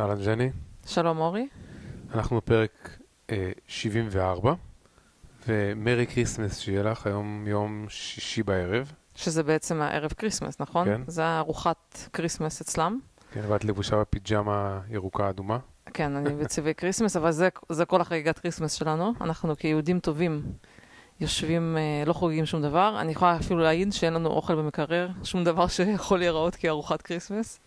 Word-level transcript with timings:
אהלן 0.00 0.24
ג'ני, 0.24 0.50
שלום 0.86 1.18
אורי. 1.18 1.48
אנחנו 2.14 2.36
בפרק 2.36 2.98
אה, 3.30 3.50
74, 3.68 4.54
ו 5.48 5.58
Merry 5.58 6.06
Christmas 6.06 6.58
שיהיה 6.58 6.82
לך 6.82 7.06
היום 7.06 7.44
יום 7.46 7.86
שישי 7.88 8.42
בערב. 8.42 8.92
שזה 9.14 9.42
בעצם 9.42 9.80
הערב 9.80 10.12
כריסמס, 10.12 10.60
נכון? 10.60 10.84
כן. 10.84 11.00
זה 11.06 11.38
ארוחת 11.38 12.08
כריסמס 12.12 12.60
אצלם. 12.60 12.98
כן, 13.32 13.40
ואת 13.48 13.64
לבושה 13.64 14.00
בפיג'מה 14.00 14.80
ירוקה 14.90 15.30
אדומה. 15.30 15.58
כן, 15.94 16.16
אני 16.16 16.34
בצבעי 16.44 16.74
כריסמס, 16.74 17.16
אבל 17.16 17.30
זה, 17.30 17.48
זה 17.68 17.84
כל 17.84 18.00
החגיגת 18.00 18.38
כריסמס 18.38 18.72
שלנו. 18.72 19.12
אנחנו 19.20 19.56
כיהודים 19.56 20.00
טובים 20.00 20.42
יושבים, 21.20 21.76
אה, 21.76 22.04
לא 22.06 22.12
חוגגים 22.12 22.46
שום 22.46 22.62
דבר. 22.62 22.96
אני 23.00 23.12
יכולה 23.12 23.36
אפילו 23.36 23.60
להעיד 23.60 23.92
שאין 23.92 24.14
לנו 24.14 24.28
אוכל 24.28 24.54
במקרר, 24.54 25.08
שום 25.24 25.44
דבר 25.44 25.66
שיכול 25.66 26.18
להיראות 26.18 26.56
כארוחת 26.56 27.02
כריסמס. 27.02 27.60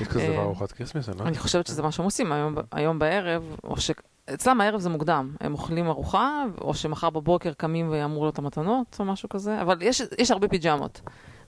יש 0.00 0.08
כזה 0.08 0.20
אה, 0.20 0.32
דבר 0.32 0.42
ארוחת 0.42 0.72
כריסמס, 0.72 1.08
אני 1.08 1.30
לא. 1.30 1.34
חושבת 1.34 1.66
שזה 1.66 1.82
מה 1.82 1.92
שהם 1.92 2.04
עושים 2.04 2.32
היום, 2.32 2.54
היום 2.72 2.98
בערב, 2.98 3.56
או 3.64 3.80
ש... 3.80 3.90
אצלם 4.34 4.60
הערב 4.60 4.80
זה 4.80 4.88
מוקדם, 4.88 5.36
הם 5.40 5.52
אוכלים 5.52 5.88
ארוחה, 5.88 6.44
או 6.60 6.74
שמחר 6.74 7.10
בבוקר 7.10 7.52
קמים 7.52 7.90
ויאמרו 7.90 8.24
לו 8.24 8.30
את 8.30 8.38
המתנות, 8.38 8.96
או 9.00 9.04
משהו 9.04 9.28
כזה, 9.28 9.60
אבל 9.60 9.78
יש, 9.80 10.02
יש 10.18 10.30
הרבה 10.30 10.48
פיג'מות 10.48 11.00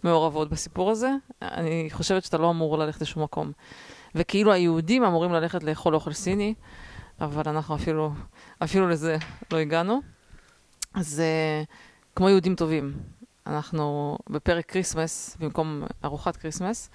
מעורבות 0.03 0.51
בסיפור 0.51 0.91
הזה. 0.91 1.11
אני 1.43 1.89
חושבת 1.91 2.25
שאתה 2.25 2.39
לא 2.39 2.51
אמור 2.51 2.79
ללכת 2.79 3.01
לשום 3.01 3.23
מקום. 3.23 3.53
וכאילו 4.15 4.53
היהודים 4.53 5.05
אמורים 5.05 5.33
ללכת 5.33 5.63
לאכול 5.63 5.95
אוכל 5.95 6.13
סיני, 6.13 6.55
אבל 7.21 7.43
אנחנו 7.47 7.75
אפילו, 7.75 8.13
אפילו 8.63 8.89
לזה 8.89 9.17
לא 9.53 9.59
הגענו. 9.59 10.14
אז 10.95 11.23
אה, 11.23 11.67
כמו 12.17 12.29
יהודים 12.29 12.55
טובים, 12.55 12.93
אנחנו 13.47 14.19
בפרק 14.31 14.67
כריסמס 14.67 15.37
במקום 15.41 15.85
ארוחת 16.05 16.37
כריסמס. 16.37 16.91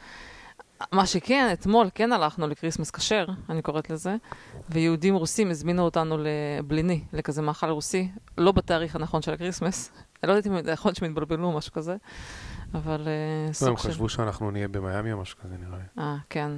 מה 0.91 1.05
שכן, 1.05 1.49
אתמול 1.53 1.89
כן 1.95 2.11
הלכנו 2.11 2.47
לכריסמס 2.47 2.91
כשר, 2.91 3.25
אני 3.49 3.61
קוראת 3.61 3.89
לזה, 3.89 4.15
ויהודים 4.69 5.15
רוסים 5.15 5.49
הזמינו 5.49 5.83
אותנו 5.83 6.17
לבליני, 6.17 7.03
לכזה 7.13 7.41
מאכל 7.41 7.69
רוסי, 7.69 8.09
לא 8.37 8.51
בתאריך 8.51 8.95
הנכון 8.95 9.21
של 9.21 9.33
הכריסמס. 9.33 9.91
אני 10.23 10.29
לא 10.29 10.33
יודעת 10.33 10.47
אם 10.47 10.63
זה 10.63 10.73
להיות 10.85 10.95
שהם 10.95 11.09
התבלבלו 11.09 11.47
או 11.47 11.57
משהו 11.57 11.73
כזה, 11.73 11.95
אבל 12.73 13.05
אה, 13.05 13.47
הם 13.47 13.53
סוג 13.53 13.77
של... 13.77 13.89
חשבו 13.89 14.09
שאנחנו 14.09 14.51
נהיה 14.51 14.67
במיאמי 14.67 15.13
או 15.13 15.21
משהו 15.21 15.37
כזה, 15.39 15.55
נראה 15.57 15.77
לי. 15.77 16.03
אה, 16.03 16.17
כן. 16.29 16.51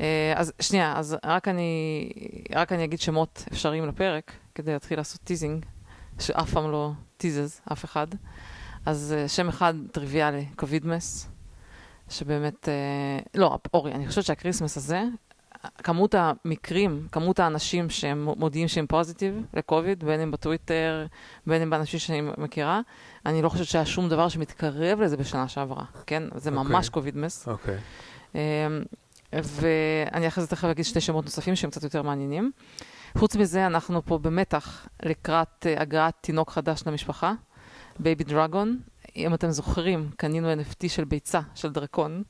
אה, 0.00 0.32
אז 0.36 0.52
שנייה, 0.60 0.98
אז 0.98 1.16
רק 1.24 1.48
אני, 1.48 2.10
רק 2.54 2.72
אני 2.72 2.84
אגיד 2.84 3.00
שמות 3.00 3.44
אפשריים 3.52 3.86
לפרק, 3.88 4.32
כדי 4.54 4.72
להתחיל 4.72 4.98
לעשות 4.98 5.20
teasing, 5.20 5.66
שאף 6.18 6.50
פעם 6.50 6.70
לא 6.70 6.90
טיזז, 7.16 7.60
אף 7.72 7.84
אחד. 7.84 8.06
אז 8.86 9.14
אה, 9.18 9.28
שם 9.28 9.48
אחד 9.48 9.74
טריוויאלי, 9.92 10.46
Covidmas, 10.56 11.28
שבאמת, 12.08 12.68
אה, 12.68 13.18
לא, 13.34 13.58
אורי, 13.74 13.92
אני 13.92 14.08
חושבת 14.08 14.24
שהכריסמס 14.24 14.76
הזה, 14.76 15.02
כמות 15.78 16.14
המקרים, 16.14 17.06
כמות 17.12 17.40
האנשים 17.40 17.90
שהם 17.90 18.28
מודיעים 18.36 18.68
שהם 18.68 18.86
positive 18.86 19.44
לקוביד, 19.54 20.04
בין 20.04 20.20
אם 20.20 20.30
בטוויטר, 20.30 21.06
בין 21.46 21.62
אם 21.62 21.70
באנשים 21.70 22.00
שאני 22.00 22.22
מכירה, 22.38 22.80
אני 23.26 23.42
לא 23.42 23.48
חושבת 23.48 23.66
שהיה 23.66 23.86
שום 23.86 24.08
דבר 24.08 24.28
שמתקרב 24.28 25.00
לזה 25.00 25.16
בשנה 25.16 25.48
שעברה, 25.48 25.84
כן? 26.06 26.22
זה 26.34 26.50
אוקיי. 26.50 26.64
ממש 26.64 26.88
Covidmas. 26.88 27.48
אוקיי. 27.48 27.78
אמ, 28.34 28.40
ואני 29.32 30.28
אחרי 30.28 30.44
זה 30.44 30.50
תכף 30.50 30.64
אגיד 30.64 30.84
שני 30.84 31.00
שמות 31.00 31.24
נוספים 31.24 31.56
שהם 31.56 31.70
קצת 31.70 31.82
יותר 31.82 32.02
מעניינים. 32.02 32.52
חוץ 33.16 33.36
מזה, 33.36 33.66
אנחנו 33.66 34.04
פה 34.04 34.18
במתח 34.18 34.88
לקראת 35.02 35.66
אה, 35.66 35.80
הגעת 35.80 36.14
תינוק 36.20 36.50
חדש 36.50 36.82
למשפחה, 36.86 37.32
baby 37.98 38.24
dragon. 38.24 38.80
אם 39.16 39.34
אתם 39.34 39.50
זוכרים, 39.50 40.10
קנינו 40.16 40.52
NFT 40.52 40.88
של 40.88 41.04
ביצה, 41.04 41.40
של 41.54 41.72
דרקון. 41.72 42.22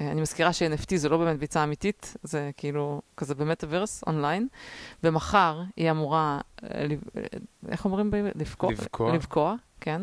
אה, 0.00 0.10
אני 0.10 0.20
מזכירה 0.20 0.52
ש-NFT 0.52 0.96
זה 0.96 1.08
לא 1.08 1.16
באמת 1.18 1.38
ביצה 1.38 1.64
אמיתית, 1.64 2.16
זה 2.22 2.50
כאילו 2.56 3.02
כזה 3.16 3.34
במטאוורס, 3.34 4.04
אונליין. 4.06 4.48
ומחר 5.04 5.62
היא 5.76 5.90
אמורה, 5.90 6.40
אה, 6.64 6.86
איך 7.68 7.84
אומרים? 7.84 8.10
לבקוע. 8.34 8.72
לבקוע. 8.72 9.12
לבקוע, 9.14 9.54
כן. 9.80 10.02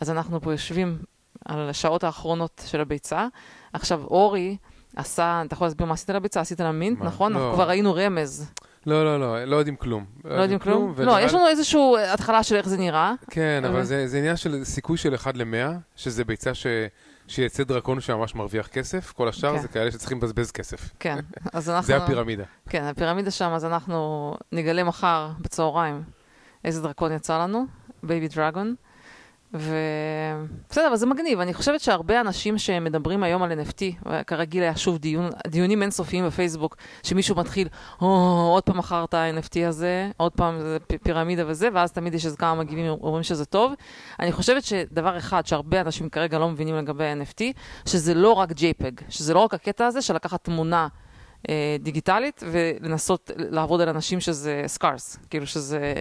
אז 0.00 0.10
אנחנו 0.10 0.40
פה 0.40 0.52
יושבים 0.52 0.98
על 1.44 1.68
השעות 1.68 2.04
האחרונות 2.04 2.62
של 2.66 2.80
הביצה. 2.80 3.28
עכשיו, 3.72 4.04
אורי 4.04 4.56
עשה, 4.96 5.42
אתה 5.46 5.54
יכול 5.54 5.66
להסביר 5.66 5.86
מה 5.86 5.94
עשית 5.94 6.10
לביצה? 6.10 6.40
עשית 6.40 6.60
לה 6.60 6.72
mint? 6.72 7.00
נכון? 7.00 7.32
לא. 7.32 7.38
אנחנו 7.38 7.54
כבר 7.54 7.68
ראינו 7.68 7.94
רמז. 7.94 8.52
לא, 8.86 9.04
לא, 9.04 9.20
לא, 9.20 9.44
לא 9.44 9.56
יודעים 9.56 9.76
כלום. 9.76 10.04
לא 10.24 10.34
יודעים 10.42 10.58
כלום? 10.58 10.92
ונראה 10.96 11.20
לא, 11.20 11.26
יש 11.26 11.34
לנו 11.34 11.48
איזושהי 11.48 11.80
התחלה 12.12 12.42
של 12.42 12.56
איך 12.56 12.68
זה 12.68 12.76
נראה. 12.76 13.12
כן, 13.30 13.62
אבל 13.64 13.74
אבל- 13.74 13.84
זה 13.84 14.06
זה 14.08 14.18
עניין 14.18 14.36
של 14.36 14.64
סיכוי 14.64 14.96
של 14.96 15.14
1 15.14 15.36
ל-100, 15.36 15.44
שזה 15.96 16.24
ביצה 16.24 16.54
ש- 16.54 16.66
שיצא 17.28 17.64
דרקון 17.64 18.00
שממש 18.00 18.34
מרוויח 18.34 18.66
כסף, 18.66 19.12
כל 19.12 19.28
השאר 19.28 19.54
כן. 19.56 19.62
זה 19.62 19.68
כאלה 19.68 19.90
שצריכים 19.90 20.18
לבזבז 20.18 20.50
כסף. 20.52 20.90
כן, 21.00 21.18
אז 21.52 21.70
אנחנו... 21.70 21.86
זה 21.86 21.96
הפירמידה. 21.96 22.44
כן, 22.68 22.82
הפירמידה 22.84 23.30
שם, 23.30 23.50
אז 23.50 23.64
אנחנו 23.64 24.34
נגלה 24.52 24.84
מחר 24.84 25.30
בצהריים 25.40 26.02
איזה 26.64 26.82
דרקון 26.82 27.12
יצא 27.12 27.38
לנו, 27.38 27.66
baby 28.02 28.28
dragon. 28.28 28.74
ובסדר, 29.54 30.88
אבל 30.88 30.96
זה 30.96 31.06
מגניב. 31.06 31.40
אני 31.40 31.54
חושבת 31.54 31.80
שהרבה 31.80 32.20
אנשים 32.20 32.58
שמדברים 32.58 33.22
היום 33.22 33.42
על 33.42 33.52
NFT, 33.52 34.08
כרגיל 34.26 34.62
היה 34.62 34.76
שוב 34.76 34.98
דיון, 34.98 35.30
דיונים 35.46 35.82
אינסופיים 35.82 36.26
בפייסבוק, 36.26 36.76
שמישהו 37.02 37.36
מתחיל, 37.36 37.68
או, 38.00 38.06
עוד 38.52 38.62
פעם 38.62 38.78
מכרת 38.78 39.14
ה-NFT 39.14 39.68
הזה, 39.68 40.10
עוד 40.16 40.32
פעם 40.32 40.60
זה 40.60 40.76
פירמידה 41.02 41.42
וזה, 41.46 41.68
ואז 41.74 41.92
תמיד 41.92 42.14
יש 42.14 42.26
איזה 42.26 42.36
כמה 42.36 42.54
מגיבים 42.54 42.86
אומרים 42.86 43.22
שזה 43.22 43.44
טוב. 43.44 43.72
אני 44.20 44.32
חושבת 44.32 44.64
שדבר 44.64 45.18
אחד 45.18 45.46
שהרבה 45.46 45.80
אנשים 45.80 46.08
כרגע 46.08 46.38
לא 46.38 46.48
מבינים 46.48 46.76
לגבי 46.76 47.04
ה-NFT, 47.04 47.42
שזה 47.86 48.14
לא 48.14 48.32
רק 48.32 48.50
JPEG, 48.50 49.02
שזה 49.08 49.34
לא 49.34 49.38
רק 49.38 49.54
הקטע 49.54 49.86
הזה 49.86 50.02
של 50.02 50.14
לקחת 50.14 50.44
תמונה 50.44 50.88
דיגיטלית 51.80 52.42
ולנסות 52.50 53.30
לעבוד 53.36 53.80
על 53.80 53.88
אנשים 53.88 54.20
שזה 54.20 54.62
scarce, 54.66 55.18
כאילו 55.30 55.46
שזה, 55.46 55.94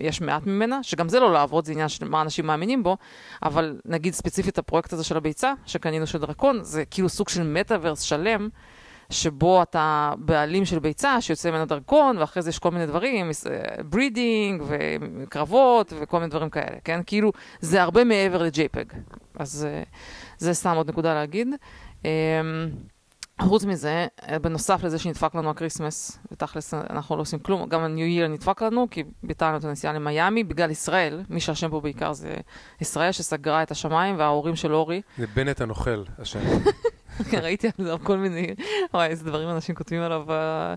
יש 0.00 0.20
מעט 0.20 0.46
ממנה, 0.46 0.82
שגם 0.82 1.08
זה 1.08 1.20
לא 1.20 1.32
לעבוד, 1.32 1.64
זה 1.64 1.72
עניין 1.72 1.88
של 1.88 2.08
מה 2.08 2.22
אנשים 2.22 2.46
מאמינים 2.46 2.82
בו, 2.82 2.96
אבל 3.42 3.80
נגיד 3.84 4.14
ספציפית 4.14 4.58
הפרויקט 4.58 4.92
הזה 4.92 5.04
של 5.04 5.16
הביצה, 5.16 5.52
שקנינו 5.66 6.06
של 6.06 6.18
דרקון, 6.18 6.58
זה 6.62 6.84
כאילו 6.84 7.08
סוג 7.08 7.28
של 7.28 7.42
מטאוורס 7.42 8.00
שלם. 8.00 8.48
שבו 9.10 9.62
אתה 9.62 10.12
בעלים 10.18 10.64
של 10.64 10.78
ביצה 10.78 11.20
שיוצא 11.20 11.50
ממנה 11.50 11.64
דרקון, 11.64 12.18
ואחרי 12.18 12.42
זה 12.42 12.50
יש 12.50 12.58
כל 12.58 12.70
מיני 12.70 12.86
דברים, 12.86 13.30
breeding 13.84 14.62
וקרבות 14.66 15.92
וכל 16.00 16.18
מיני 16.18 16.30
דברים 16.30 16.50
כאלה, 16.50 16.76
כן? 16.84 17.00
כאילו, 17.06 17.32
זה 17.60 17.82
הרבה 17.82 18.04
מעבר 18.04 18.42
ל-JPEG. 18.42 18.94
אז 19.34 19.68
אה, 19.70 19.82
זה 20.38 20.54
סתם 20.54 20.76
עוד 20.76 20.90
נקודה 20.90 21.14
להגיד. 21.14 21.48
חוץ 23.40 23.64
מזה, 23.64 24.06
אה, 24.28 24.38
בנוסף 24.38 24.84
לזה 24.84 24.98
שנדפק 24.98 25.34
לנו 25.34 25.50
הכריסמס, 25.50 26.18
ותכלס 26.32 26.74
אנחנו 26.74 27.16
לא 27.16 27.20
עושים 27.20 27.38
כלום, 27.38 27.68
גם 27.68 27.80
ה-New 27.80 28.24
Year 28.24 28.28
נדפק 28.28 28.62
לנו, 28.62 28.86
כי 28.90 29.04
ביטלנו 29.22 29.56
את 29.56 29.64
הנסיעה 29.64 29.92
למיאמי, 29.92 30.44
בגלל 30.44 30.70
ישראל, 30.70 31.22
מי 31.30 31.40
שאשם 31.40 31.70
פה 31.70 31.80
בעיקר 31.80 32.12
זה 32.12 32.34
ישראל, 32.80 33.12
שסגרה 33.12 33.62
את 33.62 33.70
השמיים, 33.70 34.18
וההורים 34.18 34.56
של 34.56 34.74
אורי, 34.74 35.02
זה 35.18 35.26
בנט 35.34 35.60
הנוכל, 35.60 36.04
השם. 36.18 36.40
כן, 37.30 37.38
ראיתי 37.38 37.66
על 37.66 37.84
זה 37.84 37.92
כל 38.02 38.16
מיני, 38.16 38.54
וואי, 38.94 39.08
איזה 39.08 39.24
דברים 39.24 39.48
אנשים 39.48 39.74
כותבים 39.74 40.02
עליו 40.02 40.22
ב- 40.26 40.74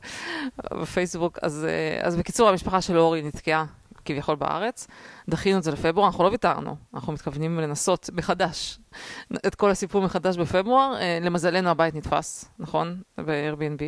בפייסבוק. 0.81 1.39
אז, 1.41 1.65
אה, 1.69 2.07
אז 2.07 2.15
בקיצור, 2.15 2.49
המשפחה 2.49 2.81
של 2.81 2.97
אורי 2.97 3.21
נתקעה 3.21 3.65
כביכול 4.05 4.35
בארץ. 4.35 4.87
דחינו 5.29 5.57
את 5.57 5.63
זה 5.63 5.71
לפברואר, 5.71 6.07
אנחנו 6.07 6.23
לא 6.23 6.29
ויתרנו, 6.29 6.75
אנחנו 6.93 7.13
מתכוונים 7.13 7.59
לנסות 7.59 8.09
מחדש 8.13 8.79
את 9.47 9.55
כל 9.55 9.69
הסיפור 9.71 10.01
מחדש 10.01 10.37
בפברואר. 10.37 10.95
אה, 10.99 11.19
למזלנו 11.21 11.69
הבית 11.69 11.95
נתפס, 11.95 12.45
נכון? 12.59 13.01
ב-Airbnb 13.17 13.81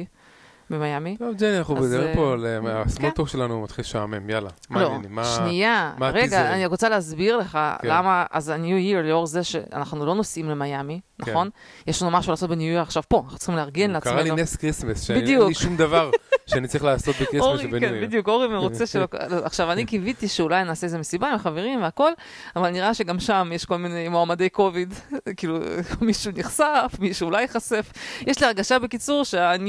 במיאמי. 0.70 1.18
טוב, 1.18 1.36
ג'ני, 1.36 1.58
אנחנו 1.58 1.76
מדברים 1.76 2.08
אה, 2.08 2.16
פה, 2.16 2.34
על- 2.34 2.46
כן. 2.62 2.68
הסמוטוק 2.68 3.28
שלנו 3.28 3.62
מתחיל 3.62 3.82
לשעמם, 3.84 4.30
יאללה. 4.30 4.50
לא, 4.72 4.98
שנייה, 5.24 5.94
רגע? 6.02 6.54
אני 6.54 6.66
רוצה 6.66 6.90
להסביר 6.90 7.38
לך 7.38 7.60
כן. 7.82 7.88
למה, 7.88 8.26
אז 8.32 8.50
ה-New 8.50 8.60
Year, 8.94 9.02
לאור 9.04 9.26
זה 9.26 9.44
שאנחנו 9.44 10.06
לא 10.06 10.16
נוסעים 10.16 10.50
למיאמי, 10.50 11.00
כן. 11.22 11.32
נכון? 11.32 11.50
יש 11.88 12.02
לנו 12.02 12.12
משהו 12.12 12.32
לעשות 12.32 12.50
ב-New 12.50 12.78
Year 12.78 12.82
עכשיו 12.82 13.04
פה, 13.10 13.22
אנחנו 13.24 13.38
צריכים 13.38 13.56
לארגן 13.56 13.92
לעצמנו. 13.92 14.16
קרה 14.16 14.24
לי 14.24 14.32
נס 14.42 14.56
כריסמס, 14.56 15.02
שאין. 15.02 15.26
לי 15.48 15.54
שום 15.54 15.78
דבר 15.78 16.12
שאני 16.48 16.68
צריך 16.68 16.84
לעשות 16.84 17.16
בכריסמס 17.16 17.42
אורי, 17.42 17.66
וב-New 17.66 17.90
כן, 17.90 17.96
Year. 17.96 18.06
בדיוק, 18.06 18.28
אורי 18.28 18.48
מרוצה 18.48 18.86
שלא... 18.86 19.08
עכשיו, 19.44 19.72
אני 19.72 19.86
קיוויתי 19.86 20.28
שאולי 20.28 20.64
נעשה 20.64 20.86
איזה 20.86 20.98
מסיבה 20.98 21.28
עם 21.28 21.36
החברים 21.36 21.82
והכל, 21.82 22.12
אבל 22.56 22.70
נראה 22.70 22.94
שגם 22.94 23.20
שם 23.20 23.50
יש 23.54 23.66
כל 23.66 23.78
מיני 23.78 24.10
מועמדי 24.10 24.50
קוביד, 24.50 24.94
כאילו, 25.38 25.60
מישהו 26.02 26.32
נחשף, 26.36 26.96
מישהו 27.00 27.26
אולי 27.26 27.42
ייחשף. 27.42 27.92
יש 28.28 28.42
לי 28.42 28.48
הרגשה, 28.48 28.80
בקיצור, 28.80 29.24
שה-New 29.24 29.60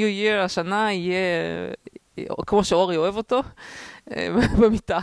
Year 0.40 0.44
השנה 0.44 0.92
יהיה, 0.92 1.16
כמו 2.47 2.65
שאורי 2.65 2.97
אוהב 2.97 3.17
אותו, 3.17 3.41
אה, 4.17 4.29
במיטה, 4.61 4.99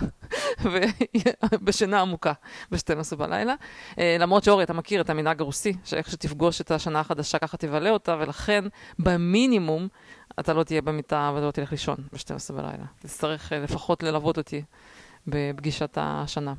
בשינה 1.63 2.01
עמוקה, 2.01 2.33
ב-12 2.71 3.15
בלילה. 3.15 3.53
אה, 3.99 4.17
למרות 4.19 4.43
שאורי, 4.43 4.63
אתה 4.63 4.73
מכיר 4.73 5.01
את 5.01 5.09
המנהג 5.09 5.41
הרוסי, 5.41 5.73
שאיך 5.83 6.11
שתפגוש 6.11 6.61
את 6.61 6.71
השנה 6.71 6.99
החדשה, 6.99 7.39
ככה 7.39 7.57
תבלה 7.57 7.89
אותה, 7.89 8.17
ולכן, 8.19 8.63
במינימום, 8.99 9.87
אתה 10.39 10.53
לא 10.53 10.63
תהיה 10.63 10.81
במיטה 10.81 11.31
ולא 11.35 11.51
תלך 11.51 11.71
לישון 11.71 11.95
ב-12 12.13 12.53
בלילה. 12.53 12.85
תצטרך 12.99 13.53
אה, 13.53 13.59
לפחות 13.59 14.03
ללוות 14.03 14.37
אותי 14.37 14.63
בפגישת 15.27 15.97
השנה. 16.01 16.53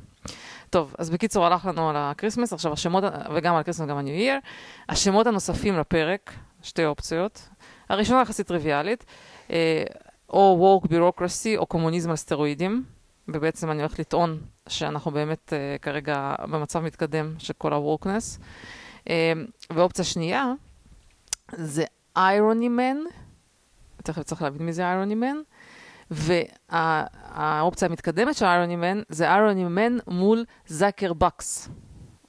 טוב, 0.69 0.95
אז 0.97 1.09
בקיצור, 1.09 1.45
הלך 1.45 1.65
לנו 1.65 1.89
על 1.89 1.95
הקריסמס, 1.97 2.53
עכשיו 2.53 2.73
השמות, 2.73 3.03
וגם 3.35 3.53
על 3.53 3.59
הקריסמס 3.59 3.85
וגם 3.85 3.97
ה-New 3.97 4.43
Year. 4.43 4.47
השמות 4.89 5.27
הנוספים 5.27 5.77
לפרק, 5.77 6.33
שתי 6.61 6.85
אופציות. 6.85 7.49
הראשונה 7.89 8.21
יחסית 8.21 8.47
טריוויאלית, 8.47 9.05
או 10.29 10.79
woke 10.83 10.87
bureaucracy 10.87 11.57
או 11.57 11.65
קומוניזם 11.65 12.09
על 12.09 12.15
סטרואידים, 12.15 12.83
ובעצם 13.27 13.71
אני 13.71 13.79
הולכת 13.79 13.99
לטעון 13.99 14.39
שאנחנו 14.69 15.11
באמת 15.11 15.53
אה, 15.53 15.75
כרגע 15.81 16.35
במצב 16.51 16.79
מתקדם 16.79 17.33
של 17.39 17.53
כל 17.53 17.73
ה-wokeness. 17.73 18.41
אה, 19.09 19.33
ואופציה 19.69 20.05
שנייה 20.05 20.53
זה 21.51 21.85
irony 22.17 22.69
man, 22.79 23.11
תכף 24.03 24.23
צריך 24.23 24.41
להבין 24.41 24.65
מי 24.65 24.73
זה 24.73 24.83
irony 24.83 25.23
man, 25.23 25.37
והאופציה 26.11 27.87
המתקדמת 27.87 28.35
של 28.35 28.45
irony 28.45 28.83
man 28.83 29.05
זה 29.09 29.35
irony 29.35 29.77
man 29.77 30.11
מול 30.11 30.45
זאקר 30.67 31.13
בקס, 31.13 31.69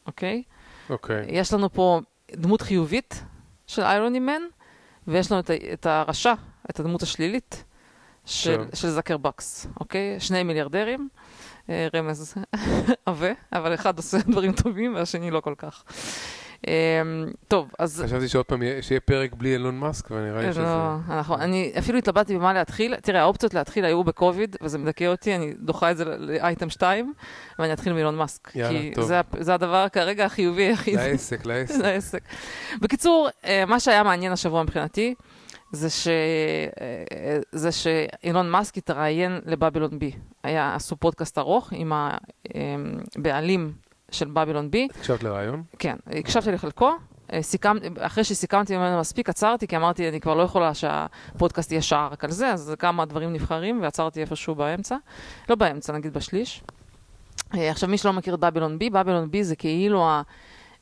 אוקיי? 0.06 0.42
אוקיי. 0.90 1.26
יש 1.28 1.52
לנו 1.52 1.72
פה 1.72 2.00
דמות 2.32 2.62
חיובית 2.62 3.24
של 3.66 3.82
איירוני 3.82 4.18
מן, 4.18 4.42
ויש 5.08 5.32
לנו 5.32 5.40
את, 5.40 5.50
את 5.50 5.86
הרשע, 5.86 6.34
את 6.70 6.80
הדמות 6.80 7.02
השלילית 7.02 7.64
של. 8.28 8.64
של 8.74 8.88
זקרבקס, 8.90 9.66
אוקיי? 9.80 10.16
שני 10.20 10.42
מיליארדרים, 10.42 11.08
אה, 11.70 11.88
רמז 11.94 12.34
עבה, 13.06 13.28
אבל 13.52 13.74
אחד 13.74 13.96
עושה 13.96 14.18
דברים 14.28 14.52
טובים 14.52 14.94
והשני 14.94 15.30
לא 15.30 15.40
כל 15.40 15.54
כך. 15.58 15.84
אה, 16.68 16.72
טוב, 17.48 17.70
אז... 17.78 18.02
חשבתי 18.06 18.28
שעוד 18.28 18.46
פעם 18.46 18.62
יהיה- 18.62 18.82
שיהיה 18.82 19.00
פרק 19.00 19.34
בלי 19.34 19.52
אילון 19.52 19.78
מאסק, 19.78 20.10
ונראה 20.10 20.42
לי 20.42 20.52
שזה... 20.52 20.62
לא, 20.62 20.94
אנחנו, 21.10 21.34
אני 21.34 21.72
אפילו 21.78 21.98
התלבטתי 21.98 22.34
במה 22.36 22.52
להתחיל. 22.52 22.94
תראה, 22.96 23.20
האופציות 23.20 23.54
להתחיל 23.54 23.84
היו 23.84 24.04
בקוביד, 24.04 24.56
וזה 24.62 24.78
מדכא 24.78 25.04
אותי, 25.04 25.34
אני 25.36 25.54
דוחה 25.60 25.90
את 25.90 25.96
זה 25.96 26.04
לאייטם 26.04 26.70
2, 26.70 27.12
ואני 27.58 27.72
אתחיל 27.72 27.92
מאילון 27.92 28.16
מאסק. 28.16 28.50
יאללה, 28.54 28.78
כי 28.78 28.92
טוב. 28.94 29.04
זה, 29.04 29.20
הפ- 29.20 29.36
זה 29.42 29.54
הדבר 29.54 29.88
כרגע 29.88 30.24
החיובי 30.24 30.62
היחיד. 30.62 30.94
לעסק, 30.96 31.46
לעסק. 31.46 31.74
לעסק. 31.84 32.22
בקיצור, 32.80 33.28
אה, 33.44 33.64
מה 33.66 33.80
שהיה 33.80 34.02
מעניין 34.02 34.32
השבוע 34.32 34.62
מבחינתי, 34.62 35.14
זה, 35.72 35.90
ש... 35.90 36.08
אה, 36.08 37.38
זה 37.52 37.72
שאילון 37.72 38.50
מאסק 38.50 38.78
התראיין 38.78 39.40
לבבילון 39.46 39.98
בי. 39.98 40.12
היה, 40.42 40.74
עשו 40.74 40.96
פודקאסט 40.96 41.38
ארוך 41.38 41.72
עם 41.72 41.92
הבעלים 43.16 43.72
של 44.10 44.28
בבילון 44.28 44.70
בי. 44.70 44.88
הקשבת 44.98 45.22
לרעיון? 45.22 45.62
כן, 45.78 45.96
הקשבתי 46.06 46.52
לחלקו. 46.52 46.92
אה, 47.32 47.42
סיכם, 47.42 47.76
אחרי 48.00 48.24
שסיכמתי 48.24 48.76
ממנו 48.76 49.00
מספיק, 49.00 49.28
עצרתי, 49.28 49.66
כי 49.66 49.76
אמרתי, 49.76 50.08
אני 50.08 50.20
כבר 50.20 50.34
לא 50.34 50.42
יכולה 50.42 50.74
שהפודקאסט 50.74 51.72
יהיה 51.72 51.82
שעה 51.82 52.08
רק 52.12 52.24
על 52.24 52.30
זה, 52.30 52.48
אז 52.52 52.74
כמה 52.78 53.04
דברים 53.04 53.32
נבחרים, 53.32 53.82
ועצרתי 53.82 54.20
איפשהו 54.20 54.54
באמצע. 54.54 54.96
לא 55.48 55.54
באמצע, 55.54 55.92
נגיד 55.92 56.14
בשליש. 56.14 56.62
אה, 57.54 57.70
עכשיו, 57.70 57.88
מי 57.88 57.98
שלא 57.98 58.12
מכיר 58.12 58.34
את 58.34 58.40
בבילון 58.40 58.78
בי, 58.78 58.90
בבילון 58.90 59.30
בי 59.30 59.44
זה 59.44 59.56
כאילו 59.56 60.08
ה, 60.08 60.22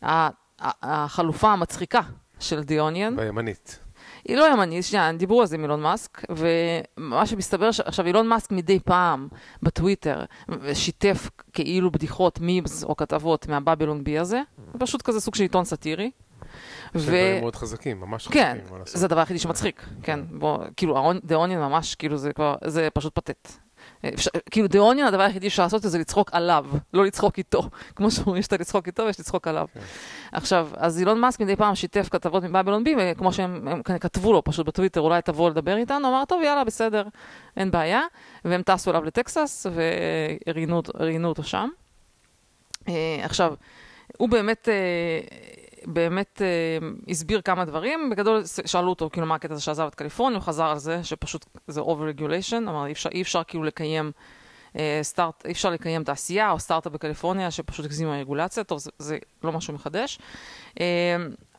ה, 0.02 0.28
ה, 0.60 0.70
החלופה 0.82 1.52
המצחיקה 1.52 2.00
של 2.40 2.62
דיוניאן. 2.62 3.16
בימנית. 3.16 3.85
היא 4.28 4.36
לא 4.36 4.52
ימנית, 4.52 4.84
שנייה, 4.84 5.12
דיברו 5.12 5.40
על 5.40 5.46
זה 5.46 5.56
עם 5.56 5.62
אילון 5.62 5.82
מאסק, 5.82 6.20
ומה 6.30 7.26
שמסתבר, 7.26 7.72
ש... 7.72 7.80
עכשיו 7.80 8.06
אילון 8.06 8.28
מאסק 8.28 8.52
מדי 8.52 8.80
פעם 8.80 9.28
בטוויטר 9.62 10.24
שיתף 10.74 11.30
כאילו 11.52 11.90
בדיחות, 11.90 12.40
מימס 12.40 12.84
או 12.84 12.96
כתבות 12.96 13.48
מהבבילון 13.48 14.04
בי 14.04 14.18
הזה, 14.18 14.42
זה 14.72 14.78
פשוט 14.78 15.02
כזה 15.02 15.20
סוג 15.20 15.34
של 15.34 15.42
עיתון 15.42 15.64
סאטירי. 15.64 16.10
ו... 16.94 16.98
דברים 16.98 17.40
מאוד 17.40 17.56
חזקים, 17.56 18.00
ממש 18.00 18.26
חזקים. 18.26 18.42
כן. 18.42 18.58
זה 18.84 19.06
הדבר 19.06 19.20
היחידי 19.20 19.38
שמצחיק, 19.38 19.86
כן, 20.02 20.20
בוא, 20.30 20.58
כאילו, 20.76 21.12
דה 21.24 21.34
אוניון 21.34 21.62
ממש, 21.62 21.94
כאילו, 21.94 22.16
זה 22.16 22.32
כבר, 22.32 22.54
זה 22.64 22.88
פשוט 22.94 23.14
פתט. 23.14 23.65
אפשר, 24.14 24.30
כאילו, 24.50 24.68
דה 24.68 24.78
אוניון, 24.78 25.08
הדבר 25.08 25.22
היחידי 25.22 25.50
שאפשר 25.50 25.62
לעשות 25.62 25.82
זה 25.82 25.98
לצחוק 25.98 26.30
עליו, 26.32 26.66
לא 26.94 27.04
לצחוק 27.04 27.38
איתו. 27.38 27.62
כמו 27.96 28.10
שאומרים 28.10 28.42
שאתה 28.42 28.56
לצחוק 28.56 28.86
איתו, 28.86 29.08
יש 29.08 29.20
לצחוק 29.20 29.48
עליו. 29.48 29.66
כן. 29.74 29.80
עכשיו, 30.32 30.68
אז 30.76 30.98
אילון 30.98 31.20
מאסק 31.20 31.40
מדי 31.40 31.56
פעם 31.56 31.74
שיתף 31.74 32.08
כתבות 32.10 32.42
מבבילון 32.42 32.84
בי, 32.84 32.94
וכמו 32.98 33.32
שהם 33.32 33.68
הם 33.68 33.82
כ- 33.84 33.90
כתבו 34.00 34.32
לו 34.32 34.44
פשוט 34.44 34.66
בטוויטר, 34.66 35.00
אולי 35.00 35.22
תבוא 35.22 35.50
לדבר 35.50 35.76
איתנו, 35.76 36.08
אמר, 36.08 36.24
טוב, 36.28 36.42
יאללה, 36.42 36.64
בסדר, 36.64 37.02
אין 37.56 37.70
בעיה. 37.70 38.02
והם 38.44 38.62
טסו 38.62 38.90
אליו 38.90 39.04
לטקסס, 39.04 39.66
וראיינו 40.46 40.76
אותו- 40.76 40.92
ראיינו 40.96 41.28
אותו 41.28 41.42
שם. 41.42 41.68
אה, 42.88 42.94
עכשיו, 43.22 43.54
הוא 44.18 44.28
באמת, 44.28 44.68
אה, 44.68 44.74
באמת 45.86 46.42
אה, 46.42 46.88
הסביר 47.08 47.40
כמה 47.40 47.64
דברים. 47.64 48.10
בגדול, 48.10 48.42
שאלו 48.66 48.88
אותו, 48.88 49.10
כאילו, 49.12 49.26
מה 49.26 49.34
הקטע 49.34 49.54
הזה 49.54 49.62
שעזב 49.62 49.86
את 49.86 49.94
קליפורניה, 49.94 50.38
הוא 50.38 50.44
חזר 50.44 50.64
על 50.64 50.78
זה 50.78 51.04
שפשוט 51.04 51.46
זה 51.66 51.80
over-regulation, 51.80 52.56
אמר, 52.68 52.86
אי 52.86 52.92
אפשר, 52.92 53.10
אי 53.10 53.22
אפשר 53.22 53.42
כאילו 53.44 53.64
לקיים... 53.64 54.12
אה, 54.78 54.98
סטארט, 55.02 55.46
אי 55.46 55.52
אפשר 55.52 55.70
לקיים 55.70 56.04
תעשייה 56.04 56.50
או 56.50 56.58
סטארט-אפ 56.58 56.92
בקליפורניה 56.92 57.50
שפשוט 57.50 57.84
הגזימו 57.84 58.12
הרגולציה, 58.12 58.64
טוב, 58.64 58.78
זה, 58.78 58.90
זה 58.98 59.18
לא 59.44 59.52
משהו 59.52 59.74
מחדש. 59.74 60.18
אה, 60.80 61.16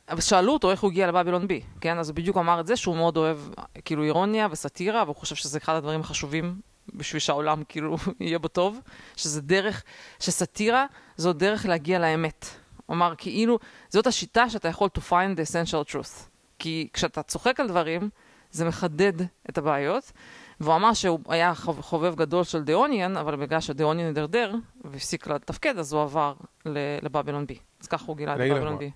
אבל 0.10 0.22
שאלו 0.22 0.54
אותו 0.54 0.72
איך 0.72 0.82
הוא 0.82 0.92
הגיע 0.92 1.08
לבבילון 1.08 1.48
בי, 1.48 1.62
כן? 1.82 1.98
אז 1.98 2.10
הוא 2.10 2.16
בדיוק 2.16 2.38
אמר 2.38 2.60
את 2.60 2.68
זה 2.68 2.76
שהוא 2.76 2.96
מאוד 2.96 3.18
אוהב 3.18 3.38
כאילו 3.86 4.04
אירוניה 4.04 4.48
וסאטירה, 4.52 5.04
והוא 5.04 5.16
חושב 5.16 5.36
שזה 5.36 5.58
אחד 5.58 5.76
הדברים 5.76 6.02
החשובים 6.02 6.62
בשביל 6.94 7.20
שהעולם 7.20 7.64
כאילו 7.70 7.98
יהיה 8.20 8.40
בו 8.40 8.48
טוב, 8.48 8.80
שזה 9.16 9.42
דרך, 9.42 9.84
שסאטירה 10.20 10.86
זו 11.18 11.34
דרך 11.34 11.66
להגיע 11.66 12.00
לאמת. 12.00 12.46
הוא 12.88 12.96
אמר 12.96 13.14
כאילו, 13.18 13.60
זאת 13.90 14.08
השיטה 14.08 14.50
שאתה 14.50 14.68
יכול 14.68 14.90
to 14.98 15.02
find 15.10 15.38
the 15.38 15.50
essential 15.52 15.92
truth. 15.94 16.30
כי 16.60 16.88
כשאתה 16.94 17.24
צוחק 17.24 17.60
על 17.60 17.68
דברים, 17.68 18.10
זה 18.52 18.66
מחדד 18.66 19.14
את 19.50 19.58
הבעיות. 19.58 20.12
והוא 20.60 20.76
אמר 20.76 20.94
שהוא 20.94 21.20
היה 21.30 21.56
חוב- 21.56 21.82
חובב 21.82 22.16
גדול 22.16 22.44
של 22.44 22.64
דה-אוניאן, 22.64 23.18
אבל 23.18 23.36
בגלל 23.36 23.60
שדה-אוניאן 23.62 24.08
הידרדר 24.08 24.54
והפסיק 24.86 25.28
לתפקד, 25.28 25.78
אז 25.78 25.94
הוא 25.94 26.02
עבר 26.02 26.34
ל- 26.66 26.78
לבבילון 27.02 27.46
בי. 27.48 27.58
אז 27.82 27.88
ככה 27.88 28.06
הוא 28.06 28.18
גילה 28.18 28.34
את 28.34 28.40
מה. 28.40 28.76
בי. 28.78 28.92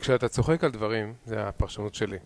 כשאתה 0.00 0.28
צוחק 0.28 0.64
על 0.64 0.70
דברים, 0.70 1.14
זה 1.24 1.48
הפרשנות 1.48 1.94
שלי. 1.94 2.18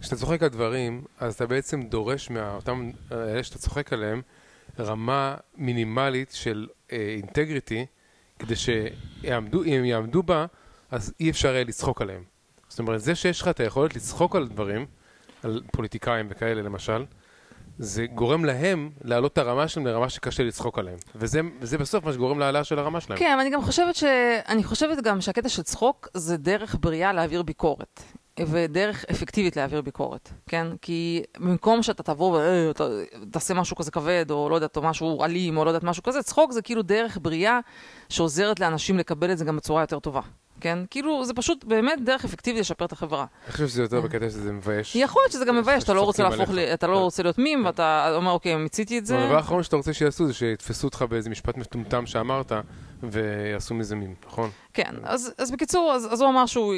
כשאתה 0.00 0.16
צוחק 0.16 0.42
על 0.42 0.48
דברים, 0.48 1.04
אז 1.20 1.34
אתה 1.34 1.46
בעצם 1.46 1.82
דורש 1.82 2.30
מאותם 2.30 2.90
אלה 3.12 3.42
שאתה 3.42 3.58
צוחק 3.58 3.92
עליהם 3.92 4.22
רמה 4.78 5.36
מינימלית 5.56 6.30
של 6.30 6.68
אינטגריטי, 6.90 7.86
כדי 8.42 8.54
שיעמדו, 8.56 9.64
אם 9.64 9.72
הם 9.72 9.84
יעמדו 9.84 10.22
בה, 10.22 10.46
אז 10.90 11.12
אי 11.20 11.30
אפשר 11.30 11.48
יהיה 11.54 11.64
לצחוק 11.64 12.02
עליהם. 12.02 12.22
זאת 12.68 12.78
אומרת, 12.78 13.00
זה 13.00 13.14
שיש 13.14 13.40
לך 13.40 13.48
את 13.48 13.60
היכולת 13.60 13.96
לצחוק 13.96 14.36
על 14.36 14.48
דברים, 14.48 14.86
על 15.42 15.62
פוליטיקאים 15.72 16.26
וכאלה 16.30 16.62
למשל, 16.62 17.04
זה 17.78 18.06
גורם 18.06 18.44
להם 18.44 18.90
להעלות 19.04 19.32
את 19.32 19.38
הרמה 19.38 19.68
שלהם 19.68 19.86
לרמה 19.86 20.08
שקשה 20.08 20.42
לצחוק 20.42 20.78
עליהם. 20.78 20.98
וזה, 21.14 21.40
וזה 21.60 21.78
בסוף 21.78 22.04
מה 22.04 22.12
שגורם 22.12 22.38
להעלאה 22.38 22.64
של 22.64 22.78
הרמה 22.78 23.00
שלהם. 23.00 23.18
כן, 23.18 23.38
אני 23.40 23.50
גם 23.50 23.62
חושבת 23.62 23.94
ש... 23.94 24.04
אני 24.48 24.64
חושבת 24.64 25.04
גם 25.04 25.20
שהקטע 25.20 25.48
של 25.48 25.62
צחוק 25.62 26.08
זה 26.14 26.36
דרך 26.36 26.76
בריאה 26.80 27.12
להעביר 27.12 27.42
ביקורת. 27.42 28.02
ודרך 28.46 29.04
אפקטיבית 29.10 29.56
להעביר 29.56 29.80
ביקורת, 29.80 30.32
כן? 30.48 30.66
כי 30.82 31.22
במקום 31.38 31.82
שאתה 31.82 32.02
תבוא 32.02 32.40
ותעשה 33.22 33.54
משהו 33.54 33.76
כזה 33.76 33.90
כבד, 33.90 34.26
או 34.30 34.48
לא 34.48 34.54
יודעת, 34.54 34.76
או 34.76 34.82
משהו 34.82 35.24
אלים, 35.24 35.56
או 35.56 35.64
לא 35.64 35.70
יודעת, 35.70 35.84
משהו 35.84 36.02
כזה, 36.02 36.22
צחוק 36.22 36.52
זה 36.52 36.62
כאילו 36.62 36.82
דרך 36.82 37.18
בריאה 37.22 37.58
שעוזרת 38.08 38.60
לאנשים 38.60 38.98
לקבל 38.98 39.32
את 39.32 39.38
זה 39.38 39.44
גם 39.44 39.56
בצורה 39.56 39.82
יותר 39.82 39.98
טובה, 39.98 40.20
כן? 40.62 40.78
כאילו, 40.90 41.24
זה 41.24 41.34
פשוט 41.34 41.64
באמת 41.64 41.98
דרך 42.04 42.24
אפקטיבית 42.24 42.60
לשפר 42.60 42.84
את 42.84 42.92
החברה. 42.92 43.26
אני 43.44 43.52
חושב 43.52 43.68
שזה 43.68 43.82
יותר 43.82 44.00
בקטע 44.00 44.30
שזה 44.30 44.52
מבייש. 44.52 44.96
יכול 44.96 45.22
להיות 45.22 45.32
שזה 45.32 45.44
גם 45.44 45.56
מבייש, 45.56 45.84
אתה 45.84 45.94
לא 45.94 46.02
רוצה 46.02 46.22
שצוחקים 46.22 46.54
להפוך, 46.54 46.74
אתה 46.74 46.86
לא. 46.86 46.98
רוצה 46.98 47.22
להיות 47.22 47.38
מים, 47.38 47.66
ואתה 47.66 48.12
אומר, 48.16 48.30
אוקיי, 48.30 48.56
מיציתי 48.56 48.98
את 48.98 49.06
זה. 49.06 49.18
הדבר 49.18 49.36
האחרון 49.36 49.62
שאתה 49.62 49.76
רוצה 49.76 49.92
שיעשו 49.92 50.26
זה 50.26 50.34
שיתפסו 50.34 50.86
אותך 50.86 51.04
באיזה 51.08 51.30
משפט 51.30 51.56
מטומטם 51.56 52.06
שאמרת 52.06 52.52
ויעשו 53.02 53.74
מזה 53.74 53.96
מים, 53.96 54.14
נכון? 54.26 54.50
כן, 54.74 54.94
אז, 55.02 55.32
אז 55.38 55.50
בקיצור, 55.50 55.92
אז, 55.92 56.12
אז 56.12 56.20
הוא 56.20 56.30
אמר 56.30 56.46
שהוא, 56.46 56.74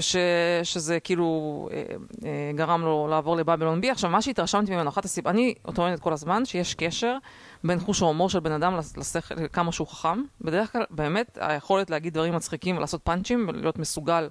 ש, 0.00 0.16
שזה 0.62 1.00
כאילו 1.00 1.68
אה, 1.72 1.82
אה, 2.24 2.52
גרם 2.54 2.82
לו 2.82 3.06
לעבור 3.10 3.36
לבבלון 3.36 3.80
בי. 3.80 3.90
עכשיו, 3.90 4.10
מה 4.10 4.22
שהתרשמתי 4.22 4.72
ממנו, 4.72 4.88
אחת 4.88 5.04
הסיבות, 5.04 5.30
אני 5.30 5.54
טוענת 5.74 6.00
כל 6.00 6.12
הזמן 6.12 6.44
שיש 6.44 6.74
קשר 6.74 7.16
בין 7.64 7.80
חוש 7.80 8.02
ההומור 8.02 8.30
של 8.30 8.40
בן 8.40 8.52
אדם 8.52 8.76
לשכל, 8.96 9.34
כמה 9.52 9.72
שהוא 9.72 9.86
חכם. 9.86 10.22
בדרך 10.40 10.72
כלל, 10.72 10.84
באמת, 10.90 11.38
היכולת 11.40 11.90
להגיד 11.90 12.14
דברים 12.14 12.34
מצחיקים 12.34 12.76
ולעשות 12.76 13.00
פאנצ'ים 13.04 13.48
ולהיות 13.48 13.78
מסוגל 13.78 14.28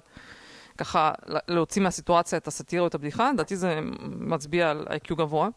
ככה 0.78 1.12
להוציא 1.48 1.82
מהסיטואציה 1.82 2.38
את 2.38 2.46
הסאטירה 2.46 2.82
או 2.82 2.86
את 2.86 2.94
הבדיחה, 2.94 3.30
לדעתי 3.32 3.56
זה 3.56 3.80
מצביע 4.02 4.70
על 4.70 4.86
איי-קיו 4.90 5.16
גבוה. 5.16 5.48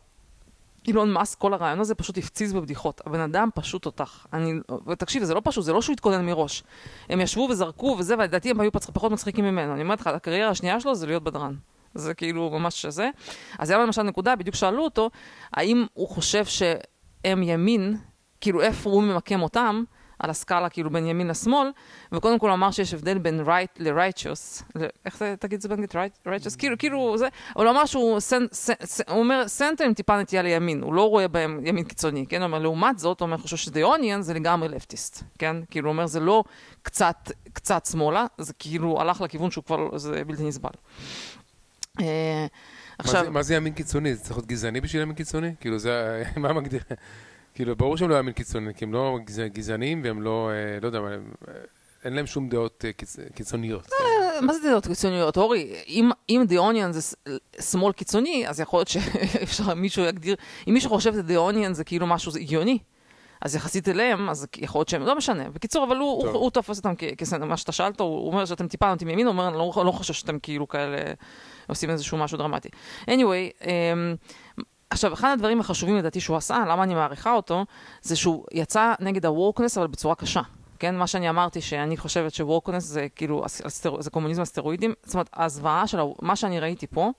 אילון 0.88 1.12
מאסק, 1.12 1.38
כל 1.38 1.54
הרעיון 1.54 1.80
הזה 1.80 1.96
פשוט 1.96 2.18
הפציץ 2.18 2.52
בבדיחות. 2.52 3.02
הבן 3.06 3.20
אדם 3.20 3.50
פשוט 3.56 3.82
תותח. 3.82 4.28
אני, 4.34 4.54
ותקשיב, 4.88 5.24
זה 5.24 5.34
לא 5.34 5.42
פשוט, 5.44 5.64
זה 5.64 5.74
לא 5.74 5.82
שהוא 5.82 5.94
התכונן 5.94 6.26
מראש. 6.26 6.64
הם 7.10 7.22
ישבו 7.22 7.48
וזרקו 7.52 7.96
וזה, 8.00 8.16
ולדעתי 8.16 8.52
הם 8.52 8.60
היו. 8.60 8.72
פחות 8.72 9.12
מצחיקים 9.12 9.46
ממנו. 9.46 9.74
אני 9.74 9.82
אומרת 9.82 10.02
לך, 10.02 10.08
הקריירה 10.08 10.50
השנייה 10.50 10.80
שלו 10.80 10.96
זה 10.96 11.08
להיות 11.08 11.24
בדרן. 11.24 11.56
זה 11.96 12.14
כאילו 12.14 12.50
ממש 12.50 12.86
זה. 12.86 13.10
אז 13.60 13.70
היה 13.70 13.80
למשל 13.80 14.04
נקודה, 14.04 14.36
בדיוק 14.36 14.56
שאלו 14.56 14.84
אותו, 14.84 15.10
האם 15.54 15.86
הוא 15.94 16.08
חושב 16.08 16.46
שהם 17.28 17.44
ימין, 17.44 17.98
כאילו 18.42 18.62
איפה 18.62 18.90
הוא 18.90 19.04
ממקם 19.04 19.42
אותם, 19.42 19.84
על 20.20 20.30
הסקאלה 20.30 20.70
כאילו 20.70 20.90
בין 20.90 21.06
ימין 21.06 21.28
לשמאל, 21.28 21.72
וקודם 22.12 22.40
כל 22.40 22.48
הוא 22.48 22.54
אמר 22.54 22.72
שיש 22.72 22.94
הבדל 22.94 23.18
בין 23.18 23.44
right 23.46 23.80
ל-righteous, 23.80 24.64
איך 25.06 25.18
זה, 25.18 25.36
תגיד 25.40 25.56
את 25.56 25.62
זה 25.62 25.70
באנגלית? 25.70 25.96
right, 25.96 26.28
righteous? 26.28 26.58
כאילו, 26.58 26.78
כאילו 26.78 27.18
זה, 27.18 27.28
אבל 27.56 27.66
הוא 27.66 27.72
אמר 27.72 27.86
שהוא, 27.86 28.20
סנ, 28.20 28.46
ס, 28.52 28.70
ס, 28.84 29.02
הוא 29.10 29.20
אומר, 29.20 29.48
center 29.48 29.84
עם 29.84 29.94
טיפה 29.94 30.22
נטייה 30.22 30.42
לימין, 30.42 30.82
הוא 30.84 30.94
לא 30.94 31.10
רואה 31.10 31.28
בהם 31.28 31.60
ימין 31.66 31.84
קיצוני, 31.84 32.26
כן? 32.28 32.38
הוא 32.38 32.46
אומר, 32.46 32.60
לעומת 32.60 33.00
זאת, 33.00 33.20
הוא 33.20 33.26
אומר, 33.26 33.38
חושב 33.38 33.58
שזה 33.58 33.84
אוניון 33.84 34.22
זה 34.22 34.34
לגמרי 34.34 34.70
leftist, 34.70 35.24
כן? 35.40 35.56
כאילו, 35.72 35.88
הוא 35.90 35.94
אומר, 35.94 36.06
זה 36.06 36.20
לא 36.20 36.44
קצת, 36.82 37.32
קצת 37.54 37.86
שמאלה, 37.86 38.26
זה 38.38 38.54
כאילו 38.54 39.02
הלך 39.02 39.22
לכיוון 39.22 39.52
שהוא 39.52 39.64
כבר, 39.64 39.98
זה 39.98 40.24
בלתי 40.28 40.44
נסבל. 40.44 40.70
אה, 43.02 43.06
מה 43.06 43.24
זה- 43.24 43.30
מה 43.30 43.42
זה 43.44 43.56
ימין 43.56 43.74
קיצוני? 43.74 44.16
זה 44.16 44.22
צריך 44.24 44.38
להיות 44.38 44.46
גזעני 44.48 44.82
בשביל 44.82 45.02
ימין 45.02 45.16
קיצוני? 45.16 45.52
כאילו 45.60 45.80
זה, 45.80 46.24
מה 46.38 46.54
מגדיר? 46.54 46.82
כאילו, 47.56 47.76
ברור 47.76 47.98
שהם 47.98 48.10
לא 48.10 48.20
ימין 48.20 48.34
קיצוני, 48.34 48.74
כי 48.74 48.86
הם 48.86 48.94
לא 48.94 49.18
גז- 49.30 49.54
גזעניים 49.54 50.02
והם 50.04 50.22
לא, 50.22 50.50
אה, 50.50 50.80
לא 50.82 50.88
יודע, 50.88 51.00
מה, 51.02 51.10
אה, 51.12 51.18
אין 52.06 52.14
להם 52.14 52.26
שום 52.28 52.50
דעות 52.50 52.86
אה, 52.88 52.92
קיצ- 53.02 53.34
קיצוניות. 53.36 53.86
כן. 53.88 54.46
מה 54.46 54.54
זה 54.54 54.70
דעות 54.70 54.88
קיצוניות? 54.88 55.38
אורי, 55.38 55.76
אם, 56.30 56.44
The 56.50 56.54
Onion 56.54 56.92
זה 56.92 57.16
שמאל 57.62 57.94
קיצוני, 57.94 58.48
אז 58.48 58.60
יכול 58.60 58.78
להיות 58.80 58.88
שאפשר, 58.88 59.74
מישהו 59.76 60.04
יגדיר, 60.06 60.36
אם 60.68 60.74
מישהו 60.74 60.90
חושב 60.90 61.14
ש-The 61.14 61.54
Onion 61.54 61.74
זה 61.74 61.84
כאילו 61.84 62.08
משהו 62.08 62.32
הגיוני, 62.36 62.78
אז 63.42 63.56
יחסית 63.56 63.90
אליהם, 63.90 64.30
אז 64.30 64.48
יכול 64.58 64.80
להיות 64.80 64.90
שהם, 64.90 65.02
לא 65.02 65.16
משנה. 65.18 65.50
בקיצור, 65.50 65.86
אבל 65.86 65.98
הוא, 65.98 66.06
הוא. 66.24 66.28
הוא 66.30 66.52
תופס 66.52 66.78
אותם 66.78 66.94
כ- 66.98 67.16
כסנטר, 67.18 67.46
מה 67.46 67.58
שאתה 67.58 67.72
שאלת, 67.72 68.00
הוא 68.00 68.10
הוא 68.20 68.28
אומר 68.32 68.46
שאתם 68.46 68.68
טיפה 68.68 68.90
נוטים 68.90 69.10
ימין, 69.10 69.26
הוא 69.28 69.32
אומר, 69.32 69.48
אני 69.48 69.58
לא, 69.58 69.84
לא 69.86 69.92
חושב 69.92 70.14
שאתם 70.14 70.40
כאילו 70.40 70.68
כאלה 70.68 70.98
עושים 71.68 71.90
איזשהו 71.90 72.18
משהו 72.18 72.38
דרמטי. 72.38 72.70
anyway, 73.06 73.62
um, 73.62 73.68
עכשיו, 74.90 75.14
אחד 75.14 75.32
הדברים 75.34 75.60
החשובים 75.60 75.98
לדעתי 75.98 76.20
שהוא 76.20 76.38
עשה, 76.38 76.64
למה 76.70 76.84
אני 76.84 76.96
מעריכה 76.96 77.34
אותו, 77.34 77.66
זה 78.02 78.16
שהוא 78.16 78.46
יצא 78.52 78.94
נגד 79.00 79.26
ה-wokeness, 79.26 79.78
אבל 79.78 79.88
בצורה 79.88 80.16
קשה. 80.16 80.42
כן, 80.80 80.96
מה 80.96 81.08
שאני 81.08 81.30
אמרתי, 81.30 81.62
שאני 81.62 81.98
חושבת 81.98 82.34
ש-wokeness 82.34 82.80
זה 82.80 83.08
כאילו, 83.16 83.44
זה 84.00 84.10
קומוניזם 84.10 84.42
על 84.42 84.46
סטרואידים, 84.46 84.94
זאת 85.04 85.14
אומרת, 85.14 85.30
הזוועה 85.34 85.88
של, 85.88 86.00
ה- 86.00 86.04
מה 86.22 86.36
שאני 86.36 86.60
ראיתי 86.60 86.88
פה, 86.88 87.12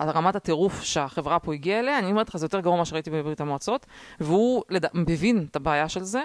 רמת 0.00 0.36
הטירוף 0.36 0.82
שהחברה 0.82 1.38
פה 1.38 1.54
הגיעה 1.54 1.80
אליה, 1.80 1.98
אני 1.98 2.10
אומרת 2.10 2.28
לך, 2.28 2.36
זה 2.36 2.44
יותר 2.44 2.60
גרוע 2.60 2.76
ממה 2.76 2.84
שראיתי 2.84 3.10
בברית 3.10 3.40
המועצות, 3.40 3.86
והוא 4.20 4.62
לד... 4.70 4.84
מבין 4.94 5.46
את 5.50 5.56
הבעיה 5.56 5.88
של 5.88 6.02
זה, 6.02 6.22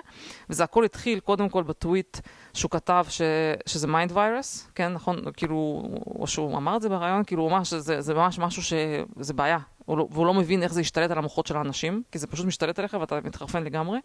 וזה 0.50 0.64
הכל 0.64 0.84
התחיל 0.84 1.20
קודם 1.20 1.50
כל 1.50 1.64
בטוויט 1.64 2.18
שהוא 2.54 2.72
כתב 2.72 3.06
ש... 3.10 3.22
שזה 3.66 3.88
mind 3.88 4.12
virus, 4.12 4.70
כן, 4.76 4.94
נכון, 4.94 5.22
כאילו, 5.38 5.84
או 6.06 6.28
שהוא 6.28 6.58
אמר 6.58 6.76
את 6.76 6.82
זה 6.82 6.90
בריאיון, 6.90 7.24
כאילו 7.24 7.42
הוא 7.42 7.50
אמר 7.52 7.64
שזה 7.64 8.02
זה 8.02 8.14
ממש 8.14 8.40
משהו 8.40 8.64
שזה 8.64 9.34
בעיה, 9.34 9.58
הוא 9.86 9.98
לא, 9.98 10.08
והוא 10.12 10.26
לא 10.26 10.34
מבין 10.34 10.64
איך 10.64 10.74
זה 10.74 10.82
ישתלט 10.82 11.12
על 11.12 11.18
המוחות 11.18 11.48
של 11.48 11.58
האנשים, 11.58 12.04
כי 12.12 12.20
זה 12.20 12.28
פשוט 12.28 12.46
משתלט 12.46 12.80
עליך 12.80 12.98
ואתה 13.00 13.20
מתחרפן 13.24 13.64
לגמרי. 13.64 14.00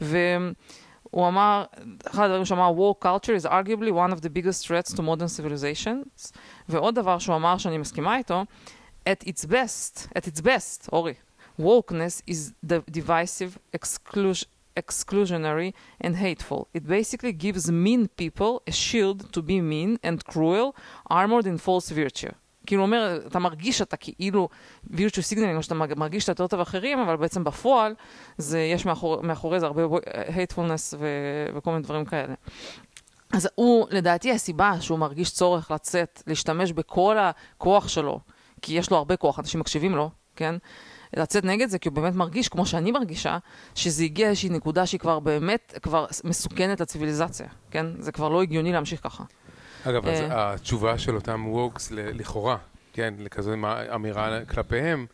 והוא 0.00 1.28
אמר, 1.28 1.64
אחד 2.06 2.24
הדברים 2.24 2.44
שהוא 2.44 2.58
אמר, 2.58 2.72
woke 2.78 3.04
culture 3.04 3.42
is 3.42 3.46
arguably 3.46 3.90
one 3.90 4.16
of 4.16 4.20
the 4.20 4.28
biggest 4.28 4.66
threats 4.66 4.92
to 4.92 4.98
modern 4.98 5.28
civilizations, 5.38 6.32
ועוד 6.68 6.94
דבר 6.94 7.18
שהוא 7.18 7.36
אמר 7.36 7.58
שאני 7.58 7.78
מסכימה 7.78 8.16
איתו, 8.16 8.44
at 9.06 9.22
its 9.26 9.44
best, 9.44 10.08
at 10.16 10.26
its 10.26 10.40
best, 10.40 10.88
אורי, 10.92 11.14
wokeness 11.60 12.22
is 12.30 12.52
the 12.66 12.82
divisive, 12.90 13.58
exclus- 13.76 14.44
exclusionary 14.76 15.72
and 16.00 16.16
hateful. 16.16 16.68
It 16.74 16.86
basically 16.86 17.32
gives 17.32 17.70
mean 17.70 18.08
people 18.22 18.62
a 18.66 18.72
shield 18.72 19.32
to 19.32 19.42
be 19.42 19.60
mean 19.60 19.98
and 20.02 20.24
cruel, 20.24 20.74
armored 21.10 21.46
in 21.46 21.58
false 21.58 21.90
virtue. 21.90 22.32
כאילו 22.66 22.82
אומר, 22.82 23.20
אתה 23.26 23.38
מרגיש 23.38 23.78
שאתה 23.78 23.96
כאילו 23.96 24.48
virtue 24.92 25.32
signaling, 25.32 25.56
או 25.56 25.62
שאתה 25.62 25.74
מרגיש 25.74 26.22
שאתה 26.22 26.32
יותר 26.32 26.46
טוב 26.46 26.60
אחרים, 26.60 26.98
אבל 26.98 27.16
בעצם 27.16 27.44
בפועל, 27.44 27.94
זה, 28.38 28.58
יש 28.60 28.86
מאחור, 28.86 29.22
מאחורי 29.22 29.60
זה 29.60 29.66
הרבה 29.66 29.82
hatefulness 30.28 30.96
ו, 30.98 31.06
וכל 31.54 31.70
מיני 31.70 31.82
דברים 31.82 32.04
כאלה. 32.04 32.34
אז 33.32 33.48
הוא, 33.54 33.86
לדעתי, 33.90 34.32
הסיבה 34.32 34.80
שהוא 34.80 34.98
מרגיש 34.98 35.30
צורך 35.30 35.70
לצאת, 35.70 36.22
להשתמש 36.26 36.72
בכל 36.72 37.16
הכוח 37.18 37.88
שלו, 37.88 38.20
כי 38.66 38.74
יש 38.74 38.90
לו 38.90 38.96
הרבה 38.96 39.16
כוח, 39.16 39.38
אנשים 39.38 39.60
מקשיבים 39.60 39.94
לו, 39.94 40.10
כן? 40.36 40.54
לצאת 41.16 41.44
נגד 41.44 41.68
זה, 41.68 41.78
כי 41.78 41.88
הוא 41.88 41.94
באמת 41.96 42.14
מרגיש, 42.14 42.48
כמו 42.48 42.66
שאני 42.66 42.92
מרגישה, 42.92 43.38
שזה 43.74 44.04
הגיע 44.04 44.28
איזושהי 44.28 44.48
נקודה 44.48 44.86
שהיא 44.86 45.00
כבר 45.00 45.18
באמת, 45.20 45.78
כבר 45.82 46.06
מסוכנת 46.24 46.80
לציוויליזציה, 46.80 47.46
כן? 47.70 47.86
זה 47.98 48.12
כבר 48.12 48.28
לא 48.28 48.42
הגיוני 48.42 48.72
להמשיך 48.72 49.02
ככה. 49.02 49.24
אגב, 49.84 50.06
אז 50.06 50.20
אה. 50.20 50.52
התשובה 50.52 50.98
של 50.98 51.14
אותם 51.14 51.44
wokes 51.48 51.90
לכאורה, 51.92 52.56
כן, 52.92 53.14
לכזו 53.18 53.52
אמירה 53.94 54.44
כלפיהם, 54.44 55.06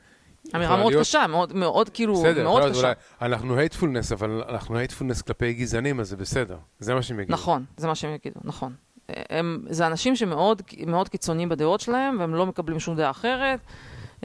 אמירה 0.54 0.76
מאוד 0.76 0.92
להיות- 0.92 1.06
קשה, 1.06 1.26
מאוד, 1.26 1.52
מאוד 1.56 1.88
כאילו, 1.88 2.14
בסדר, 2.14 2.42
מאוד 2.44 2.70
קשה. 2.70 2.80
אולי, 2.80 2.94
אנחנו 3.22 3.56
hatefulness, 3.56 4.12
אבל 4.12 4.42
אנחנו 4.48 4.78
hatefulness 4.78 5.22
כלפי 5.22 5.52
גזענים, 5.52 6.00
אז 6.00 6.08
זה 6.08 6.16
בסדר. 6.16 6.56
זה 6.78 6.94
מה 6.94 7.02
שהם 7.02 7.20
יגידו. 7.20 7.34
נכון, 7.34 7.64
זה 7.76 7.86
מה 7.86 7.94
שהם 7.94 8.14
יגידו, 8.14 8.40
נכון. 8.44 8.74
הם, 9.30 9.64
זה 9.68 9.86
אנשים 9.86 10.16
שמאוד 10.16 10.62
מאוד 10.86 11.08
קיצוניים 11.08 11.48
בדעות 11.48 11.80
שלהם, 11.80 12.16
והם 12.20 12.34
לא 12.34 12.46
מקבלים 12.46 12.80
שום 12.80 12.96
דעה 12.96 13.10
אחרת. 13.10 13.60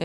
אה, 0.00 0.04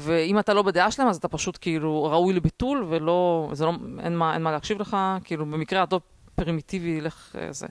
ואם 0.00 0.38
אתה 0.38 0.54
לא 0.54 0.62
בדעה 0.62 0.90
שלהם, 0.90 1.08
אז 1.08 1.16
אתה 1.16 1.28
פשוט 1.28 1.58
כאילו 1.60 2.04
ראוי 2.04 2.34
לביטול, 2.34 2.86
ולא, 2.88 3.50
זה 3.52 3.64
לא, 3.64 3.72
אין 4.00 4.16
מה, 4.16 4.34
אין 4.34 4.42
מה 4.42 4.52
להקשיב 4.52 4.80
לך, 4.80 4.96
כאילו 5.24 5.46
במקרה 5.46 5.82
הטוב 5.82 6.02
פרימיטיבי 6.34 6.88
ילך 6.88 7.36
אה, 7.38 7.52
זה. 7.52 7.66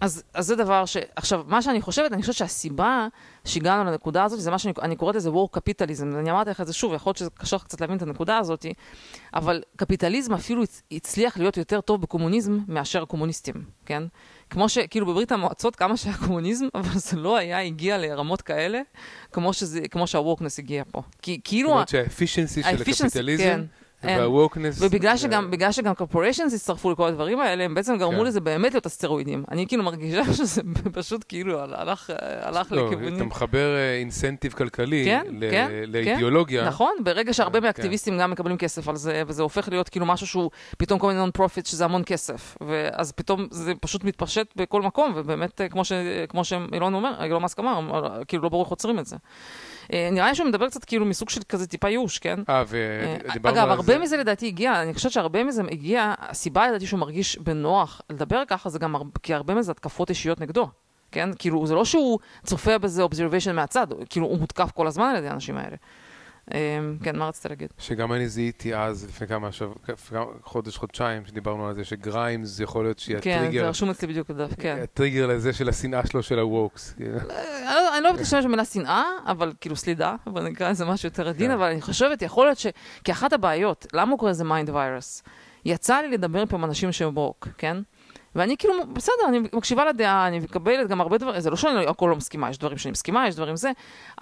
אז, 0.00 0.22
אז 0.34 0.46
זה 0.46 0.56
דבר 0.56 0.86
ש... 0.86 0.96
עכשיו, 1.16 1.44
מה 1.46 1.62
שאני 1.62 1.80
חושבת, 1.80 2.12
אני 2.12 2.20
חושבת 2.20 2.36
שהסיבה 2.36 3.08
שהגענו 3.44 3.90
לנקודה 3.90 4.24
הזאת, 4.24 4.40
זה 4.40 4.50
מה 4.50 4.58
שאני 4.58 4.74
אני 4.82 4.96
קוראת 4.96 5.16
לזה 5.16 5.30
war 5.30 5.56
capitalism, 5.56 6.18
אני 6.18 6.30
אמרתי 6.30 6.50
לך 6.50 6.60
את 6.60 6.66
זה 6.66 6.72
שוב, 6.72 6.94
יכול 6.94 7.10
להיות 7.10 7.16
שזה 7.16 7.30
קשה 7.30 7.56
לך 7.56 7.64
קצת 7.64 7.80
להבין 7.80 7.96
את 7.96 8.02
הנקודה 8.02 8.38
הזאת, 8.38 8.66
אבל 9.34 9.62
קפיטליזם 9.76 10.34
אפילו 10.34 10.62
הצ- 10.62 10.82
הצליח 10.92 11.38
להיות 11.38 11.56
יותר 11.56 11.80
טוב 11.80 12.00
בקומוניזם 12.00 12.58
מאשר 12.68 13.02
הקומוניסטים, 13.02 13.64
כן? 13.86 14.02
כמו 14.50 14.68
שכאילו 14.68 15.06
בברית 15.06 15.32
המועצות, 15.32 15.76
כמה 15.76 15.96
שהיה 15.96 16.16
קומוניזם, 16.16 16.66
אבל 16.74 16.98
זה 16.98 17.16
לא 17.16 17.36
היה 17.36 17.62
הגיע 17.62 17.98
לרמות 17.98 18.42
כאלה, 18.42 18.80
כמו, 19.32 19.52
שזה, 19.52 19.80
כמו 19.90 20.06
שה 20.06 20.20
wokeness 20.20 20.58
הגיע 20.58 20.82
פה. 20.90 21.02
כי 21.22 21.40
כאילו... 21.44 21.68
זאת 21.68 21.74
אומרת 21.74 21.88
שה 21.88 22.05
efficiency 22.05 22.62
של 22.62 22.68
הקפיטליזם, 22.68 23.42
כן. 23.42 23.60
וה 24.04 24.16
wokeness... 24.16 24.82
ובגלל 24.82 25.16
שגם, 25.16 25.50
בגלל 25.50 25.72
שגם 25.72 25.92
corporations 25.92 26.54
הצטרפו 26.54 26.90
לכל 26.90 27.08
הדברים 27.08 27.40
האלה, 27.40 27.64
הם 27.64 27.74
בעצם 27.74 27.98
גרמו 27.98 28.18
כן. 28.18 28.24
לזה 28.24 28.40
באמת 28.40 28.72
להיות 28.72 28.86
על 28.86 28.96
סטרואידים. 28.96 29.44
אני 29.50 29.66
כאילו 29.66 29.82
מרגישה 29.82 30.32
שזה 30.38 30.62
פשוט 30.92 31.24
כאילו 31.28 31.60
הלך, 31.60 32.10
הלך 32.40 32.72
לא, 32.72 32.86
לכיוונים... 32.86 33.16
אתה 33.16 33.24
מחבר 33.24 33.76
incentive 33.98 34.52
כלכלי 34.52 35.04
כן, 35.04 35.24
ל- 35.30 35.50
כן, 35.50 35.70
לאידיאולוגיה. 35.86 36.66
נכון, 36.66 36.92
ברגע 37.04 37.34
שהרבה 37.34 37.58
כן. 37.58 37.64
מהאקטיביסטים 37.64 38.18
גם 38.18 38.30
מקבלים 38.30 38.56
כסף 38.56 38.88
על 38.88 38.96
זה, 38.96 39.22
וזה 39.26 39.42
הופך 39.42 39.68
להיות 39.68 39.88
כאילו 39.88 40.06
משהו 40.06 40.26
שהוא 40.26 40.50
פתאום 40.78 40.98
כל 40.98 41.06
מיני 41.06 41.18
non 41.18 41.30
profit, 41.30 41.66
שזה 41.66 41.84
המון 41.84 42.02
כסף. 42.06 42.56
ואז 42.68 43.12
פתאום 43.12 43.46
זה 43.50 43.72
פשוט 43.80 44.04
מתפשט 44.04 44.46
בכל 44.56 44.82
מקום, 44.82 45.12
ובאמת, 45.16 45.60
אה, 45.60 45.68
כמו, 45.68 45.84
ש, 45.84 45.92
כמו 46.28 46.44
שאילון 46.44 46.94
אומר, 46.94 47.24
אילון 47.24 47.42
מאסק 47.42 47.58
אמר, 47.58 48.06
אה, 48.06 48.24
כאילו 48.24 48.42
לא 48.42 48.48
ברור 48.48 48.62
איך 48.62 48.70
עוצרים 48.70 48.98
את 48.98 49.06
זה. 49.06 49.16
אה, 49.92 50.08
נראה 50.12 50.28
לי 50.28 50.34
שהוא 50.34 50.48
מדבר 50.48 50.68
קצת 50.68 50.84
כאילו 50.84 51.06
מסוג 51.06 51.28
של 51.28 51.40
כזה 51.48 51.66
טיפה 51.66 51.88
ייאוש, 51.88 52.18
כן? 52.18 52.38
אה, 52.48 52.54
אה, 52.54 52.64
ודיברנו 52.68 53.56
אגב, 53.56 53.64
על 53.64 53.70
הרבה 53.70 53.82
זה. 53.92 53.98
מזה 53.98 54.16
לדעתי 54.16 54.46
הגיע, 54.46 54.82
אני 54.82 54.94
חושבת 54.94 55.12
שהרבה 55.12 55.44
מזה 55.44 55.62
הגיע, 55.70 56.14
הסיבה 56.18 56.68
לדעתי 56.68 56.86
שהוא 56.86 57.00
מרגיש 57.00 57.38
בנוח 57.38 58.00
לדבר 58.10 58.42
ככה, 58.48 58.68
זה 58.68 58.78
גם 58.78 58.94
כי 59.22 59.34
הרבה 59.34 59.54
מזה 59.54 59.72
התקפות 59.72 60.10
אישיות 60.10 60.40
נגדו, 60.40 60.68
כן? 61.12 61.30
כאילו, 61.38 61.66
זה 61.66 61.74
לא 61.74 61.84
שהוא 61.84 62.18
צופה 62.44 62.78
בזה 62.78 63.04
observation 63.04 63.52
מהצד, 63.52 63.86
כאילו, 64.10 64.26
הוא 64.26 64.38
מותקף 64.38 64.70
כל 64.74 64.86
הזמן 64.86 65.06
על 65.06 65.16
ידי 65.16 65.28
האנשים 65.28 65.56
האלה. 65.56 65.76
אה, 66.54 66.58
כן, 67.02 67.16
מה 67.18 67.28
רצית 67.28 67.46
להגיד? 67.46 67.68
שגם 67.78 68.12
אני 68.12 68.28
זיהיתי 68.28 68.74
אז, 68.74 69.04
לפני 69.08 69.26
כמה 69.26 69.52
שב... 69.52 69.68
כמה- 70.10 70.24
חודש, 70.42 70.76
חודשיים, 70.76 71.26
שדיברנו 71.26 71.68
על 71.68 71.74
זה, 71.74 71.84
שגריימס 71.84 72.60
יכול 72.60 72.84
להיות 72.84 72.98
שהיא 72.98 73.16
כן, 73.20 73.30
זה 73.30 73.44
הטריגר, 73.46 73.68
רשום 73.68 73.90
אצלי 73.90 74.08
בדיוק 74.08 74.28
בדף, 74.30 74.50
כן. 74.58 74.78
הטריגר 74.82 75.26
לזה 75.26 75.52
של 75.52 75.68
השנאה 75.68 76.06
שלו 76.06 76.22
של 76.22 76.38
הווקס. 76.38 76.92
כאילו. 76.92 77.18
אה, 77.18 77.22
אני 77.68 77.74
לא- 77.74 77.94
אני 77.94 78.02
לא 78.02 78.08
אוהבת 78.08 78.20
להשתמש 78.20 78.44
במילה 78.44 78.64
שנאה, 78.64 79.04
אבל 79.26 79.52
כאילו 79.60 79.76
סלידה, 79.76 80.16
אבל 80.26 80.44
נקרא 80.48 80.70
לזה 80.70 80.84
משהו 80.84 81.06
יותר 81.06 81.28
עדין, 81.28 81.46
כן. 81.46 81.54
אבל 81.54 81.70
אני 81.70 81.80
חושבת, 81.82 82.22
יכול 82.22 82.46
להיות 82.46 82.58
ש... 82.58 82.66
כי 83.04 83.12
אחת 83.12 83.32
הבעיות, 83.32 83.86
למה 83.92 84.10
הוא 84.10 84.18
קורא 84.18 84.30
לזה 84.30 84.44
mind 84.44 84.70
virus? 84.70 85.22
יצא 85.64 85.96
לי 86.00 86.08
לדבר 86.08 86.46
פה 86.46 86.56
עם 86.56 86.64
אנשים 86.64 86.92
שהם 86.92 87.16
woke, 87.16 87.48
כן? 87.58 87.76
ואני 88.34 88.56
כאילו, 88.56 88.74
בסדר, 88.92 89.12
אני 89.28 89.38
מקשיבה 89.52 89.84
לדעה, 89.84 90.28
אני 90.28 90.38
מקבלת 90.40 90.88
גם 90.88 91.00
הרבה 91.00 91.18
דברים, 91.18 91.40
זה 91.40 91.50
לא 91.50 91.56
שאני 91.56 91.74
לא- 91.74 91.90
הכל 91.90 92.06
לא 92.10 92.16
מסכימה, 92.16 92.50
יש 92.50 92.58
דברים 92.58 92.78
שאני 92.78 92.92
מסכימה, 92.92 93.28
יש 93.28 93.34
דברים 93.34 93.56
זה, 93.56 93.70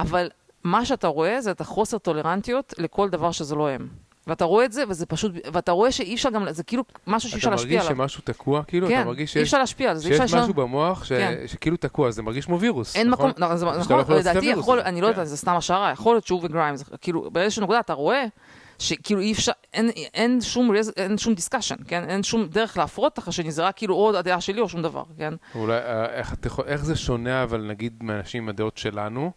אבל 0.00 0.28
מה 0.64 0.85
שאתה 0.85 1.06
רואה 1.06 1.40
זה 1.40 1.50
את 1.50 1.61
החוסר 1.61 1.99
טולרנטיות 1.99 2.75
לכל 2.78 3.09
דבר 3.09 3.33
שזה 3.33 3.54
לא 3.54 3.68
הם. 3.71 3.88
ואתה 4.26 4.44
רואה 4.44 4.64
את 4.64 4.73
זה, 4.73 4.83
וזה 4.88 5.06
פשוט, 5.06 5.33
ואתה 5.52 5.73
רואה 5.73 5.92
שאי 5.92 6.14
אפשר 6.14 6.30
גם, 6.30 6.47
זה 6.50 6.62
כאילו 6.62 6.85
משהו 7.06 7.28
שאי 7.30 7.37
אפשר 7.38 7.49
אתה 7.49 7.54
להשפיע 7.56 7.78
מרגיש 7.78 7.90
עליו. 7.90 8.02
שמשהו 8.09 8.23
תקוע, 8.25 8.62
כאילו? 8.64 8.88
כן, 8.88 9.00
אתה 9.00 9.04
מרגיש 9.09 9.37
אי 9.37 9.42
אפשר 9.42 9.59
להשפיע 9.59 9.90
על 9.90 9.97
זה, 9.97 10.02
שיש 10.09 10.21
אפשר... 10.21 10.42
משהו 10.42 10.54
במוח 10.54 11.04
ש- 11.04 11.09
כן. 11.12 11.42
שכאילו 11.47 11.76
תקוע, 11.76 12.11
זה 12.11 12.23
מרגיש 12.23 12.47
כמו 12.47 12.61
וירוס, 12.61 12.97
אין 12.97 13.09
נכון? 13.11 13.30
מקום, 13.30 13.42
לא, 13.49 13.56
זה, 13.56 13.66
נכון, 13.66 13.97
לא 13.97 14.02
יכול 14.02 14.14
לעשות 14.14 14.26
את 14.30 14.37
לדעתי 14.37 14.47
יכול. 14.47 14.80
אני 14.80 15.00
לא 15.00 15.06
כן. 15.06 15.12
יודעת, 15.12 15.26
זה 15.28 15.37
סתם 15.37 15.52
השערה, 15.56 15.90
יכול 15.90 16.14
להיות 16.14 16.26
שהוא 16.26 16.40
וגריימס, 16.42 16.85
כאילו 17.00 17.30
באיזושהי 17.30 17.62
נקודה 17.62 17.80
אתה 17.80 17.92
רואה 17.92 18.25
שכאילו 18.78 19.21
אי 19.21 19.33
אפשר, 19.33 19.52
אין, 19.75 19.90
אין 20.14 20.40
שום, 20.40 20.71
אין 20.97 21.18
שום 21.18 21.35
discussion, 21.35 21.76
כן? 21.88 22.04
אין 22.09 22.23
שום 22.23 22.47
דרך 22.47 22.78
להפרות 22.78 23.18
זה 23.49 23.62
רק 23.66 23.76
כאילו 23.76 23.94
או 23.94 24.16
הדעה 24.16 24.40
שלי 24.40 24.61
או 24.61 24.68
שום 24.68 24.83
דבר, 24.83 25.02
כן? 25.18 25.35
אולי, 25.54 25.76
אה, 25.76 26.06
איך, 26.06 26.33
אתה 26.33 26.49
איך 26.66 26.85
זה 26.85 26.97
שונה, 26.97 27.42
אבל 27.42 27.61
נגיד, 27.61 27.92
מאנשים 28.02 28.42
עם 28.42 28.49
הדעות 28.49 28.76
שלנו? 28.78 29.30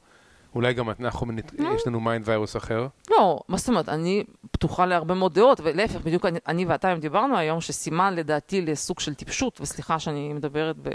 אולי 0.56 0.74
גם 0.74 0.89
אנחנו. 0.89 1.27
יש 1.75 1.88
לנו 1.88 2.00
mind 2.00 2.29
virus 2.29 2.57
אחר? 2.58 2.88
לא, 3.12 3.39
מה 3.48 3.58
זאת 3.58 3.70
אומרת, 3.70 3.89
אני 3.89 4.24
פתוחה 4.51 4.86
להרבה 4.86 5.16
מאוד 5.16 5.34
דעות, 5.34 5.60
ולהפך, 5.63 6.01
בדיוק 6.01 6.25
אני, 6.25 6.39
אני 6.48 6.66
ואתה 6.66 6.88
היום 6.88 7.00
דיברנו 7.00 7.38
היום, 7.38 7.62
שסימן 7.62 8.16
לדעתי 8.16 8.62
לסוג 8.62 9.00
של 9.00 9.13
טיפשות, 9.13 9.62
וסליחה 9.62 10.00
שאני 10.00 10.34
מדברת 10.34 10.75
ב... 10.82 10.89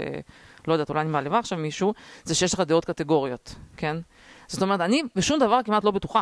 לא 0.67 0.73
יודעת, 0.73 0.89
אולי 0.89 1.01
אני 1.01 1.09
מעליבה 1.09 1.39
עכשיו 1.39 1.57
מישהו, 1.57 1.93
זה 2.23 2.35
שיש 2.35 2.53
לך 2.53 2.59
דעות 2.59 2.85
קטגוריות, 2.85 3.55
כן? 3.77 3.97
זאת 4.47 4.61
אומרת, 4.61 4.81
אני 4.81 5.01
בשום 5.15 5.39
דבר 5.39 5.59
כמעט 5.65 5.83
לא 5.83 5.91
בטוחה. 5.91 6.21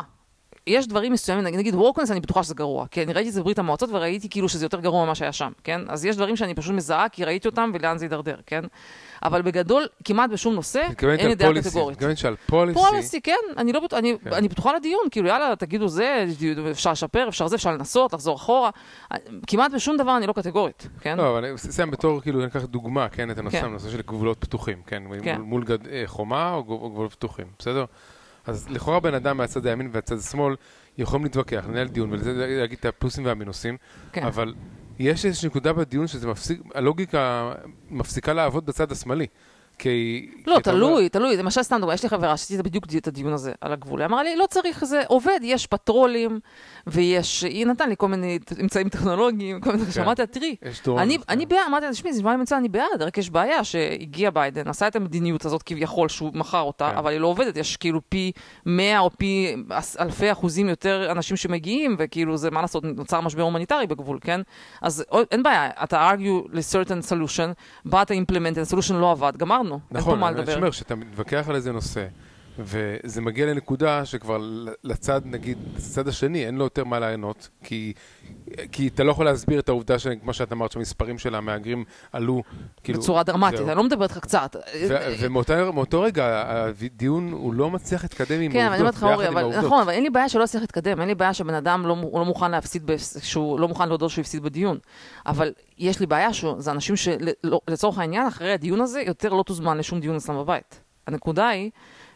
יש 0.66 0.86
דברים 0.86 1.12
מסוימים, 1.12 1.44
נגיד, 1.44 1.58
נגיד 1.58 1.74
וורקנס, 1.74 2.10
אני 2.10 2.20
בטוחה 2.20 2.42
שזה 2.42 2.54
גרוע, 2.54 2.86
כי 2.86 3.02
אני 3.02 3.12
ראיתי 3.12 3.28
את 3.28 3.34
זה 3.34 3.40
בברית 3.40 3.58
המועצות 3.58 3.90
וראיתי 3.92 4.28
כאילו 4.28 4.48
שזה 4.48 4.64
יותר 4.64 4.80
גרוע 4.80 5.04
ממה 5.04 5.14
שהיה 5.14 5.32
שם, 5.32 5.52
כן? 5.64 5.80
אז 5.88 6.04
יש 6.04 6.16
דברים 6.16 6.36
שאני 6.36 6.54
פשוט 6.54 6.74
מזהה 6.74 7.08
כי 7.08 7.24
ראיתי 7.24 7.48
אותם 7.48 7.70
ולאן 7.74 7.98
זה 7.98 8.04
יידרדר, 8.04 8.36
כן? 8.46 8.64
אבל 9.24 9.42
בגדול, 9.42 9.86
כמעט 10.04 10.30
בשום 10.30 10.54
נושא, 10.54 10.82
אין 11.02 11.28
לי 11.28 11.34
דעה 11.34 11.54
קטגורית. 11.54 11.96
מתכוונת 11.96 12.18
שעל 12.18 12.36
פוליסי. 12.46 12.80
פוליסי, 12.80 13.20
כן, 13.20 13.32
אני, 13.56 13.72
לא, 13.72 13.80
אני, 13.92 14.16
כן. 14.24 14.32
אני 14.32 14.48
פתוחה 14.48 14.76
לדיון, 14.76 15.02
כאילו 15.10 15.28
יאללה, 15.28 15.56
תגידו 15.56 15.88
זה, 15.88 16.26
אפשר 16.70 16.92
לשפר, 16.92 17.28
אפשר 17.28 17.48
זה, 17.48 17.56
אפשר 17.56 17.72
לנסות, 17.72 18.12
לחזור 18.12 18.36
אחורה. 18.36 18.70
כמעט 19.46 19.72
בשום 19.72 19.96
דבר 19.96 20.16
אני 20.16 20.26
לא 20.26 20.32
קטגורית, 20.32 20.88
כן? 21.00 21.18
לא, 21.18 21.30
אבל 21.30 21.44
אני 21.44 21.54
אסיים 21.54 21.90
בתור, 21.90 22.20
כאילו, 22.20 22.40
אני 22.40 22.48
אקח 22.48 22.64
דוגמה, 22.64 23.08
כן, 23.08 23.30
את 23.30 23.38
הנושא, 23.38 23.60
כן. 23.60 23.64
הנושא 23.64 23.90
של 23.90 24.02
גבולות 24.02 24.38
פתוחים, 24.40 24.82
כן? 24.86 25.02
כן. 25.22 25.36
מול, 25.36 25.44
מול 25.44 25.64
גד, 25.64 25.88
אה, 25.88 26.02
חומה 26.06 26.54
או 26.54 26.64
גבולות 26.64 27.12
פתוחים, 27.12 27.46
בסדר? 27.58 27.84
אז 28.46 28.68
לכאורה 28.68 29.00
בן 29.00 29.14
אדם 29.14 29.36
מהצד 29.36 29.66
הימין 29.66 29.88
והצד 29.92 30.18
השמאל 30.18 30.54
יכולים 30.98 31.24
להתווכח, 31.24 31.64
לנהל 31.68 31.88
דיון 31.88 32.10
ולהגיד 32.12 32.78
את 32.78 32.84
הפלוסים 32.84 33.24
והמינוסים, 33.24 33.76
כן. 34.12 34.22
אבל 34.22 34.54
יש 34.98 35.26
איזושהי 35.26 35.48
נקודה 35.48 35.72
בדיון 35.72 36.06
שזה 36.06 36.28
מפסיק, 36.28 36.60
הלוגיקה 36.74 37.52
מפסיקה 37.90 38.32
לעבוד 38.32 38.66
בצד 38.66 38.92
השמאלי. 38.92 39.26
כי... 39.82 40.28
לא, 40.46 40.58
תלוי, 40.62 41.08
תלוי. 41.08 41.36
למשל, 41.36 41.62
סתם 41.62 41.76
דוגמא, 41.80 41.92
יש 41.92 42.02
לי 42.02 42.08
חברה 42.08 42.36
שעשיתי 42.36 42.62
בדיוק 42.62 42.84
את 42.96 43.08
הדיון 43.08 43.32
הזה 43.32 43.52
על 43.60 43.72
הגבול. 43.72 44.00
היא 44.00 44.06
אמרה 44.06 44.22
לי, 44.22 44.36
לא 44.36 44.46
צריך, 44.46 44.84
זה 44.84 45.02
עובד, 45.06 45.38
יש 45.42 45.66
פטרולים, 45.66 46.40
ויש... 46.86 47.42
היא 47.42 47.66
נתן 47.66 47.88
לי 47.88 47.94
כל 47.98 48.08
מיני 48.08 48.38
אמצעים 48.60 48.88
טכנולוגיים, 48.88 49.60
כל 49.60 49.72
מיני... 49.72 49.92
שמעתי, 49.92 50.22
תראי, 50.26 50.56
אני 51.28 51.46
בעד, 51.46 51.58
אמרתי 51.68 51.86
לה, 51.86 51.92
תשמעי, 51.92 52.12
זה 52.12 52.18
נשמע 52.18 52.30
לי 52.30 52.36
מצוין, 52.36 52.58
אני 52.58 52.68
בעד, 52.68 53.02
רק 53.02 53.18
יש 53.18 53.30
בעיה 53.30 53.64
שהגיע 53.64 54.30
ביידן, 54.30 54.68
עשה 54.68 54.88
את 54.88 54.96
המדיניות 54.96 55.44
הזאת 55.44 55.62
כביכול 55.62 56.08
שהוא 56.08 56.30
מכר 56.34 56.60
אותה, 56.60 56.90
כן. 56.90 56.96
אבל 56.96 57.10
היא 57.10 57.20
לא 57.20 57.26
עובדת, 57.26 57.56
יש 57.56 57.76
כאילו 57.76 58.00
פי 58.08 58.32
100 58.66 58.98
או 58.98 59.10
פי 59.10 59.56
אלפי 60.00 60.32
אחוזים 60.32 60.68
יותר 60.68 61.08
אנשים 61.10 61.36
שמגיעים, 61.36 61.96
וכאילו 61.98 62.36
זה, 62.36 62.50
מה 62.50 62.60
לעשות, 62.60 62.84
נוצר 62.84 63.20
משבר 63.20 63.42
הומניטרי 63.42 63.86
בגבול, 63.86 64.18
כן? 64.20 64.40
אז 64.82 65.04
אין 65.30 65.42
בעיה, 65.42 65.70
אתה 65.84 66.10
argue 66.10 66.48
ל-certain 66.52 67.10
solution, 67.10 67.52
באת 67.84 68.10
implement, 68.10 68.60
ה-solution 68.60 68.94
לא 68.94 69.10
עבד, 69.10 69.36
גמרנו. 69.36 69.71
לנו, 69.72 69.80
נכון, 69.90 70.12
אין 70.12 70.20
פה 70.20 70.20
מה 70.20 70.30
לדבר. 70.30 70.42
נכון, 70.42 70.52
אני 70.54 70.60
אומר, 70.60 70.70
שאתה 70.70 70.94
מתווכח 70.94 71.44
על 71.48 71.54
איזה 71.54 71.72
נושא, 71.72 72.06
וזה 72.58 73.20
מגיע 73.20 73.46
לנקודה 73.46 74.04
שכבר 74.04 74.38
לצד, 74.84 75.20
נגיד, 75.24 75.58
לצד 75.76 76.08
השני, 76.08 76.46
אין 76.46 76.54
לו 76.54 76.64
יותר 76.64 76.84
מה 76.84 76.98
לענות, 76.98 77.48
כי, 77.64 77.92
כי 78.72 78.88
אתה 78.88 79.04
לא 79.04 79.10
יכול 79.10 79.24
להסביר 79.24 79.60
את 79.60 79.68
העובדה, 79.68 79.94
כמו 80.22 80.32
שאת 80.32 80.52
אמרת, 80.52 80.72
שהמספרים 80.72 81.18
של 81.18 81.34
המהגרים 81.34 81.84
עלו, 82.12 82.42
כאילו... 82.84 83.00
בצורה 83.00 83.22
דרמטית, 83.22 83.60
אני 83.60 83.76
לא 83.76 83.84
מדברת 83.84 84.10
לך 84.10 84.18
קצת. 84.18 84.56
ומאותו 85.20 86.02
רגע, 86.02 86.44
הדיון, 86.46 87.32
הוא 87.32 87.54
לא 87.54 87.70
מצליח 87.70 88.02
להתקדם 88.02 88.40
עם 88.40 88.52
כן, 88.52 88.58
העובדות, 88.58 88.94
כן, 88.94 89.06
אני 89.06 89.14
אומרת 89.14 89.28
לך, 89.28 89.42
אורי, 89.42 89.58
נכון, 89.58 89.80
אבל 89.80 89.92
אין 89.92 90.02
לי 90.02 90.10
בעיה 90.10 90.28
שלא 90.28 90.44
יצליח 90.44 90.60
להתקדם, 90.60 91.00
אין 91.00 91.08
לי 91.08 91.14
בעיה 91.14 91.34
שבן 91.34 91.54
אדם 91.54 91.86
לא, 91.86 91.96
לא 92.12 92.24
מוכן 92.24 92.50
להפסיד, 92.50 92.90
שהוא 93.22 93.60
לא 93.60 93.68
מוכן 93.68 93.88
להודות 93.88 94.10
שהוא 94.10 94.22
הפסיד 94.22 94.42
בדיון. 94.42 94.78
אבל 95.26 95.52
יש 95.78 96.00
לי 96.00 96.06
בעיה 96.06 96.32
שזה 96.32 96.70
אנשים 96.70 96.96
שלצורך 96.96 97.98
העניין, 97.98 98.26
אחרי 98.26 98.52
הדיון 98.52 98.80
הזה, 98.80 99.00
יותר 99.00 99.28
לא 99.28 99.42
תוזמן 99.42 99.78
לשום 99.78 100.00
דיון 100.00 100.16
אצלם 100.16 100.38
בבית. 100.38 100.80
הנקודה 101.06 101.48
היא... 101.48 101.70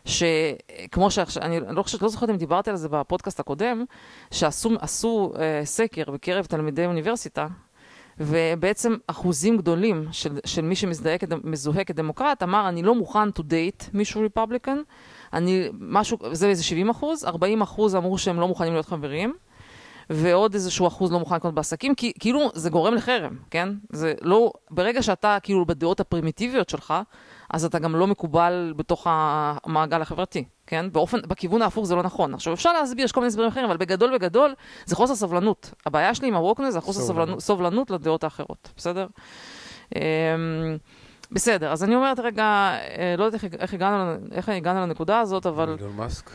שכמו 0.06 1.10
שעכשיו, 1.10 1.42
אני 1.42 1.60
לא 1.60 1.82
חושבת, 1.82 2.02
לא 2.02 2.08
זוכרת 2.08 2.30
אם 2.30 2.36
דיברתי 2.36 2.70
על 2.70 2.76
זה 2.76 2.88
בפודקאסט 2.88 3.40
הקודם, 3.40 3.84
שעשו 4.30 5.32
אה, 5.38 5.60
סקר 5.64 6.10
בקרב 6.10 6.44
תלמידי 6.44 6.86
אוניברסיטה, 6.86 7.46
ובעצם 8.18 8.96
אחוזים 9.06 9.56
גדולים 9.56 10.08
של, 10.12 10.38
של 10.44 10.62
מי 10.62 10.76
שמזוהה 10.76 11.84
כדמוקרט 11.86 12.42
אמר, 12.42 12.68
אני 12.68 12.82
לא 12.82 12.94
מוכן 12.94 13.28
to 13.28 13.40
date 13.40 13.84
מישהו 13.92 14.22
רפובליקן, 14.22 14.78
אני, 15.32 15.68
משהו, 15.80 16.18
זה 16.32 16.48
איזה 16.48 16.64
70 16.64 16.90
אחוז, 16.90 17.24
40 17.24 17.62
אחוז 17.62 17.96
אמרו 17.96 18.18
שהם 18.18 18.40
לא 18.40 18.48
מוכנים 18.48 18.72
להיות 18.72 18.86
חברים, 18.86 19.34
ועוד 20.10 20.54
איזשהו 20.54 20.86
אחוז 20.86 21.12
לא 21.12 21.18
מוכן 21.18 21.36
לקנות 21.36 21.54
בעסקים, 21.54 21.94
כי 21.94 22.12
כאילו 22.20 22.50
זה 22.54 22.70
גורם 22.70 22.94
לחרם, 22.94 23.36
כן? 23.50 23.68
זה 23.92 24.14
לא, 24.22 24.52
ברגע 24.70 25.02
שאתה 25.02 25.38
כאילו 25.42 25.66
בדעות 25.66 26.00
הפרימיטיביות 26.00 26.68
שלך, 26.68 26.94
אז 27.50 27.64
אתה 27.64 27.78
גם 27.78 27.96
לא 27.96 28.06
מקובל 28.06 28.74
בתוך 28.76 29.06
המעגל 29.10 30.02
החברתי, 30.02 30.44
כן? 30.66 30.86
באופן, 30.92 31.18
בכיוון 31.28 31.62
ההפוך 31.62 31.86
זה 31.86 31.94
לא 31.94 32.02
נכון. 32.02 32.34
עכשיו, 32.34 32.52
אפשר 32.52 32.72
להסביר, 32.72 33.04
יש 33.04 33.12
כל 33.12 33.20
מיני 33.20 33.28
הסברים 33.28 33.48
אחרים, 33.48 33.64
אבל 33.64 33.76
בגדול 33.76 34.18
בגדול 34.18 34.54
זה 34.84 34.96
חוסר 34.96 35.14
סבלנות. 35.14 35.74
הבעיה 35.86 36.14
שלי 36.14 36.28
עם 36.28 36.34
הווקנס 36.34 36.72
זה 36.72 36.80
חוסר 36.80 37.00
סבלנות, 37.00 37.40
סובלנות 37.40 37.90
לדעות 37.90 38.24
האחרות, 38.24 38.72
בסדר? 38.76 39.06
אמ, 39.96 40.00
בסדר, 41.32 41.72
אז 41.72 41.84
אני 41.84 41.94
אומרת 41.94 42.18
רגע, 42.18 42.44
אה, 42.98 43.14
לא 43.18 43.24
יודעת 43.24 43.44
איך, 43.44 43.54
איך, 43.60 43.74
הגענו, 43.74 44.14
איך 44.32 44.48
הגענו 44.48 44.80
לנקודה 44.80 45.20
הזאת, 45.20 45.46
אבל... 45.46 45.76
אילון 45.78 45.96
מאסק. 45.96 46.30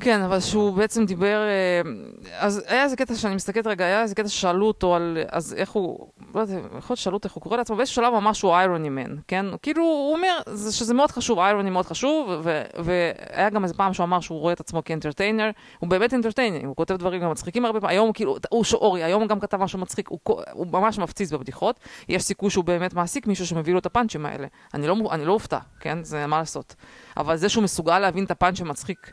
כן, 0.00 0.22
אבל 0.22 0.40
שהוא 0.40 0.72
בעצם 0.72 1.06
דיבר, 1.06 1.38
אה, 1.46 1.90
אז 2.38 2.62
היה 2.66 2.84
איזה 2.84 2.96
קטע 2.96 3.14
שאני 3.14 3.34
מסתכלת 3.34 3.66
רגע, 3.66 3.84
היה 3.84 4.02
איזה 4.02 4.14
קטע 4.14 4.28
ששאלו 4.28 4.66
אותו 4.66 4.94
על, 4.94 5.18
אז 5.28 5.54
איך 5.54 5.70
הוא, 5.70 6.08
לא 6.34 6.40
יודעת, 6.40 6.58
יכול 6.58 6.74
להיות 6.88 6.98
ששאלו 6.98 7.16
אותו 7.16 7.26
איך 7.26 7.34
הוא 7.34 7.42
קורא 7.42 7.56
לעצמו, 7.56 7.76
באיזשהו 7.76 7.94
שלב 7.94 8.12
הוא 8.42 8.54
איירוני 8.54 8.88
מן, 8.88 9.16
כן? 9.28 9.46
כאילו, 9.62 9.82
הוא 9.82 10.14
אומר 10.14 10.38
שזה 10.70 10.94
מאוד 10.94 11.10
חשוב, 11.10 11.38
איירוני 11.38 11.70
מאוד 11.70 11.86
חשוב, 11.86 12.46
והיה 12.78 13.50
גם 13.50 13.64
איזה 13.64 13.74
פעם 13.74 13.92
שהוא 13.92 14.04
אמר 14.04 14.20
שהוא 14.20 14.40
רואה 14.40 14.52
את 14.52 14.60
עצמו 14.60 14.84
כאנטרטיינר, 14.84 15.50
הוא 15.78 15.90
באמת 15.90 16.14
אנטרטיינר, 16.14 16.66
הוא 16.66 16.76
כותב 16.76 16.96
דברים 16.96 17.22
גם 17.22 17.30
מצחיקים 17.30 17.64
הרבה 17.64 17.80
פעמים, 17.80 17.96
היום 17.96 18.12
כאילו, 18.12 18.36
הוא 18.50 18.64
שאורי, 18.64 19.04
היום 19.04 19.22
הוא 19.22 19.28
גם 19.28 19.40
כתב 19.40 19.56
משהו 19.56 19.78
מצחיק, 19.78 20.08
הוא, 20.08 20.18
הוא 20.52 20.66
ממש 20.66 20.98
מפציץ 20.98 21.32
בבדיחות, 21.32 21.80
יש 22.08 22.22
סיכוי 22.22 22.50
שהוא 22.50 22.64
באמת 22.64 22.94
מעסיק 22.94 23.26
מישהו 23.26 23.46
שמביא 23.46 23.72
לו 23.72 23.78
את 23.78 23.86
הפאנצ'ים 23.86 24.26
האלה. 24.26 24.46
אני 24.74 24.86
לא, 24.86 24.96
אני 25.10 25.24
לא 25.24 25.32
אופתע, 25.32 25.58
כן? 25.80 26.04
זה 26.04 26.26
מה 26.26 26.38
לעשות. 26.38 26.74
אבל 27.16 27.36
זה 27.36 27.48
שהוא 27.48 27.64
מסוגל 27.64 27.98
להבין 27.98 28.24
את 28.24 28.30
הפאנצ' 28.30 28.60
המצחיק. 28.60 29.12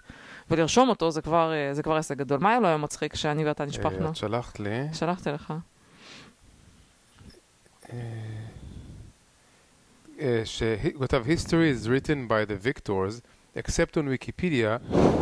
ולרשום 0.51 0.89
אותו 0.89 1.11
זה 1.11 1.21
כבר, 1.21 1.53
אה, 1.53 1.73
זה 1.73 1.83
כבר 1.83 1.95
עסק 1.95 2.17
גדול. 2.17 2.39
מה 2.39 2.49
היה 2.49 2.59
לו 2.59 2.67
היום 2.67 2.81
מצחיק 2.81 3.15
שאני 3.15 3.45
ואתה 3.45 3.65
נשפכנו? 3.65 4.09
את 4.09 4.15
שלחת 4.15 4.59
לי. 4.59 4.87
שלחתי 4.93 5.29
לך. 5.29 5.53
אה, 7.93 7.97
אה, 10.19 10.41
שהוא 10.45 11.01
כתב, 11.01 11.23
history 11.25 11.83
is 11.83 11.87
written 11.87 12.29
by 12.29 12.45
the 12.51 12.65
victors, 12.65 13.21
except 13.55 13.97
on 13.97 14.07
Wikipedia, 14.07 14.79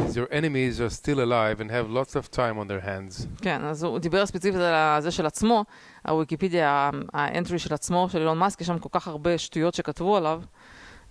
is 0.08 0.16
your 0.16 0.28
enemies 0.32 0.80
are 0.80 0.90
still 0.90 1.20
alive 1.20 1.60
and 1.62 1.70
have 1.72 1.90
lots 1.90 2.16
of 2.16 2.32
time 2.32 2.58
on 2.60 2.68
their 2.68 2.86
hands. 2.86 3.28
כן, 3.42 3.64
אז 3.64 3.84
הוא 3.84 4.00
דיבר 4.00 4.26
ספציפית 4.26 4.62
על 4.62 5.02
זה 5.02 5.12
של 5.12 5.26
עצמו, 5.26 5.66
הוויקיפדיה, 6.08 6.90
האנטרי 7.14 7.60
של 7.60 7.74
עצמו, 7.74 8.10
של 8.10 8.20
אילון 8.20 8.38
מאסק, 8.38 8.62
יש 8.62 8.68
שם 8.68 8.80
כל 8.80 8.90
כך 8.92 9.08
הרבה 9.08 9.38
שטויות 9.38 9.74
שכתבו 9.74 10.18
עליו. 10.18 10.42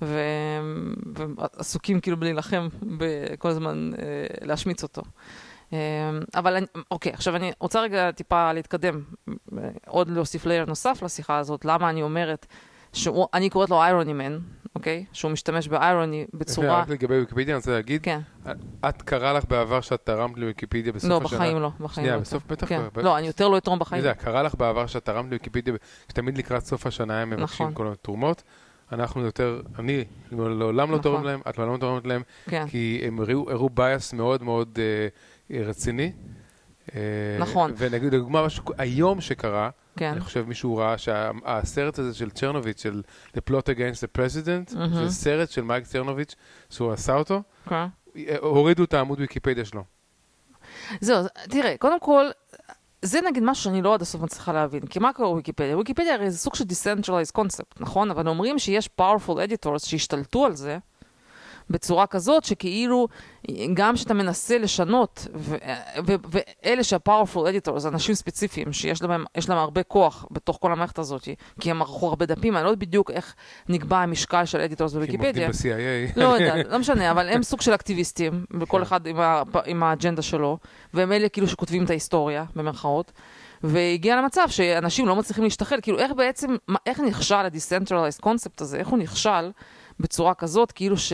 ו... 0.02 0.20
ועסוקים 1.37 2.00
כאילו 2.00 2.16
בלהילחם 2.16 2.68
כל 3.38 3.48
הזמן 3.48 3.90
אה, 3.98 4.46
להשמיץ 4.46 4.82
אותו. 4.82 5.02
אה, 5.72 5.78
אבל 6.34 6.56
אני, 6.56 6.66
אוקיי, 6.90 7.12
עכשיו 7.12 7.37
אני 7.37 7.52
רוצה 7.61 7.80
רגע 7.80 8.11
טיפה 8.11 8.52
להתקדם, 8.52 9.02
עוד 9.87 10.08
להוסיף 10.08 10.46
layer 10.46 10.64
נוסף 10.64 11.02
לשיחה 11.02 11.38
הזאת, 11.38 11.64
למה 11.64 11.90
אני 11.90 12.02
אומרת, 12.02 12.46
שאני 12.92 13.50
קוראת 13.50 13.70
לו 13.70 13.82
Irony 13.82 14.12
Man, 14.12 14.38
אוקיי? 14.74 15.04
שהוא 15.12 15.30
משתמש 15.30 15.68
ב 15.68 15.78
irony 15.78 16.26
בצורה... 16.34 16.80
רק 16.80 16.88
לגבי 16.88 17.18
ויקיפדיה, 17.18 17.46
אני 17.46 17.54
רוצה 17.54 17.70
להגיד, 17.70 18.02
כן. 18.02 18.20
את 18.88 19.02
קרה 19.02 19.32
לך 19.32 19.44
בעבר 19.48 19.80
שאת 19.80 20.00
תרמת 20.04 20.38
לוויקיפדיה 20.38 20.92
בסוף 20.92 21.11
לא, 21.11 21.16
השנה? 21.16 21.22
לא, 21.22 21.37
בחיים 21.37 21.62
לא, 21.62 21.70
בחיים 21.80 22.04
שנייה, 22.04 22.16
לא. 22.16 22.20
בסוף 22.20 22.42
בטח 22.46 22.68
כן. 22.68 22.80
לא. 22.96 23.02
לא, 23.02 23.18
אני 23.18 23.26
יותר 23.26 23.48
לא 23.48 23.58
אתרום 23.58 23.78
בחיים. 23.78 24.02
אני 24.02 24.08
יודע, 24.08 24.22
קרה 24.22 24.42
לך 24.42 24.54
בעבר 24.54 24.87
שאת 24.87 25.04
תרמת 25.04 25.26
לוויקיפדיה, 25.26 25.74
שתמיד 26.08 26.38
לקראת 26.38 26.64
סוף 26.64 26.87
השנה 26.87 27.22
הם 27.22 27.30
מבקשים 27.30 27.44
נכון. 27.44 27.74
כל 27.74 27.84
מיני 27.84 27.96
תרומות. 28.02 28.42
אנחנו 28.92 29.24
יותר, 29.24 29.61
אני 29.79 30.05
לעולם 30.33 30.90
לא 30.90 30.98
תורם 30.98 31.24
להם, 31.24 31.40
את 31.48 31.59
לעולם 31.59 31.72
לא 31.72 31.79
תורמת 31.79 32.07
להם, 32.07 32.22
כן. 32.48 32.68
כי 32.68 33.01
הם 33.07 33.20
הראו 33.20 33.70
bias 33.70 34.12
מאוד 34.12 34.42
מאוד 34.42 34.79
אה, 35.51 35.62
רציני. 35.62 36.12
אה, 36.94 37.01
נכון. 37.40 37.72
ונגיד, 37.77 38.14
לדוגמה, 38.14 38.46
משהו, 38.46 38.64
היום 38.79 39.20
שקרה, 39.20 39.70
כן. 39.96 40.11
אני 40.12 40.20
חושב 40.20 40.44
מישהו 40.48 40.77
ראה 40.77 40.98
שהסרט 40.98 41.98
הזה 41.98 42.14
של 42.14 42.31
צ'רנוביץ', 42.31 42.83
של 42.83 43.03
The 43.37 43.40
Plot 43.51 43.64
Against 43.64 43.98
the 44.03 44.18
President, 44.18 44.72
mm-hmm. 44.72 44.94
זה 44.94 45.11
סרט 45.11 45.51
של 45.51 45.62
מייק 45.62 45.85
צ'רנוביץ', 45.85 46.35
שהוא 46.70 46.92
עשה 46.92 47.14
אותו, 47.14 47.42
כן. 47.68 47.74
אה, 48.16 48.37
הורידו 48.40 48.85
את 48.85 48.94
העמוד 48.94 49.20
ויקיפדיה 49.20 49.64
שלו. 49.64 49.85
זהו, 51.01 51.24
תראה, 51.51 51.74
קודם 51.79 52.01
כל, 52.01 52.27
זה 53.02 53.20
נגיד 53.20 53.42
משהו 53.42 53.64
שאני 53.64 53.82
לא 53.82 53.94
עד 53.94 54.02
הסוף 54.02 54.20
מצליחה 54.20 54.52
להבין, 54.52 54.87
כי 54.87 54.98
מה 54.98 55.12
קורה 55.12 55.28
בוויקיפדיה? 55.28 55.76
וויקיפדיה 55.76 56.14
הרי 56.14 56.30
זה 56.30 56.38
סוג 56.38 56.54
של 56.54 56.64
Decentralized 56.64 57.38
Concept, 57.38 57.80
נכון? 57.80 58.11
אבל 58.11 58.28
אומרים 58.28 58.58
שיש 58.58 58.88
powerful 59.00 59.32
editors 59.32 59.87
שהשתלטו 59.87 60.46
על 60.46 60.56
זה, 60.56 60.78
בצורה 61.70 62.07
כזאת 62.07 62.44
שכאילו 62.44 63.09
גם 63.74 63.94
כשאתה 63.94 64.14
מנסה 64.14 64.59
לשנות, 64.59 65.26
ואלה 66.04 66.85
שה-powerful 66.85 67.38
editors, 67.38 67.88
אנשים 67.88 68.14
ספציפיים 68.14 68.72
שיש 68.72 69.02
להם, 69.02 69.24
להם 69.48 69.59
הרבה 69.59 69.83
כוח 69.83 70.26
בתוך 70.31 70.59
כל 70.61 70.72
המערכת 70.72 70.98
הזאת, 70.98 71.28
כי 71.61 71.70
הם 71.70 71.83
ערכו 71.83 72.09
הרבה 72.09 72.26
דפים, 72.26 72.57
אני 72.57 72.64
לא 72.64 72.68
יודעת 72.68 72.88
בדיוק 72.88 73.11
איך 73.11 73.35
נקבע 73.68 73.98
המשקל 73.98 74.44
של 74.44 74.61
editors 74.61 74.92
בוויקיפדיה. 74.92 75.33
כי 75.33 75.44
הם 75.44 75.50
עובדים 75.50 75.72
ב-CIA. 76.16 76.20
לא 76.20 76.24
יודעת, 76.24 76.66
לא 76.70 76.78
משנה, 76.78 77.11
אבל 77.11 77.28
הם 77.28 77.42
סוג 77.42 77.61
של 77.61 77.74
אקטיביסטים, 77.74 78.44
וכל 78.61 78.76
כן. 78.76 78.83
אחד 78.83 79.07
עם, 79.07 79.20
ה, 79.20 79.42
עם 79.66 79.83
האג'נדה 79.83 80.22
שלו, 80.22 80.59
והם 80.94 81.12
אלה 81.12 81.28
כאילו 81.28 81.48
שכותבים 81.48 81.85
את 81.85 81.90
ההיסטוריה, 81.90 82.44
במרכאות. 82.57 83.12
והגיע 83.62 84.16
למצב 84.16 84.46
שאנשים 84.48 85.09
לא 85.09 85.16
מצליחים 85.16 85.44
להשתחל, 85.44 85.78
כאילו 85.83 85.98
איך 85.98 86.12
בעצם, 86.12 86.57
איך 86.87 87.00
נכשל 87.00 87.35
ה-decentralized 87.35 88.24
concept 88.24 88.61
הזה, 88.61 88.78
איך 88.78 88.88
הוא 88.88 88.98
נכשל 88.98 89.50
בצורה 90.00 90.34
כזאת, 90.34 90.72
כאילו 90.72 90.96
ש... 90.96 91.12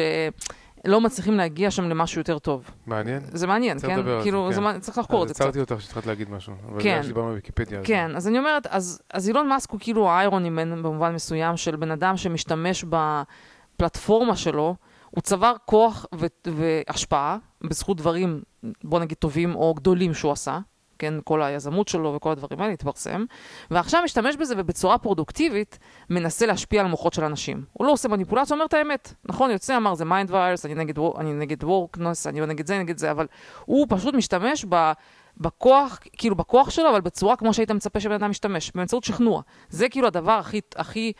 לא 0.87 1.01
מצליחים 1.01 1.35
להגיע 1.35 1.71
שם 1.71 1.85
למשהו 1.89 2.21
יותר 2.21 2.39
טוב. 2.39 2.71
מעניין. 2.87 3.21
זה 3.33 3.47
מעניין, 3.47 3.79
כן? 3.79 3.91
על 3.91 4.05
זה, 4.05 4.19
כאילו, 4.23 4.51
כן. 4.55 4.73
זה 4.75 4.81
צריך 4.81 4.99
לחקור 4.99 5.19
את 5.25 5.25
אז 5.25 5.29
זה 5.29 5.35
קצת. 5.35 5.45
עצרתי 5.45 5.61
אותך 5.61 5.81
שהתחלת 5.83 6.07
להגיד 6.07 6.31
משהו. 6.31 6.53
אבל 6.69 6.83
כן. 6.83 6.91
בגלל 6.91 7.03
שדיברנו 7.03 7.29
בוויקיפדיה. 7.29 7.79
אז- 7.81 7.87
כן, 7.87 8.17
אז 8.17 8.29
אני 8.29 8.39
אומרת, 8.39 8.67
אז, 8.67 9.03
אז 9.15 9.29
אילון 9.29 9.49
מאסק 9.49 9.71
הוא 9.71 9.81
כאילו 9.81 10.11
האיירוני 10.11 10.51
מן 10.51 10.83
במובן 10.83 11.15
מסוים 11.15 11.57
של 11.57 11.77
בן 11.77 11.91
אדם 11.91 12.17
שמשתמש 12.17 12.85
בפלטפורמה 12.85 14.37
שלו, 14.37 14.75
הוא 15.11 15.23
צבר 15.23 15.53
כוח 15.65 16.07
ו- 16.15 16.27
והשפעה 16.47 17.37
בזכות 17.65 17.97
דברים, 17.97 18.43
בוא 18.85 19.01
נגיד 19.01 19.17
טובים 19.19 19.55
או 19.55 19.75
גדולים 19.75 20.15
שהוא 20.15 20.33
עשה, 20.33 20.59
כן, 21.05 21.15
כל 21.25 21.43
היזמות 21.43 21.89
שלו 21.89 22.15
וכל 22.15 22.31
הדברים 22.31 22.61
האלה 22.61 22.73
התפרסם, 22.73 23.25
ועכשיו 23.71 24.03
משתמש 24.05 24.37
בזה 24.37 24.55
ובצורה 24.59 24.99
פרודוקטיבית 24.99 25.79
מנסה 26.11 26.47
להשפיע 26.47 26.81
על 26.81 26.87
מוחות 26.87 27.13
של 27.13 27.25
אנשים. 27.25 27.65
הוא 27.73 27.87
לא 27.87 27.93
עושה 27.93 28.09
מניפולציה, 28.09 28.55
הוא 28.55 28.59
אומר 28.59 28.67
את 28.67 28.75
האמת. 28.75 29.15
נכון, 29.25 29.51
יוצא, 29.51 29.77
אמר, 29.77 29.95
זה 29.95 30.05
mind 30.05 30.31
virus, 30.31 30.67
אני 30.67 30.75
נגד, 30.75 30.99
נגד 31.25 31.65
wokeness, 31.65 32.27
אני 32.27 32.41
לא 32.41 32.47
נגד 32.47 32.67
זה, 32.67 32.79
נגד 32.79 32.99
זה, 32.99 33.11
אבל 33.11 33.27
הוא 33.65 33.87
פשוט 33.89 34.15
משתמש 34.15 34.65
ב... 34.69 34.93
בכוח, 35.37 35.99
כאילו 36.13 36.35
בכוח 36.37 36.71
שלו, 36.71 36.91
אבל 36.91 37.01
בצורה 37.01 37.37
כמו 37.37 37.55
שהיית 37.55 37.71
מצפה 37.71 38.01
שבן 38.01 38.13
אדם 38.13 38.31
ישתמש, 38.31 38.73
באמצעות 38.75 39.05
שכנוע. 39.05 39.43
זה 39.69 39.89
כאילו 39.89 40.07
הדבר 40.07 40.33
הכי, 40.33 40.61
הכי 40.77 41.13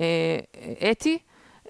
אה, 0.00 0.38
אתי 0.90 1.18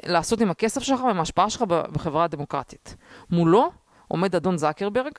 לעשות 0.06 0.40
עם 0.40 0.50
הכסף 0.50 0.82
שלך 0.82 1.00
ועם 1.00 1.18
ההשפעה 1.18 1.50
שלך 1.50 1.62
בחברה 1.62 2.24
הדמוקרטית. 2.24 2.96
מולו 3.30 3.70
עומד 4.08 4.34
אדון 4.34 4.58
זקרברג, 4.58 5.12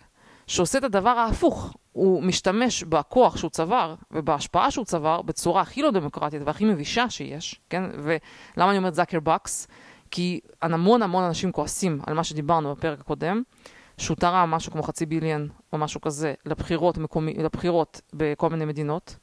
שעושה 0.48 0.78
את 0.78 0.84
הדבר 0.84 1.10
ההפוך. 1.10 1.74
הוא 2.00 2.24
משתמש 2.24 2.84
בכוח 2.84 3.38
שהוא 3.38 3.50
צבר 3.50 3.96
ובהשפעה 4.12 4.72
שהוא 4.72 4.86
צבר 4.86 5.22
בצורה 5.22 5.62
הכי 5.62 5.82
לא 5.82 5.92
דמוקרטית 5.92 6.42
והכי 6.46 6.66
מבישה 6.66 7.10
שיש, 7.10 7.62
כן? 7.70 7.84
ולמה 7.94 8.70
אני 8.70 8.78
אומרת 8.78 8.96
זקרבקס? 8.96 9.68
כי 10.12 10.40
המון 10.62 11.02
המון 11.02 11.24
אנשים 11.24 11.52
כועסים 11.52 12.00
על 12.08 12.14
מה 12.14 12.24
שדיברנו 12.24 12.76
בפרק 12.76 13.00
הקודם, 13.00 13.42
שהוא 13.98 14.18
תרם 14.18 14.52
משהו 14.52 14.72
כמו 14.72 14.84
חצי 14.84 15.06
ביליאן 15.06 15.48
או 15.74 15.78
משהו 15.78 16.02
כזה 16.02 16.34
לבחירות, 16.46 16.98
מקומי, 16.98 17.34
לבחירות 17.34 18.02
בכל 18.14 18.50
מיני 18.50 18.66
מדינות. 18.66 19.16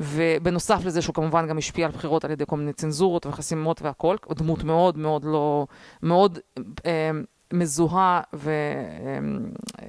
ובנוסף 0.00 0.84
לזה 0.84 1.02
שהוא 1.02 1.14
כמובן 1.14 1.46
גם 1.46 1.58
השפיע 1.58 1.86
על 1.86 1.92
בחירות 1.92 2.24
על 2.24 2.30
ידי 2.30 2.44
כל 2.46 2.56
מיני 2.56 2.72
צנזורות 2.72 3.26
וחסימות 3.26 3.82
והכל, 3.82 4.16
דמות 4.30 4.64
מאוד 4.64 4.98
מאוד 4.98 5.24
לא, 5.24 5.66
מאוד 6.02 6.38
אה, 6.86 7.10
מזוהה 7.52 8.20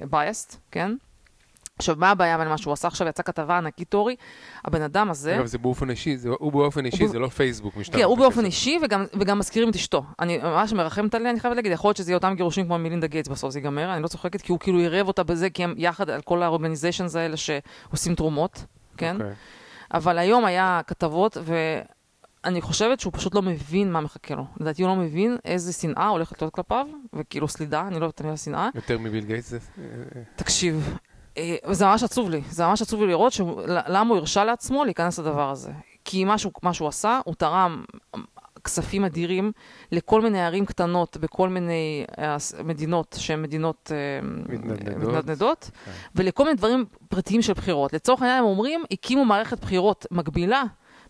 ובייסט, 0.04 0.56
כן? 0.70 0.92
עכשיו, 1.78 1.96
מה 1.98 2.10
הבעיה 2.10 2.38
בין 2.38 2.48
מה 2.48 2.58
שהוא 2.58 2.72
עשה 2.72 2.88
עכשיו? 2.88 3.08
יצאה 3.08 3.24
כתבה 3.24 3.58
ענקית, 3.58 3.94
אורי, 3.94 4.16
הבן 4.64 4.82
אדם 4.82 5.10
הזה... 5.10 5.36
אגב, 5.36 5.46
זה 5.46 5.58
באופן 5.58 5.90
אישי, 5.90 6.16
זה- 6.16 6.28
הוא 6.38 6.52
באופן 6.52 6.84
אישי, 6.86 7.02
הוא- 7.02 7.10
זה 7.12 7.18
לא 7.18 7.28
פייסבוק 7.28 7.76
משתמש. 7.76 7.96
כן, 8.00 8.04
הוא 8.06 8.18
באופן. 8.18 8.44
אישי, 8.44 8.78
וגם, 8.84 9.04
וגם 9.20 9.38
מזכירים 9.38 9.70
את 9.70 9.74
אשתו. 9.74 10.04
אני 10.20 10.38
ממש 10.38 10.72
מרחמת 10.72 11.14
עליה, 11.14 11.30
אני 11.30 11.40
חייבת 11.40 11.56
להגיד, 11.56 11.72
יכול 11.72 11.88
להיות 11.88 11.96
שזה 11.96 12.10
יהיה 12.10 12.16
אותם 12.16 12.34
גירושים 12.34 12.66
כמו 12.66 12.78
מלינדה 12.78 13.06
גייטס 13.06 13.28
בסוף 13.28 13.50
זה 13.52 13.58
ייגמר, 13.58 13.94
אני 13.94 14.02
לא 14.02 14.08
צוחקת, 14.08 14.40
כי 14.42 14.52
הוא 14.52 14.58
כאילו 14.60 14.78
עירב 14.78 15.08
אותה 15.08 15.22
בזה, 15.22 15.50
כי 15.50 15.64
הם 15.64 15.74
יחד 15.76 16.10
על 16.10 16.20
כל 16.20 16.42
האורגניזיישנס 16.42 17.16
האלה 17.16 17.36
שעושים 17.36 18.14
תרומות, 18.14 18.64
כן? 18.96 19.16
אוקיי. 19.16 19.32
אבל 19.94 20.18
היום 20.18 20.44
היה 20.44 20.80
כתבות, 20.86 21.36
ואני 22.44 22.60
חושבת 22.60 23.00
שהוא 23.00 23.12
פשוט 23.12 23.34
לא 23.34 23.42
מבין 23.42 23.92
מה 23.92 24.00
מחכה 24.00 24.34
לו. 24.34 24.44
לדעתי 24.60 24.82
הוא 24.82 24.88
לא 24.90 24.96
מבין 24.96 25.36
איזה 25.44 25.72
שנאה 25.72 26.08
הולכת 26.08 26.42
להיות 26.42 26.54
כלפיו, 26.54 26.86
וכאילו 27.12 27.48
סלידה, 27.48 27.80
אני 27.88 28.00
לא 28.00 28.08
את 28.08 28.20
המילה 28.20 28.36
שנאה. 28.36 28.68
יותר 28.74 28.98
מביל 28.98 29.24
גייטס. 29.24 29.54
תקשיב, 30.36 30.98
זה 31.70 31.86
ממש 31.86 32.02
עצוב 32.02 32.30
לי, 32.30 32.40
זה 32.50 32.66
ממש 32.66 32.82
עצוב 32.82 33.00
לי 33.00 33.06
לראות 33.06 33.32
שהוא- 33.32 33.62
למה 33.66 34.10
הוא 34.10 34.18
הרשה 34.18 34.44
לעצמו 34.44 34.84
להיכנס 34.84 35.18
לדבר 35.18 35.50
הזה. 35.50 35.70
כי 36.04 36.24
מה 36.24 36.38
שהוא, 36.38 36.52
מה 36.62 36.72
שהוא 36.74 36.88
עשה, 36.88 37.20
הוא 37.24 37.34
תרם 37.34 37.84
כספים 38.64 39.04
אדירים 39.04 39.52
לכל 39.92 40.20
מיני 40.22 40.42
ערים 40.46 40.66
קטנות 40.66 41.16
בכל 41.16 41.48
מיני 41.48 42.04
אה, 42.18 42.36
מדינות 42.64 43.16
שהן 43.18 43.42
מדינות 43.42 43.92
אה, 43.94 44.28
מתנדנדות. 44.48 45.08
מתנדנדות 45.08 45.70
כן. 45.84 45.90
ולכל 46.14 46.44
מיני 46.44 46.56
דברים 46.56 46.84
פרטיים 47.08 47.42
של 47.42 47.52
בחירות. 47.52 47.92
לצורך 47.92 48.22
העניין 48.22 48.38
הם 48.38 48.44
אומרים, 48.44 48.84
הקימו 48.90 49.24
מערכת 49.24 49.60
בחירות 49.60 50.06
מקבילה 50.10 50.62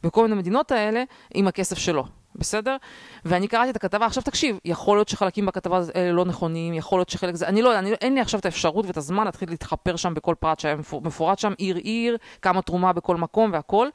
בכל 0.03 0.23
מיני 0.23 0.35
מדינות 0.37 0.73
האלה 0.73 1.03
עם 1.35 1.49
הכסף 1.49 1.79
שלו. 1.79 2.05
בסדר? 2.39 2.77
ואני 3.25 3.49
קראתי 3.49 3.71
את 3.71 3.77
הכתבה, 3.77 4.07
עכשיו 4.07 4.23
תקשיב, 4.23 4.59
יכול 4.65 4.97
להיות 4.97 5.09
שחלקים 5.09 5.47
בכתבה 5.47 5.81
האלה 5.95 6.13
לא 6.13 6.25
נכונים, 6.25 6.75
יכול 6.75 6.99
להיות 6.99 7.09
שחלק 7.09 7.35
זה, 7.35 7.49
אני 7.49 7.63
לא, 7.63 7.79
אני, 7.79 7.93
אין 7.93 8.15
לי 8.15 8.21
עכשיו 8.21 8.41
את 8.41 8.45
האפשרות 8.45 8.87
ואת 8.87 8.97
הזמן 8.97 9.25
להתחיל 9.25 9.51
להתחפר 9.51 9.97
שם 9.97 10.15
בכל 10.15 10.35
פרט 10.41 10.61
שהיה 10.61 10.77
מפור- 10.77 11.03
מפורט 11.03 11.39
שם, 11.39 11.53
עיר 11.59 11.77
עיר, 11.77 12.17
כמה 12.43 12.63
תרומה 12.63 12.93
בכל 12.93 13.17
מקום 13.17 13.53
והכל, 13.53 13.89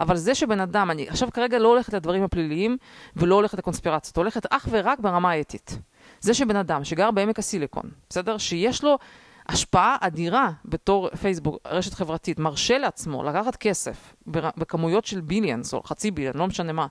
אבל 0.00 0.16
זה 0.16 0.34
שבן 0.34 0.60
אדם, 0.60 0.90
אני 0.90 1.08
עכשיו 1.08 1.28
כרגע 1.32 1.58
לא 1.58 1.68
הולכת 1.68 1.92
לדברים 1.92 2.22
הפליליים 2.22 2.76
ולא 3.16 3.34
הולכת 3.34 3.58
לקונספירציות, 3.58 4.16
הולכת 4.16 4.46
אך 4.50 4.68
ורק 4.70 4.98
ברמה 5.00 5.30
האתית. 5.30 5.78
זה 6.20 6.34
שבן 6.34 6.56
אדם 6.56 6.84
שגר 6.84 7.10
בעמק 7.10 7.38
הסיליקון, 7.38 7.90
בסדר? 8.08 8.38
שיש 8.38 8.84
לו 8.84 8.98
השפעה 9.48 9.96
אדירה 10.00 10.50
בתור 10.64 11.10
פייסבוק, 11.10 11.58
רשת 11.66 11.94
חברתית, 11.94 12.38
מרשה 12.38 12.78
לעצמו 12.78 13.24
לקחת 13.24 13.56
כסף 13.56 14.14
בכמויות 14.26 15.04
של 15.04 15.20
ביליאנס 15.20 15.74
או 15.74 15.82
חצי 15.82 16.10
ביליאן, 16.10 16.32
לא 16.34 16.46
משנה 16.46 16.72
מה, 16.72 16.86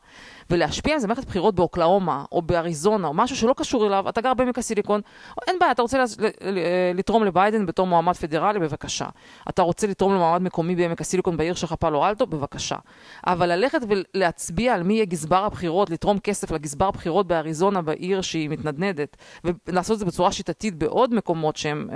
ולהשפיע 0.50 0.94
על 0.94 1.00
זה 1.00 1.08
מערכת 1.08 1.26
בחירות 1.26 1.56
באוקלאומה 1.56 2.26
או 2.32 2.42
באריזונה 2.42 3.08
או 3.08 3.14
משהו 3.14 3.36
שלא 3.36 3.54
קשור 3.58 3.88
אליו, 3.88 4.10
אתה 4.10 4.22
גר 4.22 4.34
בעמק 4.34 4.58
הסיליקון, 4.58 5.02
אין 5.48 5.56
בעיה, 5.60 5.72
אתה 5.72 5.82
רוצה 5.82 6.04
לתרום 6.94 7.24
לביידן 7.24 7.66
בתור 7.66 7.88
מועמד 7.88 8.16
פדרלי, 8.16 8.60
בבקשה. 8.60 9.06
אתה 9.50 9.62
רוצה 9.62 9.88
לתרום 9.88 10.14
למועמד 10.14 10.42
מקומי 10.42 10.76
בעמק 10.76 11.02
הסיליקון 11.02 11.38
בעיר 11.38 11.54
שלך 11.54 11.74
פאלו 11.74 12.06
אלטו, 12.06 12.28
בבקשה. 12.28 12.76
אבל 13.28 13.56
ללכת 13.56 13.80
ולהצביע 13.88 14.74
על 14.74 14.84
מי 14.84 14.94
יהיה 14.94 15.06
גזבר 15.06 15.46
הבחירות, 15.46 15.90
לתרום 15.90 16.20
כסף 16.20 16.52
לגזבר 16.52 16.88
הבחירות 16.88 17.28
באריזונה, 17.28 17.82
בעיר 17.82 18.22
שהיא 18.22 18.50
מתנדנדת, 18.50 19.18
ולעשות 19.44 19.94
את 19.94 20.00
זה 20.00 20.06
בצורה 20.06 20.32
שיטתית 20.32 20.76
בעוד 20.76 21.14
מקומות 21.14 21.56
שהם, 21.56 21.90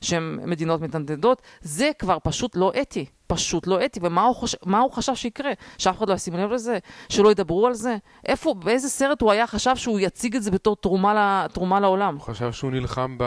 שהם 0.00 0.38
מדינות 0.44 0.80
מתנדנדות, 0.80 1.42
זה 1.60 1.90
כבר 1.98 2.18
פשוט 2.22 2.56
לא 2.56 2.72
אתי. 2.80 3.06
פשוט 3.26 3.66
לא 3.66 3.84
אתי, 3.84 4.00
ומה 4.02 4.22
הוא, 4.22 4.34
חוש... 4.34 4.56
מה 4.66 4.80
הוא 4.80 4.92
חשב 4.92 5.14
שיקרה? 5.14 5.52
שאף 5.78 5.98
אחד 5.98 6.08
לא 6.08 6.14
ישים 6.14 6.34
לב 6.34 6.52
לזה? 6.52 6.78
שלא 7.08 7.30
ידברו 7.30 7.66
על 7.66 7.74
זה? 7.74 7.96
איפה, 8.26 8.54
באיזה 8.54 8.88
סרט 8.88 9.20
הוא 9.20 9.32
היה 9.32 9.46
חשב 9.46 9.76
שהוא 9.76 10.00
יציג 10.00 10.36
את 10.36 10.42
זה 10.42 10.50
בתור 10.50 10.76
תרומה, 10.76 11.14
ל... 11.14 11.48
תרומה 11.48 11.80
לעולם? 11.80 12.14
הוא 12.14 12.22
חשב 12.22 12.52
שהוא 12.52 12.70
נלחם 12.70 13.16
ב... 13.18 13.24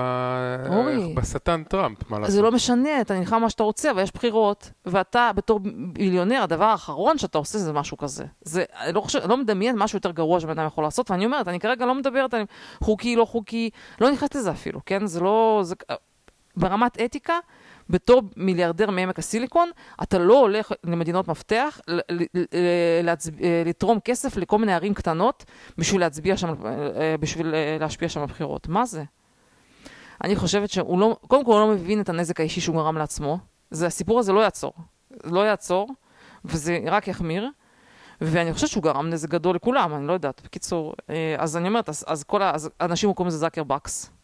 אורי. 0.69 1.13
בשטן 1.13 1.63
טראמפ, 1.63 2.09
מה 2.09 2.19
לעשות? 2.19 2.35
זה 2.35 2.41
לא 2.41 2.51
משנה, 2.51 3.01
אתה 3.01 3.19
נלחם 3.19 3.41
מה 3.41 3.49
שאתה 3.49 3.63
רוצה, 3.63 3.91
אבל 3.91 4.01
יש 4.01 4.11
בחירות, 4.11 4.71
ואתה 4.85 5.31
בתור 5.35 5.59
מיליונר, 5.97 6.41
הדבר 6.43 6.65
האחרון 6.65 7.17
שאתה 7.17 7.37
עושה 7.37 7.57
זה 7.57 7.73
משהו 7.73 7.97
כזה. 7.97 8.25
זה, 8.41 8.63
אני 8.81 8.93
לא, 8.93 9.01
חושב, 9.01 9.19
לא 9.27 9.37
מדמיין 9.37 9.75
משהו 9.77 9.97
יותר 9.97 10.11
גרוע 10.11 10.39
שבן 10.39 10.59
אדם 10.59 10.67
יכול 10.67 10.83
לעשות, 10.83 11.11
ואני 11.11 11.25
אומרת, 11.25 11.47
אני 11.47 11.59
כרגע 11.59 11.85
לא 11.85 11.95
מדברת 11.95 12.33
על 12.33 12.43
חוקי, 12.83 13.15
לא 13.15 13.25
חוקי, 13.25 13.69
לא 14.01 14.11
נכנסת 14.11 14.35
לזה 14.35 14.51
אפילו, 14.51 14.79
כן? 14.85 15.05
זה 15.05 15.19
לא... 15.19 15.59
זה, 15.63 15.75
ברמת 16.57 17.01
אתיקה, 17.01 17.39
בתור 17.89 18.21
מיליארדר 18.35 18.91
מעמק 18.91 19.19
הסיליקון, 19.19 19.69
אתה 20.03 20.19
לא 20.19 20.39
הולך 20.39 20.71
למדינות 20.83 21.27
מפתח 21.27 21.79
אה, 21.89 23.01
לתרום 23.65 23.99
כסף 23.99 24.37
לכל 24.37 24.57
מיני 24.57 24.73
ערים 24.73 24.93
קטנות 24.93 25.45
בשביל 25.77 26.01
להצביע 26.01 26.37
שם, 26.37 26.49
אה, 26.65 27.15
בשביל 27.19 27.55
אה, 27.55 27.77
להשפיע 27.79 28.09
שם 28.09 28.21
בבחירות. 28.21 28.67
מה 28.67 28.85
זה? 28.85 29.03
אני 30.23 30.35
חושבת 30.35 30.69
שהוא 30.69 30.99
לא, 30.99 31.17
קודם 31.27 31.45
כל 31.45 31.51
הוא 31.51 31.59
לא 31.59 31.67
מבין 31.67 32.01
את 32.01 32.09
הנזק 32.09 32.39
האישי 32.39 32.61
שהוא 32.61 32.75
גרם 32.75 32.97
לעצמו. 32.97 33.37
זה, 33.71 33.87
הסיפור 33.87 34.19
הזה 34.19 34.33
לא 34.33 34.39
יעצור. 34.39 34.73
לא 35.23 35.39
יעצור, 35.39 35.89
וזה 36.45 36.79
רק 36.85 37.07
יחמיר. 37.07 37.49
ואני 38.21 38.53
חושבת 38.53 38.69
שהוא 38.69 38.83
גרם 38.83 39.09
נזק 39.09 39.29
גדול 39.29 39.55
לכולם, 39.55 39.95
אני 39.95 40.07
לא 40.07 40.13
יודעת. 40.13 40.41
בקיצור, 40.45 40.93
אז 41.37 41.57
אני 41.57 41.67
אומרת, 41.67 41.89
אז, 41.89 42.05
אז 42.07 42.23
כל 42.23 42.41
ה... 42.41 42.51
אז 42.55 42.69
אנשים 42.81 43.13
קוראים 43.13 43.27
לזה 43.27 43.37
זאקר 43.37 43.63
בקס. 43.63 44.16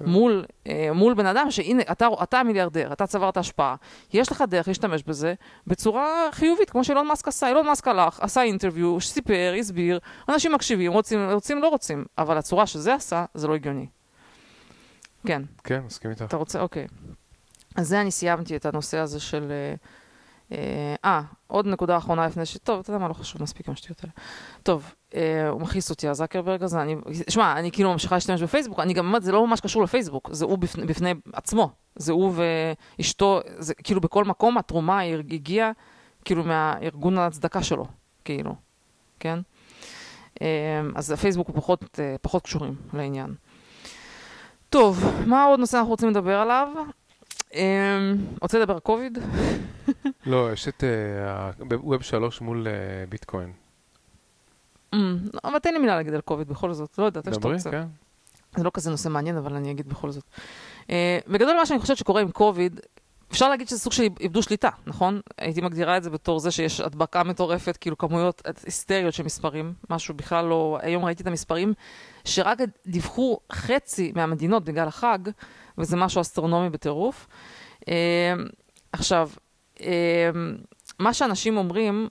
מול, 0.00 0.44
אה, 0.66 0.90
מול 0.94 1.14
בן 1.14 1.26
אדם 1.26 1.50
שהנה, 1.50 1.82
אתה, 1.92 2.08
אתה 2.22 2.38
המיליארדר, 2.38 2.92
אתה 2.92 3.06
צברת 3.06 3.36
השפעה, 3.36 3.76
יש 4.12 4.32
לך 4.32 4.44
דרך 4.48 4.68
להשתמש 4.68 5.02
בזה 5.02 5.34
בצורה 5.66 6.28
חיובית, 6.32 6.70
כמו 6.70 6.84
שאילון 6.84 7.06
מאסק 7.06 7.28
עשה. 7.28 7.48
אילון 7.48 7.66
מאסק 7.66 7.88
הלך, 7.88 8.20
עשה 8.20 8.42
אינטרוויו, 8.42 9.00
סיפר, 9.00 9.54
הסביר, 9.58 9.98
אנשים 10.28 10.52
מקשיבים, 10.52 10.92
רוצים, 10.92 11.30
רוצים, 11.30 11.62
לא 11.62 11.68
רוצים, 11.68 12.04
אבל 12.18 12.38
הצורה 12.38 12.66
שזה 12.66 12.94
עשה, 12.94 13.24
זה 13.34 13.48
לא 13.48 13.54
הגיוני. 13.54 13.86
כן, 15.26 15.42
כן, 15.64 15.80
מסכים 15.86 16.10
איתך. 16.10 16.22
אתה 16.22 16.36
רוצה? 16.36 16.60
אוקיי. 16.60 16.86
אז 17.76 17.88
זה 17.88 18.00
אני 18.00 18.10
סיימתי 18.10 18.56
את 18.56 18.66
הנושא 18.66 18.98
הזה 18.98 19.20
של... 19.20 19.50
אה, 19.50 19.74
אה, 20.52 20.94
אה, 21.04 21.22
עוד 21.46 21.66
נקודה 21.66 21.96
אחרונה 21.96 22.26
לפני 22.26 22.46
ש... 22.46 22.56
טוב, 22.56 22.80
אתה 22.80 22.90
יודע 22.90 22.98
מה, 22.98 23.08
לא 23.08 23.14
חשוב, 23.14 23.42
מספיק 23.42 23.68
עם 23.68 23.74
השטויות 23.74 24.00
האלה. 24.00 24.12
טוב, 24.62 24.94
אה, 25.14 25.48
הוא 25.48 25.60
מכעיס 25.60 25.90
אותי, 25.90 26.08
הזקרברג 26.08 26.62
הזה, 26.62 26.82
אני... 26.82 26.96
שמע, 27.28 27.58
אני 27.58 27.70
כאילו 27.70 27.92
ממשיכה 27.92 28.16
להשתמש 28.16 28.42
בפייסבוק, 28.42 28.80
אני 28.80 28.92
גם 28.92 29.06
אומרת, 29.06 29.22
זה 29.22 29.32
לא 29.32 29.46
ממש 29.46 29.60
קשור 29.60 29.82
לפייסבוק, 29.82 30.28
זה 30.32 30.44
הוא 30.44 30.58
בפני, 30.58 30.86
בפני 30.86 31.14
עצמו. 31.32 31.70
זה 31.96 32.12
הוא 32.12 32.32
ואשתו, 32.98 33.40
זה 33.58 33.74
כאילו 33.74 34.00
בכל 34.00 34.24
מקום 34.24 34.58
התרומה 34.58 35.00
הגיעה 35.00 35.70
כאילו 36.24 36.44
מהארגון 36.44 37.18
הצדקה 37.18 37.62
שלו, 37.62 37.86
כאילו, 38.24 38.54
כן? 39.20 39.38
אה, 40.42 40.80
אז 40.94 41.10
הפייסבוק 41.10 41.48
הוא 41.48 41.56
פחות, 41.56 42.00
אה, 42.00 42.16
פחות 42.22 42.42
קשורים 42.42 42.74
לעניין. 42.92 43.34
טוב, 44.70 45.04
מה 45.26 45.44
עוד 45.44 45.60
נושא 45.60 45.76
אנחנו 45.78 45.90
רוצים 45.90 46.08
לדבר 46.08 46.38
עליו? 46.38 46.68
אה, 47.54 48.12
רוצה 48.40 48.58
לדבר 48.58 48.74
על 48.74 48.80
קוביד? 48.80 49.18
לא, 50.26 50.52
יש 50.52 50.68
את 50.68 50.84
אה, 50.84 51.50
ווב 51.70 52.02
3 52.02 52.40
מול 52.40 52.66
אה, 52.66 52.72
ביטקוין. 53.08 53.52
אמ, 54.94 55.18
אבל 55.44 55.58
תן 55.58 55.72
לי 55.72 55.78
מילה 55.78 55.96
להגיד 55.96 56.14
על 56.14 56.20
קוביד 56.20 56.48
בכל 56.48 56.72
זאת, 56.72 56.98
לא 56.98 57.04
יודעת, 57.04 57.26
איך 57.26 57.34
שאתה 57.34 57.42
דברי, 57.42 57.56
רוצה. 57.56 57.70
כן. 57.70 57.86
זה 58.56 58.64
לא 58.64 58.70
כזה 58.74 58.90
נושא 58.90 59.08
מעניין, 59.08 59.36
אבל 59.36 59.54
אני 59.54 59.70
אגיד 59.70 59.88
בכל 59.88 60.10
זאת. 60.10 60.24
אה, 60.90 61.18
בגדול 61.28 61.56
מה 61.56 61.66
שאני 61.66 61.80
חושבת 61.80 61.96
שקורה 61.96 62.20
עם 62.20 62.30
קוביד, 62.30 62.80
אפשר 63.32 63.48
להגיד 63.48 63.68
שזה 63.68 63.78
סוג 63.78 63.92
של 63.92 64.02
איבדו 64.20 64.42
שליטה, 64.42 64.68
נכון? 64.86 65.20
הייתי 65.38 65.60
מגדירה 65.60 65.96
את 65.96 66.02
זה 66.02 66.10
בתור 66.10 66.38
זה 66.38 66.50
שיש 66.50 66.80
הדבקה 66.80 67.22
מטורפת, 67.22 67.76
כאילו 67.76 67.98
כמויות 67.98 68.42
היסטריות 68.64 69.14
של 69.14 69.22
מספרים, 69.22 69.72
משהו 69.90 70.14
בכלל 70.14 70.44
לא... 70.44 70.78
היום 70.82 71.04
ראיתי 71.04 71.22
את 71.22 71.26
המספרים 71.26 71.74
שרק 72.24 72.58
דיווחו 72.86 73.38
חצי 73.52 74.12
מהמדינות 74.16 74.64
בגלל 74.64 74.88
החג, 74.88 75.18
וזה 75.78 75.96
משהו 75.96 76.20
אסטרונומי 76.20 76.70
בטירוף. 76.70 77.26
אה, 77.88 78.34
עכשיו, 78.92 79.30
אה, 79.80 80.30
מה 80.98 81.14
שאנשים 81.14 81.56
אומרים, 81.56 82.08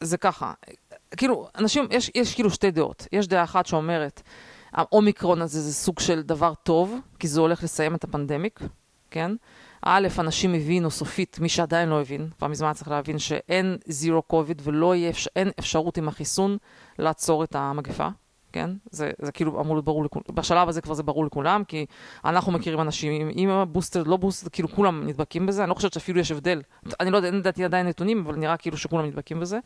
זה 0.00 0.16
ככה, 0.16 0.52
כאילו, 1.16 1.48
אנשים, 1.58 1.88
יש, 1.90 2.10
יש 2.14 2.34
כאילו 2.34 2.50
שתי 2.50 2.70
דעות. 2.70 3.06
יש 3.12 3.28
דעה 3.28 3.44
אחת 3.44 3.66
שאומרת, 3.66 4.22
האומיקרון 4.72 5.42
הזה 5.42 5.60
זה 5.60 5.74
סוג 5.74 6.00
של 6.00 6.22
דבר 6.22 6.54
טוב, 6.54 6.98
כי 7.18 7.28
זה 7.28 7.40
הולך 7.40 7.62
לסיים 7.62 7.94
את 7.94 8.04
הפנדמיק, 8.04 8.60
כן? 9.10 9.30
א', 9.82 10.08
אנשים 10.18 10.54
הבינו 10.54 10.90
סופית, 10.90 11.38
מי 11.38 11.48
שעדיין 11.48 11.88
לא 11.88 12.00
הבין, 12.00 12.28
כבר 12.38 12.48
מזמן 12.48 12.72
צריך 12.72 12.88
להבין 12.88 13.18
שאין 13.18 13.76
זירו 13.86 14.22
קוביד 14.22 14.62
ולא 14.64 14.94
יהיה, 14.94 15.12
אין 15.36 15.50
אפשרות 15.58 15.96
עם 15.96 16.08
החיסון 16.08 16.56
לעצור 16.98 17.44
את 17.44 17.54
המגפה, 17.54 18.08
כן? 18.56 18.70
זה, 18.90 19.10
זה 19.22 19.32
כאילו 19.32 19.60
אמור 19.60 19.74
להיות 19.74 19.84
ברור 19.84 20.04
לכולם, 20.04 20.22
בשלב 20.34 20.68
הזה 20.68 20.80
כבר 20.80 20.94
זה 20.94 21.02
ברור 21.02 21.24
לכולם, 21.24 21.64
כי 21.64 21.86
אנחנו 22.24 22.52
מכירים 22.52 22.80
אנשים 22.80 23.28
עם 23.34 23.48
הבוסטר, 23.50 24.02
לא 24.02 24.16
בוסטר, 24.16 24.48
כאילו 24.52 24.68
כולם 24.68 25.06
נדבקים 25.06 25.46
בזה, 25.46 25.62
אני 25.62 25.70
לא 25.70 25.74
חושבת 25.74 25.92
שאפילו 25.92 26.20
יש 26.20 26.30
הבדל. 26.30 26.62
אני 27.00 27.10
לא 27.10 27.16
יודע, 27.16 27.28
אין 27.28 27.36
לדעתי 27.36 27.64
עדיין 27.64 27.86
נתונים, 27.86 28.24
אבל 28.26 28.36
נראה 28.36 28.56
כאילו 28.56 28.76
שכולם 28.76 29.06
נדבקים 29.06 29.40
בזה. 29.40 29.58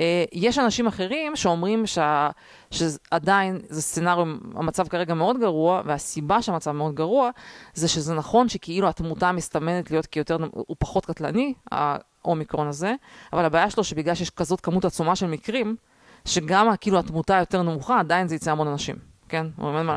אה, 0.00 0.24
יש 0.32 0.58
אנשים 0.58 0.86
אחרים 0.86 1.36
שאומרים 1.36 1.86
שה, 1.86 2.30
שעדיין 2.70 3.60
זה 3.68 3.82
סצנריו, 3.82 4.26
המצב 4.54 4.88
כרגע 4.88 5.14
מאוד 5.14 5.40
גרוע, 5.40 5.82
והסיבה 5.84 6.42
שהמצב 6.42 6.70
מאוד 6.70 6.94
גרוע, 6.94 7.30
זה 7.74 7.88
שזה 7.88 8.14
נכון 8.14 8.48
שכאילו 8.48 8.88
התמותה 8.88 9.32
מסתמנת 9.32 9.90
להיות 9.90 10.06
כיותר, 10.06 10.36
הוא 10.52 10.76
פחות 10.78 11.06
קטלני, 11.06 11.54
האומיקרון 11.70 12.66
הזה, 12.66 12.94
אבל 13.32 13.44
הבעיה 13.44 13.70
שלו 13.70 13.84
שבגלל 13.84 14.14
שיש 14.14 14.30
כזאת 14.30 14.60
כמות 14.60 14.84
עצומה 14.84 15.16
של 15.16 15.26
מקרים, 15.26 15.76
שגם 16.24 16.68
כאילו 16.80 16.98
התמותה 16.98 17.36
יותר 17.36 17.62
נמוכה, 17.62 18.00
עדיין 18.00 18.28
זה 18.28 18.34
יצא 18.34 18.50
המון 18.50 18.68
אנשים. 18.68 19.10
כן? 19.30 19.46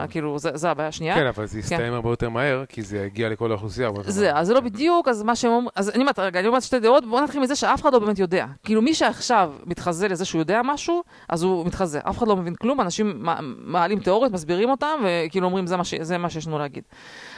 כאילו, 0.10 0.40
זה, 0.40 0.72
הבעיה 0.72 0.90
השנייה. 0.90 1.16
כן, 1.16 1.26
אבל 1.28 1.46
זה 1.46 1.60
יסתיים 1.60 1.80
כן. 1.80 1.94
הרבה 1.94 2.10
יותר 2.10 2.30
מהר, 2.30 2.64
כי 2.70 2.82
זה 2.82 2.98
יגיע 2.98 3.30
לכל 3.30 3.52
האוכלוסייה. 3.52 3.90
זה, 4.02 4.36
אז 4.36 4.48
זה 4.48 4.54
לא 4.54 4.60
בדיוק, 4.60 5.08
אז 5.08 5.24
מה 5.24 5.36
שהם 5.36 5.52
אומרים, 5.52 5.68
אז 5.76 5.90
אני 5.90 6.02
אומרת, 6.02 6.20
רגע, 6.20 6.40
אני 6.40 6.48
אומרת 6.48 6.62
שתי 6.62 6.80
דעות, 6.80 7.06
בואו 7.06 7.24
נתחיל 7.24 7.42
מזה 7.42 7.56
שאף 7.56 7.82
אחד 7.82 7.94
לא 7.94 8.00
באמת 8.00 8.20
יודע. 8.20 8.46
כאילו, 8.64 8.82
מי 8.82 8.94
שעכשיו 8.94 9.54
מתחזה 9.66 10.08
לזה 10.08 10.26
שהוא 10.26 10.40
יודע 10.40 10.62
משהו, 10.64 11.04
אז 11.30 11.44
הוא 11.44 11.66
מתחזה. 11.66 12.00
אף 12.10 12.18
אחד 12.18 12.28
לא 12.28 12.36
מבין 12.36 12.56
כלום, 12.56 12.82
אנשים 12.82 13.26
מעלים 13.58 14.00
תיאוריות, 14.00 14.32
מסבירים 14.32 14.70
אותם, 14.70 15.04
וכאילו 15.04 15.46
אומרים, 15.46 15.66
זה 16.02 16.18
מה 16.18 16.30
שיש 16.30 16.48
לנו 16.48 16.60
להגיד. 16.60 16.84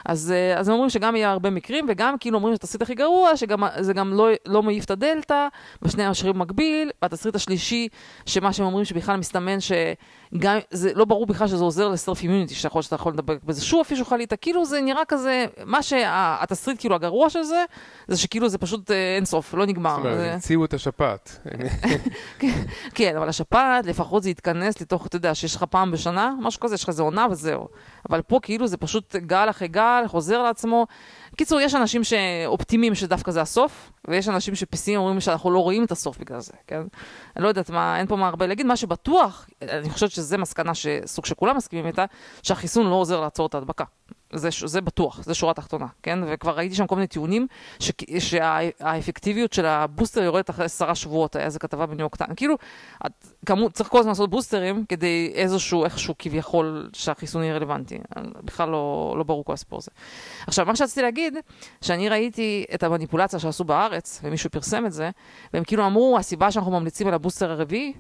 אז, 0.06 0.32
אה, 0.32 0.60
אז 0.60 0.68
הם 0.68 0.74
אומרים 0.74 0.90
שגם 0.90 1.16
יהיה 1.16 1.32
הרבה 1.32 1.50
מקרים, 1.50 1.86
וגם 1.90 2.18
כאילו 2.18 2.38
אומרים 2.38 2.56
שהתסריט 2.56 2.82
הכי 2.82 2.96
גרוע, 2.96 3.38
שזה 3.38 3.94
גם 3.94 4.14
לא, 4.14 4.28
לא 4.46 4.64
מעיף 4.64 4.86
את 4.86 4.92
הדלתא, 4.92 5.48
בשני 5.82 6.04
המשרים 6.04 6.34
במקביל, 6.34 6.92
והתסריט 7.02 7.36
השלישי, 7.36 7.88
שמה 8.26 8.54
שהם 8.54 8.66
אומרים 8.66 8.86
שבכלל 8.86 9.18
מסתמן 9.18 9.58
שגם, 9.60 10.58
זה 10.72 10.92
לא 10.96 11.06
ברור 11.06 11.26
בכלל 11.26 11.48
שזה 11.48 11.64
עוזר 11.64 11.90
לסרף 11.90 12.22
אימיוניטי, 12.22 12.54
שאתה 12.56 12.68
יכול 12.68 12.82
שאתה 12.82 12.96
יכול 12.96 13.14
לדבר 13.14 13.36
בזה 13.44 13.62
שוב 13.62 13.80
אפילו 13.80 13.98
שאתה 13.98 14.10
חלית, 14.10 14.34
כאילו 14.34 14.66
זה 14.66 14.82
נראה 14.82 15.06
כזה, 15.08 15.46
מה 15.66 15.84
שהתסריט 15.84 16.80
כאילו 16.80 16.96
הגרוע 16.96 17.30
של 17.30 17.44
זה, 17.44 17.64
זה 18.08 18.18
שכאילו 18.18 18.50
זה 18.50 18.58
פשוט 18.58 18.92
אה, 18.92 19.16
אין 19.16 19.26
סוף, 19.26 19.54
לא 19.54 19.66
נגמר. 19.66 19.96
זאת 19.96 20.00
אומרת, 20.00 20.34
המציאו 20.34 20.66
את 20.66 20.74
השפעת. 20.74 21.40
כן, 22.40 22.64
כן, 22.96 23.18
אבל 23.18 23.30
השפעת, 23.30 23.86
לפחות 23.86 24.24
זה 24.24 24.30
יתכנס 24.30 24.82
לתוך, 24.82 25.08
אתה 25.08 25.16
יודע, 25.16 25.36
שיש 25.36 25.56
לך 25.56 25.64
פעם 25.64 25.92
בשנה, 25.92 26.34
משהו 26.42 26.62
כזה, 26.62 26.76
יש 26.76 26.84
לך 26.84 26.90
איזה 26.90 27.04
עונה 27.04 27.28
וזהו. 27.32 27.68
אבל 28.10 28.22
פה 28.22 28.40
כאילו 28.42 28.68
זה 28.68 28.78
פשוט 28.78 29.16
גל 29.16 29.50
אחרי 29.50 29.68
גל, 29.68 30.04
חוזר 30.08 30.44
לעצמו. 30.44 30.88
בקיצור, 31.34 31.60
יש 31.60 31.76
אנשים 31.76 32.04
שאופטימיים 32.04 32.96
שדווקא 32.96 33.32
זה 33.32 33.42
הסוף, 33.42 33.92
ויש 34.08 34.30
אנשים 34.30 34.56
שפסימיים 34.56 35.02
אומרים 35.02 35.20
שאנחנו 35.20 35.52
לא 35.52 35.60
רואים 35.60 35.84
את 35.84 35.92
הסוף 35.92 36.18
בגלל 36.18 36.40
זה, 36.40 36.54
כן? 36.68 36.82
אני 37.36 37.44
לא 37.44 37.48
יודעת 37.48 37.70
מה, 37.70 38.00
אין 38.00 38.08
פה 38.08 38.16
מה 38.16 38.28
הרבה 38.28 38.48
להגיד. 38.48 38.66
מה 38.66 38.76
שבטוח, 38.76 39.50
אני 39.62 39.90
חושבת 39.90 40.12
שזו 40.12 40.38
מסקנה 40.38 40.72
שסוג 40.76 41.26
שכולם 41.26 41.58
מסכימים 41.58 41.88
איתה, 41.88 42.06
שהחיסון 42.44 42.88
לא 42.88 42.96
עוזר 42.96 43.22
לעצור 43.22 43.48
את 43.48 43.56
ההדבקה. 43.56 43.84
זה, 44.34 44.50
זה 44.66 44.82
בטוח, 44.82 45.24
זה 45.24 45.34
שורה 45.34 45.54
תחתונה, 45.54 45.86
כן? 46.04 46.20
וכבר 46.28 46.58
ראיתי 46.58 46.76
שם 46.76 46.88
כל 46.88 46.96
מיני 46.96 47.08
טיעונים 47.08 47.48
ש, 47.80 47.92
שהאפקטיביות 48.20 49.54
של 49.54 49.66
הבוסטר 49.66 50.24
יורדת 50.24 50.50
אחרי 50.50 50.66
עשרה 50.66 50.96
שבועות, 50.96 51.36
היה 51.36 51.46
איזה 51.46 51.60
כתבה 51.60 51.86
בניו 51.86 52.00
יורק 52.00 52.16
טיים. 52.16 52.36
כאילו, 52.36 52.56
את, 53.06 53.12
כמו, 53.46 53.70
צריך 53.70 53.90
כל 53.90 54.00
הזמן 54.00 54.12
לעשות 54.12 54.30
בוסטרים 54.30 54.86
כדי 54.90 55.32
איזשהו, 55.36 55.86
איכשהו 55.86 56.14
כביכול 56.20 56.90
שהחיסון 56.94 57.44
יהיה 57.44 57.56
רלוונטי. 57.56 57.98
בכלל 58.44 58.70
לא, 58.70 59.16
לא 59.18 59.24
ברור 59.24 59.46
כל 59.46 59.54
הסיפור 59.54 59.80
הזה. 59.80 59.92
עכשיו, 60.48 60.66
מה 60.66 60.76
שרציתי 60.76 61.02
להגיד, 61.02 61.38
שאני 61.82 62.10
ראיתי 62.10 62.66
את 62.74 62.84
המניפולציה 62.84 63.40
שעשו 63.40 63.64
בארץ, 63.64 64.22
ומישהו 64.24 64.50
פרסם 64.50 64.86
את 64.86 64.94
זה, 64.94 65.10
והם 65.54 65.64
כאילו 65.64 65.86
אמרו, 65.86 66.18
הסיבה 66.20 66.52
שאנחנו 66.52 66.72
ממליצים 66.72 67.08
על 67.08 67.14
הבוסטר 67.26 67.52
הרביעי, 67.52 67.94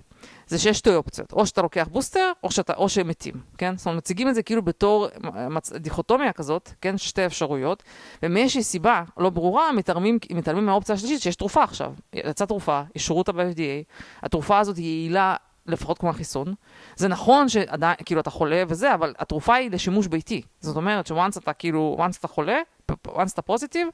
זה 0.47 0.59
שיש 0.59 0.77
שתי 0.77 0.95
אופציות, 0.95 1.33
או 1.33 1.45
שאתה 1.45 1.61
לוקח 1.61 1.87
בוסטר, 1.91 2.31
או, 2.43 2.51
שאתה, 2.51 2.73
או 2.73 2.89
שהם 2.89 3.07
מתים, 3.07 3.33
כן? 3.57 3.77
זאת 3.77 3.85
אומרת, 3.85 3.97
מציגים 3.97 4.29
את 4.29 4.35
זה 4.35 4.43
כאילו 4.43 4.61
בתור 4.61 5.07
מצ... 5.49 5.71
דיכוטומיה 5.71 6.33
כזאת, 6.33 6.69
כן? 6.81 6.97
שתי 6.97 7.25
אפשרויות, 7.25 7.83
ומאיזושהי 8.23 8.63
סיבה 8.63 9.03
לא 9.17 9.29
ברורה, 9.29 9.71
מתעלמים, 9.71 10.19
מתעלמים 10.33 10.65
מהאופציה 10.65 10.95
השלישית 10.95 11.21
שיש 11.21 11.35
תרופה 11.35 11.63
עכשיו. 11.63 11.93
יצאה 12.13 12.47
תרופה, 12.47 12.81
אישרו 12.95 13.17
אותה 13.17 13.31
ב-FDA, 13.31 13.93
התרופה 14.23 14.59
הזאת 14.59 14.77
היא 14.77 14.85
יעילה 14.85 15.35
לפחות 15.65 15.97
כמו 15.97 16.09
החיסון. 16.09 16.53
זה 16.95 17.07
נכון 17.07 17.49
שעדיין, 17.49 17.95
כאילו, 18.05 18.21
אתה 18.21 18.29
חולה 18.29 18.63
וזה, 18.67 18.93
אבל 18.93 19.13
התרופה 19.19 19.55
היא 19.55 19.71
לשימוש 19.71 20.07
ביתי. 20.07 20.41
זאת 20.59 20.75
אומרת 20.75 21.07
שוואנס 21.07 21.37
אתה 21.37 21.53
כאילו, 21.53 21.97
once 21.99 22.17
אתה 22.19 22.27
חולה, 22.27 22.59
once 23.07 23.33
אתה 23.33 23.41
פוזיטיב, 23.41 23.87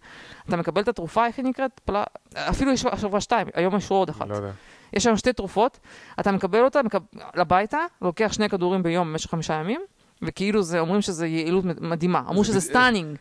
אתה 0.47 0.57
מקבל 0.57 0.81
את 0.81 0.87
התרופה, 0.87 1.27
איך 1.27 1.37
היא 1.37 1.45
נקראת? 1.45 1.79
פלה... 1.85 2.03
אפילו 2.33 2.71
יש 2.71 2.85
שבוע 2.97 3.21
שתיים, 3.21 3.47
היום 3.53 3.75
יש 3.75 3.91
עוד 3.91 4.09
אחת. 4.09 4.29
לא 4.29 4.35
יודע. 4.35 4.51
יש 4.93 5.03
שם 5.03 5.17
שתי 5.17 5.33
תרופות, 5.33 5.79
אתה 6.19 6.31
מקבל 6.31 6.63
אותה 6.63 6.83
מקב... 6.83 6.99
הביתה, 7.35 7.79
לוקח 8.01 8.33
שני 8.33 8.49
כדורים 8.49 8.83
ביום 8.83 9.11
במשך 9.11 9.29
חמישה 9.29 9.53
ימים, 9.53 9.81
וכאילו 10.21 10.63
זה, 10.63 10.79
אומרים 10.79 11.01
שזה 11.01 11.27
יעילות 11.27 11.65
מדהימה. 11.81 12.19
אמרו 12.29 12.43
שזה 12.43 12.61
stunning. 12.61 13.17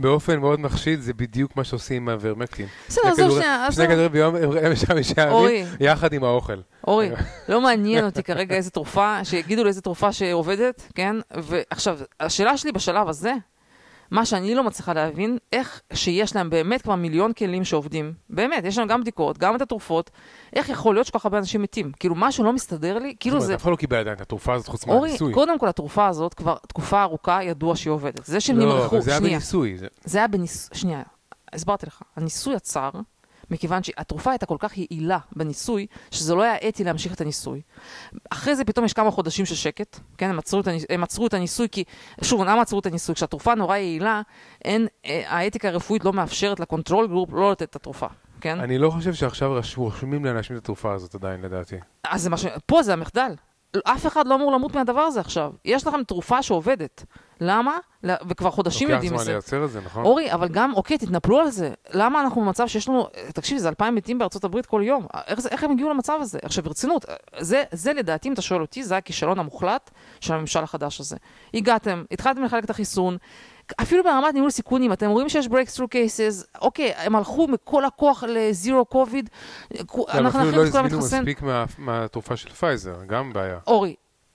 באופן 0.00 0.40
מאוד 0.40 0.60
מחשיד, 0.60 1.00
זה 1.00 1.14
בדיוק 1.14 1.56
מה 1.56 1.64
שעושים 1.64 2.02
עם 2.02 2.08
האיוורמקטין. 2.08 2.66
בסדר, 2.88 3.08
עזוב 3.08 3.30
שנייה. 3.30 3.72
שני 3.72 3.88
כדורים 3.88 4.12
ביום, 4.12 4.34
חמישה 4.86 5.22
ימים, 5.22 5.66
יחד 5.80 6.12
עם 6.12 6.24
האוכל. 6.24 6.60
אורי, 6.86 7.10
לא 7.48 7.60
מעניין 7.60 8.04
אותי 8.04 8.22
כרגע 8.22 8.56
איזה 8.56 8.70
תרופה, 8.70 9.24
שיגידו 9.24 9.62
לי 9.62 9.68
איזה 9.68 9.80
תרופה 9.80 10.12
שעובדת, 10.12 10.82
כן? 10.94 11.16
ועכשיו, 11.30 11.98
השאלה 12.20 12.56
שלי 12.56 12.72
בשלב 12.72 13.08
הזה, 13.08 13.32
מה 14.10 14.24
שאני 14.24 14.54
לא 14.54 14.64
מצליחה 14.64 14.92
להבין, 14.92 15.38
איך 15.52 15.82
שיש 15.92 16.36
להם 16.36 16.50
באמת 16.50 16.82
כבר 16.82 16.94
מיליון 16.94 17.32
כלים 17.32 17.64
שעובדים, 17.64 18.12
באמת, 18.30 18.64
יש 18.64 18.78
להם 18.78 18.88
גם 18.88 19.00
בדיקות, 19.00 19.38
גם 19.38 19.56
את 19.56 19.62
התרופות, 19.62 20.10
איך 20.52 20.68
יכול 20.68 20.94
להיות 20.94 21.06
שכל 21.06 21.18
כך 21.18 21.24
הרבה 21.24 21.38
אנשים 21.38 21.62
מתים? 21.62 21.92
כאילו, 21.92 22.14
משהו 22.14 22.44
לא 22.44 22.52
מסתדר 22.52 22.98
לי, 22.98 23.14
כאילו 23.20 23.40
זה... 23.40 23.54
אף 23.54 23.62
אחד 23.62 23.70
לא 23.70 23.76
קיבל 23.76 23.96
עדיין 23.96 24.16
את 24.16 24.20
התרופה 24.20 24.54
הזאת 24.54 24.68
חוץ 24.68 24.86
מהניסוי. 24.86 25.18
אורי, 25.20 25.34
קודם 25.34 25.58
כל, 25.58 25.68
התרופה 25.68 26.06
הזאת 26.06 26.34
כבר 26.34 26.56
תקופה 26.68 27.02
ארוכה 27.02 27.42
ידוע 27.42 27.76
שהיא 27.76 27.90
עובדת. 27.90 28.24
זה 28.24 28.40
שהם 28.40 28.58
נמרחו, 28.58 28.88
שנייה. 28.88 28.98
לא, 28.98 29.00
זה 29.00 29.10
היה 29.10 29.20
בניסוי. 29.20 29.76
זה 30.04 30.18
היה 30.18 30.28
בניסוי, 30.28 30.78
שנייה, 30.78 31.02
הסברתי 31.52 31.86
לך. 31.86 32.02
הניסוי 32.16 32.54
עצר, 32.54 32.90
מכיוון 33.50 33.82
שהתרופה 33.82 34.30
הייתה 34.30 34.46
כל 34.46 34.56
כך 34.58 34.78
יעילה 34.78 35.18
בניסוי, 35.36 35.86
שזה 36.10 36.34
לא 36.34 36.42
היה 36.42 36.56
אתי 36.68 36.84
להמשיך 36.84 37.14
את 37.14 37.20
הניסוי. 37.20 37.60
אחרי 38.30 38.56
זה 38.56 38.64
פתאום 38.64 38.84
יש 38.84 38.92
כמה 38.92 39.10
חודשים 39.10 39.46
של 39.46 39.54
שקט, 39.54 40.00
כן, 40.18 40.30
הם 40.30 40.38
עצרו 40.38 40.60
את, 40.60 40.66
הניס... 40.66 40.84
הם 40.90 41.02
עצרו 41.02 41.26
את 41.26 41.34
הניסוי 41.34 41.68
כי, 41.72 41.84
שוב, 42.22 42.42
למה 42.42 42.62
עצרו 42.62 42.78
את 42.78 42.86
הניסוי? 42.86 43.14
כשהתרופה 43.14 43.54
נורא 43.54 43.76
יעילה, 43.76 44.22
אין, 44.64 44.86
אה, 45.06 45.22
האתיקה 45.26 45.68
הרפואית 45.68 46.04
לא 46.04 46.12
מאפשרת 46.12 46.60
ל 46.60 46.66
control 46.66 47.06
group 47.06 47.32
לא 47.32 47.50
לתת 47.50 47.62
את 47.62 47.76
התרופה. 47.76 48.06
כן? 48.40 48.60
אני 48.60 48.78
לא 48.78 48.90
חושב 48.90 49.14
שעכשיו 49.14 49.60
רושמים 49.76 50.24
לאנשים 50.24 50.56
את 50.56 50.62
התרופה 50.62 50.94
הזאת 50.94 51.14
עדיין, 51.14 51.42
לדעתי. 51.42 51.76
אז 52.04 52.22
זה 52.22 52.30
מה 52.30 52.36
ש... 52.36 52.46
פה 52.66 52.82
זה 52.82 52.92
המחדל. 52.92 53.32
אף 53.84 54.06
אחד 54.06 54.26
לא 54.26 54.34
אמור 54.34 54.52
למות 54.52 54.74
מהדבר 54.74 55.00
הזה 55.00 55.20
עכשיו. 55.20 55.52
יש 55.64 55.86
לכם 55.86 56.04
תרופה 56.04 56.42
שעובדת. 56.42 57.04
למה? 57.40 57.78
וכבר 58.28 58.50
חודשים 58.50 58.90
יודעים 58.90 59.14
את 59.14 59.18
זה. 59.18 59.32
לוקח 59.32 59.46
זמן 59.48 59.56
לייצר 59.56 59.64
את 59.64 59.70
זה, 59.70 59.80
נכון? 59.80 60.04
אורי, 60.04 60.32
אבל 60.32 60.48
גם, 60.48 60.74
אוקיי, 60.74 60.98
תתנפלו 60.98 61.38
על 61.38 61.50
זה. 61.50 61.70
למה 61.92 62.20
אנחנו 62.20 62.40
במצב 62.40 62.66
שיש 62.66 62.88
לנו, 62.88 63.08
תקשיב, 63.34 63.58
זה 63.58 63.68
אלפיים 63.68 63.94
מתים 63.94 64.18
בארצות 64.18 64.44
הברית 64.44 64.66
כל 64.66 64.82
יום. 64.84 65.06
איך, 65.26 65.40
זה, 65.40 65.48
איך 65.48 65.64
הם 65.64 65.70
הגיעו 65.70 65.90
למצב 65.90 66.18
הזה? 66.20 66.38
עכשיו, 66.42 66.64
ברצינות, 66.64 67.04
זה, 67.38 67.64
זה 67.72 67.92
לדעתי, 67.92 68.28
אם 68.28 68.32
אתה 68.32 68.42
שואל 68.42 68.60
אותי, 68.60 68.82
זה 68.82 68.96
הכישלון 68.96 69.38
המוחלט 69.38 69.90
של 70.20 70.34
הממשל 70.34 70.62
החדש 70.62 71.00
הזה. 71.00 71.16
הגעתם, 71.54 72.04
התחלתם 72.10 72.44
לחלק 72.44 72.64
את 72.64 72.70
החיסון, 72.70 73.16
אפילו 73.82 74.04
ברמת 74.04 74.34
ניהול 74.34 74.50
סיכונים, 74.50 74.92
אתם 74.92 75.10
רואים 75.10 75.28
שיש 75.28 75.46
breakthrough 75.46 75.94
cases, 75.94 76.60
אוקיי, 76.60 76.92
הם 76.96 77.16
הלכו 77.16 77.48
מכל 77.48 77.84
הכוח 77.84 78.24
ל 78.28 78.39
zero 78.39 78.84
COVID, 78.84 79.30
אנחנו 80.08 80.44
נכניס 80.44 80.68
את 80.68 80.72
כולם 80.72 80.84
להתחסן. 80.84 80.86
אפילו 80.86 80.86
לא 80.86 80.86
הזמינו 80.88 80.98
מספיק 80.98 81.42
מהתרופה 81.78 82.36
של 82.36 82.50
פייזר, 82.50 82.94
גם 83.06 83.32
בעיה. 83.32 83.58
אורי, 83.66 83.94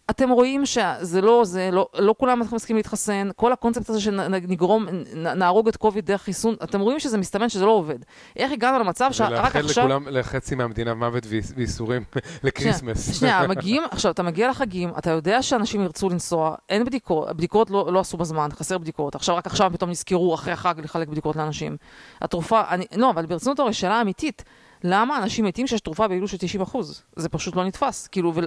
אתם 0.10 0.30
רואים 0.30 0.66
שזה 0.66 1.22
לא, 1.22 1.42
זה 1.46 1.70
לא, 1.72 1.88
לא 1.98 2.16
כולם 2.18 2.42
מסכימים 2.52 2.78
להתחסן, 2.78 3.30
כל 3.36 3.52
הקונספט 3.52 3.90
הזה 3.90 4.02
שנגרום, 4.02 4.86
נהרוג 5.16 5.68
את 5.68 5.78
קוביד 5.78 6.06
דרך 6.06 6.22
חיסון, 6.22 6.56
אתם 6.64 6.80
רואים 6.80 7.00
שזה 7.00 7.18
מסתמן 7.18 7.50
שזה 7.50 7.66
לא 7.66 7.72
עובד. 7.72 7.98
איך 8.36 8.52
הגענו 8.52 8.80
למצב 8.80 9.10
שרק 9.12 9.56
עכשיו... 9.56 9.86
ולאחל 9.86 10.20
לחצי 10.20 10.56
מהמדינה 10.56 10.94
מוות 10.94 11.24
וייסורים 11.56 12.04
לקריסמס. 12.44 13.20
שנייה, 13.20 13.48
מגיעים, 13.48 13.84
עכשיו 13.92 14.12
אתה 14.12 14.24
מגיע 14.24 14.50
לחגים, 14.50 14.90
אתה 14.98 15.12
יודע 15.12 15.42
שאנשים 15.42 15.82
ירצו 15.82 16.10
לנסוע, 16.10 16.56
אין 16.70 16.86
בדיקות, 16.86 17.30
הבדיקות 17.30 17.70
לא, 17.70 17.94
לא 17.94 18.00
עשו 18.00 18.18
בזמן, 18.18 18.50
חסר 18.52 18.78
בדיקות. 18.78 19.16
עכשיו, 19.16 19.36
רק 19.36 19.46
עכשיו 19.46 19.72
פתאום 19.74 19.90
נזכרו 19.90 20.34
אחרי 20.34 20.54
החג 20.54 20.76
לחלק 20.78 21.08
בדיקות 21.08 21.36
לאנשים. 21.36 21.78
התרופה, 22.22 22.62
אני, 22.70 22.86
לא, 22.96 23.10
אבל 23.10 23.26
ברצינות 23.26 23.60
הרי 23.60 23.74
שאלה 23.74 24.02
אמיתית. 24.02 24.44
למה 24.88 25.18
אנשים 25.18 25.46
מתים 25.46 25.68
שיש 25.68 25.82
תרופה 25.82 26.08
ביעילות 26.08 26.30
של 26.30 26.38
90 26.38 26.62
אחוז? 26.62 27.04
זה 27.16 27.30
פשוט 27.30 27.56
לא 27.56 27.66
נתפס. 27.66 28.08
כאילו, 28.08 28.34
ו... 28.36 28.42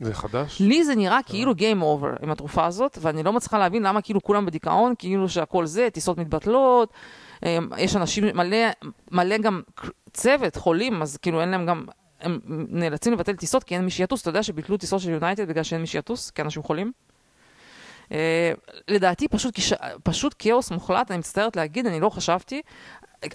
זה 0.00 0.14
חדש? 0.14 0.60
לי 0.60 0.84
זה 0.84 0.94
נראה 0.94 1.18
כאילו 1.26 1.52
Game 1.52 1.82
Over 1.82 2.22
עם 2.22 2.30
התרופה 2.30 2.66
הזאת, 2.66 2.98
ואני 3.00 3.22
לא 3.22 3.32
מצליחה 3.32 3.58
להבין 3.58 3.82
למה 3.82 4.02
כאילו 4.02 4.22
כולם 4.22 4.46
בדיכאון, 4.46 4.94
כאילו 4.98 5.28
שהכל 5.28 5.66
זה, 5.66 5.88
טיסות 5.92 6.18
מתבטלות, 6.18 6.92
אמ, 7.42 7.68
יש 7.78 7.96
אנשים 7.96 8.24
מלא, 8.34 8.56
מלא 9.10 9.38
גם 9.38 9.62
צוות, 10.12 10.56
חולים, 10.56 11.02
אז 11.02 11.16
כאילו 11.16 11.40
אין 11.40 11.48
להם 11.48 11.66
גם, 11.66 11.84
הם 12.20 12.40
נאלצים 12.68 13.12
לבטל 13.12 13.36
טיסות 13.36 13.64
כי 13.64 13.74
אין 13.74 13.84
מי 13.84 13.90
שיטוס. 13.90 14.20
אתה 14.20 14.30
יודע 14.30 14.42
שביטלו 14.42 14.76
טיסות 14.76 15.00
של 15.00 15.10
יונייטד 15.10 15.48
בגלל 15.48 15.62
שאין 15.62 15.80
מי 15.80 15.86
שיטוס, 15.86 16.30
כי 16.30 16.42
אנשים 16.42 16.62
חולים? 16.62 16.92
Uh, 18.08 18.14
לדעתי 18.88 19.28
פשוט, 19.28 19.54
פשוט 20.02 20.34
כאוס 20.38 20.70
מוחלט, 20.70 21.10
אני 21.10 21.18
מצטערת 21.18 21.56
להגיד, 21.56 21.86
אני 21.86 22.00
לא 22.00 22.10
חשבתי, 22.10 22.62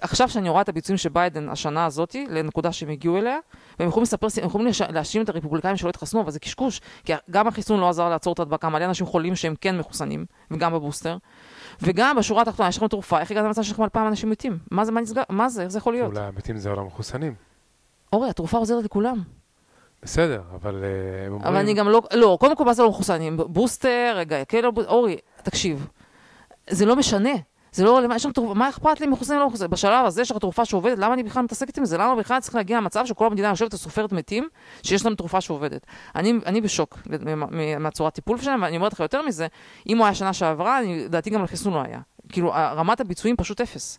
עכשיו 0.00 0.28
שאני 0.28 0.48
רואה 0.48 0.62
את 0.62 0.68
הביצועים 0.68 0.98
של 0.98 1.08
ביידן 1.08 1.48
השנה 1.48 1.86
הזאת, 1.86 2.16
לנקודה 2.28 2.72
שהם 2.72 2.88
הגיעו 2.88 3.16
אליה, 3.16 3.38
והם 3.78 3.88
יכולים 3.88 4.02
לספר, 4.02 4.26
הם 4.40 4.46
יכולים 4.46 4.68
להאשים 4.90 5.22
את 5.22 5.28
הרפובליקאים 5.28 5.76
שלא 5.76 5.88
התחסנו, 5.88 6.20
אבל 6.20 6.30
זה 6.30 6.40
קשקוש, 6.40 6.80
כי 7.04 7.12
גם 7.30 7.48
החיסון 7.48 7.80
לא 7.80 7.88
עזר 7.88 8.08
לעצור 8.08 8.32
את 8.32 8.38
ההדבקה, 8.38 8.68
מלא 8.68 8.84
אנשים 8.84 9.06
חולים 9.06 9.36
שהם 9.36 9.54
כן 9.60 9.78
מחוסנים, 9.78 10.26
וגם 10.50 10.72
בבוסטר, 10.72 11.16
וגם 11.82 12.16
בשורה 12.16 12.42
התחתונה 12.42 12.68
יש 12.68 12.76
לכם 12.76 12.88
תרופה, 12.88 13.20
איך 13.20 13.30
הגעת 13.30 13.44
למצב 13.44 13.62
שיש 13.62 13.72
לכם 13.72 13.82
אלפיים 13.82 14.06
אנשים 14.06 14.30
מתים? 14.30 14.58
מה 14.70 14.84
זה, 14.84 14.92
מה 14.92 15.00
נסגר, 15.00 15.22
מה 15.28 15.48
זה, 15.48 15.62
איך 15.62 15.70
זה 15.70 15.78
יכול 15.78 15.92
להיות? 15.92 16.12
אולי 16.12 16.26
המתים 16.26 16.58
זה 16.58 16.70
עולם 16.70 16.86
מחוסנים. 16.86 17.34
אורי, 18.12 18.30
התרופה 18.30 18.58
עוזרת 18.58 18.84
לכולם. 18.84 19.22
בסדר, 20.02 20.42
אבל 20.54 20.82
uh, 20.82 21.26
הם 21.26 21.32
אומרים... 21.32 21.48
אבל 21.48 21.56
אני 21.56 21.74
גם 21.74 21.88
לא, 21.88 22.02
לא, 22.12 22.36
קודם 22.40 22.56
כל 22.56 22.64
מה 22.64 22.74
זה 22.74 22.82
לא 22.82 22.88
מחוסנים? 22.88 23.36
בוסטר, 23.36 24.12
רגע, 24.16 24.44
כאילו, 24.44 24.72
אורי, 24.86 25.16
תקשיב, 25.42 25.86
זה 26.70 26.86
לא 26.86 26.96
משנה. 26.96 27.30
זה 27.72 27.84
לא, 27.84 28.00
יש 28.14 28.22
שם 28.22 28.32
תרופה, 28.32 28.54
מה 28.54 28.68
אכפת 28.68 29.00
לי 29.00 29.06
מחוסן 29.06 29.34
או 29.34 29.40
לא 29.40 29.46
מחוסן? 29.46 29.66
בשלב 29.70 30.06
הזה 30.06 30.22
יש 30.22 30.30
לך 30.30 30.36
תרופה 30.36 30.64
שעובדת, 30.64 30.98
למה 30.98 31.14
אני 31.14 31.22
בכלל 31.22 31.42
מתעסקת 31.42 31.78
עם 31.78 31.84
זה? 31.84 31.98
למה 31.98 32.16
בכלל 32.16 32.40
צריך 32.40 32.54
להגיע 32.54 32.76
למצב 32.76 33.06
שכל 33.06 33.26
המדינה 33.26 33.48
יושבת 33.48 33.74
וסופרת 33.74 34.12
מתים, 34.12 34.48
שיש 34.82 35.04
להם 35.04 35.14
תרופה 35.14 35.40
שעובדת? 35.40 35.86
אני, 36.16 36.32
אני 36.46 36.60
בשוק 36.60 36.98
מהצורת 37.78 38.14
טיפול 38.14 38.38
שלהם, 38.38 38.62
ואני 38.62 38.76
אומרת 38.76 38.92
לך 38.92 39.00
יותר 39.00 39.22
מזה, 39.22 39.46
אם 39.88 39.98
הוא 39.98 40.06
היה 40.06 40.14
שנה 40.14 40.32
שעברה, 40.32 40.80
לדעתי 40.82 41.30
גם 41.30 41.42
לחיסון 41.42 41.72
לא 41.72 41.82
היה. 41.82 42.00
כאילו, 42.28 42.52
רמת 42.52 43.00
הביצועים 43.00 43.36
פשוט 43.36 43.60
אפס. 43.60 43.98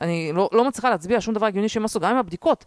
אני 0.00 0.32
לא, 0.34 0.48
לא 0.52 0.64
מצליחה 0.64 0.90
להצביע 0.90 1.20
שום 1.20 1.34
דבר 1.34 1.46
הגיוני 1.46 1.68
שהם 1.68 1.84
עשו, 1.84 2.00
גם 2.00 2.10
עם 2.10 2.16
הבדיקות. 2.16 2.64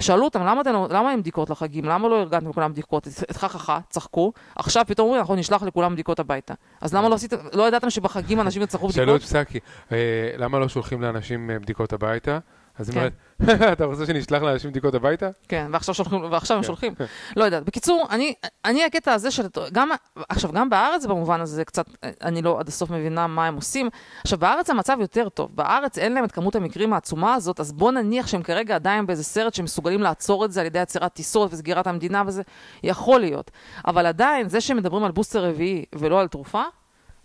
שאלו 0.00 0.24
אותם, 0.24 0.40
למה, 0.40 0.60
אתם, 0.60 0.74
למה 0.90 1.10
הם 1.10 1.20
בדיקות 1.20 1.50
לחגים? 1.50 1.84
למה 1.84 2.08
לא 2.08 2.20
ארגנתם 2.20 2.48
לכולם 2.48 2.72
בדיקות? 2.72 3.06
התחככה, 3.06 3.78
צחקו, 3.88 4.32
עכשיו 4.56 4.84
פתאום 4.86 5.06
אומרים, 5.06 5.20
אנחנו 5.20 5.34
נשלח 5.34 5.62
לכולם 5.62 5.92
בדיקות 5.92 6.20
הביתה. 6.20 6.54
אז 6.80 6.94
למה 6.94 7.08
לא 7.08 7.14
עשיתם, 7.14 7.36
לא 7.52 7.68
ידעתם 7.68 7.90
שבחגים 7.90 8.40
אנשים 8.40 8.62
יצטרכו 8.62 8.88
בדיקות? 8.88 9.04
שאלו 9.06 9.16
את 9.16 9.22
פסקי, 9.22 9.58
אה, 9.92 9.98
למה 10.36 10.58
לא 10.58 10.68
שולחים 10.68 11.02
לאנשים 11.02 11.50
אה, 11.50 11.58
בדיקות 11.58 11.92
הביתה? 11.92 12.38
אז 12.78 12.90
היא 12.90 12.98
אומרת, 12.98 13.12
כן. 13.46 13.72
אתה 13.72 13.84
רוצה 13.84 14.06
שנשלח 14.06 14.42
לאנשים 14.42 14.70
בדיקות 14.70 14.94
הביתה? 14.94 15.30
כן, 15.48 15.66
ועכשיו, 15.72 15.94
שולחים, 15.94 16.22
ועכשיו 16.30 16.56
הם 16.56 16.62
כן. 16.62 16.66
שולחים. 16.66 16.94
לא 17.36 17.44
יודעת. 17.44 17.64
בקיצור, 17.64 18.06
אני, 18.10 18.34
אני 18.64 18.84
הקטע 18.84 19.12
הזה 19.12 19.30
של... 19.30 19.46
גם, 19.72 19.90
עכשיו, 20.28 20.52
גם 20.52 20.70
בארץ 20.70 21.06
במובן 21.06 21.40
הזה 21.40 21.64
קצת, 21.64 21.86
אני 22.22 22.42
לא 22.42 22.60
עד 22.60 22.68
הסוף 22.68 22.90
מבינה 22.90 23.26
מה 23.26 23.46
הם 23.46 23.54
עושים. 23.54 23.88
עכשיו, 24.20 24.38
בארץ 24.38 24.70
המצב 24.70 24.96
יותר 25.00 25.28
טוב. 25.28 25.50
בארץ 25.54 25.98
אין 25.98 26.12
להם 26.12 26.24
את 26.24 26.32
כמות 26.32 26.56
המקרים 26.56 26.92
העצומה 26.92 27.34
הזאת, 27.34 27.60
אז 27.60 27.72
בוא 27.72 27.92
נניח 27.92 28.26
שהם 28.26 28.42
כרגע 28.42 28.74
עדיין 28.74 29.06
באיזה 29.06 29.24
סרט 29.24 29.54
שמסוגלים 29.54 30.02
לעצור 30.02 30.44
את 30.44 30.52
זה 30.52 30.60
על 30.60 30.66
ידי 30.66 30.78
עצירת 30.78 31.12
טיסות 31.12 31.52
וסגירת 31.52 31.86
המדינה 31.86 32.22
וזה, 32.26 32.42
יכול 32.82 33.20
להיות. 33.20 33.50
אבל 33.86 34.06
עדיין, 34.06 34.48
זה 34.48 34.60
שהם 34.60 34.76
מדברים 34.76 35.04
על 35.04 35.12
בוסטר 35.12 35.44
רביעי 35.44 35.84
ולא 35.94 36.20
על 36.20 36.28
תרופה, 36.28 36.62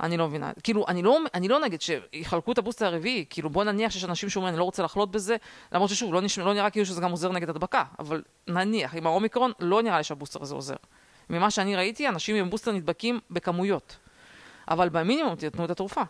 אני 0.02 0.18
לא 0.18 0.28
מבינה. 0.28 0.52
כאילו, 0.64 0.86
אני 0.88 1.02
לא, 1.02 1.18
אני 1.34 1.48
לא 1.48 1.60
נגד 1.60 1.82
שיחלקו 1.82 2.52
את 2.52 2.58
הבוסטר 2.58 2.86
הרביעי, 2.86 3.26
כאילו 3.30 3.50
בוא 3.50 3.64
נניח 3.64 3.92
שיש 3.92 4.04
אנשים 4.04 4.30
שאומרים 4.30 4.54
אני 4.54 4.60
לא 4.60 4.64
רוצה 4.64 4.84
לחלות 4.84 5.12
בזה, 5.12 5.36
למרות 5.72 5.90
ששוב, 5.90 6.14
לא, 6.14 6.22
נש... 6.22 6.40
לא 6.40 6.54
נראה 6.54 6.70
כאילו 6.70 6.86
שזה 6.86 7.02
גם 7.02 7.12
עוזר 7.12 7.32
נגד 7.32 7.50
הדבקה, 7.50 7.84
אבל 8.00 8.22
נניח, 8.48 8.96
עם 8.96 9.08
האומיקרון 9.08 9.52
לא 9.60 9.82
נראה 9.82 9.98
לי 9.98 10.04
שהבוסטר 10.04 10.42
הזה 10.42 10.56
עוזר. 10.56 10.76
ממה 11.30 11.52
שאני 11.52 11.76
ראיתי, 11.76 12.08
אנשים 12.08 12.36
עם 12.36 12.50
בוסטר 12.50 12.72
נדבקים 12.72 13.20
בכמויות. 13.32 13.98
אבל 14.68 14.90
במינימום 14.90 15.36
תתנו 15.36 15.66
את 15.66 15.70
התרופה. 15.70 16.02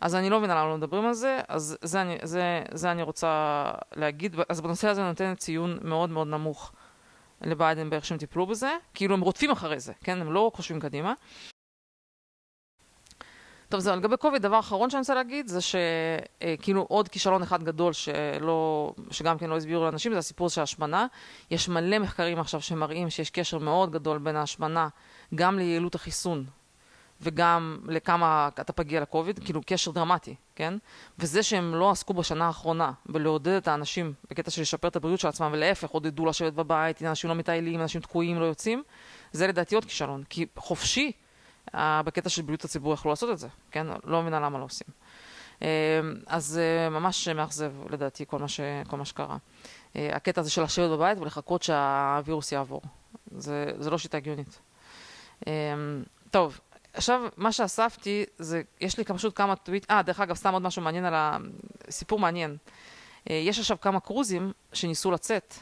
אז 0.00 0.14
אני 0.14 0.30
לא 0.30 0.38
מבינה 0.38 0.54
למה 0.54 0.68
לא 0.68 0.76
מדברים 0.76 1.06
על 1.06 1.12
זה, 1.12 1.40
אז 1.48 1.78
זה 1.82 2.02
אני, 2.02 2.16
זה, 2.22 2.62
זה 2.72 2.90
אני 2.90 3.02
רוצה 3.02 3.64
להגיד. 3.96 4.36
אז 4.48 4.60
בנושא 4.60 4.88
הזה 4.88 5.02
נותנת 5.02 5.38
ציון 5.38 5.78
מאוד 5.82 6.10
מאוד 6.10 6.26
נמוך 6.26 6.72
לביידן 7.42 7.90
באיך 7.90 8.04
שהם 8.04 8.18
טיפלו 8.18 8.46
בזה, 8.46 8.76
כאילו 8.94 9.14
הם 9.14 9.20
רודפים 9.20 9.50
אחרי 9.50 9.80
זה, 9.80 9.92
כן? 10.04 10.20
הם 10.20 10.32
לא 10.32 10.50
חושבים 10.54 10.80
קדימה. 10.80 11.14
טוב, 13.68 13.80
זהו, 13.80 13.96
לגבי 13.96 14.16
קוביד, 14.16 14.42
דבר 14.42 14.58
אחרון 14.58 14.90
שאני 14.90 15.00
רוצה 15.00 15.14
להגיד, 15.14 15.48
זה 15.48 15.58
שכאילו 15.60 16.82
עוד 16.82 17.08
כישלון 17.08 17.42
אחד 17.42 17.62
גדול 17.62 17.92
שלא, 17.92 18.92
שגם 19.10 19.38
כן 19.38 19.50
לא 19.50 19.56
הסבירו 19.56 19.84
לאנשים, 19.84 20.12
זה 20.12 20.18
הסיפור 20.18 20.48
של 20.48 20.60
ההשמנה. 20.60 21.06
יש 21.50 21.68
מלא 21.68 21.98
מחקרים 21.98 22.38
עכשיו 22.38 22.60
שמראים 22.60 23.10
שיש 23.10 23.30
קשר 23.30 23.58
מאוד 23.58 23.90
גדול 23.90 24.18
בין 24.18 24.36
ההשמנה, 24.36 24.88
גם 25.34 25.58
ליעילות 25.58 25.94
החיסון 25.94 26.44
וגם 27.20 27.78
לכמה 27.88 28.48
אתה 28.60 28.72
פגיע 28.72 29.00
לקוביד, 29.00 29.38
כאילו 29.38 29.60
קשר 29.66 29.90
דרמטי, 29.90 30.34
כן? 30.56 30.74
וזה 31.18 31.42
שהם 31.42 31.74
לא 31.74 31.90
עסקו 31.90 32.14
בשנה 32.14 32.46
האחרונה 32.46 32.92
בלעודד 33.06 33.52
את 33.52 33.68
האנשים 33.68 34.12
בקטע 34.30 34.50
של 34.50 34.62
לשפר 34.62 34.88
את 34.88 34.96
הבריאות 34.96 35.20
של 35.20 35.28
עצמם, 35.28 35.50
ולהפך, 35.52 35.88
עודדו 35.90 36.26
לשבת 36.26 36.52
בבית, 36.52 37.02
אנשים 37.02 37.30
לא 37.30 37.36
מטיילים, 37.36 37.80
אנשים 37.80 38.00
תקועים, 38.00 38.40
לא 38.40 38.44
יוצאים, 38.44 38.82
זה 39.32 39.46
לדעתי 39.46 39.74
עוד 39.74 39.84
כישלון. 39.84 40.24
כי 40.28 40.46
חופשי 40.56 41.12
בקטע 41.74 42.28
של 42.28 42.42
בריאות 42.42 42.64
הציבור 42.64 42.94
יכלו 42.94 43.10
לעשות 43.10 43.30
את 43.30 43.38
זה, 43.38 43.48
כן? 43.70 43.86
לא 44.04 44.22
מבינה 44.22 44.40
למה 44.40 44.58
לא 44.58 44.64
עושים. 44.64 44.86
אה, 45.62 46.00
אז 46.26 46.58
אה, 46.58 46.90
ממש 46.90 47.28
מאכזב 47.28 47.72
לדעתי 47.90 48.24
כל 48.26 48.38
מה, 48.38 48.48
ש, 48.48 48.60
כל 48.88 48.96
מה 48.96 49.04
שקרה. 49.04 49.36
אה, 49.96 50.16
הקטע 50.16 50.40
הזה 50.40 50.50
של 50.50 50.62
לשבת 50.62 50.90
בבית 50.90 51.18
ולחכות 51.18 51.62
שהווירוס 51.62 52.52
יעבור. 52.52 52.82
זה, 53.36 53.72
זה 53.78 53.90
לא 53.90 53.98
שיטה 53.98 54.16
הגיונית. 54.16 54.58
טוב, 56.30 56.60
עכשיו 56.92 57.28
מה 57.36 57.52
שאספתי 57.52 58.24
זה, 58.38 58.62
יש 58.80 58.98
לי 58.98 59.04
פשוט 59.04 59.36
כמה 59.36 59.56
טוויט, 59.56 59.90
אה, 59.90 60.02
דרך 60.02 60.20
אגב, 60.20 60.36
סתם 60.36 60.52
עוד 60.52 60.62
משהו 60.62 60.82
מעניין 60.82 61.04
על 61.04 61.14
הסיפור 61.88 62.18
מעניין. 62.18 62.56
יש 63.26 63.58
עכשיו 63.58 63.80
כמה 63.80 64.00
קרוזים 64.00 64.52
שניסו 64.72 65.10
לצאת, 65.10 65.54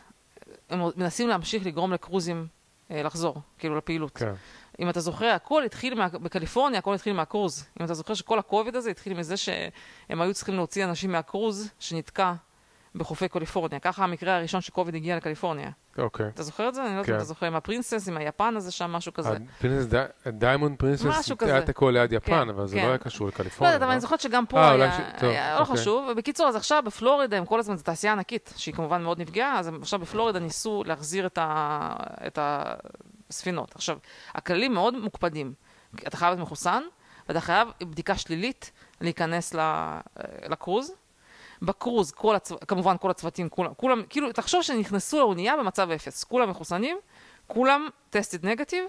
הם 0.70 0.80
מנסים 0.96 1.28
להמשיך 1.28 1.66
לגרום 1.66 1.92
לקרוזים 1.92 2.46
לחזור, 2.90 3.40
כאילו 3.58 3.76
לפעילות. 3.76 4.16
כן. 4.16 4.32
אם 4.80 4.90
אתה 4.90 5.00
זוכר, 5.00 5.26
הכל 5.26 5.62
התחיל 5.64 5.94
מה... 5.94 6.08
בקליפורניה, 6.08 6.78
הכל 6.78 6.94
התחיל 6.94 7.12
מהקרוז. 7.12 7.66
אם 7.80 7.84
אתה 7.84 7.94
זוכר 7.94 8.14
שכל 8.14 8.38
הקוביד 8.38 8.76
הזה 8.76 8.90
התחיל 8.90 9.14
מזה 9.14 9.36
שהם 9.36 10.20
היו 10.20 10.34
צריכים 10.34 10.54
להוציא 10.54 10.84
אנשים 10.84 11.12
מהקרוז 11.12 11.70
שנתקע 11.78 12.32
בחופי 12.94 13.28
קליפורניה. 13.28 13.80
ככה 13.80 14.04
המקרה 14.04 14.36
הראשון 14.36 14.60
שקוביד 14.60 14.94
הגיע 14.94 15.16
לקליפורניה. 15.16 15.70
אוקיי. 15.98 16.28
אתה 16.28 16.42
זוכר 16.42 16.68
את 16.68 16.74
זה? 16.74 16.80
אני 16.82 16.88
לא 16.88 16.92
יודעת 16.92 17.08
אם 17.08 17.12
כן. 17.12 17.16
אתה 17.16 17.24
זוכר, 17.24 17.46
עם 17.46 17.54
הפרינסס, 17.54 18.08
עם 18.08 18.16
היפן 18.16 18.56
הזה 18.56 18.72
שם, 18.72 18.90
משהו 18.92 19.12
כזה. 19.12 19.36
הפרינסס, 19.58 19.94
דיימונד 20.26 20.78
פרינסס, 20.78 21.30
היה 21.40 21.62
תקוע 21.62 21.92
ליד 21.92 22.12
יפן, 22.12 22.26
כן, 22.26 22.48
אבל 22.48 22.66
זה 22.66 22.76
לא 22.76 22.80
כן. 22.82 22.88
היה 22.88 22.98
קשור 22.98 23.28
לקליפורניה. 23.28 23.70
לא 23.70 23.74
יודעת, 23.74 23.86
אבל 23.86 23.92
אני 23.92 24.00
זוכרת 24.00 24.20
שגם 24.20 24.46
פה 24.46 24.58
אה, 24.58 24.70
היה, 24.70 25.54
לא 25.54 25.60
אוקיי. 25.60 25.76
חשוב. 25.76 26.08
ובקיצור, 26.12 26.48
אז 26.48 26.56
עכשיו 26.56 26.82
בפלורידה, 26.86 27.36
הם 27.36 27.44
כל 27.44 27.58
הזמן, 27.58 27.76
זו 27.76 27.82
תעשייה 27.82 28.12
ענקית, 28.12 28.54
שהיא 28.56 28.74
כמובן 28.74 29.02
מאוד 29.02 29.20
נפגעה, 29.20 29.58
אז 29.58 29.70
עכשיו 29.80 30.00
בפלורידה 30.00 30.38
ניסו 30.38 30.82
להחזיר 30.86 31.28
את 32.26 32.38
הספינות. 33.30 33.74
עכשיו, 33.74 33.98
הכללים 34.34 34.74
מאוד 34.74 34.96
מוקפדים. 34.96 35.54
אתה 36.06 36.16
חייב 36.16 36.30
להיות 36.30 36.46
מחוסן, 36.46 36.82
ואתה 37.28 37.40
חייב 37.40 37.68
בדיקה 37.80 38.16
שלילית 38.18 38.70
להיכנס 39.00 39.54
לקרוז. 40.48 40.92
בקרוז, 41.62 42.12
כל 42.12 42.34
הצו... 42.34 42.56
כמובן 42.68 42.96
כל 43.00 43.10
הצוותים, 43.10 43.48
כולם, 43.48 43.74
כולם, 43.76 44.02
כאילו, 44.08 44.32
תחשוב 44.32 44.62
שנכנסו 44.62 45.18
לאונייה 45.18 45.56
במצב 45.56 45.90
אפס, 45.90 46.24
כולם 46.24 46.50
מחוסנים, 46.50 46.96
כולם 47.46 47.88
טסטד 48.10 48.46
נגטיב, 48.46 48.84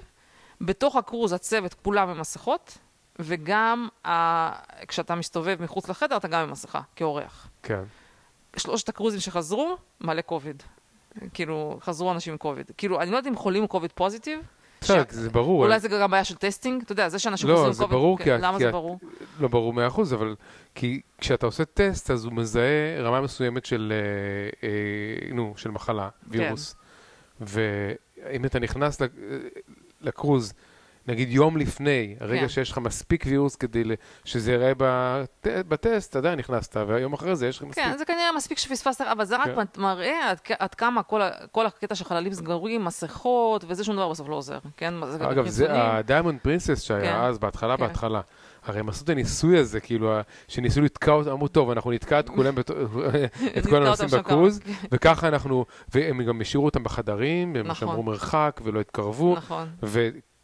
בתוך 0.62 0.95
הקרוז 0.95 1.34
הצוות 1.34 1.73
כולם 1.73 2.10
עם 2.10 2.19
מסכות, 2.19 2.78
וגם 3.19 3.88
ה... 4.08 4.52
כשאתה 4.88 5.15
מסתובב 5.15 5.58
מחוץ 5.62 5.89
לחדר 5.89 6.17
אתה 6.17 6.28
גם 6.28 6.41
עם 6.41 6.52
מסכה, 6.52 6.82
כאורח. 6.95 7.47
כן. 7.63 7.84
שלושת 8.56 8.89
הקרוזים 8.89 9.19
שחזרו, 9.19 9.78
מלא 10.02 10.21
קוביד. 10.21 10.63
כאילו, 11.34 11.80
חזרו 11.82 12.12
אנשים 12.12 12.34
עם 12.34 12.38
קוביד. 12.38 12.71
כאילו, 12.77 13.01
אני 13.01 13.12
לא 13.12 13.17
יודעת 13.17 13.32
אם 13.32 13.38
חולים 13.38 13.67
קוביד 13.67 13.91
פוזיטיב. 13.91 14.39
בסדר, 14.82 15.03
זה 15.10 15.30
ברור. 15.30 15.63
אולי 15.63 15.80
זה 15.80 15.88
גם 15.88 16.11
בעיה 16.11 16.24
של 16.24 16.36
testing, 16.36 16.82
אתה 16.82 16.91
יודע, 16.91 17.09
זה 17.09 17.20
שאנשים 17.20 17.49
חוזרים 17.49 17.65
עם 17.68 17.74
קוביד. 17.74 17.82
לא, 17.82 17.88
זה 17.88 17.93
ברור, 17.93 18.18
כי... 18.20 18.30
למה 18.30 18.59
זה 18.59 18.72
ברור? 18.72 18.99
לא 19.39 19.47
ברור 19.47 19.74
מאה 19.74 19.88
אחוז, 19.88 20.13
אבל 20.13 20.36
כי 20.76 21.01
כשאתה 21.18 21.45
עושה 21.45 21.65
טסט, 21.65 22.11
אז 22.11 22.26
הוא 22.26 22.34
מזהה 22.34 23.01
רמה 23.01 23.22
מסוימת 23.22 23.65
של, 23.65 23.93
אה, 23.95 24.70
אה, 24.70 25.34
נו, 25.36 25.53
של 25.57 25.72
מחלה, 25.72 26.09
וירוס. 26.28 26.76
ואם 27.41 28.45
אתה 28.45 28.59
נכנס 28.59 29.01
לקרוז 30.01 30.53
נגיד 31.08 31.32
יום 31.32 31.58
לפני, 31.58 32.16
הרגע 32.20 32.41
כן. 32.41 32.47
שיש 32.49 32.72
לך 32.72 32.78
מספיק 32.78 33.24
וירוס 33.28 33.55
כדי 33.55 33.84
שזה 34.26 34.51
ייראה 34.51 34.72
בת- 34.78 35.47
בטסט, 35.68 36.16
עדיין 36.16 36.39
נכנסת, 36.39 36.78
והיום 36.88 37.14
אחרי 37.14 37.36
זה 37.36 37.47
יש 37.47 37.58
לך 37.58 37.64
מספיק. 37.64 37.84
כן, 37.84 37.97
זה 37.97 38.05
כנראה 38.05 38.32
מספיק 38.36 38.58
שפספסת, 38.58 39.01
אבל 39.01 39.26
זה 39.26 39.38
רק 39.38 39.45
כן. 39.45 39.82
מראה 39.82 40.32
עד, 40.60 40.76
כמה 40.76 41.03
כל, 41.03 41.22
כל 41.51 41.66
הקטע 41.66 41.95
של 41.95 42.05
חללים 42.05 42.34
סגורים, 42.34 42.86
מסכות, 42.86 43.66
וזה 43.68 43.84
שום 43.84 43.95
דבר 43.95 44.10
בסוף 44.10 44.30
לא 44.30 44.36
עוזר, 44.36 44.58
כן? 44.78 44.93
זה 45.10 45.18
אגב, 45.32 45.47
זה. 45.47 45.68
הדיימונד 45.70 46.39
פרינסס 46.41 46.82
שהיה 46.82 47.01
כן. 47.14 47.20
אז, 47.20 47.38
בהתחלה, 47.38 47.78
כן. 47.78 47.84
בהתחלה. 47.88 48.22
הרי 48.66 48.80
הם 48.80 48.89
עשו 48.89 49.03
את 49.03 49.10
הניסוי 49.10 49.58
הזה, 49.60 49.80
כאילו, 49.80 50.14
שניסו 50.47 50.82
לתקע 50.82 51.12
אותם, 51.12 51.32
אמרו, 51.32 51.47
טוב, 51.47 51.70
אנחנו 51.72 51.91
נתקע 51.91 52.20
את 52.20 52.30
כולם, 52.30 52.53
את 53.58 53.66
כל 53.70 53.86
הנוסעים 53.86 54.10
כמה- 54.10 54.22
בקרוז, 54.22 54.60
וככה 54.91 55.28
אנחנו, 55.28 55.66
והם 55.93 56.24
גם 56.24 56.41
השאירו 56.41 56.66
אותם 56.66 56.84
בחדרים, 56.84 57.55
הם 57.55 57.68
נכון. 57.68 57.76
שמרו 57.76 58.03
מרחק 58.03 58.62
ולא 58.64 58.80
התקרבו, 58.80 59.36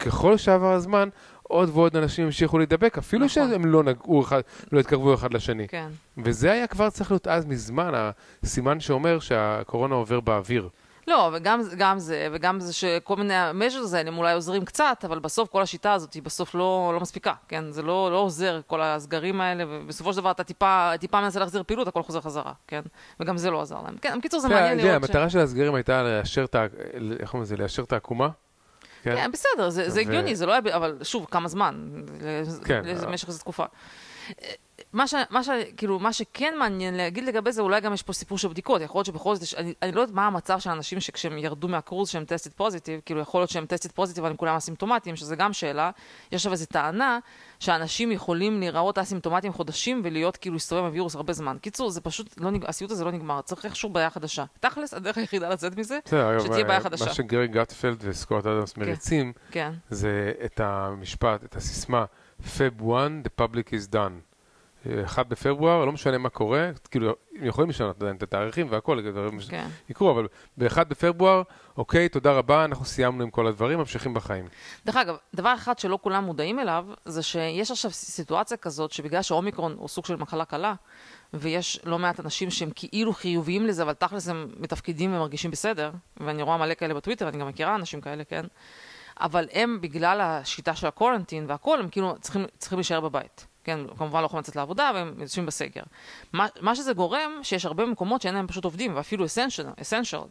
וככל 0.08 0.38
שעבר 0.38 0.72
הזמן, 0.72 1.10
עוד 1.44 1.70
ועוד 1.74 1.98
אנשים 1.98 2.26
המשיכו 2.26 2.58
להידבק, 2.58 2.98
אפילו 2.98 3.26
נכון. 3.26 3.50
שהם 3.50 3.66
לא 3.66 3.84
נגעו 3.84 4.22
אחד, 4.22 4.42
לא 4.72 4.80
התקרבו 4.80 5.14
אחד 5.14 5.34
לשני. 5.34 5.68
כן. 5.68 5.88
וזה 6.18 6.52
היה 6.52 6.68
כבר 6.68 6.90
צריך 6.90 7.12
להיות 7.12 7.28
אז 7.28 7.46
מזמן, 7.46 8.12
הסימן 8.44 8.80
שאומר 8.80 9.20
שהקורונה 9.20 9.96
עובר 9.96 10.20
באוויר. 10.20 10.70
לא, 11.08 11.30
וגם 11.34 11.62
גם 11.78 12.00
זה, 12.00 12.28
וגם 12.32 12.60
זה 12.60 12.74
שכל 12.74 13.16
מיני 13.16 13.34
המז'רס 13.34 13.94
האלה 13.94 14.10
הם 14.10 14.18
אולי 14.18 14.34
עוזרים 14.34 14.66
קצת, 14.66 15.04
אבל 15.06 15.20
בסוף 15.20 15.50
כל 15.50 15.62
השיטה 15.62 15.94
הזאת 15.94 16.14
היא 16.14 16.24
בסוף 16.24 16.56
לא, 16.56 16.92
לא 16.94 17.00
מספיקה, 17.00 17.34
כן? 17.48 17.72
זה 17.72 17.82
לא, 17.82 18.12
לא 18.12 18.18
עוזר, 18.18 18.62
כל 18.68 18.82
הסגרים 18.82 19.42
האלה, 19.42 19.64
ובסופו 19.68 20.14
של 20.14 20.20
דבר 20.20 20.32
אתה 20.32 20.44
טיפה, 20.44 20.92
טיפה 21.00 21.22
מנסה 21.22 21.40
להחזיר 21.40 21.64
פעילות, 21.64 21.88
הכל 21.88 22.04
חוזר 22.04 22.22
חזרה, 22.22 22.52
כן? 22.68 22.82
וגם 23.20 23.38
זה 23.38 23.52
לא 23.52 23.62
עזר 23.62 23.82
להם. 23.84 23.98
כן, 24.02 24.18
בקיצור 24.20 24.40
זה 24.40 24.50
מעניין 24.50 24.78
לראות 24.78 24.92
ש... 24.92 24.96
המטרה 24.96 25.30
של 25.30 25.40
הסגרים 25.40 25.76
הייתה 25.76 26.04
ליישר 26.04 26.44
את. 26.44 26.56
איך 27.20 27.30
קוראים 27.30 27.42
לזה? 27.42 27.58
ליישר 27.58 27.84
את 27.84 27.94
העקומה? 27.94 28.30
כן, 29.04 29.32
בסדר, 29.32 29.70
זה, 29.70 29.90
זה 29.90 30.00
ו- 30.00 30.02
הגיוני, 30.02 30.36
זה 30.36 30.46
לא 30.46 30.52
היה, 30.52 30.76
אבל 30.76 30.98
שוב, 31.04 31.28
כמה 31.32 31.48
זמן? 31.48 32.04
כן. 32.66 32.82
למשך 32.86 33.28
איזו 33.28 33.40
תקופה. 33.40 33.66
מה, 34.94 35.08
ש, 35.08 35.16
מה, 35.30 35.44
ש, 35.44 35.50
כאילו, 35.78 36.00
מה 36.00 36.14
שכן 36.14 36.54
מעניין 36.60 36.94
להגיד 36.94 37.24
לגבי 37.24 37.52
זה, 37.52 37.62
אולי 37.62 37.82
גם 37.82 37.94
יש 37.94 38.04
פה 38.04 38.14
סיפור 38.14 38.38
של 38.38 38.48
בדיקות. 38.48 38.82
יכול 38.82 39.00
להיות 39.00 39.06
שבכל 39.06 39.36
זאת, 39.36 39.60
אני, 39.60 39.74
אני 39.82 39.92
לא 39.92 40.02
יודעת 40.02 40.16
מה 40.16 40.28
המצב 40.28 40.60
של 40.60 40.70
האנשים 40.70 41.00
שכשהם 41.00 41.38
ירדו 41.38 41.68
מהקורס 41.68 42.10
שהם 42.10 42.26
tested 42.26 42.52
positive, 42.52 43.00
כאילו 43.06 43.20
יכול 43.20 43.42
להיות 43.42 43.50
שהם 43.50 43.66
tested 43.66 43.92
positive 43.92 44.24
אבל 44.24 44.32
הם 44.32 44.38
כולם 44.38 44.56
אסימפטומטיים, 44.56 45.16
שזה 45.16 45.36
גם 45.36 45.54
שאלה. 45.54 45.92
יש 46.32 46.36
עכשיו 46.36 46.52
איזו 46.52 46.66
טענה 46.66 47.20
שאנשים 47.60 48.12
יכולים 48.12 48.60
להיראות 48.60 48.98
אסימפטומטיים 48.98 49.54
חודשים 49.54 50.02
ולהיות 50.04 50.38
כאילו 50.38 50.54
להסתובב 50.56 50.82
עם 50.82 50.88
הווירוס 50.88 51.16
הרבה 51.16 51.34
זמן. 51.34 51.58
קיצור, 51.62 51.90
זה 51.90 52.02
פשוט, 52.02 52.34
לא, 52.38 52.52
נג- 52.52 52.66
הסיוט 52.68 52.92
הזה 52.92 53.06
לא 53.06 53.12
נגמר, 53.12 53.42
צריך 53.42 53.66
איכשהו 53.66 53.90
בעיה 53.90 54.10
חדשה. 54.10 54.46
תכלס, 54.60 54.94
הדרך 54.94 55.18
היחידה 55.18 55.50
לצאת 55.50 55.78
מזה, 55.78 56.00
שתהיה 56.40 56.64
בעיה 56.64 56.78
אה, 56.78 56.84
חדשה. 56.84 57.06
מה 57.06 57.14
שגרג 57.14 57.48
גטפלד 57.48 57.98
וסקוט 58.02 58.46
אדמס 58.46 58.78
מריצים, 58.78 59.34
כן, 59.52 59.72
זה 59.90 60.32
את 60.46 60.60
המשפט, 60.60 61.44
את 61.44 61.56
הסיסמה, 61.56 62.06
Feb 62.42 62.82
1, 62.84 62.88
the 63.26 63.42
public 63.44 63.68
is 63.70 63.94
done. 63.94 64.33
אה, 64.90 65.06
1 65.06 65.28
בפברואר, 65.28 65.86
לא 65.86 65.92
משנה 65.92 66.18
מה 66.18 66.30
קורה, 66.30 66.70
כאילו, 66.92 67.16
הם 67.36 67.46
יכולים 67.46 67.70
לשנות 67.70 68.02
עדיין 68.02 68.16
את 68.16 68.24
התאריכים 68.24 68.68
והכל, 68.70 69.00
כן. 69.50 69.68
יקרו, 69.90 70.12
אבל 70.12 70.28
ב-1 70.58 70.84
בפברואר, 70.84 71.42
אוקיי, 71.78 72.10
תודה 72.10 72.32
רבה, 72.32 72.66
אנחנו 72.66 72.86
סיימנו 72.86 73.24
עם 73.24 73.30
כל 73.30 73.48
הדברים, 73.48 73.80
ממשיכים 73.80 74.14
בחיים. 74.14 74.46
דרך 74.86 74.96
אגב, 74.96 75.16
דבר 75.34 75.54
אחד 75.54 75.80
שלא 75.80 76.00
כולם 76.02 76.24
מודעים 76.24 76.60
אליו, 76.60 76.86
זה 77.06 77.24
שיש 77.24 77.72
עכשיו 77.72 77.92
סיטואציה 77.92 78.58
כזאת, 78.58 78.92
שבגלל 78.92 79.22
שהאומיקרון 79.22 79.76
הוא 79.78 79.88
סוג 79.88 80.06
של 80.06 80.16
מחלה 80.16 80.46
קלה, 80.46 80.74
ויש 81.34 81.80
לא 81.84 82.00
מעט 82.00 82.20
אנשים 82.20 82.52
שהם 82.52 82.70
כאילו 82.76 83.14
חיוביים 83.14 83.66
לזה, 83.66 83.84
אבל 83.84 83.94
תכלס 83.94 84.28
הם 84.28 84.48
מתפקדים 84.60 85.14
ומרגישים 85.14 85.52
בסדר, 85.52 85.92
ואני 86.18 86.42
רואה 86.42 86.58
מלא 86.58 86.74
כאלה 86.74 86.94
בטוויטר, 86.94 87.30
אני 87.30 87.38
גם 87.38 87.48
מכירה 87.48 87.76
אנשים 87.76 88.02
כאלה, 88.02 88.24
כן? 88.24 88.46
אבל 89.20 89.48
הם, 89.52 89.82
בגלל 89.82 90.22
השיטה 90.22 90.76
של 90.76 90.88
הקורנטין 90.88 91.46
והכול, 91.48 91.80
הם 91.80 91.90
כאילו 91.90 92.16
צריכים, 92.22 92.46
צריכים 92.58 92.78
להישאר 92.78 93.00
בבית. 93.00 93.53
כן, 93.64 93.80
כמובן 93.98 94.22
לא 94.22 94.26
יכולים 94.26 94.42
לצאת 94.42 94.56
לעבודה 94.56 94.92
והם 94.94 95.14
יושבים 95.22 95.46
בסגר. 95.46 95.82
מה, 96.34 96.48
מה 96.62 96.76
שזה 96.76 96.94
גורם, 96.94 97.32
שיש 97.44 97.66
הרבה 97.66 97.86
מקומות 97.86 98.22
שאין 98.22 98.36
להם 98.36 98.48
פשוט 98.48 98.64
עובדים, 98.64 98.96
ואפילו 98.96 99.26
אסנשל, 99.26 99.68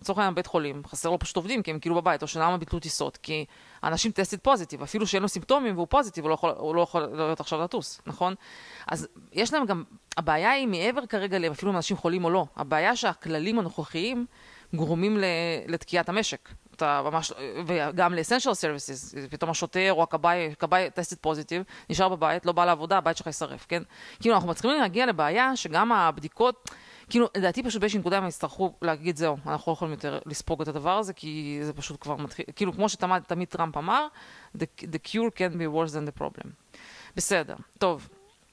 לצורך 0.01 0.19
העניין 0.19 0.35
בית 0.35 0.47
חולים, 0.47 0.83
חסר 0.87 1.11
לו 1.11 1.19
פשוט 1.19 1.37
עובדים, 1.37 1.63
כי 1.63 1.71
הם 1.71 1.79
כאילו 1.79 1.95
בבית, 1.95 2.23
או 2.23 2.27
שלמה 2.27 2.57
ביטלו 2.57 2.81
טיסות, 2.81 3.17
כי 3.17 3.45
אנשים 3.85 4.13
טסטית 4.13 4.41
פוזיטיב, 4.43 4.83
אפילו 4.83 5.07
שאין 5.07 5.23
לו 5.23 5.29
סימפטומים 5.29 5.75
והוא 5.75 5.87
פוזיטיב, 5.91 6.25
הוא 6.25 6.29
לא 6.29 6.35
יכול, 6.35 6.51
הוא 6.59 6.75
לא 6.75 6.81
יכול 6.81 7.03
להיות 7.03 7.41
עכשיו 7.41 7.63
לטוס, 7.63 8.01
נכון? 8.07 8.35
אז 8.87 9.09
יש 9.33 9.55
להם 9.55 9.67
גם, 9.67 9.85
הבעיה 10.17 10.51
היא 10.51 10.67
מעבר 10.67 11.07
כרגע 11.07 11.39
לאפילו 11.39 11.73
אם 11.73 11.77
אנשים 11.77 11.97
חולים 11.97 12.25
או 12.25 12.31
לא, 12.31 12.45
הבעיה 12.57 12.97
שהכללים 12.97 13.59
הנוכחיים 13.59 14.27
גורמים 14.75 15.19
לתקיעת 15.69 16.09
המשק. 16.09 16.49
אתה 16.77 17.03
ממש, 17.05 17.33
וגם 17.67 18.15
ל-essential 18.15 18.51
services, 18.51 19.31
פתאום 19.31 19.51
השוטר 19.51 19.93
או 19.93 20.03
הכבאי, 20.03 20.55
כבאי 20.59 20.91
טסטית 20.91 21.19
פוזיטיב, 21.21 21.63
נשאר 21.91 22.09
בבית, 22.09 22.47
לא 22.47 22.53
בא 22.53 22.65
לעבודה, 22.65 22.99
הבית 22.99 23.17
שלך 23.17 23.27
יישרף, 23.27 23.67
כן? 23.69 23.83
כאילו, 24.21 24.35
אנחנו 24.35 24.49
מתחילים 24.49 24.81
להגיע 24.81 25.07
לבעיה 25.07 25.57
שגם 25.57 25.93
הבדיקות, 25.93 26.71
כאילו, 27.11 27.29
לדעתי 27.37 27.63
פשוט 27.63 27.81
באיזושהי 27.81 28.01
נקודה 28.01 28.19
הם 28.19 28.27
יצטרכו 28.27 28.73
להגיד, 28.83 29.17
זהו, 29.17 29.37
אנחנו 29.47 29.73
לא 29.73 29.77
יכולים 29.77 29.95
יותר 29.95 30.19
לספוג 30.27 30.63
את 30.63 30.69
הדבר 30.69 30.99
הזה, 30.99 31.13
כי 31.13 31.61
זה 31.63 31.73
פשוט 31.73 32.01
כבר 32.01 32.17
מתחיל, 32.17 32.45
כאילו, 32.57 32.73
כמו 32.73 32.89
שתמיד 32.89 33.49
טראמפ 33.49 33.77
אמר, 33.77 34.07
the, 34.57 34.67
the 34.81 35.09
cure 35.09 35.31
can 35.37 35.55
be 35.55 35.75
worse 35.75 35.93
than 35.93 36.17
the 36.17 36.23
problem. 36.23 36.49
בסדר, 37.17 37.57
טוב. 37.79 38.09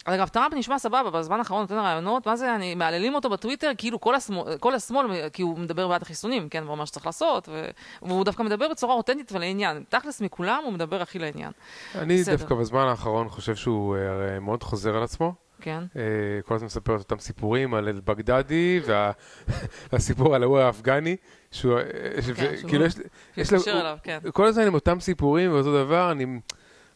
אז 0.06 0.16
אגב, 0.16 0.28
טראמפ 0.28 0.54
נשמע 0.54 0.80
סבבה, 0.80 1.10
בזמן 1.10 1.38
האחרון 1.40 1.62
נותן 1.62 1.76
רעיונות, 1.76 2.28
מה 2.28 2.36
זה, 2.36 2.56
אני, 2.56 2.76
מהללים 2.76 3.16
אותו 3.16 3.30
בטוויטר, 3.30 3.72
כאילו 3.78 4.00
כל 4.02 4.16
השמאל, 4.16 4.58
כל 4.58 4.76
השמאל, 4.76 5.30
כי 5.34 5.42
הוא 5.42 5.58
מדבר 5.58 5.88
בעד 5.88 6.02
החיסונים, 6.02 6.50
כן, 6.50 6.62
והוא 6.64 6.72
אומר 6.72 6.86
שצריך 6.86 7.06
לעשות, 7.06 7.50
ו... 7.52 7.66
והוא 8.02 8.26
דווקא 8.26 8.44
מדבר 8.44 8.68
בצורה 8.72 8.94
אותנטית 8.94 9.32
ולעניין. 9.32 9.84
תכלס 9.90 10.22
מכולם 10.22 10.62
הוא 10.66 10.74
מדבר 10.74 11.02
הכי 11.02 11.20
לעניין. 11.20 11.52
אני 11.96 12.18
בסדר. 12.22 12.36
דווקא 12.36 12.56
בזמן 12.56 12.88
האחרון 12.88 13.30
חושב 13.30 13.56
שהוא 13.56 13.96
אה, 13.98 14.10
הרי 14.12 14.40
מאוד 14.40 14.64
חוזר 14.64 14.96
על 14.98 15.04
עצמו. 15.04 15.34
כן? 15.62 15.84
אה, 15.96 16.02
כל 16.46 16.56
הזמן 16.56 16.66
מספר 16.66 16.96
את 16.96 17.00
אותם 17.00 17.20
סיפורים 17.20 17.74
על 17.74 17.88
אל-בגדדי 17.88 18.80
וה- 18.86 19.12
והסיפור 19.94 20.36
על 20.36 20.44
ההוא 20.44 20.60
האפגני, 20.60 21.16
שהוא, 21.52 21.78
אה, 21.78 21.84
כן, 21.84 22.32
ו- 22.34 22.58
שהוא- 22.58 22.70
כאילו 22.70 22.86
יש, 22.86 22.94
יש 23.38 23.52
לו, 23.52 23.58
מתקשר 23.58 23.80
אליו, 23.80 23.98
כן. 24.04 24.20
כל 24.34 24.46
הזמן 24.48 24.68
עם 24.68 24.74
אותם 24.74 25.00
סיפורים 25.00 25.52
ואותו 25.54 25.84
דבר, 25.86 26.12
אני, 26.12 26.26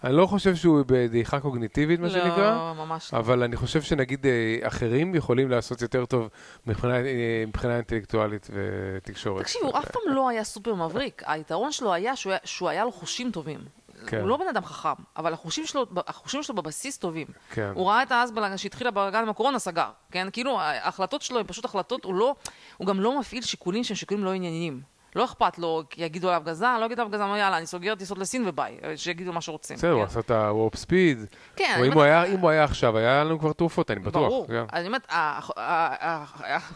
אני 0.03 0.15
לא 0.15 0.25
חושב 0.25 0.55
שהוא 0.55 0.81
בדעיכה 0.87 1.39
קוגניטיבית, 1.39 1.99
מה 1.99 2.09
שנקרא, 2.09 2.55
לא, 2.55 2.85
ממש 2.85 3.13
לא. 3.13 3.19
אבל 3.19 3.43
אני 3.43 3.55
חושב 3.55 3.81
שנגיד 3.81 4.25
אה, 4.25 4.67
אחרים 4.67 5.15
יכולים 5.15 5.49
לעשות 5.49 5.81
יותר 5.81 6.05
טוב 6.05 6.29
מבחינה, 6.67 6.95
אה, 6.95 7.43
מבחינה 7.47 7.75
אינטלקטואלית 7.75 8.47
ותקשורת. 8.53 9.43
תקשיב, 9.43 9.61
הוא 9.63 9.77
אף 9.77 9.91
פעם 9.91 10.13
לא 10.13 10.29
היה 10.29 10.43
סופר 10.43 10.73
מבריק. 10.73 11.21
היתרון 11.25 11.71
שלו 11.71 11.93
היה 11.93 12.15
שהוא 12.15 12.31
היה, 12.31 12.39
שהוא 12.43 12.69
היה 12.69 12.83
לו 12.83 12.91
חושים 12.91 13.31
טובים. 13.31 13.59
כן. 14.07 14.19
הוא 14.19 14.27
לא 14.27 14.37
בן 14.37 14.47
אדם 14.49 14.65
חכם, 14.65 15.03
אבל 15.17 15.33
החושים 15.33 15.65
שלו, 15.65 15.85
החושים 16.07 16.43
שלו 16.43 16.55
בבסיס 16.55 16.97
טובים. 16.97 17.27
כן. 17.51 17.71
הוא 17.75 17.87
ראה 17.87 18.03
את 18.03 18.11
אז 18.11 18.31
בלגן 18.31 18.57
שהתחיל 18.57 18.87
הבלגן 18.87 19.19
עם 19.19 19.29
הקורונה, 19.29 19.59
סגר. 19.59 19.89
כן? 20.11 20.27
כאילו, 20.31 20.59
ההחלטות 20.59 21.21
שלו 21.21 21.39
הן 21.39 21.45
פשוט 21.47 21.65
החלטות, 21.65 22.05
הוא 22.05 22.15
לא, 22.15 22.35
הוא 22.77 22.87
גם 22.87 22.99
לא 22.99 23.19
מפעיל 23.19 23.43
שיקולים 23.43 23.83
שהם 23.83 23.95
שיקולים 23.95 24.23
לא 24.23 24.33
ענייניים. 24.33 24.92
לא 25.15 25.25
אכפת 25.25 25.59
לו, 25.59 25.83
יגידו 25.97 26.29
עליו 26.29 26.41
גזען, 26.45 26.79
לא 26.79 26.85
יגידו 26.85 27.01
עליו 27.01 27.11
גזען, 27.13 27.29
יאללה, 27.37 27.57
אני 27.57 27.65
סוגר 27.65 27.95
טיסות 27.95 28.17
לסין 28.17 28.43
וביי, 28.47 28.77
שיגידו 28.95 29.33
מה 29.33 29.41
שרוצים. 29.41 29.77
בסדר, 29.77 29.91
הוא 29.91 30.01
כן? 30.01 30.05
עשה 30.07 30.19
את 30.19 30.31
הוורפ 30.31 30.75
ספיד, 30.75 31.17
כן, 31.55 31.81
אם 31.85 31.93
הוא 32.41 32.49
היה- 32.49 32.63
עכשיו, 32.63 32.97
היה 32.97 33.23
לנו 33.23 33.39
כבר 33.39 33.53
תרופות, 33.53 33.91
אני 33.91 33.99
בטוח. 33.99 34.27
ברור. 34.27 34.47
כן. 34.47 34.63
אני 34.73 34.87
אומרת, 34.87 35.07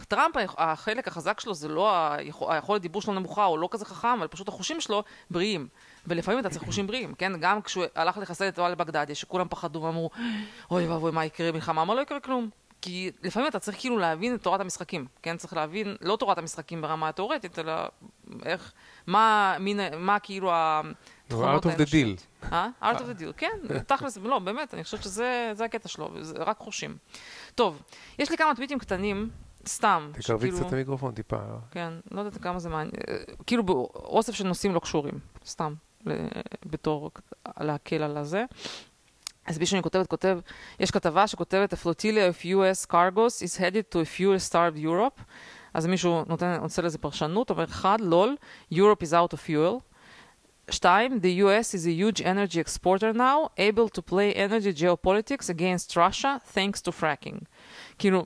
טראמפ, 0.08 0.34
החלק 0.58 1.08
החזק 1.08 1.40
שלו 1.40 1.54
זה 1.54 1.68
לא 1.68 2.12
היכול- 2.12 2.52
היכולת 2.52 2.82
דיבור 2.82 3.02
שלו 3.02 3.14
נמוכה, 3.14 3.44
הוא 3.44 3.58
לא 3.58 3.68
כזה 3.70 3.84
חכם, 3.84 4.08
אבל 4.18 4.26
פשוט 4.28 4.48
החושים 4.48 4.80
שלו 4.80 5.02
בריאים. 5.30 5.68
ולפעמים 6.06 6.40
אתה 6.40 6.48
צריך 6.48 6.64
חושים 6.64 6.86
בריאים, 6.86 7.14
כן? 7.14 7.32
גם 7.40 7.62
כשהוא 7.62 7.84
הלך 7.94 8.18
לחסל 8.18 8.48
את 8.48 8.58
אוהל 8.58 8.74
בגדדיה, 8.74 9.14
שכולם 9.14 9.46
פחדו 9.50 9.82
ואמרו, 9.82 10.10
אוי 10.70 10.86
ואבוי, 10.88 11.12
מה 11.12 11.24
יקרה 11.24 11.52
מלחמה? 11.52 11.84
מה 11.84 11.94
לא 11.94 12.00
יקרה 12.00 12.20
כלום? 12.20 12.48
כי 12.80 13.10
לפעמים 13.22 13.48
אתה 13.48 13.58
צריך 13.58 13.80
כאילו 13.80 13.98
להבין 13.98 14.34
את 14.34 14.42
תורת 14.42 14.60
המשחקים, 14.60 15.06
כן? 15.22 15.36
צריך 15.36 15.52
להבין, 15.52 15.96
לא 16.00 16.16
תורת 16.16 16.38
המשחקים 16.38 16.82
ברמה 16.82 17.08
התיאורטית, 17.08 17.58
אלא 17.58 17.72
איך, 18.44 18.72
מה, 19.06 19.56
מין, 19.60 19.80
מה 19.98 20.18
כאילו 20.18 20.50
התכונות 20.52 21.66
out 21.66 21.68
of 21.68 21.70
the 21.70 21.72
האנושיות. 21.72 22.18
deal. 22.42 22.46
אה? 22.52 22.68
out 22.82 22.96
of 22.96 23.18
the 23.18 23.20
deal, 23.20 23.32
כן, 23.36 23.50
תכלס, 23.86 24.16
לא, 24.18 24.38
באמת, 24.38 24.74
אני 24.74 24.84
חושבת 24.84 25.02
שזה 25.02 25.50
זה 25.52 25.64
הקטע 25.64 25.88
שלו, 25.88 26.10
זה 26.20 26.34
רק 26.38 26.58
חושים. 26.58 26.96
טוב, 27.54 27.82
יש 28.18 28.30
לי 28.30 28.36
כמה 28.36 28.54
טוויטים 28.54 28.78
קטנים, 28.78 29.30
סתם. 29.66 30.10
תקרבי 30.12 30.22
שכאילו- 30.22 30.56
קצת 30.58 30.66
את 30.66 30.72
המיקרופון 30.72 31.14
טיפה. 31.14 31.38
כן, 31.70 31.92
לא 32.10 32.20
יודעת 32.20 32.42
כמה 32.42 32.58
זה 32.58 32.68
מעניין, 32.68 32.90
אה, 33.08 33.16
כאילו 33.46 33.62
באוסף 33.62 34.32
של 34.34 34.46
נושאים 34.46 34.74
לא 34.74 34.80
קשורים, 34.80 35.14
סתם, 35.46 35.74
בתור 36.66 37.10
להקל 37.60 38.02
על 38.02 38.16
הזה. 38.16 38.44
אז 39.48 39.58
מישהו 39.58 39.74
אני 39.74 39.82
כותבת, 39.82 40.06
כותב, 40.06 40.38
יש 40.80 40.90
כתבה 40.90 41.26
שכותבת, 41.26 41.72
A 41.72 41.76
flotilla 41.76 42.42
of 42.42 42.44
US 42.44 42.90
cargos 42.92 43.42
is 43.42 43.56
headed 43.56 43.94
to 43.94 43.96
a 43.96 44.18
fuel-starved 44.18 44.84
Europe. 44.84 45.22
אז 45.74 45.86
מישהו 45.86 46.24
נותן, 46.26 46.58
עושה 46.60 46.82
לזה 46.82 46.98
פרשנות, 46.98 47.50
אומר, 47.50 47.64
אחד, 47.64 48.00
לול, 48.00 48.36
Europe 48.72 49.02
is 49.02 49.12
out 49.12 49.34
of 49.34 49.38
fuel. 49.48 49.80
שתיים, 50.70 51.18
the 51.22 51.42
US 51.44 51.74
is 51.74 51.86
a 51.86 51.90
huge 51.90 52.20
energy 52.20 52.60
exporter 52.60 53.16
now, 53.16 53.48
able 53.58 53.88
to 53.88 54.02
play 54.02 54.34
energy 54.34 54.72
geopolitics 54.82 55.48
against 55.48 55.96
Russia 55.96 56.54
thanks 56.54 56.82
to 56.82 56.92
fracking. 57.00 57.44
כאילו, 57.98 58.24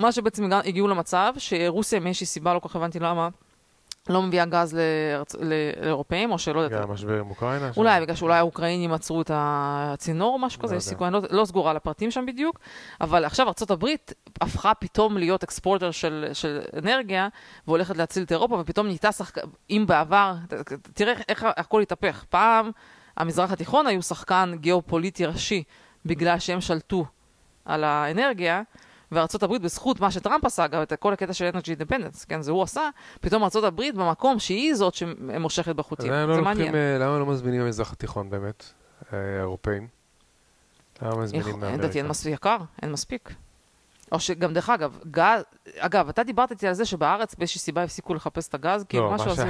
מה 0.00 0.12
שבעצם 0.12 0.52
הגיעו 0.52 0.88
למצב, 0.88 1.34
שרוסיה 1.38 2.00
מאיזושהי 2.00 2.26
סיבה, 2.26 2.54
לא 2.54 2.58
כל 2.58 2.68
כך 2.68 2.76
הבנתי 2.76 2.98
למה, 2.98 3.28
לא 4.08 4.22
מביאה 4.22 4.44
גז 4.44 4.76
לארצ... 4.76 5.34
לאירופאים, 5.34 6.32
או 6.32 6.38
שלא 6.38 6.60
יודעת. 6.60 6.80
בגלל 6.80 6.90
המשבר 6.90 7.20
עם 7.20 7.30
אוקראינה? 7.30 7.72
שם? 7.72 7.80
אולי, 7.80 8.00
בגלל 8.00 8.16
שאולי 8.16 8.38
האוקראינים 8.38 8.92
עצרו 8.92 9.22
את 9.22 9.30
הצינור 9.34 10.34
או 10.34 10.38
משהו 10.38 10.62
לא 10.62 10.64
כזה, 10.64 10.76
יש 10.76 10.82
יודע. 10.82 10.90
סיכוי, 10.90 11.06
אני 11.06 11.14
לא, 11.14 11.20
לא 11.30 11.44
סגורה 11.44 11.70
על 11.70 11.76
הפרטים 11.76 12.10
שם 12.10 12.26
בדיוק, 12.26 12.58
אבל 13.00 13.24
עכשיו 13.24 13.46
ארה"ב 13.46 13.86
הפכה 14.40 14.74
פתאום 14.74 15.18
להיות 15.18 15.42
אקספורטר 15.42 15.90
של, 15.90 16.28
של 16.32 16.60
אנרגיה, 16.78 17.28
והולכת 17.66 17.96
להציל 17.96 18.22
את 18.22 18.32
אירופה, 18.32 18.56
ופתאום 18.60 18.86
נהייתה 18.86 19.12
שחקן, 19.12 19.40
אם 19.70 19.84
בעבר, 19.88 20.34
תראה 20.94 21.14
איך 21.28 21.46
הכל 21.56 21.82
התהפך. 21.82 22.24
פעם 22.30 22.70
המזרח 23.16 23.52
התיכון 23.52 23.86
היו 23.86 24.02
שחקן 24.02 24.52
גיאופוליטי 24.56 25.26
ראשי, 25.26 25.62
בגלל 26.06 26.38
שהם 26.38 26.60
שלטו 26.60 27.04
על 27.64 27.84
האנרגיה, 27.84 28.62
וארצות 29.12 29.42
הברית, 29.42 29.62
בזכות 29.62 30.00
מה 30.00 30.10
שטראמפ 30.10 30.44
עשה, 30.44 30.66
גם 30.66 30.82
את 30.82 30.92
כל 30.92 31.12
הקטע 31.12 31.32
של 31.32 31.44
אנרגי 31.44 31.70
אינדפנדנס, 31.70 32.24
כן, 32.24 32.42
זה 32.42 32.50
הוא 32.50 32.62
עשה, 32.62 32.88
פתאום 33.20 33.44
ארצות 33.44 33.64
הברית 33.64 33.94
במקום 33.94 34.38
שהיא 34.38 34.74
זאת 34.74 34.94
שמושכת 34.94 35.76
בחוטים. 35.76 36.12
למה 36.12 36.26
לא 36.26 36.34
זה 36.34 36.40
לוקחים, 36.40 36.44
מעניין. 36.58 36.74
אה, 36.74 36.98
למה 36.98 37.18
לא 37.18 37.26
מזמינים 37.26 37.60
במזרח 37.60 37.92
התיכון 37.92 38.30
באמת, 38.30 38.64
אה, 39.12 39.18
האירופאים? 39.36 39.88
למה 41.02 41.16
מזמינים 41.16 41.60
מאמריקה? 41.60 41.76
לדעתי 41.82 41.98
אין 41.98 42.08
מספיק 42.08 42.34
יקר, 42.34 42.56
אין 42.82 42.92
מספיק. 42.92 43.32
או 44.12 44.20
שגם, 44.20 44.52
דרך 44.54 44.70
אגב, 44.70 44.98
גז, 45.10 45.42
אגב, 45.78 46.08
אתה 46.08 46.22
דיברת 46.22 46.50
איתי 46.50 46.68
על 46.68 46.74
זה 46.74 46.84
שבארץ 46.84 47.34
באיזושהי 47.34 47.60
סיבה 47.60 47.82
הפסיקו 47.82 48.14
לחפש 48.14 48.48
את 48.48 48.54
הגז, 48.54 48.84
כאילו 48.88 49.04
לא, 49.04 49.14
משהו. 49.14 49.44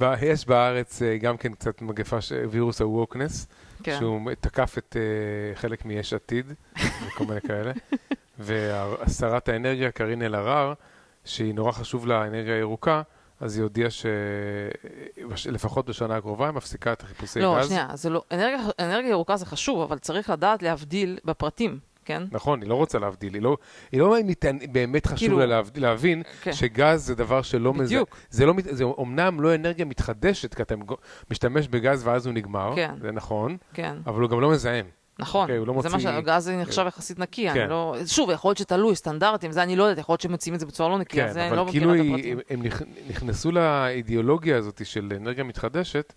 ב- 0.00 0.14
יש 0.22 0.46
בארץ 0.46 1.02
אה, 1.02 1.16
גם 1.18 1.36
כן 1.36 1.52
קצת 1.52 1.82
מגפה, 1.82 2.20
ש- 2.20 2.32
וירוס 2.50 2.80
הווקנס, 2.80 3.46
כן. 3.84 3.96
שהוא 3.98 4.30
תקף 4.40 4.78
את 4.78 4.96
אה, 4.96 5.56
חלק 5.56 5.84
מיש 5.84 6.12
עתיד, 6.12 6.52
וכל 7.06 7.24
מיני 7.24 7.40
כאלה. 7.40 7.72
ושרת 9.06 9.48
האנרגיה, 9.48 9.90
קארין 9.90 10.22
אלהרר, 10.22 10.74
שהיא 11.24 11.54
נורא 11.54 11.72
חשוב 11.72 12.06
לה 12.06 12.22
האנרגיה 12.22 12.54
הירוקה, 12.54 13.02
אז 13.40 13.56
היא 13.56 13.62
הודיעה 13.62 13.90
שלפחות 15.36 15.86
בשנה 15.86 16.16
הקרובה 16.16 16.46
היא 16.46 16.54
מפסיקה 16.54 16.92
את 16.92 17.02
החיפושי 17.02 17.40
לא, 17.40 17.56
גז. 17.58 17.68
שנייה, 17.68 17.88
זה 17.94 18.10
לא, 18.10 18.22
אנרגיה, 18.32 18.58
אנרגיה 18.78 19.10
ירוקה 19.10 19.36
זה 19.36 19.46
חשוב, 19.46 19.80
אבל 19.80 19.98
צריך 19.98 20.30
לדעת 20.30 20.62
להבדיל 20.62 21.18
בפרטים, 21.24 21.78
כן? 22.04 22.22
נכון, 22.32 22.60
היא 22.62 22.68
לא 22.70 22.74
רוצה 22.74 22.98
להבדיל, 22.98 23.34
היא 23.34 23.42
לא, 23.42 23.56
היא 23.92 24.00
לא 24.00 24.16
ניתן, 24.24 24.56
באמת 24.72 25.06
חשוב 25.06 25.18
כאילו- 25.18 25.38
לה 25.38 25.46
להבדיל, 25.46 25.82
להבין 25.82 26.22
כן. 26.42 26.52
שגז 26.52 27.06
זה 27.06 27.14
דבר 27.14 27.42
שלא 27.42 27.74
מזהם. 27.74 27.86
בדיוק. 27.86 28.16
זה, 28.30 28.46
לא, 28.46 28.54
זה 28.70 28.84
אומנם 28.84 29.40
לא 29.40 29.54
אנרגיה 29.54 29.84
מתחדשת, 29.84 30.54
כי 30.54 30.62
אתה 30.62 30.74
משתמש 31.30 31.68
בגז 31.68 32.06
ואז 32.06 32.26
הוא 32.26 32.34
נגמר, 32.34 32.72
כן. 32.76 32.94
זה 33.00 33.12
נכון, 33.12 33.56
כן, 33.74 33.96
אבל 34.06 34.22
הוא 34.22 34.30
גם 34.30 34.40
לא 34.40 34.50
מזהם. 34.50 34.86
נכון. 35.18 35.42
אוקיי, 35.42 35.56
הוא 35.56 35.66
לא 35.66 35.72
זה 35.82 35.88
מה 35.88 35.94
מוציא- 35.94 36.10
שהגז 36.10 36.48
נחשב 36.48 36.84
יחסית 36.88 37.18
נקי, 37.18 37.50
אני 37.50 37.58
כן. 37.60 37.68
לא... 37.68 37.94
שוב, 38.06 38.30
יכול 38.30 38.48
להיות 38.48 38.58
שתלוי, 38.58 38.96
סטנדרטים, 38.96 39.52
זה 39.52 39.62
אני 39.62 39.76
לא 39.76 39.82
יודעת, 39.84 39.98
יכול 39.98 40.12
להיות 40.12 40.20
שמציעים 40.20 40.54
את 40.54 40.60
זה 40.60 40.66
בצורה 40.66 40.88
לא 40.88 40.98
נקייה, 40.98 41.26
כן, 41.26 41.32
זה 41.32 41.40
אני 41.40 41.48
אבל 41.48 41.56
לא 41.56 41.66
כאילו 41.70 41.90
מכירה 41.90 42.06
את 42.06 42.12
הפרטים. 42.14 42.38
הם, 42.50 42.60
הם 42.60 42.66
נכ- 42.72 43.10
נכנסו 43.10 43.52
לאידיאולוגיה 43.52 44.56
הזאת 44.56 44.86
של 44.86 45.12
אנרגיה 45.16 45.44
מתחדשת, 45.44 46.12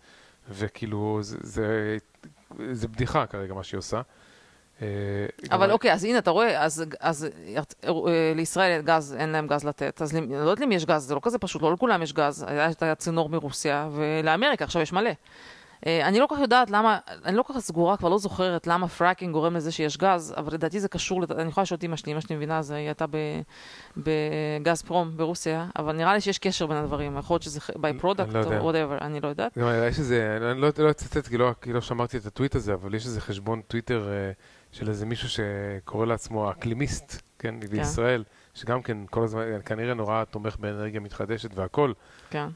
וכאילו 0.50 1.20
זה, 1.22 1.38
זה, 1.42 1.98
זה 2.72 2.88
בדיחה 2.88 3.26
כרגע 3.26 3.54
מה 3.54 3.64
שהיא 3.64 3.78
עושה. 3.78 4.02
אה, 4.82 4.88
אבל 5.52 5.72
אוקיי, 5.72 5.94
אז 5.94 6.04
הנה, 6.04 6.18
אתה 6.18 6.32
רואה, 6.32 6.64
אז, 6.64 6.84
אז 7.00 7.28
אה, 7.84 8.32
לישראל 8.36 8.82
גז, 8.82 9.16
אין 9.20 9.30
להם 9.30 9.48
גז 9.48 9.64
לתת, 9.64 10.02
אז 10.02 10.16
אני 10.16 10.28
לא 10.32 10.36
יודעת 10.36 10.60
למי 10.60 10.76
יש 10.76 10.86
גז, 10.86 11.04
זה 11.04 11.16
לא 11.16 11.20
כזה 11.24 11.38
פשוט, 11.38 11.62
לא 11.62 11.74
לכולם 11.74 12.02
יש 12.02 12.14
גז, 12.14 12.46
היה 12.48 12.70
את 12.70 12.84
הצינור 12.84 13.30
מרוסיה, 13.30 13.90
ולאמריקה 13.92 14.66
עכשיו 14.66 14.82
יש 14.82 14.94
מלא. 14.94 15.12
אה, 15.86 16.08
אני 16.08 16.20
לא 16.20 16.28
כל 16.28 16.36
כך 16.36 16.42
יודעת 16.42 16.70
למה, 16.70 16.98
אני 17.26 17.38
לא 17.38 17.44
כל 17.44 17.54
כך 17.54 17.60
סגורה, 17.60 17.98
כבר 17.98 18.10
לא 18.10 18.18
זוכרת 18.18 18.68
למה 18.68 18.88
fracking 18.88 19.34
גורם 19.34 19.56
לזה 19.56 19.72
שיש 19.72 19.98
גז, 19.98 20.34
אבל 20.38 20.54
לדעתי 20.54 20.80
זה 20.80 20.88
קשור, 20.88 21.24
אני 21.38 21.50
יכולה 21.50 21.64
לשאול 21.64 21.78
את 21.78 21.84
אמא 21.84 21.96
שלי, 21.96 22.12
אמא 22.12 22.22
שלי 22.22 22.36
מבינה, 22.36 22.62
זה, 22.62 22.76
היא 22.76 22.86
הייתה 22.86 23.06
בגזפרום 23.98 25.18
ברוסיה, 25.18 25.68
אבל 25.80 25.96
נראה 25.96 26.14
לי 26.14 26.22
שיש 26.22 26.40
קשר 26.40 26.66
בין 26.66 26.78
הדברים, 26.78 27.18
יכול 27.18 27.34
להיות 27.34 27.44
שזה 27.44 27.60
by 27.60 28.02
product 28.02 28.32
לא. 28.34 28.58
או 28.60 28.72
whatever, 28.72 29.02
אני 29.02 29.20
לא 29.22 29.28
יודעת. 29.28 29.58
גם 29.58 29.68
יש 29.90 30.00
איזה, 30.00 30.38
אני 30.52 30.62
לא, 30.62 30.70
לא 30.78 30.90
אצטט 30.90 31.28
כי 31.28 31.38
לא, 31.38 31.52
כי 31.62 31.74
לא 31.74 31.82
שמרתי 31.82 32.18
את 32.18 32.26
הטוויט 32.26 32.56
הזה, 32.56 32.74
אבל 32.74 32.94
יש 32.94 33.06
איזה 33.06 33.22
חשבון 33.22 33.62
טוויטר 33.62 34.10
אה, 34.10 34.32
של 34.78 34.90
איזה 34.90 35.06
מישהו 35.06 35.30
שקורא 35.30 36.06
לעצמו 36.06 36.52
אקלימיסט, 36.52 37.22
כן, 37.40 37.60
בישראל, 37.60 38.24
שגם 38.54 38.82
כן 38.82 38.98
כל 39.10 39.24
הזמן, 39.24 39.44
כנראה 39.66 39.94
נורא 39.94 40.24
תומך 40.24 40.58
באנרגיה 40.60 41.00
מתחדשת 41.00 41.50
והכל, 41.56 41.94
כן. 42.30 42.48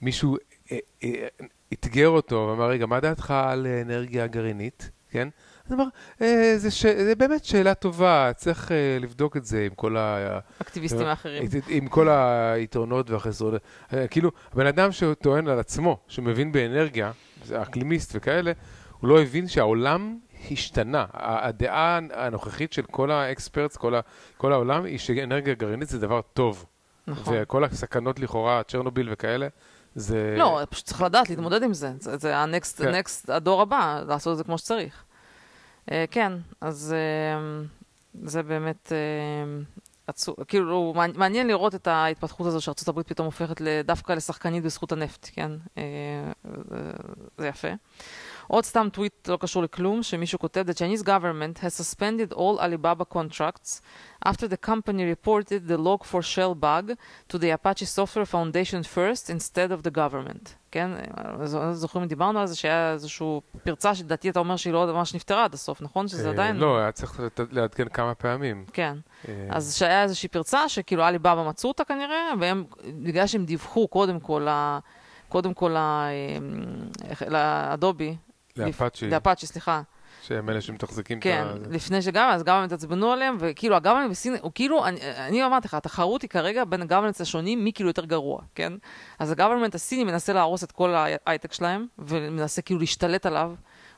ומישהו 0.00 0.36
אה, 0.72 0.78
אה, 1.04 1.26
אתגר 1.72 2.08
אותו 2.08 2.48
ואמר, 2.50 2.68
רגע, 2.68 2.86
מה 2.86 3.00
דעתך 3.00 3.30
על 3.30 3.66
אנרגיה 3.66 4.26
גרעינית, 4.26 4.90
כן? 5.10 5.28
אז 5.66 5.72
אמר, 5.72 5.84
אה, 6.22 6.54
זה, 6.56 6.70
ש... 6.70 6.86
זה 6.86 7.14
באמת 7.14 7.44
שאלה 7.44 7.74
טובה, 7.74 8.30
צריך 8.36 8.72
אה, 8.72 8.98
לבדוק 9.00 9.36
את 9.36 9.44
זה 9.44 9.64
עם 9.66 9.74
כל 9.74 9.96
ה... 9.96 10.38
אקטיביסטים 10.62 11.06
האחרים. 11.06 11.42
עם 11.68 11.88
כל 11.88 12.08
היתרונות 12.08 13.10
והחסרונות. 13.10 13.62
אה, 13.92 14.08
כאילו, 14.08 14.30
הבן 14.52 14.66
אדם 14.66 14.92
שטוען 14.92 15.48
על 15.48 15.58
עצמו, 15.58 15.98
שמבין 16.08 16.52
באנרגיה, 16.52 17.12
אקלימיסט 17.52 18.12
וכאלה, 18.14 18.52
הוא 19.00 19.08
לא 19.08 19.22
הבין 19.22 19.48
שהעולם 19.48 20.18
השתנה. 20.50 21.06
הדעה 21.14 21.98
הנוכחית 22.14 22.72
של 22.72 22.82
כל 22.82 23.10
ה 23.10 23.17
experts, 23.17 23.76
כל, 23.76 23.94
ה, 23.94 24.00
כל 24.36 24.52
העולם, 24.52 24.84
היא 24.84 24.98
שאנרגיה 24.98 25.54
גרעינית 25.54 25.88
זה 25.88 25.98
דבר 25.98 26.20
טוב. 26.20 26.64
נכון. 27.06 27.34
וכל 27.36 27.64
הסכנות 27.64 28.20
לכאורה, 28.20 28.62
צ'רנוביל 28.62 29.08
וכאלה, 29.12 29.48
זה... 29.94 30.34
לא, 30.38 30.60
פשוט 30.70 30.84
צריך 30.84 31.02
לדעת 31.02 31.30
להתמודד 31.30 31.62
עם 31.62 31.74
זה. 31.74 31.92
זה, 32.00 32.16
זה 32.16 32.36
ה 32.36 32.44
next, 32.44 32.82
כן. 32.82 32.88
ה 32.88 32.95
next, 32.95 33.30
הדור 33.30 33.62
הבא, 33.62 34.02
לעשות 34.08 34.32
את 34.32 34.38
זה 34.38 34.44
כמו 34.44 34.58
שצריך. 34.58 35.04
Uh, 35.86 35.90
כן, 36.10 36.32
אז 36.60 36.94
uh, 36.94 38.26
זה 38.28 38.42
באמת 38.42 38.92
uh, 38.92 39.80
עצוב, 40.06 40.36
כאילו, 40.48 40.94
מעניין- 41.14 41.46
לראות 41.46 41.74
את 41.74 41.86
ההתפתחות 41.86 42.46
הזו 42.46 42.72
הברית 42.88 43.08
פתאום 43.08 43.26
הופכת 43.26 43.62
דווקא 43.84 44.12
לשחקנית 44.12 44.64
בזכות 44.64 44.92
הנפט, 44.92 45.28
כן? 45.32 45.50
Uh, 45.66 45.78
זה, 46.70 46.92
זה 47.38 47.46
יפה. 47.46 47.68
עוד 48.48 48.64
סתם 48.64 48.88
טוויט 48.92 49.28
לא 49.28 49.36
קשור 49.40 49.62
לכלום, 49.62 50.02
שמישהו 50.02 50.38
כותב, 50.38 50.64
The 50.68 50.74
Chinese 50.74 51.02
government 51.02 51.58
has 51.58 51.74
suspended 51.74 52.32
all 52.32 52.58
Alibaba 52.58 53.04
contracts 53.04 53.80
after 54.26 54.48
the 54.48 54.68
company 54.68 55.04
reported 55.14 55.68
the 55.68 55.76
log 55.76 56.00
for 56.04 56.22
shell 56.22 56.54
bug 56.54 56.92
to 57.28 57.38
the 57.38 57.50
Apache 57.50 57.84
Software 57.84 58.26
Foundation 58.26 58.82
first 58.82 59.30
instead 59.30 59.70
of 59.70 59.82
the 59.82 59.90
government. 59.90 60.54
כן, 60.70 60.90
זוכרים, 61.72 62.06
דיברנו 62.06 62.40
על 62.40 62.46
זה 62.46 62.56
שהיה 62.56 62.92
איזושהי 62.92 63.40
פרצה 63.64 63.94
שלדעתי 63.94 64.30
אתה 64.30 64.38
אומר 64.38 64.56
שהיא 64.56 64.72
לא 64.72 64.86
ממש 64.86 65.14
נפתרה 65.14 65.44
עד 65.44 65.54
הסוף, 65.54 65.82
נכון? 65.82 66.08
שזה 66.08 66.26
אה, 66.26 66.32
עדיין... 66.32 66.56
לא, 66.56 66.78
היה 66.78 66.92
צריך 66.92 67.20
לעדכן 67.50 67.88
כמה 67.88 68.14
פעמים. 68.14 68.64
כן. 68.72 68.96
אה, 69.28 69.46
אז 69.50 69.74
שהיה 69.76 70.02
איזושהי 70.02 70.28
פרצה 70.28 70.68
שכאילו 70.68 71.04
עליבאבא 71.04 71.48
מצאו 71.48 71.68
אותה 71.68 71.84
כנראה, 71.84 72.32
והם, 72.40 72.64
בגלל 73.02 73.26
שהם 73.26 73.44
דיווחו 73.44 73.88
קודם 73.88 74.20
כל, 74.20 74.46
קודם 75.28 75.54
כל 75.54 75.76
לאדובי, 77.28 78.16
לאפאצ'י, 78.66 79.10
לאפאצ'י, 79.10 79.46
סליחה, 79.46 79.82
שהם 80.22 80.50
אלה 80.50 80.60
שמתחזקים 80.60 81.20
כן, 81.20 81.46
את 81.50 81.66
ה... 81.66 81.68
לפני 81.70 82.02
שגם, 82.02 82.30
אז 82.30 82.42
גם 82.42 82.56
הם 82.56 82.64
התעצבנו 82.64 83.12
עליהם, 83.12 83.36
וכאילו 83.40 83.76
הגוורננס 83.76 84.10
בסין, 84.10 84.36
הוא 84.42 84.52
כאילו, 84.54 84.86
אני, 84.86 85.00
אני 85.02 85.46
אמרתי 85.46 85.68
לך, 85.68 85.74
התחרות 85.74 86.22
היא 86.22 86.30
כרגע 86.30 86.64
בין 86.64 86.82
הגוורננס 86.82 87.20
השונים, 87.20 87.64
מי 87.64 87.72
כאילו 87.72 87.90
יותר 87.90 88.04
גרוע, 88.04 88.42
כן? 88.54 88.72
אז 89.18 89.30
הגוורנמנט 89.30 89.74
הסיני 89.74 90.04
מנסה 90.04 90.32
להרוס 90.32 90.64
את 90.64 90.72
כל 90.72 90.94
ההייטק 90.94 91.52
שלהם, 91.52 91.86
ומנסה 91.98 92.62
כאילו 92.62 92.80
להשתלט 92.80 93.26
עליו 93.26 93.54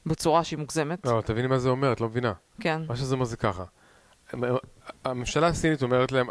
בצורה 0.06 0.44
שהיא 0.44 0.58
מוגזמת, 0.58 1.06
לא, 1.06 1.22
תביני 1.24 1.48
מה 1.48 1.58
זה 1.58 1.68
אומר, 1.68 1.92
את 1.92 2.00
לא 2.00 2.08
מבינה. 2.08 2.32
כן, 2.60 2.82
מה 2.88 2.96
שזה 2.96 3.14
אומר 3.14 3.24
זה 3.24 3.36
ככה. 3.36 3.64
הממשלה 5.04 5.46
הסינית 5.46 5.82
אומרת 5.82 6.12
להם, 6.12 6.26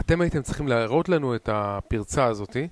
אתם 0.00 0.20
הייתם 0.20 0.42
צריכים 0.42 0.68
להראות 0.68 1.08
לנו 1.08 1.34
את 1.34 1.48
הפרצה 1.52 2.24
הזאתי, 2.24 2.68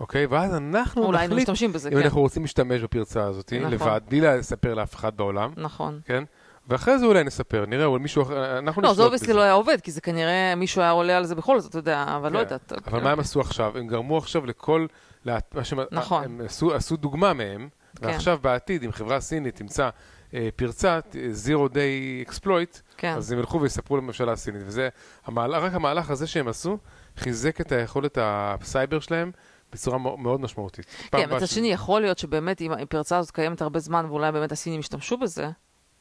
אוקיי? 0.00 0.26
ואז 0.26 0.54
אנחנו 0.54 1.04
אולי 1.04 1.24
נחליט 1.26 1.38
משתמשים 1.40 1.72
בזה, 1.72 1.88
אם 1.88 1.94
כן, 1.94 2.02
אנחנו 2.02 2.20
רוצים 2.20 2.42
להשתמש 2.42 2.82
בפרצה 2.82 3.24
הזאתי, 3.24 3.58
נכון. 3.58 3.72
לבד, 3.72 4.00
בלי 4.08 4.20
לספר 4.20 4.74
לאף 4.74 4.94
אחד 4.94 5.16
בעולם, 5.16 5.52
נכון. 5.56 6.00
כן? 6.04 6.24
ואחרי 6.68 6.98
זה 6.98 7.06
אולי 7.06 7.24
נספר, 7.24 7.64
נראה, 7.66 7.84
אולי 7.84 8.02
מישהו 8.02 8.22
אחר, 8.22 8.58
אנחנו 8.58 8.82
לא, 8.82 8.94
זה 8.94 9.02
obviously 9.02 9.26
בזה. 9.28 9.34
לא 9.36 9.42
היה 9.42 9.52
עובד, 9.52 9.80
כי 9.80 9.90
זה 9.90 10.00
כנראה 10.00 10.54
מישהו 10.56 10.82
היה 10.82 10.90
עולה 10.90 11.16
על 11.16 11.24
זה 11.24 11.34
בכל 11.34 11.60
זאת, 11.60 11.70
אתה 11.70 11.78
יודע, 11.78 12.04
אבל 12.16 12.32
לא 12.32 12.38
כן. 12.38 12.44
יודעת. 12.44 12.72
אבל 12.86 13.02
מה 13.02 13.10
הם 13.12 13.20
עשו 13.20 13.40
עכשיו? 13.40 13.78
הם 13.78 13.86
גרמו 13.86 14.18
עכשיו 14.18 14.46
לכל... 14.46 14.86
לה- 15.24 15.38
שהם- 15.62 15.78
נכון. 15.90 16.24
הם 16.24 16.40
עשו, 16.44 16.74
עשו 16.74 16.96
דוגמה 16.96 17.32
מהם, 17.32 17.68
כן. 18.00 18.06
ועכשיו 18.06 18.38
בעתיד, 18.42 18.82
אם 18.84 18.92
חברה 18.92 19.20
סינית 19.20 19.56
תמצא 19.56 19.88
אה, 20.34 20.48
פרצה, 20.56 20.98
zero 21.46 21.68
day 21.72 22.30
exploit, 22.30 22.80
כן, 22.96 23.14
אז 23.16 23.32
הם 23.32 23.38
ילכו 23.38 23.60
ויספרו 23.60 23.96
לממשלה 23.96 24.32
הסינית. 24.32 24.62
וזה, 24.66 24.88
המהלך, 25.26 25.62
רק 25.62 25.74
המהלך 25.74 26.10
הזה 26.10 26.26
שהם 26.26 26.48
עשו, 26.48 26.78
חיזק 27.16 27.60
את 27.60 27.72
היכולת 27.72 28.18
הסייבר 28.20 29.00
שלהם 29.00 29.30
בצורה 29.72 29.98
מאו- 29.98 30.16
מאוד 30.16 30.40
משמעותית. 30.40 30.86
כן, 31.12 31.36
מצד 31.36 31.46
שני, 31.46 31.72
יכול 31.72 32.00
להיות 32.00 32.18
שבאמת 32.18 32.60
אם 32.60 32.72
הפרצה 32.72 33.18
הזאת 33.18 33.30
קיימת 33.30 33.62
הרבה 33.62 33.78
זמן, 33.78 34.04
ואולי 34.08 34.32
באמת 34.32 34.52
הסינים 34.52 34.80
ישתמשו 34.80 35.16
בזה, 35.18 35.48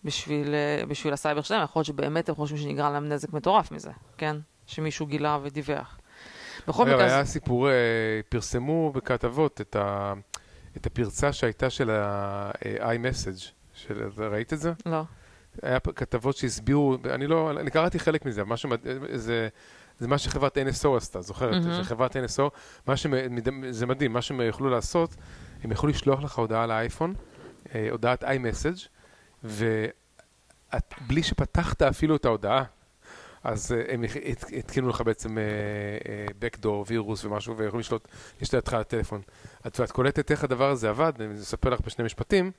בשביל, 0.03 0.53
אה, 0.53 0.85
בשביל 0.85 1.13
הסייבר 1.13 1.41
שלהם, 1.41 1.63
יכול 1.63 1.79
להיות 1.79 1.85
שבאמת 1.87 2.29
הם 2.29 2.35
חושבים 2.35 2.61
שנגרם 2.61 2.93
להם 2.93 3.09
נזק 3.09 3.33
מטורף 3.33 3.71
מזה, 3.71 3.91
כן? 4.17 4.35
שמישהו 4.65 5.05
גילה 5.05 5.37
ודיווח. 5.43 5.97
בכל 6.67 6.85
מקרה, 6.85 7.03
היה 7.05 7.25
סיפור, 7.25 7.69
אה, 7.69 7.73
פרסמו 8.29 8.91
בכתבות 8.95 9.61
את, 9.61 9.75
ה, 9.75 10.13
את 10.77 10.85
הפרצה 10.85 11.33
שהייתה 11.33 11.69
של 11.69 11.89
ה-iMessage. 11.89 13.51
של- 13.73 14.09
ראית 14.17 14.53
את 14.53 14.59
זה? 14.59 14.73
לא. 14.85 15.01
היה 15.63 15.79
כתבות 15.79 16.37
שהסבירו, 16.37 16.97
אני 17.13 17.27
לא, 17.27 17.51
אני 17.51 17.71
קראתי 17.71 17.99
חלק 17.99 18.25
מזה, 18.25 18.43
משהו, 18.43 18.69
מד- 18.69 18.87
זה, 19.99 20.07
מה 20.07 20.17
שחברת 20.17 20.57
NSO 20.57 20.97
עשתה, 20.97 21.21
זוכרת? 21.21 21.53
מהמם. 21.65 21.83
שחברת 21.83 22.15
NSO, 22.15 22.49
מה 22.87 22.97
שהם, 22.97 23.13
זה 23.71 23.85
מדהים, 23.85 24.13
מה 24.13 24.21
שהם 24.21 24.41
יכלו 24.49 24.69
לעשות, 24.69 25.15
הם 25.63 25.71
יכלו 25.71 25.89
לשלוח 25.89 26.23
לך 26.23 26.37
הודעה 26.37 26.67
לאייפון, 26.67 27.13
אה, 27.75 27.87
הודעת 27.91 28.23
iMessage, 28.23 28.87
ובלי 29.43 31.23
שפתחת 31.23 31.81
אפילו 31.81 32.15
את 32.15 32.25
ההודעה, 32.25 32.63
אז 33.43 33.71
אה, 33.71 33.93
הם 33.93 34.03
הת- 34.03 34.11
הת- 34.25 34.53
התקינו 34.57 34.89
לך 34.89 35.01
בעצם 35.01 35.37
אה, 35.37 35.43
אה, 36.09 36.25
backdoor, 36.41 36.83
וירוס 36.87 37.25
ומשהו, 37.25 37.57
ויכולים 37.57 37.79
לשלוט, 37.79 38.07
לשלוט 38.41 38.67
לך 38.67 38.73
על 38.73 38.81
הטלפון. 38.81 39.21
את 39.67 39.79
ואת 39.79 39.91
קולטת 39.91 40.31
איך 40.31 40.43
הדבר 40.43 40.69
הזה 40.69 40.89
עבד, 40.89 41.13
אני 41.21 41.33
אספר 41.33 41.69
לך 41.69 41.79
בשני 41.81 42.05
משפטים. 42.05 42.51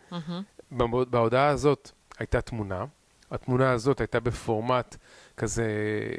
במוד- 0.71 1.11
בהודעה 1.11 1.49
הזאת 1.49 1.91
הייתה 2.19 2.41
תמונה, 2.41 2.85
התמונה 3.31 3.73
הזאת 3.73 4.01
הייתה 4.01 4.21
בפורמט 4.21 4.97
כזה, 5.37 5.65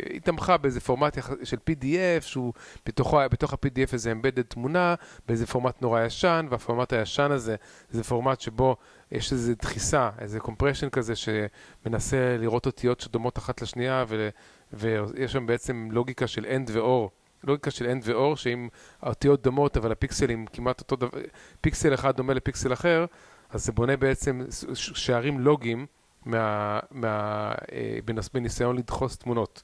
היא 0.10 0.22
תמכה 0.22 0.57
באיזה 0.57 0.80
פורמט 0.80 1.18
של 1.43 1.57
PDF, 1.70 2.22
שהוא 2.22 2.53
בתוכו, 2.86 3.20
בתוך 3.32 3.53
ה-PDF 3.53 3.93
איזה 3.93 4.12
אמבדד 4.12 4.41
תמונה, 4.41 4.95
באיזה 5.28 5.47
פורמט 5.47 5.82
נורא 5.82 6.01
ישן, 6.01 6.47
והפורמט 6.49 6.93
הישן 6.93 7.32
הזה 7.32 7.55
זה 7.89 8.03
פורמט 8.03 8.39
שבו 8.41 8.76
יש 9.12 9.32
איזו 9.32 9.53
דחיסה, 9.62 10.10
איזה 10.20 10.39
קומפרשן 10.39 10.89
כזה 10.89 11.14
שמנסה 11.16 12.38
לראות 12.39 12.66
אותיות 12.66 12.99
שדומות 12.99 13.38
אחת 13.38 13.62
לשנייה, 13.62 14.05
ו, 14.07 14.30
ויש 14.74 15.32
שם 15.32 15.45
בעצם 15.45 15.88
לוגיקה 15.91 16.28
של 16.28 16.45
and 16.45 16.70
ו-or. 16.72 17.10
לוגיקה 17.43 17.72
של 17.72 17.86
and 17.86 18.04
ו-or, 18.03 18.36
שאם 18.36 18.68
האותיות 19.01 19.41
דומות 19.41 19.78
אבל 19.78 19.91
הפיקסלים 19.91 20.45
כמעט 20.45 20.82
אותו 20.82 20.95
דבר, 20.95 21.20
פיקסל 21.62 21.93
אחד 21.93 22.16
דומה 22.16 22.34
לפיקסל 22.34 22.74
אחר, 22.74 23.05
אז 23.49 23.66
זה 23.66 23.72
בונה 23.72 23.97
בעצם 23.97 24.41
שערים 24.74 25.39
לוגיים 25.39 25.86
מה, 26.32 26.80
מה, 26.92 27.52
אה, 27.72 28.00
בניסיון 28.34 28.78
לדחוס 28.78 29.18
תמונות. 29.18 29.64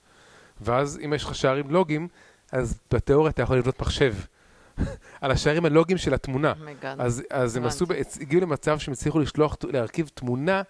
ואז 0.61 0.99
אם 1.05 1.13
יש 1.13 1.23
לך 1.23 1.35
שערים 1.35 1.71
לוגיים, 1.71 2.07
אז 2.51 2.79
בתיאוריה 2.91 3.29
אתה 3.29 3.41
יכול 3.41 3.57
לבנות 3.57 3.81
מחשב 3.81 4.15
על 5.21 5.31
השערים 5.31 5.65
הלוגיים 5.65 5.97
של 5.97 6.13
התמונה. 6.13 6.53
oh 6.59 6.70
my 6.70 6.80
god. 6.80 7.01
אז, 7.01 7.23
אז 7.29 7.57
הם. 7.57 7.65
עשו, 7.65 7.85
הגיעו 8.21 8.41
למצב 8.41 8.79
שהם 8.79 8.91
הצליחו 8.91 9.19
לשלוח, 9.19 9.57
להרכיב 9.63 10.09
תמונה 10.13 10.61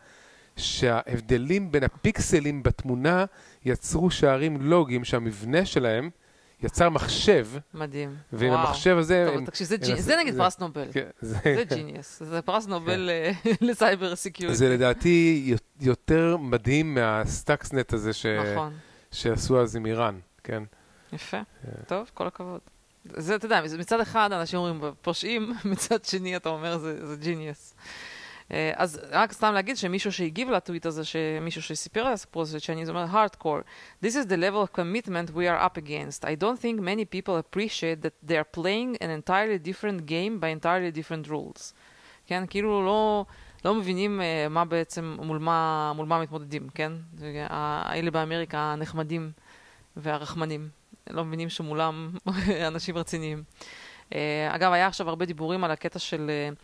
שההבדלים 0.57 1.71
בין 1.71 1.83
הפיקסלים 1.83 2.63
בתמונה 2.63 3.25
יצרו 3.65 4.11
שערים 4.11 4.61
לוגיים 4.61 5.03
שהמבנה 5.03 5.65
שלהם 5.65 6.09
יצר 6.65 6.89
מחשב, 6.89 7.47
מדהים. 7.73 8.15
ועם 8.33 8.49
וואו. 8.53 8.59
המחשב 8.67 8.97
הזה... 8.97 9.25
טוב, 9.27 9.37
הם- 9.37 9.45
תקשיב, 9.45 9.67
זה 9.67 9.75
הם 9.75 9.81
geni- 9.81 9.93
עשו- 9.93 10.01
זה 10.01 10.15
נגיד 10.17 10.33
זה- 10.33 10.39
פרס 10.39 10.59
נובל. 10.59 10.87
כן, 10.91 11.09
זה, 11.21 11.37
זה 11.43 11.63
genius. 11.75 12.23
זה 12.23 12.41
פרס 12.41 12.67
נובל 12.67 13.09
אה, 13.09 13.31
ל 13.61 13.70
cyber 13.70 14.15
security. 14.15 14.57
זה 14.57 14.69
לדעתי 14.69 15.41
יו- 15.45 15.57
יותר 15.81 16.37
מדהים 16.37 16.93
מהסטאקסנט 16.95 17.93
הזה 17.93 18.13
ש... 18.13 18.25
נכון. 18.25 18.73
שעשו 19.11 19.61
אז 19.61 19.75
עם 19.75 19.85
איראן, 19.85 20.19
כן? 20.43 20.63
יפה, 21.13 21.37
טוב, 21.87 22.11
כל 22.13 22.27
הכבוד. 22.27 22.59
זה, 23.17 23.35
אתה 23.35 23.45
יודע, 23.45 23.61
מצד 23.79 23.99
אחד 23.99 24.29
אנשים 24.31 24.59
אומרים 24.59 24.81
פושעים, 25.01 25.53
מצד 25.71 26.05
שני 26.05 26.35
אתה 26.35 26.49
אומר 26.49 26.77
זה, 26.77 27.07
זה 27.07 27.15
genius. 27.15 27.73
אה, 28.51 28.71
אז 28.75 28.99
רק 29.11 29.31
סתם 29.31 29.53
להגיד 29.53 29.77
שמישהו 29.77 30.11
שהגיב 30.11 30.49
לטוויט 30.49 30.85
הזה, 30.85 31.05
שמישהו 31.05 31.61
שסיפר 31.61 31.99
על 31.99 32.13
הסיפור 32.13 32.41
הזה 32.41 32.59
צ'ייניז, 32.59 32.89
אומר, 32.89 33.05
hardcore, 33.13 33.63
this 34.05 34.09
is 34.11 34.25
the 34.29 34.37
level 34.37 34.67
of 34.67 34.79
commitment 34.79 35.31
we 35.31 35.45
are 35.49 35.65
up 35.65 35.77
against. 35.77 36.25
I 36.25 36.35
don't 36.43 36.59
think 36.59 36.79
many 36.79 37.05
people 37.05 37.37
appreciate 37.37 38.01
that 38.05 38.29
they 38.29 38.37
are 38.37 38.57
playing 38.59 38.97
an 39.01 39.09
entirely 39.09 39.59
different 39.69 40.05
game 40.05 40.39
by 40.39 40.47
entirely 40.59 40.91
different 40.99 41.27
rules. 41.29 41.73
כן, 42.27 42.43
כאילו 42.49 42.85
לא, 42.85 43.25
לא 43.65 43.75
מבינים 43.75 44.19
uh, 44.21 44.49
מה 44.49 44.65
בעצם, 44.65 45.17
מול 45.21 45.37
מה, 45.37 45.91
מול 45.95 46.05
מה 46.05 46.21
מתמודדים, 46.21 46.69
כן? 46.69 46.91
זה- 47.17 47.47
האלה 47.49 48.11
באמריקה 48.11 48.59
הנחמדים 48.59 49.31
והרחמנים. 49.97 50.69
לא 51.09 51.25
מבינים 51.25 51.49
שמולם 51.49 52.11
אנשים 52.67 52.97
רציניים. 52.97 53.43
Uh, 54.09 54.13
אגב, 54.49 54.71
היה 54.71 54.87
עכשיו 54.87 55.09
הרבה 55.09 55.25
דיבורים 55.25 55.63
על 55.63 55.71
הקטע 55.71 55.99
של... 55.99 56.31
Uh, 56.53 56.55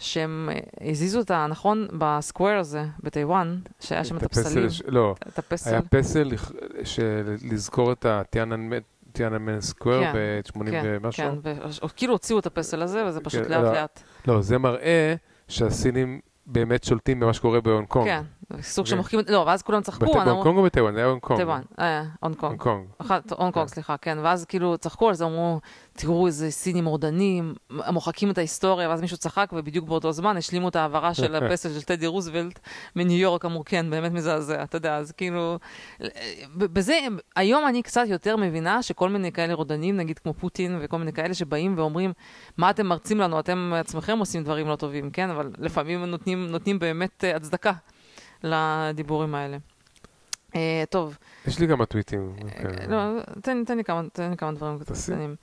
שהם 0.00 0.48
uh, 0.52 0.90
הזיזו 0.90 1.20
את 1.20 1.30
ה... 1.30 1.46
נכון? 1.50 1.88
ב 1.98 2.06
square 2.06 2.56
הזה, 2.58 2.84
בטיוואן, 3.02 3.58
שהיה 3.80 4.04
שם 4.04 4.16
את 4.16 4.22
הפסלים. 4.22 4.70
ש- 4.70 4.82
לא, 4.86 5.14
את 5.28 5.38
הפסל. 5.38 5.70
היה 5.70 5.82
פסל 5.82 6.22
לכ- 6.22 6.52
של- 6.84 7.36
לזכור 7.50 7.92
את 7.92 8.06
הטיאננמן 8.06 9.60
square 9.60 10.00
כן, 10.02 10.12
ב-80 10.14 10.70
כן, 10.70 10.82
ומשהו. 11.02 11.22
כן, 11.24 11.38
ו- 11.42 11.82
או- 11.82 11.88
כאילו 11.96 12.12
הוציאו 12.12 12.38
את 12.38 12.46
הפסל 12.46 12.82
הזה, 12.82 13.04
וזה 13.06 13.20
פשוט 13.20 13.42
כן, 13.44 13.50
לאט 13.50 13.62
לא, 13.64 13.72
לאט. 13.72 14.02
לא, 14.26 14.42
זה 14.42 14.58
מראה 14.58 15.14
שהסינים 15.48 16.20
באמת 16.46 16.84
שולטים 16.84 17.20
במה 17.20 17.32
שקורה 17.32 17.60
בהונג 17.60 17.86
קונג. 17.86 18.06
כן, 18.06 18.22
סוג. 18.60 18.86
שמוחקים... 18.86 19.20
לא, 19.28 19.44
ואז 19.46 19.62
כולם 19.62 19.82
צחקו. 19.82 20.06
בהונג 20.06 20.42
קונג 20.42 20.58
או 20.58 20.62
בטיוואן? 20.62 20.94
זה 20.94 21.00
היה 21.00 21.08
הונג 21.08 21.20
קונג. 21.20 21.40
טיוואן, 21.40 21.62
אה, 21.78 22.02
הונג 22.20 22.36
קונג. 22.36 22.62
הונג 22.62 22.86
קונג. 22.98 23.20
הונג 23.38 23.54
כן. 23.54 23.66
סליחה, 23.66 23.96
כן, 23.96 24.18
ואז 24.22 24.44
כאילו 24.44 24.78
צחקו 24.78 25.08
על 25.08 25.14
זה, 25.14 25.24
אמרו, 25.24 25.60
תראו 25.92 26.26
איזה 26.26 26.50
סינים 26.50 26.84
מורדנים, 26.84 27.54
מוחקים 27.70 28.30
את 28.30 28.38
ההיסטוריה, 28.38 28.88
ואז 28.88 29.00
מישהו 29.00 29.16
צחק, 29.16 29.50
ובדיוק 29.52 29.88
באותו 29.88 30.12
זמן 30.12 30.36
השלימו 30.36 30.68
את 30.68 30.76
ההעברה 30.76 31.14
של 31.14 31.34
הפסל 31.36 31.68
של 31.68 31.82
טדי 31.82 32.06
רוזוולט 32.06 32.58
מניו 32.96 33.18
יורק, 33.18 33.44
אמרו, 33.44 33.62
כן, 33.64 33.90
באמת 33.90 34.12
מזעזע, 34.12 34.62
אתה 34.62 34.76
יודע, 34.76 34.96
אז 34.96 35.12
כאילו, 35.12 35.58
בזה, 36.56 36.98
היום 37.36 37.66
אני 37.68 37.82
קצת 37.82 38.04
יותר 38.06 38.36
מבינה 38.36 38.82
שכל 38.82 39.08
מיני 39.08 39.32
כאלה 39.32 39.54
רודנים, 39.54 39.96
נגיד 39.96 40.18
כמו 40.18 40.34
פוטין, 40.34 40.78
וכל 40.80 40.98
מיני 40.98 41.12
כאלה 41.12 41.34
שבאים 41.34 41.74
ואומרים, 41.78 42.12
מה 42.56 42.70
אתם 42.70 42.86
מרצים 42.86 43.18
לנו, 43.18 43.40
אתם 43.40 43.72
עצמכם 43.76 44.18
עושים 44.18 44.44
דברים 44.44 44.68
לא 44.68 44.76
טובים, 44.76 45.10
כן, 45.10 45.30
אבל 45.30 45.50
לפעמים 45.58 46.04
נותנים, 46.04 46.46
נותנים 46.46 46.78
באמת 46.78 47.24
אה, 47.24 47.36
הצדקה 47.36 47.72
לדיבורים 48.42 49.34
האלה. 49.34 49.56
אה, 50.54 50.84
טוב, 50.90 51.16
יש 51.46 51.58
לי 51.58 51.68
כמה 51.68 51.86
טוויטים. 51.86 52.36
אה. 52.56 52.86
לא, 52.88 53.20
תן, 53.42 53.64
תן, 53.64 53.76
לי 53.76 53.84
כמה, 53.84 54.02
תן 54.12 54.30
לי 54.30 54.36
כמה 54.36 54.52
דברים. 54.52 54.78
קטנים. 54.78 55.36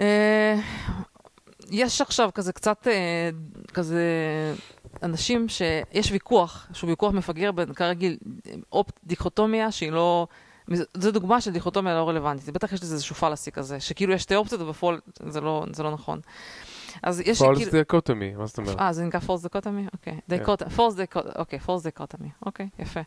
אה, 0.00 0.56
יש 1.70 2.00
עכשיו 2.00 2.30
כזה 2.34 2.52
קצת, 2.52 2.86
כזה, 3.74 4.04
אנשים 5.02 5.46
שיש 5.48 6.12
ויכוח, 6.12 6.66
שהוא 6.72 6.90
ויכוח 6.90 7.12
מפגר 7.12 7.52
בין, 7.52 7.72
כרגיל, 7.72 8.16
אופ, 8.72 8.90
דיכוטומיה 9.04 9.72
שהיא 9.72 9.92
לא... 9.92 10.26
זו 10.94 11.12
דוגמה 11.12 11.40
של 11.40 11.50
דיכוטומיה 11.50 11.94
לא 11.94 12.08
רלוונטית. 12.08 12.50
בטח 12.50 12.72
יש 12.72 12.82
לזה 12.82 12.94
איזשהו 12.94 13.14
פלאסי 13.14 13.52
כזה, 13.52 13.80
שכאילו 13.80 14.12
יש 14.12 14.22
שתי 14.22 14.36
אופציות 14.36 14.60
ובפועל 14.60 15.00
זה 15.28 15.40
לא, 15.40 15.64
זה 15.72 15.82
לא 15.82 15.90
נכון. 15.90 16.20
אז 17.02 17.20
יש 17.20 17.38
false. 17.38 17.68
dichotomy, 17.68 18.34
מה 18.34 18.46
זאת 18.46 18.58
אומרת? 18.58 18.80
אה, 18.80 18.92
זה 18.92 19.04
נקרא 19.04 19.20
false 19.20 19.42
dichotomy? 19.42 19.86
אוקיי. 19.92 20.20
כן. 20.28 20.68
false 20.76 20.94
dichotomy, 20.94 21.32
אוקיי, 21.36 21.58
false 21.58 21.82
dichotomy. 21.82 22.28
אוקיי, 22.46 22.68
יפה. 22.78 23.00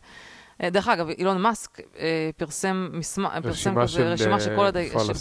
אה, 0.63 0.69
דרך 0.69 0.87
אגב, 0.87 1.09
אילון 1.09 1.41
מאסק 1.41 1.79
אה, 1.99 2.29
פרסם 2.37 2.89
מסמך, 2.93 3.31
פרסם 3.33 3.49
רשימה 3.49 3.83
כזה, 3.83 4.09
רשימה 4.09 4.39
של 4.39 4.55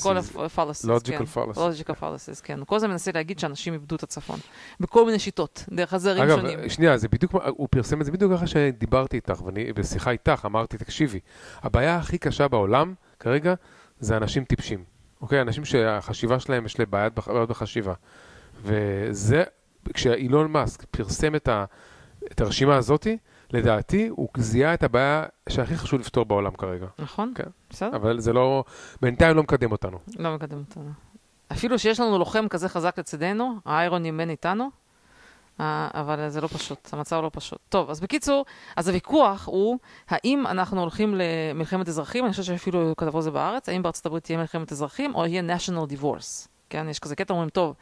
כל 0.03 0.17
אה. 0.17 0.45
ה 0.45 0.49
fallacies. 0.49 0.91
Logical 0.91 1.37
fallacies. 1.37 1.61
logical 1.61 1.95
fallacies, 1.95 2.41
כן. 2.41 2.59
הוא 2.59 2.67
כל 2.67 2.77
הזמן 2.77 2.91
מנסה 2.91 3.11
להגיד 3.15 3.39
שאנשים 3.39 3.73
איבדו 3.73 3.97
את 3.97 4.03
הצפון. 4.03 4.39
בכל 4.81 5.07
מיני 5.07 5.19
שיטות, 5.19 5.65
דרך 5.73 5.95
הזרים 5.95 6.23
אגב, 6.23 6.41
שונים. 6.41 6.69
שנייה, 6.69 6.97
זה 6.97 7.09
בדיוק, 7.09 7.35
הוא 7.47 7.69
פרסם 7.71 8.01
את 8.01 8.07
זה 8.07 8.13
בדיוק 8.13 8.33
ככה 8.33 8.47
שדיברתי 8.47 9.17
איתך, 9.17 9.43
ואני 9.45 9.73
בשיחה 9.73 10.11
איתך 10.11 10.43
אמרתי, 10.47 10.79
תקשיבי, 10.79 11.21
הבעיה 11.63 11.97
הכי 11.97 12.19
קשה 12.19 12.49
בעולם 12.49 12.95
כרגע 13.19 13.55
זה 14.01 14.17
אנשים 14.17 14.45
טיפשים, 14.45 14.85
אוקיי? 15.21 15.41
אנשים 15.41 15.65
שהחשיבה 15.65 16.41
שלהם, 16.41 16.67
יש 16.67 16.79
להם 16.79 16.91
בעיות 16.91 17.15
בחשיבה. 17.49 17.95
וזה, 18.63 19.43
כשאילון 19.95 20.53
מאסק 20.53 20.85
פרסם 20.91 21.35
את, 21.35 21.49
ה, 21.49 21.65
את 22.33 22.41
הרשימה 22.41 22.77
הזאתי, 22.77 23.19
לדעתי 23.53 24.09
הוא 24.09 24.29
זיהה 24.37 24.75
את 24.75 24.83
הבעיה 24.83 25.25
שהכי 25.49 25.77
חשוב 25.77 26.01
לפתור 26.01 26.25
בעולם 26.25 26.53
כרגע. 26.53 26.87
נכון? 26.99 27.33
כן. 27.35 27.51
בסדר? 27.71 27.97
אבל 27.97 28.21
זה 28.21 28.33
לא, 28.33 28.65
בינתיים 29.03 29.37
לא 29.37 29.43
מקדם 29.43 29.73
אותנו. 29.73 29.99
לא 30.19 30.35
מקדם 30.35 30.59
אותנו. 30.59 30.91
אפילו 31.53 31.79
שיש 31.79 32.01
לנו 32.01 32.19
לוחם 32.19 32.49
כזה 32.49 32.69
חזק 32.69 32.99
לצידנו, 32.99 33.55
האיירוני 33.65 34.11
מן 34.11 34.31
איתנו, 34.31 34.71
אה, 35.61 35.89
אבל 35.95 36.29
זה 36.29 36.41
לא 36.41 36.47
פשוט, 36.47 36.89
המצב 36.93 37.21
לא 37.23 37.31
פשוט. 37.33 37.59
טוב, 37.69 37.91
אז 37.91 38.01
בקיצור, 38.01 38.45
אז 38.77 38.89
הוויכוח 38.89 39.47
הוא, 39.47 39.79
האם 40.09 40.47
אנחנו 40.47 40.81
הולכים 40.81 41.15
למלחמת 41.19 41.89
אזרחים, 41.89 42.25
אני 42.25 42.31
חושבת 42.31 42.47
שאפילו 42.47 42.95
כתבו 42.97 43.23
זה 43.23 43.31
בארץ, 43.31 43.69
האם 43.69 43.83
בארצות 43.83 44.07
הברית 44.07 44.25
תהיה 44.25 44.39
מלחמת 44.39 44.73
אזרחים, 44.73 45.15
או 45.15 45.27
יהיה 45.27 45.57
national 45.57 45.93
divorce. 45.93 46.49
כן, 46.71 46.89
יש 46.89 46.99
כזה 46.99 47.17
קטע, 47.17 47.35
אומרים, 47.35 47.49
טוב, 47.49 47.75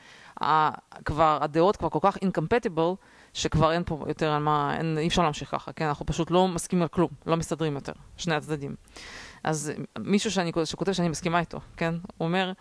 כבר, 1.05 1.39
הדעות 1.41 1.77
כבר 1.77 1.89
כל 1.89 1.99
כך 2.03 2.17
incompatible, 2.17 2.97
שכבר 3.33 3.73
אין 3.73 3.83
פה 3.87 4.05
יותר 4.09 4.31
על 4.31 4.43
מה, 4.43 4.77
אין, 4.79 4.99
אי 4.99 5.09
אפשר 5.09 5.23
להמשיך 5.23 5.51
ככה, 5.51 5.73
כן, 5.73 5.85
אנחנו 5.85 6.07
פשוט 6.07 6.31
לא 6.31 6.49
מסכימים 6.49 6.83
על 6.83 6.89
כלום, 6.89 7.11
לא 7.27 7.37
מסתדרים 7.37 7.75
יותר, 7.75 7.93
שני 8.17 8.35
הצדדים. 8.35 8.75
אז 9.45 9.73
מישהו 9.99 10.31
שאני, 10.31 10.53
שכותב 10.65 10.93
שאני 10.93 11.09
מסכימה 11.09 11.41
איתו, 11.41 11.61
כן, 11.77 11.95
הוא 12.17 12.27
אומר, 12.27 12.53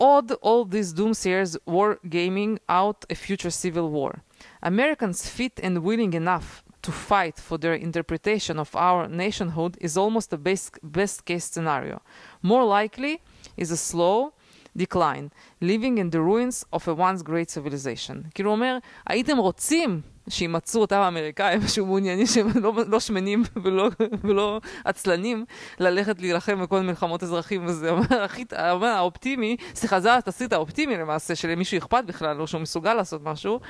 Odd 0.00 0.32
all 0.42 0.64
these 0.64 0.92
doomsayers 0.92 1.56
were 1.66 1.98
gaming 2.08 2.58
out 2.68 3.04
a 3.08 3.14
future 3.14 3.50
civil 3.50 3.90
war. 3.90 4.22
Americans 4.60 5.28
fit 5.28 5.60
and 5.62 5.78
willing 5.78 6.12
enough 6.14 6.64
to 6.82 6.92
fight 6.92 7.38
for 7.38 7.56
their 7.56 7.74
interpretation 7.74 8.58
of 8.58 8.76
our 8.76 9.08
nationhood 9.08 9.78
is 9.80 9.96
almost 9.96 10.30
the 10.30 10.36
best, 10.36 10.78
best 10.82 11.24
case 11.24 11.46
scenario. 11.46 12.02
More 12.42 12.64
likely 12.64 13.22
is 13.56 13.70
a 13.70 13.76
slow 13.76 14.33
decline, 14.78 15.30
living 15.62 15.98
in 15.98 16.10
the 16.10 16.20
ruins 16.20 16.64
of 16.72 16.88
a 16.88 16.94
once 16.94 17.22
great 17.22 17.50
civilization. 17.50 18.14
כאילו 18.34 18.50
הוא 18.50 18.56
אומר, 18.56 18.78
הייתם 19.06 19.36
רוצים 19.36 20.00
שימצאו 20.28 20.80
אותם 20.80 20.96
האמריקאים 20.96 21.60
שמעוניינים 21.74 22.26
שהם 22.26 22.48
לא, 22.54 22.72
לא 22.86 23.00
שמנים 23.00 23.42
ולא, 23.62 23.90
ולא 24.24 24.60
עצלנים, 24.84 25.44
ללכת 25.78 26.20
להילחם 26.20 26.62
בכל 26.62 26.80
מלחמות 26.80 27.22
אזרחים 27.22 27.66
וזה. 27.66 27.90
אומר, 27.90 28.22
הכי, 28.22 28.44
אומר, 28.70 28.86
האופטימי, 28.86 29.56
סליחה, 29.74 30.00
זה 30.00 30.16
התסריט 30.16 30.52
האופטימי 30.52 30.96
למעשה, 30.96 31.34
שלמישהו 31.34 31.78
אכפת 31.78 32.04
בכלל, 32.06 32.40
או 32.40 32.46
שהוא 32.46 32.60
מסוגל 32.60 32.94
לעשות 32.94 33.22
משהו. 33.24 33.60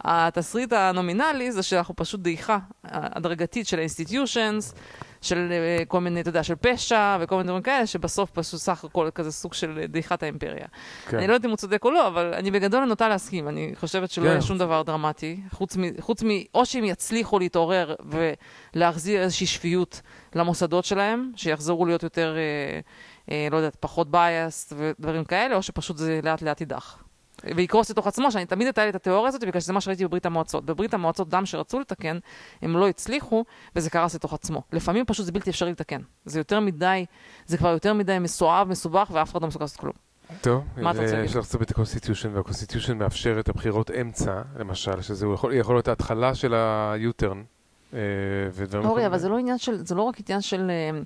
התסריט 0.00 0.72
הנומינלי 0.72 1.52
זה 1.52 1.62
שאנחנו 1.62 1.96
פשוט 1.96 2.20
דעיכה 2.20 2.58
הדרגתית 2.84 3.66
של 3.66 3.78
ה-institutions, 3.78 4.76
של 5.20 5.48
אה, 5.52 5.84
כל 5.88 6.00
מיני, 6.00 6.20
אתה 6.20 6.28
יודע, 6.28 6.42
של 6.42 6.54
פשע 6.54 7.18
וכל 7.20 7.36
מיני 7.36 7.46
דברים 7.46 7.62
כאלה, 7.62 7.86
שבסוף 7.86 8.30
פשוט 8.30 8.60
סך 8.60 8.84
הכל 8.84 9.08
כזה 9.14 9.32
סוג 9.32 9.54
של 9.54 9.84
דעיכת 9.88 10.22
האימפריה. 10.22 10.66
כן. 11.08 11.16
אני 11.16 11.26
לא 11.26 11.32
יודעת 11.32 11.44
אם 11.44 11.50
הוא 11.50 11.56
צודק 11.56 11.84
או 11.84 11.90
לא, 11.90 12.08
אבל 12.08 12.34
אני 12.34 12.50
בגדול 12.50 12.84
נוטה 12.84 13.08
להסכים. 13.08 13.48
אני 13.48 13.72
חושבת 13.74 14.10
שלא 14.10 14.24
כן. 14.24 14.30
יהיה 14.30 14.42
שום 14.42 14.58
דבר 14.58 14.82
דרמטי, 14.82 15.40
חוץ 15.50 15.76
מ... 15.76 15.82
חוץ 16.00 16.22
מ... 16.22 16.28
או 16.54 16.66
שהם 16.66 16.84
יצליחו 16.84 17.38
להתעורר 17.38 17.94
ולהחזיר 18.74 19.22
איזושהי 19.22 19.46
שפיות 19.46 20.00
למוסדות 20.34 20.84
שלהם, 20.84 21.32
שיחזרו 21.36 21.86
להיות 21.86 22.02
יותר, 22.02 22.36
אה, 22.36 22.80
אה, 23.30 23.48
לא 23.50 23.56
יודעת, 23.56 23.76
פחות 23.80 24.08
biased 24.12 24.74
ודברים 24.76 25.24
כאלה, 25.24 25.56
או 25.56 25.62
שפשוט 25.62 25.96
זה 25.96 26.20
לאט 26.22 26.42
לאט 26.42 26.60
יידח. 26.60 27.09
ויקרוס 27.56 27.90
לתוך 27.90 28.06
עצמו, 28.06 28.30
שאני 28.30 28.46
תמיד 28.46 28.66
הייתה 28.66 28.84
לי 28.84 28.90
את 28.90 28.94
התיאוריה 28.94 29.28
הזאת, 29.28 29.44
בגלל 29.44 29.60
שזה 29.60 29.72
מה 29.72 29.80
שראיתי 29.80 30.04
בברית 30.04 30.26
המועצות. 30.26 30.64
בברית 30.64 30.94
המועצות 30.94 31.28
דם 31.28 31.46
שרצו 31.46 31.80
לתקן, 31.80 32.18
הם 32.62 32.76
לא 32.76 32.88
הצליחו, 32.88 33.44
וזה 33.76 33.90
קרס 33.90 34.14
לתוך 34.14 34.34
עצמו. 34.34 34.62
לפעמים 34.72 35.04
פשוט 35.04 35.26
זה 35.26 35.32
בלתי 35.32 35.50
אפשרי 35.50 35.70
לתקן. 35.70 36.00
זה 36.24 36.40
יותר 36.40 36.60
מדי, 36.60 37.04
זה 37.46 37.58
כבר 37.58 37.68
יותר 37.68 37.94
מדי 37.94 38.18
מסואב, 38.18 38.68
מסובך, 38.68 39.10
ואף 39.12 39.32
אחד 39.32 39.42
לא 39.42 39.48
מסוגל 39.48 39.64
לעשות 39.64 39.80
כלום. 39.80 39.94
טוב, 40.40 40.64
מה 40.76 40.90
אתה 40.90 41.00
רוצה 41.00 41.12
להגיד? 41.12 41.30
יש 41.30 41.36
לך 41.36 41.62
את 41.62 41.70
ה 41.70 41.75
constitution, 41.75 42.36
וה 42.36 42.45
constitution 42.45 42.98
מאפשר 42.98 43.40
את 43.40 43.48
הבחירות 43.48 43.90
אמצע, 43.90 44.42
למשל, 44.58 45.00
שזה 45.00 45.26
יכול, 45.34 45.54
יכול 45.54 45.74
להיות 45.74 45.88
ההתחלה 45.88 46.34
של 46.34 46.54
ה-U-turn, 46.54 47.36
אה, 47.94 47.98
אורי, 48.84 49.06
אבל 49.06 49.18
זה 49.18 49.28
לא 49.28 49.38
עניין 49.38 49.58
של, 49.58 49.86
זה 49.86 49.94
לא 49.94 50.02
רק 50.02 50.20
עניין 50.20 50.40
של 50.40 50.70
אה, 50.70 51.00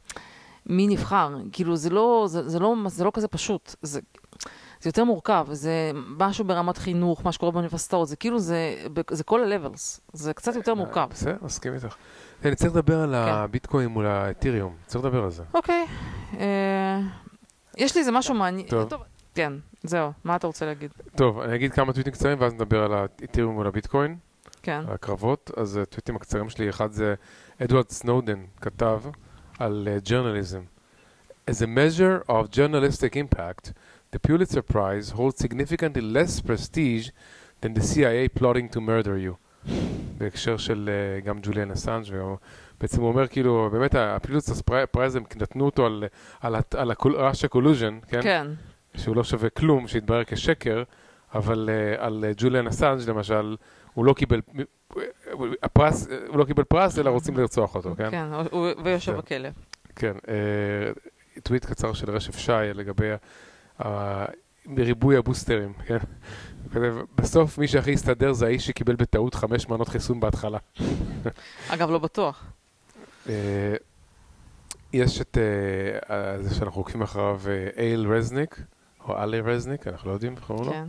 מי 0.66 0.86
נבחר, 0.86 1.36
כאילו, 1.52 1.76
זה 1.76 1.90
לא, 1.90 2.24
זה, 2.28 2.48
זה 2.48 2.58
לא, 2.58 2.74
זה 2.86 3.04
לא 3.04 3.10
כזה 3.14 3.28
פשוט. 3.28 3.74
זה, 3.82 4.00
זה 4.84 4.88
יותר 4.88 5.04
מורכב, 5.04 5.46
זה 5.52 5.90
משהו 5.94 6.44
ברמת 6.44 6.78
חינוך, 6.78 7.24
מה 7.24 7.32
שקורה 7.32 7.52
באוניברסיטאות, 7.52 8.08
זה 8.08 8.16
כאילו, 8.16 8.38
זה, 8.38 8.86
זה 9.10 9.24
כל 9.24 9.44
ה-levels, 9.44 10.00
זה 10.12 10.34
קצת 10.34 10.54
יותר 10.54 10.74
מורכב. 10.74 11.06
בסדר, 11.10 11.36
מסכים 11.42 11.74
איתך. 11.74 11.94
אני 12.44 12.54
צריך 12.54 12.72
לדבר 12.72 13.00
על 13.00 13.10
כן. 13.10 13.32
הביטקוין 13.32 13.88
מול 13.88 14.06
האתיריום, 14.06 14.74
צריך 14.86 15.04
לדבר 15.04 15.24
על 15.24 15.30
זה. 15.30 15.42
אוקיי. 15.54 15.86
אה, 16.38 17.00
יש 17.76 17.94
לי 17.94 18.00
איזה 18.00 18.12
משהו 18.12 18.34
מעניין. 18.34 18.68
טוב. 18.68 19.02
כן, 19.34 19.52
זהו, 19.82 20.12
מה 20.24 20.36
אתה 20.36 20.46
רוצה 20.46 20.66
להגיד? 20.66 20.90
טוב, 21.16 21.40
אני 21.40 21.54
אגיד 21.54 21.72
כמה 21.72 21.92
טוויטים 21.92 22.12
קצרים 22.12 22.40
ואז 22.40 22.54
נדבר 22.54 22.84
על 22.84 22.92
האתיריום 22.94 23.54
מול 23.54 23.66
הביטקוין. 23.66 24.16
כן. 24.62 24.82
הקרבות. 24.88 25.50
אז 25.56 25.76
הטוויטים 25.76 26.16
הקצרים 26.16 26.48
שלי, 26.48 26.68
אחד 26.68 26.92
זה 26.92 27.14
אדוארד 27.62 27.90
סנודן 27.90 28.44
כתב 28.60 29.00
על 29.58 29.88
ג'ורנליזם. 30.04 30.60
As 31.50 31.60
a 31.60 31.66
measure 31.66 32.30
of 32.30 32.50
journalistic 32.56 33.16
impact, 33.16 33.72
the 34.14 34.18
Pulitzer 34.18 34.62
Prize 34.62 35.10
holds 35.10 35.38
significantly 35.44 36.00
less 36.00 36.40
prestige 36.40 37.10
than 37.60 37.74
the 37.74 37.82
CIA 37.90 38.28
plotting 38.28 38.68
to 38.68 38.80
murder 38.80 39.16
you. 39.18 39.34
בהקשר 40.18 40.56
של 40.56 40.90
uh, 40.90 41.26
גם 41.26 41.38
ג'וליאן 41.42 41.70
אסנג' 41.70 42.04
ובעצם 42.12 43.00
הוא 43.00 43.08
אומר 43.08 43.26
כאילו, 43.26 43.68
באמת 43.72 43.94
הפילוץ 43.94 44.50
הם 45.14 45.24
נתנו 45.36 45.64
אותו 45.64 45.86
על, 45.86 46.04
על, 46.40 46.54
על 46.76 46.90
ה-Russia 46.90 47.54
collusion, 47.54 48.06
כן? 48.08 48.22
כן. 48.22 48.46
שהוא 48.96 49.16
לא 49.16 49.24
שווה 49.24 49.50
כלום, 49.50 49.88
שהתברר 49.88 50.24
כשקר, 50.24 50.82
אבל 51.34 51.68
uh, 51.68 52.00
על 52.00 52.24
ג'וליאן 52.36 52.66
אסנג' 52.66 53.08
למשל, 53.08 53.56
הוא 53.94 54.04
לא 54.04 54.12
קיבל, 54.12 54.40
הפרס, 55.62 56.08
הוא 56.28 56.38
לא 56.38 56.44
קיבל 56.44 56.64
פרס, 56.64 56.98
אלא 56.98 57.10
רוצים 57.10 57.36
לרצוח 57.36 57.74
אותו, 57.74 57.94
כן? 57.96 58.10
כן, 58.10 58.26
הוא, 58.50 58.68
ויושב 58.84 59.12
כן. 59.12 59.18
בכלא. 59.18 59.48
כן, 59.96 60.12
טוויט 61.42 61.64
קצר 61.64 61.92
של 61.92 62.10
רשף 62.10 62.38
שי 62.38 62.52
לגבי 62.74 63.10
ריבוי 64.76 65.16
הבוסטרים, 65.16 65.72
כן? 65.86 65.98
בסוף 67.16 67.58
מי 67.58 67.68
שהכי 67.68 67.92
הסתדר 67.92 68.32
זה 68.32 68.46
האיש 68.46 68.66
שקיבל 68.66 68.96
בטעות 68.96 69.34
חמש 69.34 69.68
מנות 69.68 69.88
חיסון 69.88 70.20
בהתחלה. 70.20 70.58
אגב, 71.68 71.90
לא 71.90 71.98
בטוח. 71.98 72.44
אה, 73.28 73.74
יש 74.92 75.20
את 75.20 75.38
אה, 76.10 76.42
זה 76.42 76.54
שאנחנו 76.54 76.80
עוקבים 76.80 77.02
אחריו, 77.02 77.40
אה, 77.48 77.68
אייל 77.82 78.12
רזניק, 78.12 78.60
או 79.08 79.22
אלי 79.22 79.40
רזניק, 79.40 79.86
אנחנו 79.86 80.08
לא 80.08 80.14
יודעים 80.14 80.34
איך 80.36 80.44
קוראים 80.44 80.64
לו. 80.64 80.72
כן. 80.72 80.84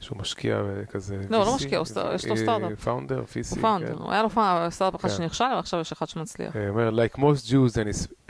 שהוא 0.00 0.18
משקיע 0.18 0.62
כזה... 0.90 1.16
לא, 1.30 1.38
לא 1.38 1.54
משקיע, 1.54 1.80
יש 2.14 2.26
לו 2.26 2.36
סטארט-אפ. 2.36 2.80
founder, 2.84 3.24
פיסי. 3.24 3.54
הוא 3.54 3.62
founder, 3.62 3.94
הוא 3.98 4.12
היה 4.12 4.22
לו 4.22 4.28
סטארט-אפ 4.70 5.00
אחד 5.00 5.08
כן. 5.08 5.16
שנכשל, 5.16 5.44
ועכשיו 5.56 5.80
יש 5.80 5.92
אחד 5.92 6.08
שמצליח. 6.08 6.56
הוא 6.56 6.68
אומר, 6.68 6.90
like 6.90 7.18
most 7.18 7.50
Jews 7.50 7.74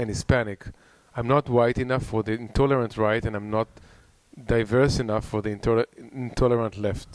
and 0.00 0.08
Hispanic, 0.10 0.70
I'm 1.18 1.26
not 1.26 1.48
white 1.48 1.78
enough 1.78 2.04
for 2.12 2.22
the 2.22 2.34
intolerant 2.44 2.92
right, 2.96 3.24
and 3.26 3.34
I'm 3.38 3.50
not 3.50 3.68
diverse 4.54 5.00
enough 5.00 5.24
for 5.32 5.40
the 5.42 5.50
intolerant 6.12 6.74
left. 6.86 7.12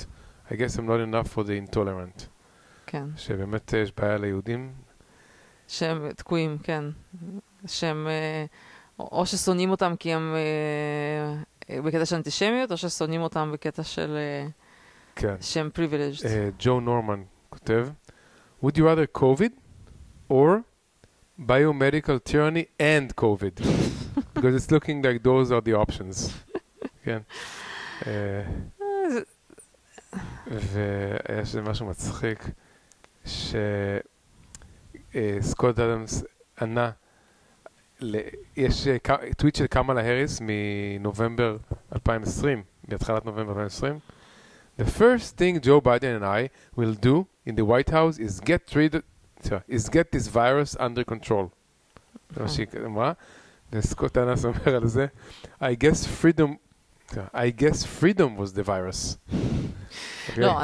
I 0.52 0.56
guess 0.56 0.78
I'm 0.78 0.88
not 0.94 1.00
enough 1.00 1.28
for 1.36 1.44
the 1.44 1.56
intolerant. 1.66 2.28
כן. 2.86 3.06
שבאמת 3.18 3.74
יש 3.74 3.92
בעיה 3.98 4.18
ליהודים. 4.18 4.72
שהם 5.68 6.12
תקועים, 6.12 6.58
כן. 6.64 6.84
שהם 7.66 8.08
או 9.00 9.26
ששונאים 9.26 9.70
אותם 9.70 9.96
כי 10.00 10.14
הם 10.14 10.36
בקטע 11.70 12.06
של 12.06 12.16
אנטישמיות, 12.16 12.72
או 12.72 12.78
ששונאים 12.78 13.22
אותם 13.22 13.50
בקטע 13.54 13.84
של... 13.84 14.18
כן. 15.16 15.36
שהם 15.42 15.70
privileged. 15.76 16.26
ג'ו 16.60 16.80
נורמן 16.80 17.24
כותב, 17.50 17.88
would 18.64 18.78
you 18.78 18.84
rather 18.84 19.20
COVID 19.20 19.52
or 20.32 20.64
biomedical 21.40 22.24
tyranny 22.24 22.68
and 22.80 23.16
COVID? 23.16 23.56
because 24.34 24.56
it's 24.56 24.72
looking 24.72 25.02
like 25.02 25.24
those 25.24 25.52
are 25.52 25.62
the 25.62 25.74
options. 25.74 26.34
כן. 27.04 27.20
ויש 30.48 31.56
משהו 31.56 31.86
מצחיק, 31.86 32.50
שסקוט 35.14 35.80
אדמס 35.80 36.24
ענה, 36.62 36.92
יש 38.58 38.88
טוויט 39.38 39.56
של 39.56 39.68
קמאלה 39.68 40.02
האריס 40.02 40.42
מנובמבר 40.42 41.58
2020, 41.96 42.64
מתחילת 42.88 43.26
נובמבר 43.26 43.52
2020. 43.52 44.00
The 44.80 44.86
first 44.86 45.38
thing 45.38 45.60
Joe 45.62 45.80
Biden 45.82 46.16
and 46.18 46.26
I 46.26 46.50
will 46.76 46.96
do 46.96 47.28
in 47.46 47.56
the 47.56 47.64
White 47.64 47.92
House 47.92 48.18
is 48.18 48.40
get 48.40 48.76
rid 48.76 49.04
is 49.70 49.90
get 49.90 50.12
this 50.12 50.28
virus 50.28 50.76
under 50.80 51.04
control. 51.14 51.48
זה 52.36 52.42
מה 52.42 52.48
שהיא 52.48 52.68
אמרה. 52.86 53.12
וסקוט 53.74 54.18
אנס 54.18 54.46
אומר 54.46 54.76
על 54.76 54.88
זה, 54.88 55.06
I 55.62 55.76
guess 55.84 56.24
freedom, 56.24 56.50
I 57.16 57.62
guess 57.62 57.86
freedom 58.02 58.40
was 58.40 58.56
the 58.56 58.68
virus. 58.68 59.18
לא, 60.38 60.60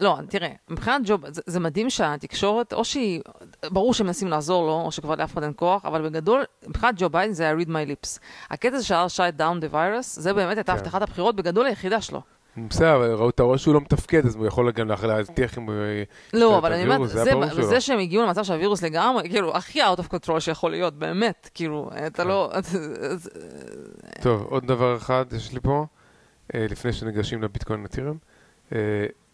לא, 0.00 0.18
תראה, 0.28 0.52
מבחינת 0.68 1.02
ג'וב, 1.04 1.24
זה 1.46 1.60
מדהים 1.60 1.90
שהתקשורת, 1.90 2.72
או 2.72 2.84
שהיא, 2.84 3.20
ברור 3.64 3.94
שהם 3.94 4.06
מנסים 4.06 4.28
לעזור 4.28 4.66
לו, 4.66 4.80
או 4.80 4.92
שכבר 4.92 5.14
לאף 5.14 5.32
אחד 5.32 5.42
אין 5.42 5.52
כוח, 5.56 5.84
אבל 5.84 6.08
בגדול, 6.08 6.44
מבחינת 6.66 6.94
ג'ו 6.98 7.10
ביידן 7.10 7.32
זה 7.32 7.42
היה 7.42 7.54
read 7.56 7.68
my 7.68 7.90
lips. 7.90 8.18
הקטע 8.50 8.82
של 8.82 8.94
shut 8.94 9.40
down 9.40 9.62
the 9.62 9.72
virus, 9.72 10.02
זה 10.02 10.32
באמת 10.32 10.56
הייתה 10.56 10.72
כן. 10.72 10.78
הבטחת 10.78 11.02
הבחירות 11.02 11.36
בגדול 11.36 11.66
היחידה 11.66 12.00
שלו. 12.00 12.22
בסדר, 12.68 13.14
אבל 13.14 13.28
אתה 13.28 13.42
רואה 13.42 13.58
שהוא 13.58 13.74
לא 13.74 13.80
מתפקד, 13.80 14.26
אז 14.26 14.36
הוא 14.36 14.46
יכול 14.46 14.72
גם 14.72 14.88
להבטיח 14.88 15.58
אם 15.58 15.62
הוא... 15.62 15.74
לא, 16.32 16.58
אבל 16.58 16.72
אני 16.72 16.82
אומרת, 16.82 17.08
זה 17.60 17.80
שהם 17.80 17.98
הגיעו 17.98 18.22
למצב 18.22 18.42
שהווירוס 18.44 18.82
לגמרי, 18.82 19.28
כאילו, 19.28 19.56
הכי 19.56 19.82
out 19.82 19.98
of 19.98 20.14
control 20.14 20.40
שיכול 20.40 20.70
להיות, 20.70 20.94
באמת, 20.94 21.50
כאילו, 21.54 21.90
אתה 22.06 22.24
לא... 22.24 22.52
טוב, 24.22 24.42
עוד 24.42 24.66
דבר 24.66 24.96
אחד 24.96 25.24
יש 25.36 25.52
לי 25.52 25.60
פה, 25.60 25.86
אה, 26.54 26.66
לפני 26.70 26.92
שניגשים 26.92 27.42
לביטקוין 27.42 27.82
נטירם. 27.82 28.16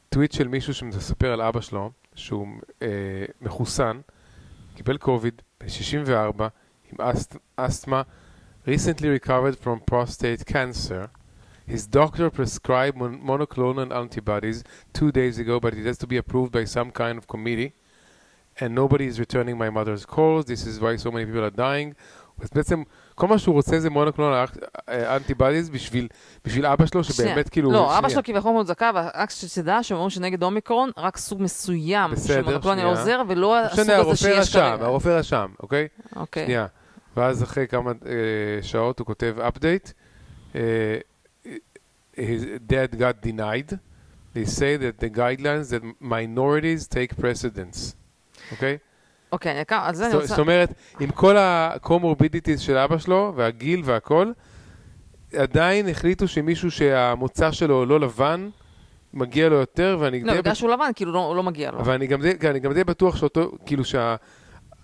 טוויט 0.09 0.33
של 0.33 0.49
מישהו 0.49 0.75
שמספר 0.75 1.33
על 1.33 1.43
אבא 1.43 1.61
שלו, 1.61 1.91
שהוא 2.14 2.47
אה, 2.83 2.89
מחוסן, 3.41 4.01
קיבל 4.75 4.97
קוביד, 4.97 5.43
ב-64, 5.61 6.43
עם 6.93 7.07
אסתמה, 7.57 8.03
recently 8.66 9.07
recovered 9.20 9.64
from 9.64 9.91
prostate 9.91 10.53
cancer. 10.53 11.22
His 11.66 11.86
doctor 11.86 12.30
prescribed 12.30 12.96
mon 12.96 13.20
monoclonal 13.30 13.90
antibodies 13.92 14.64
two 14.92 15.10
days 15.12 15.38
ago, 15.38 15.60
but 15.60 15.74
it 15.74 15.84
has 15.86 15.98
to 15.98 16.06
be 16.06 16.16
approved 16.16 16.52
by 16.52 16.64
some 16.64 16.90
kind 16.90 17.16
of 17.18 17.26
committee. 17.26 17.72
And 18.60 18.74
nobody 18.74 19.06
is 19.06 19.18
returning 19.18 19.56
my 19.56 19.70
mother's 19.70 20.04
calls. 20.04 20.44
This 20.44 20.66
is 20.66 20.78
why 20.80 20.96
so 20.96 21.10
many 21.10 21.24
people 21.24 21.44
are 21.44 21.56
dying. 21.56 21.94
אז 22.42 22.48
בעצם 22.54 22.82
כל 23.14 23.26
מה 23.26 23.38
שהוא 23.38 23.54
רוצה 23.54 23.80
זה 23.80 23.90
מונוקלונל 23.90 24.44
אנטיבדיז 24.88 25.70
בשביל, 25.70 26.08
בשביל 26.44 26.66
אבא 26.66 26.86
שלו, 26.86 27.04
שבאמת 27.04 27.48
כאילו... 27.48 27.72
לא, 27.72 27.98
אבא 27.98 28.08
שלו 28.08 28.22
כביכול 28.24 28.52
מאוד 28.52 28.66
זכה, 28.66 28.90
רק 29.14 29.30
שתדע 29.30 29.82
שהם 29.82 29.96
אומרים 29.96 30.10
שנגד 30.10 30.42
אומיקרון, 30.42 30.90
רק 30.96 31.16
סוג 31.16 31.42
מסוים 31.42 32.10
של 32.26 32.42
מונוקלונל 32.42 32.84
עוזר, 32.84 33.22
ולא 33.28 33.58
הסוג 33.58 33.90
הזה 33.90 34.16
שיש 34.16 34.52
כרגע. 34.52 34.84
הרופא 34.84 35.08
רשם, 35.08 35.48
אוקיי? 35.62 35.88
אוקיי. 36.16 36.44
שנייה. 36.44 36.66
ואז 37.16 37.42
אחרי 37.42 37.68
כמה 37.68 37.90
אה, 37.90 38.62
שעות 38.62 38.98
הוא 38.98 39.06
כותב 39.06 39.36
update. 39.38 39.92
His 42.16 42.42
dad 42.72 42.98
got 42.98 43.26
denied, 43.26 43.78
they 44.34 44.44
say 44.44 44.76
that 44.76 44.98
the 45.00 45.08
guidelines 45.18 45.70
that 45.70 45.82
minorities 46.00 46.86
take 46.88 47.12
precedence, 47.20 47.94
אוקיי? 48.52 48.78
אוקיי, 49.32 49.52
אני 49.52 49.62
אקרא- 49.62 49.86
על 49.88 49.94
זה 49.94 50.06
אני 50.06 50.14
רוצה... 50.14 50.26
זאת 50.26 50.38
אומרת, 50.38 50.72
עם 51.00 51.10
כל 51.10 51.36
ה-comorbidities 51.36 52.58
של 52.58 52.76
אבא 52.76 52.98
שלו, 52.98 53.32
והגיל 53.36 53.80
והכל, 53.84 54.32
עדיין 55.36 55.88
החליטו 55.88 56.28
שמישהו 56.28 56.70
שהמוצא 56.70 57.50
שלו 57.52 57.86
לא 57.86 58.00
לבן, 58.00 58.48
מגיע 59.14 59.48
לו 59.48 59.56
יותר, 59.56 59.96
ואני 60.00 60.22
לא, 60.22 60.40
בגלל 60.40 60.54
שהוא 60.54 60.70
לבן, 60.70 60.90
כאילו, 60.94 61.12
לא- 61.12 61.26
הוא 61.26 61.36
לא 61.36 61.42
מגיע 61.42 61.70
לו. 61.70 61.78
אבל 61.78 61.92
אני 61.92 62.06
גם 62.06 62.22
די, 62.22 62.38
כן, 62.38 62.52
בטוח 62.86 63.16
שאותו, 63.16 63.52
כאילו 63.66 63.82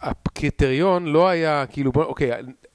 שהקריטריון 0.00 1.06
לא 1.06 1.28
היה, 1.28 1.64
כאילו, 1.70 1.92
בוא, 1.92 2.04
אוקיי, 2.04 2.30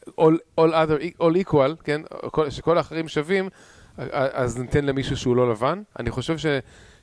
all, 0.09 0.21
other, 0.59 1.21
all 1.21 1.47
equal, 1.47 1.75
כן, 1.83 2.01
כל, 2.31 2.49
שכל 2.49 2.77
האחרים 2.77 3.07
שווים, 3.07 3.49
אז 4.33 4.57
ניתן 4.59 4.85
למישהו 4.85 5.17
שהוא 5.17 5.35
לא 5.35 5.49
לבן. 5.51 5.81
אני 5.99 6.11
חושב 6.11 6.37
ש, 6.37 6.45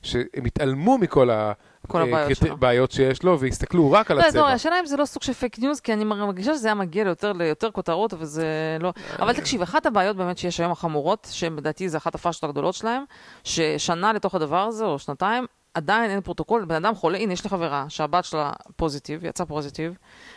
שהם 0.01 0.45
התעלמו 0.45 0.97
מכל 0.97 1.29
ה... 1.29 1.51
כל 1.87 2.01
הבעיות 2.01 2.27
קריט- 2.27 2.37
שלו. 2.47 2.57
בעיות 2.57 2.91
שיש 2.91 3.23
לו, 3.23 3.39
והסתכלו 3.39 3.91
רק 3.91 4.11
על 4.11 4.17
לא, 4.17 4.21
הצבע. 4.21 4.41
לא, 4.41 4.47
השאלה 4.47 4.79
אם 4.79 4.85
זה 4.85 4.97
לא 4.97 5.05
סוג 5.05 5.23
של 5.23 5.33
fake 5.33 5.59
news, 5.59 5.79
כי 5.79 5.93
אני 5.93 6.03
מרגישה 6.03 6.53
שזה 6.53 6.67
היה 6.67 6.75
מגיע 6.75 7.03
ליותר 7.03 7.31
ליותר 7.33 7.71
כותרות, 7.71 8.13
וזה 8.19 8.45
לא... 8.79 8.93
אבל 9.19 9.33
תקשיב, 9.33 9.61
אחת 9.61 9.85
הבעיות 9.85 10.17
באמת 10.17 10.37
שיש 10.37 10.59
היום 10.59 10.71
החמורות, 10.71 11.27
שלדעתי 11.31 11.89
זה 11.89 11.97
אחת 11.97 12.15
הפאשלות 12.15 12.49
הגדולות 12.49 12.73
שלהם, 12.73 13.03
ששנה 13.43 14.13
לתוך 14.13 14.35
הדבר 14.35 14.59
הזה, 14.67 14.85
או 14.85 14.99
שנתיים, 14.99 15.45
עדיין 15.73 16.11
אין 16.11 16.21
פרוטוקול, 16.21 16.65
בן 16.65 16.75
אדם 16.75 16.95
חולה, 16.95 17.17
הנה, 17.17 17.33
יש 17.33 17.43
לי 17.43 17.49
חברה 17.49 17.85
שהבת 17.89 18.25
שלה 18.25 18.51
positive, 18.75 19.25
יצא 19.25 19.45
positive, 19.45 19.93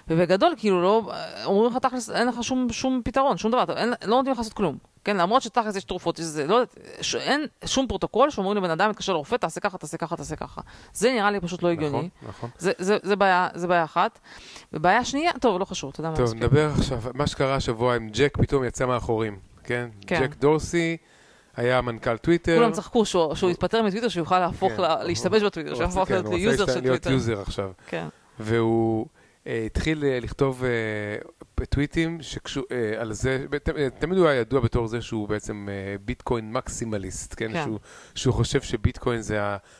ובגדול, 0.08 0.54
כאילו, 0.56 0.82
לא, 0.82 1.12
אומרים 1.44 1.72
לך 1.72 1.78
תכלס, 1.78 2.10
אין 2.10 2.28
לך 2.28 2.42
שום, 2.44 2.66
שום 2.72 3.00
פתרון, 3.04 3.36
שום 3.36 3.50
דבר, 3.52 3.64
אין, 3.76 3.88
לא 4.04 4.16
נותנים 4.16 4.32
לך 4.32 4.38
לעשות 4.38 4.52
כלום. 4.52 4.78
כן, 5.04 5.16
למרות 5.16 5.42
שתכלס 5.42 5.76
יש 5.76 5.84
תרופות, 5.84 6.18
יש 6.18 6.24
זה, 6.24 6.46
לא 6.46 6.54
יודעת, 6.54 6.78
ש- 7.00 7.14
אין 7.14 7.46
שום 7.64 7.86
פרוטוקול 7.86 8.30
שאומרים 8.30 8.56
לבן 8.56 8.70
אדם, 8.70 8.90
מתקשר 8.90 9.12
לרופא, 9.12 9.36
תעשה 9.36 9.60
ככה, 9.60 9.78
תעשה 9.78 9.96
ככה, 9.96 10.16
תעשה 10.16 10.36
ככה. 10.36 10.60
זה 10.92 11.12
נראה 11.12 11.30
לי 11.30 11.40
פשוט 11.40 11.62
לא 11.62 11.68
הגיוני. 11.68 11.96
נכון, 11.98 12.28
נכון. 12.28 12.50
זה, 12.58 12.72
זה, 12.78 12.96
זה, 13.02 13.16
בעיה, 13.16 13.48
זה 13.54 13.66
בעיה 13.68 13.84
אחת. 13.84 14.18
ובעיה 14.72 15.04
שנייה, 15.04 15.32
טוב, 15.40 15.60
לא 15.60 15.64
חשוב, 15.64 15.90
אתה 15.90 16.00
יודע 16.00 16.10
מה 16.10 16.16
טוב. 16.16 16.34
נדבר 16.34 16.70
עכשיו, 16.78 17.02
מה 17.14 17.26
שקרה 17.26 17.54
השבוע 17.54 17.96
עם 17.96 18.08
ג'ק 18.12 18.36
פתאום 18.36 18.64
יצא 18.64 18.86
מהחורים, 18.86 19.38
כן? 19.64 19.88
כן. 20.06 20.20
ג'ק 20.20 20.34
דורסי 20.36 20.96
היה 21.56 21.80
מנכ"ל 21.80 22.16
טוויטר. 22.16 22.56
כולם 22.58 22.72
צחקו 22.72 23.04
שהוא, 23.04 23.34
שהוא 23.34 23.50
יתפטר 23.50 23.82
מטוויטר, 23.82 24.08
שהוא 24.08 24.20
יוכל 24.22 24.38
להפוך, 24.38 24.72
כן. 24.72 24.82
לה, 24.82 25.04
להשתמש 25.04 25.42
בטוויטר, 25.42 25.70
הוא 25.70 25.90
שהוא 25.90 26.04
כן, 26.04 26.14
להיות 26.14 26.26
הוא 26.26 26.38
user 26.38 26.64
להשת- 26.64 26.74
של 26.74 26.80
להיות 26.82 27.02
טוויטר. 27.02 27.10
user 27.10 27.40
עכשיו. 27.40 27.70
כן. 27.86 28.06
והוא 28.40 29.06
אה, 29.46 29.62
התחיל 29.66 30.04
אה, 30.04 30.18
לכתוב 30.22 30.64
אה, 30.64 31.64
טוויטים 31.66 32.18
אה, 32.70 33.00
על 33.00 33.12
זה, 33.12 33.44
ת- 33.62 33.68
אה, 33.68 33.88
תמיד 33.98 34.18
הוא 34.18 34.28
היה 34.28 34.40
ידוע 34.40 34.60
בתור 34.60 34.86
זה 34.86 35.00
שהוא 35.02 35.28
בעצם 35.28 35.68
אה, 35.70 35.96
ביטקוין 36.04 36.52
maximalist, 36.52 37.34
כן? 37.36 37.52
כן. 37.52 37.62
שהוא, 37.64 37.78
שהוא 38.14 38.34
חושב 38.34 38.62
שביטקוין 38.62 39.20
זה 39.22 39.38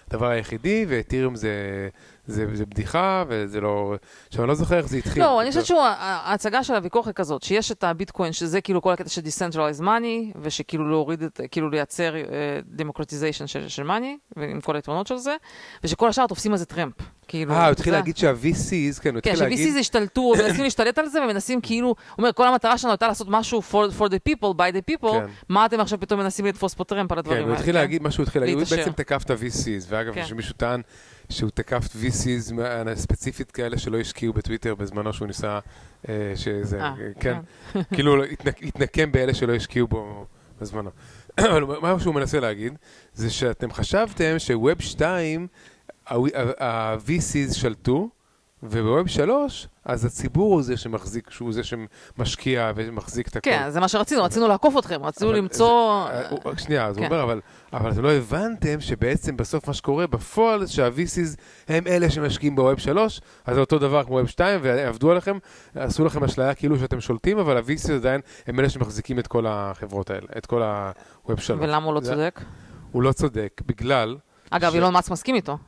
הדבר 0.09 0.27
היחידי, 0.29 0.87
ואתיריום 0.89 1.37
זה, 1.37 1.51
זה, 2.27 2.47
זה 2.53 2.67
בדיחה, 2.67 3.25
וזה 3.29 3.61
לא... 3.61 3.95
עכשיו, 4.29 4.45
אני 4.45 4.49
לא 4.49 4.55
זוכר 4.55 4.77
איך 4.77 4.89
זה 4.89 4.97
התחיל. 4.97 5.23
לא, 5.23 5.41
אני 5.41 5.49
חושבת 5.49 5.67
שההצגה 5.67 6.65
של 6.65 6.75
הוויכוח 6.75 7.07
היא 7.07 7.15
כזאת, 7.15 7.43
שיש 7.43 7.73
את 7.73 7.85
הביטקוין, 7.85 8.33
שזה 8.33 8.61
כאילו 8.61 8.83
כל 8.83 8.93
הקטע 8.93 9.09
של 9.09 9.21
Decentralized 9.21 9.81
Money, 9.81 10.39
ושכאילו 10.41 10.89
להוריד 10.89 11.23
את, 11.23 11.41
כאילו 11.51 11.71
לייצר 11.71 12.15
democratization 12.67 13.47
של, 13.47 13.69
של 13.69 13.91
money, 13.91 14.37
ועם 14.37 14.61
כל 14.61 14.77
היתרונות 14.77 15.07
של 15.07 15.17
זה, 15.17 15.37
ושכל 15.85 16.09
השאר 16.09 16.27
תופסים 16.27 16.53
על 16.53 16.59
זה 16.59 16.65
טרמפ. 16.65 16.95
כאילו, 17.29 17.53
אה, 17.55 17.65
הוא 17.65 17.73
התחיל 17.73 17.93
להגיד 17.93 18.17
שה-VCs, 18.17 19.01
כן, 19.03 19.15
הוא 19.15 19.21
כן, 19.23 19.31
התחיל 19.31 19.45
להגיד... 19.45 19.59
ש-VCs 19.59 19.79
השתלטו, 19.79 20.33
מנסים 20.39 20.65
להשתלט 20.65 20.99
על 20.99 21.09
זה, 21.09 21.25
ומנסים 21.25 21.61
כאילו, 21.61 21.89
הוא 21.89 21.97
אומר, 22.19 22.33
כל 22.33 22.49
המטרה 22.49 22.79
שלנו 22.79 22.93
הייתה 22.93 23.09
לעשות 23.09 23.27
משהו 23.31 23.63
for, 23.71 24.01
for 24.01 24.05
the 24.05 24.31
people, 24.31 24.55
by 24.57 24.75
the 24.75 24.93
people, 24.93 25.13
כן. 25.13 25.27
מה 25.49 25.67
אתם 25.67 25.81
עכשיו 25.81 26.01
פתאום 26.01 26.21
מנסים 26.21 26.47
לתפוס 26.47 26.75
פה 26.75 26.85
טרמפ 26.85 27.13
על 27.13 27.19
הדברים 27.19 27.39
כן, 27.39 27.43
האלה? 27.43 27.53
הוא 27.53 27.59
התחיל 27.59 27.75
להגיד 27.75 28.03
מה 28.03 28.11
שהוא 28.11 28.23
התחיל 28.23 28.43
להגיד, 28.43 28.59
הוא. 28.59 28.65
בעצם 28.71 28.93
תקף 28.93 29.23
את 29.23 29.31
ה-VCs, 29.31 29.85
ואגב, 29.89 30.15
כן. 30.15 30.27
שמישהו 30.27 30.55
טען 30.55 30.83
שהוא 31.29 31.51
תקף 31.55 31.89
VCs 32.03 32.53
ספציפית 32.95 33.51
כאלה 33.51 33.79
שלא 33.79 34.01
השקיעו 34.01 34.33
בטוויטר 34.33 34.75
בזמנו 34.75 35.13
שהוא 35.13 35.27
ניסה, 35.27 35.59
אה, 36.09 36.33
שזה, 36.37 36.81
אה, 36.83 36.93
כן, 37.21 37.39
כאילו 37.95 38.17
לא, 38.17 38.25
התנק- 38.25 38.63
התנקם 38.63 39.13
באלה 39.13 39.35
שלא 39.35 39.55
השקיעו 39.55 39.89
בו 39.89 40.27
בזמנו. 40.61 40.91
אבל 41.41 41.65
מה 41.65 42.01
שהוא 42.01 42.15
מנסה 42.15 42.41
להגיד, 42.41 42.73
זה 43.15 43.31
שאתם 43.31 43.73
חשבתם 43.73 44.35
שווב 44.39 44.81
2, 44.81 45.47
ה-VCs 46.61 47.55
שלטו, 47.55 48.09
ובווב 48.63 49.07
3, 49.09 49.69
אז 49.85 50.05
הציבור 50.05 50.55
הוא 50.55 50.63
זה 50.63 50.77
שמחזיק, 50.77 51.31
שהוא 51.31 51.53
זה 51.53 51.61
שמשקיע 51.65 52.73
ומחזיק 52.77 53.29
את 53.29 53.37
הכל. 53.37 53.51
כן, 53.51 53.71
זה 53.71 53.81
מה 53.81 53.89
שרצינו, 53.89 54.23
רצינו 54.25 54.49
לעקוף 54.49 54.79
אתכם, 54.79 55.03
רצינו 55.03 55.33
למצוא... 55.33 56.05
זה- 56.13 56.49
אה, 56.51 56.59
שנייה, 56.59 56.87
אז 56.87 56.97
הוא 56.97 57.07
כן. 57.07 57.13
אומר, 57.13 57.23
אבל, 57.25 57.41
אבל 57.73 57.91
אתם 57.93 58.03
לא 58.03 58.13
הבנתם 58.13 58.81
שבעצם 58.81 59.37
בסוף 59.37 59.69
מה 59.69 59.75
שקורה 59.75 60.07
בפועל, 60.07 60.67
שה-VCs 60.67 61.37
הם 61.69 61.87
אלה 61.87 62.11
שמשקיעים 62.11 62.57
בווב 62.57 62.79
3, 62.79 63.21
אז 63.45 63.55
זה 63.55 63.61
אותו 63.61 63.79
דבר 63.79 64.05
כמו 64.05 64.15
ווב 64.17 64.27
2, 64.29 64.61
ועבדו 64.63 65.11
עליכם, 65.11 65.39
עשו 65.75 66.05
לכם 66.05 66.25
אשליה 66.25 66.55
כאילו 66.55 66.79
שאתם 66.79 67.01
שולטים, 67.01 67.39
אבל 67.39 67.57
ה-VCs 67.57 67.93
עדיין 67.93 68.21
הם 68.47 68.61
אלה 68.61 68.69
שמחזיקים 68.69 69.19
את 69.19 69.27
כל 69.27 69.45
החברות 69.49 70.11
האלה, 70.11 70.27
את 70.39 70.47
כל 70.47 70.63
ה-Web 70.63 71.41
3. 71.41 71.51
ולמה 71.63 71.87
הוא 71.87 71.95
לא 71.95 72.01
צודק? 72.01 72.41
הוא 72.93 73.03
לא 73.03 73.13
צודק, 73.13 73.61
בגלל... 73.67 74.17
אגב, 74.51 74.73
ש- 74.73 74.75
אילון 74.75 74.93
מאסק 74.93 75.11
מסכים 75.11 75.35
איתו. 75.35 75.59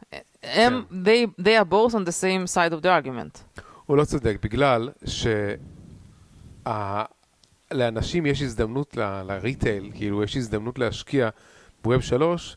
הם, 0.47 0.83
כן. 0.91 0.97
they, 1.05 1.43
they 1.43 1.63
are 1.65 1.73
both 1.73 1.93
on 1.95 2.05
the 2.07 2.13
same 2.23 2.55
side 2.55 2.73
of 2.73 2.83
the 2.83 2.89
argument. 3.05 3.61
הוא 3.87 3.97
לא 3.97 4.05
צודק, 4.05 4.37
בגלל 4.43 4.91
ש... 5.05 5.27
ה- 6.67 7.05
לאנשים 7.73 8.27
יש 8.27 8.43
הזדמנות 8.43 8.97
ל- 8.97 9.23
ל 9.23 9.31
retail, 9.31 9.91
כאילו 9.95 10.23
יש 10.23 10.37
הזדמנות 10.37 10.79
להשקיע 10.79 11.29
ב 11.85 11.89
Web 11.89 12.01
3 12.01 12.57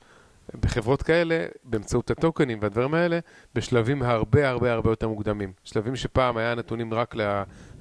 בחברות 0.61 1.03
כאלה, 1.03 1.45
באמצעות 1.63 2.11
הטוקנים 2.11 2.57
והדברים 2.61 2.93
האלה, 2.93 3.19
בשלבים 3.55 4.03
הרבה 4.03 4.49
הרבה 4.49 4.73
הרבה 4.73 4.89
יותר 4.91 5.07
מוקדמים. 5.07 5.51
שלבים 5.63 5.95
שפעם 5.95 6.37
היה 6.37 6.55
נתונים 6.55 6.93
רק 6.93 7.15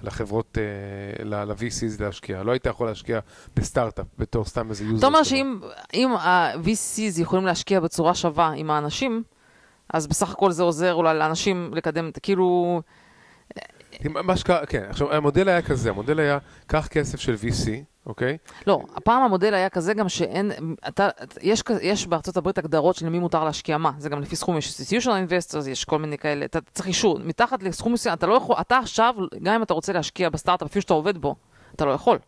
לחברות, 0.02 0.58
אה, 0.58 1.24
ל-VCs 1.24 2.02
להשקיע. 2.02 2.42
לא 2.42 2.52
היית 2.52 2.66
יכול 2.66 2.86
להשקיע 2.86 3.20
בסטארט-אפ 3.56 4.06
בתור 4.18 4.44
סתם 4.44 4.70
איזה 4.70 4.84
user. 4.84 4.98
אתה 4.98 5.06
אומר. 5.06 5.22
שאם 5.22 5.60
אם 5.94 6.12
ה-VCs 6.12 7.20
יכולים 7.20 7.46
להשקיע 7.46 7.80
בצורה 7.80 8.14
שווה 8.14 8.52
עם 8.56 8.70
האנשים, 8.70 9.22
אז 9.92 10.06
בסך 10.06 10.30
הכל 10.30 10.50
זה 10.50 10.62
עוזר 10.62 10.94
אולי 10.94 11.18
לאנשים 11.18 11.70
לקדם, 11.74 12.10
כאילו... 12.22 12.80
מה 14.04 14.36
שקרה, 14.36 14.66
כן, 14.66 14.86
עכשיו 14.88 15.12
המודל 15.12 15.48
היה 15.48 15.62
כזה, 15.62 15.90
המודל 15.90 16.20
היה, 16.20 16.38
קח 16.66 16.86
כסף 16.86 17.20
של 17.20 17.34
VC, 17.34 17.68
אוקיי? 18.06 18.38
לא, 18.66 18.80
הפעם 18.96 19.22
המודל 19.22 19.54
היה 19.54 19.68
כזה 19.68 19.94
גם 19.94 20.08
שאין, 20.08 20.52
אתה, 20.88 21.08
יש, 21.42 21.62
יש 21.82 22.06
בארצות 22.06 22.36
הברית 22.36 22.58
הגדרות 22.58 22.96
של 22.96 23.06
למי 23.06 23.18
מותר 23.18 23.44
להשקיע 23.44 23.78
מה, 23.78 23.90
זה 23.98 24.08
גם 24.08 24.20
לפי 24.20 24.36
סכום, 24.36 24.58
יש 24.58 24.80
institutional 24.80 25.30
investors, 25.30 25.68
יש 25.68 25.84
כל 25.84 25.98
מיני 25.98 26.18
כאלה, 26.18 26.44
אתה 26.44 26.58
צריך 26.60 26.88
אישור, 26.88 27.18
מתחת 27.24 27.62
לסכום 27.62 27.92
מסוים, 27.92 28.14
אתה 28.14 28.26
לא 28.26 28.34
יכול, 28.34 28.56
אתה 28.60 28.78
עכשיו, 28.78 29.14
גם 29.42 29.54
אם 29.54 29.62
אתה 29.62 29.74
רוצה 29.74 29.92
להשקיע 29.92 30.28
בסטארט-אפ, 30.28 30.68
אפילו 30.68 30.82
שאתה 30.82 30.94
עובד 30.94 31.18
בו, 31.18 31.34
אתה 31.74 31.84
לא 31.84 31.90
יכול. 31.90 32.18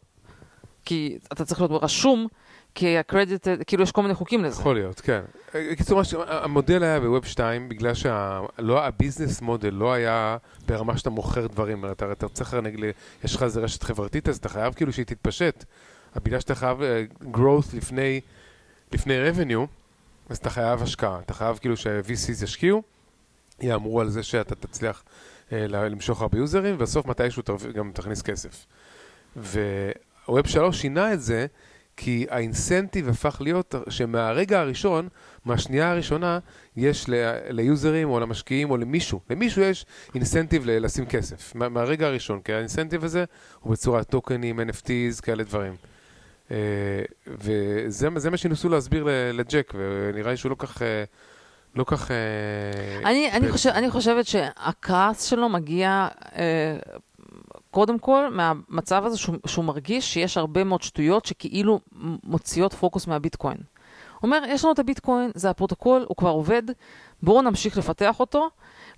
כי 0.84 1.18
אתה 1.32 1.44
צריך 1.44 1.60
להיות 1.60 1.82
רשום, 1.82 2.26
כי 2.74 2.98
הקרדיט, 2.98 3.48
כאילו 3.66 3.82
יש 3.82 3.92
כל 3.92 4.02
מיני 4.02 4.14
חוקים 4.14 4.44
לזה. 4.44 4.60
יכול 4.60 4.74
להיות, 4.74 5.00
כן. 5.00 5.20
ש- 6.04 6.14
המודל 6.28 6.82
היה 6.82 7.00
בווב 7.00 7.24
2, 7.24 7.68
בגלל 7.68 7.92
שהביזנס 7.94 9.40
מודל 9.40 9.74
לא 9.74 9.92
היה 9.92 10.36
ברמה 10.66 10.98
שאתה 10.98 11.10
מוכר 11.10 11.46
דברים. 11.46 11.84
אתה, 11.90 12.12
אתה 12.12 12.28
צריך, 12.28 12.54
נגיד, 12.54 12.80
יש 13.24 13.34
לך 13.36 13.42
איזה 13.42 13.60
רשת 13.60 13.82
חברתית, 13.82 14.28
אז 14.28 14.36
אתה 14.36 14.48
חייב 14.48 14.74
כאילו 14.74 14.92
שהיא 14.92 15.06
תתפשט. 15.06 15.64
בגלל 16.16 16.40
שאתה 16.40 16.54
חייב 16.54 16.82
אה, 16.82 17.04
growth 17.32 17.76
לפני, 17.76 18.20
לפני 18.92 19.14
revenue, 19.30 19.66
אז 20.28 20.36
אתה 20.36 20.50
חייב 20.50 20.82
השקעה. 20.82 21.18
אתה 21.20 21.34
חייב 21.34 21.58
כאילו 21.58 21.76
שה-VCs 21.76 22.44
ישקיעו, 22.44 22.82
יאמרו 23.60 24.00
על 24.00 24.08
זה 24.08 24.22
שאתה 24.22 24.54
תצליח 24.54 25.02
ל- 25.52 25.76
למשוך 25.86 26.22
הרבה 26.22 26.38
יוזרים, 26.38 26.74
ובסוף 26.74 27.06
מתישהו 27.06 27.42
גם 27.74 27.90
תכניס 27.94 28.22
כסף. 28.22 28.66
וווב 29.36 30.46
3 30.46 30.80
שינה 30.80 31.12
את 31.12 31.22
זה, 31.22 31.46
כי 32.02 32.26
האינסנטיב 32.30 33.08
הפך 33.08 33.36
להיות 33.40 33.74
שמהרגע 33.88 34.60
הראשון, 34.60 35.08
מהשנייה 35.44 35.90
הראשונה, 35.90 36.38
יש 36.76 37.08
ל- 37.08 37.14
ליוזרים 37.50 38.08
או 38.10 38.20
למשקיעים 38.20 38.70
או 38.70 38.76
למישהו, 38.76 39.20
למישהו 39.30 39.62
יש 39.62 39.86
אינסנטיב 40.14 40.62
לשים 40.66 41.06
כסף. 41.06 41.54
מה- 41.54 41.68
מהרגע 41.68 42.06
הראשון, 42.06 42.40
כי 42.44 42.52
האינסנטיב 42.52 43.04
הזה 43.04 43.24
הוא 43.60 43.72
בצורת 43.72 44.08
טוקנים, 44.10 44.60
NFTs, 44.60 45.22
כאלה 45.22 45.44
דברים. 45.44 45.74
אה, 46.50 46.56
וזה 47.26 48.08
זה 48.16 48.30
מה 48.30 48.36
שניסו 48.36 48.68
להסביר 48.68 49.06
לג'ק, 49.32 49.72
ונראה 49.78 50.30
לי 50.30 50.36
שהוא 50.36 50.50
לא 50.50 50.56
כך... 50.58 50.82
אה, 50.82 51.04
לא 51.76 51.84
כך... 51.84 52.10
אה, 52.10 53.10
אני, 53.10 53.32
אני, 53.32 53.48
חושב, 53.52 53.70
אני 53.70 53.90
חושבת 53.90 54.26
שהכעס 54.26 55.22
שלו 55.24 55.48
מגיע 55.48 56.08
אה, 56.36 56.76
קודם 57.70 57.98
כל 57.98 58.28
מהמצב 58.30 59.04
הזה 59.04 59.18
שהוא, 59.18 59.36
שהוא 59.46 59.64
מרגיש 59.64 60.12
שיש 60.14 60.36
הרבה 60.36 60.64
מאוד 60.64 60.82
שטויות 60.82 61.24
שכאילו 61.24 61.80
מוציאות 62.24 62.72
פוקוס 62.72 63.06
מהביטקוין. 63.06 63.56
הוא 63.56 64.28
אומר, 64.28 64.42
יש 64.48 64.64
לנו 64.64 64.72
את 64.72 64.78
הביטקוין, 64.78 65.30
זה 65.34 65.50
הפרוטוקול, 65.50 66.04
הוא 66.08 66.16
כבר 66.16 66.30
עובד, 66.30 66.62
בואו 67.22 67.42
נמשיך 67.42 67.78
לפתח 67.78 68.20
אותו, 68.20 68.48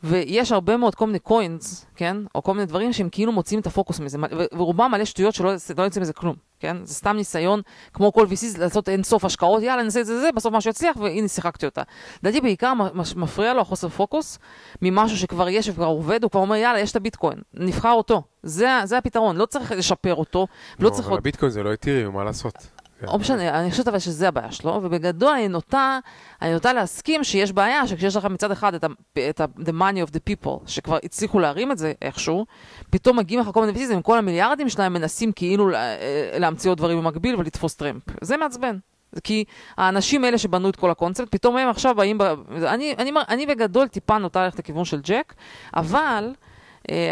ויש 0.04 0.52
הרבה 0.52 0.76
מאוד 0.76 0.94
כל 0.94 1.06
מיני 1.06 1.18
coins, 1.18 1.86
כן? 1.96 2.16
או 2.34 2.42
כל 2.42 2.54
מיני 2.54 2.66
דברים 2.66 2.92
שהם 2.92 3.08
כאילו 3.12 3.32
מוציאים 3.32 3.60
את 3.60 3.66
הפוקוס 3.66 4.00
מזה, 4.00 4.18
ורובם 4.52 4.90
מלא 4.90 5.04
שטויות 5.04 5.34
שלא 5.34 5.52
לא 5.78 5.82
יוצא 5.82 6.00
מזה 6.00 6.12
כלום, 6.12 6.34
כן? 6.60 6.76
זה 6.84 6.94
סתם 6.94 7.16
ניסיון, 7.16 7.60
כמו 7.92 8.12
כל 8.12 8.26
VC, 8.26 8.58
לעשות 8.58 8.88
אין 8.88 9.02
סוף 9.02 9.24
השקעות, 9.24 9.62
יאללה, 9.62 9.82
נעשה 9.82 10.00
את 10.00 10.06
זה, 10.06 10.20
זה, 10.20 10.28
בסוף 10.34 10.54
משהו 10.54 10.70
יצליח, 10.70 10.96
והנה 10.96 11.28
שיחקתי 11.28 11.66
אותה. 11.66 11.82
לדעתי 12.22 12.40
בעיקר 12.40 12.72
מפריע 13.16 13.54
לו 13.54 13.60
החוסר 13.60 13.88
פוקוס 13.88 14.38
ממשהו 14.82 15.18
שכבר 15.18 15.48
יש 15.48 15.68
וכבר 15.68 15.86
עובד, 15.86 16.22
הוא 16.22 16.30
כבר 16.30 16.40
אומר, 16.40 16.56
יאללה, 16.56 16.80
יש 16.80 16.90
את 16.90 16.96
הביטקוין, 16.96 17.38
נבחר 17.54 17.92
אותו. 17.92 18.22
זה, 18.42 18.68
זה 18.84 18.98
הפתרון, 18.98 19.36
לא 19.36 19.46
צריך 19.46 19.72
לשפר 19.72 20.14
אותו, 20.14 20.46
לא 20.78 20.90
צריך 20.90 21.06
אבל 21.06 21.10
עוד... 21.10 21.18
הביטקוין 21.18 21.50
זה 21.50 21.62
לא 21.62 21.72
אתיריום, 21.72 22.14
מה 22.14 22.24
לעשות? 22.24 22.81
לא 23.02 23.18
משנה, 23.18 23.60
אני 23.60 23.70
חושבת 23.70 23.88
אבל 23.88 23.98
שזה 23.98 24.28
הבעיה 24.28 24.52
שלו, 24.52 24.80
ובגדול 24.82 25.34
אני 25.34 25.48
נוטה, 25.48 25.98
אני 26.42 26.52
נוטה 26.52 26.72
להסכים 26.72 27.24
שיש 27.24 27.52
בעיה, 27.52 27.86
שכשיש 27.86 28.16
לך 28.16 28.24
מצד 28.24 28.50
אחד 28.50 28.74
את 28.74 28.84
ה- 28.84 28.88
את 29.30 29.40
ה- 29.40 29.44
the 29.58 29.72
money 29.72 30.08
of 30.08 30.10
the 30.10 30.20
people, 30.30 30.50
שכבר 30.66 30.98
הצליחו 31.04 31.38
להרים 31.38 31.72
את 31.72 31.78
זה 31.78 31.92
איכשהו, 32.02 32.46
פתאום 32.90 33.18
מגיעים 33.18 33.40
לך 33.40 33.50
כל 33.54 33.60
מיני 33.60 33.72
ויזיזם, 33.72 34.02
כל 34.02 34.18
המיליארדים 34.18 34.68
שלהם 34.68 34.92
מנסים 34.92 35.32
כאילו 35.32 35.68
לה- 35.68 35.78
אה, 35.96 36.38
להמציא 36.38 36.70
עוד 36.70 36.78
דברים 36.78 36.98
במקביל 36.98 37.36
ולתפוס 37.36 37.74
טרמפ. 37.74 38.02
זה 38.20 38.36
מעצבן. 38.36 38.76
כי 39.24 39.44
האנשים 39.76 40.24
האלה 40.24 40.38
שבנו 40.38 40.68
את 40.70 40.76
כל 40.76 40.90
הקונספט, 40.90 41.28
פתאום 41.30 41.56
הם 41.56 41.68
עכשיו 41.68 41.94
באים, 41.94 42.18
ב... 42.18 42.22
אני, 42.66 42.94
אני, 42.98 43.12
אני 43.28 43.46
בגדול 43.46 43.88
טיפה 43.88 44.18
נוטה 44.18 44.44
ללכת 44.44 44.58
לכיוון 44.58 44.84
של 44.84 45.00
ג'ק, 45.00 45.34
אבל 45.74 46.32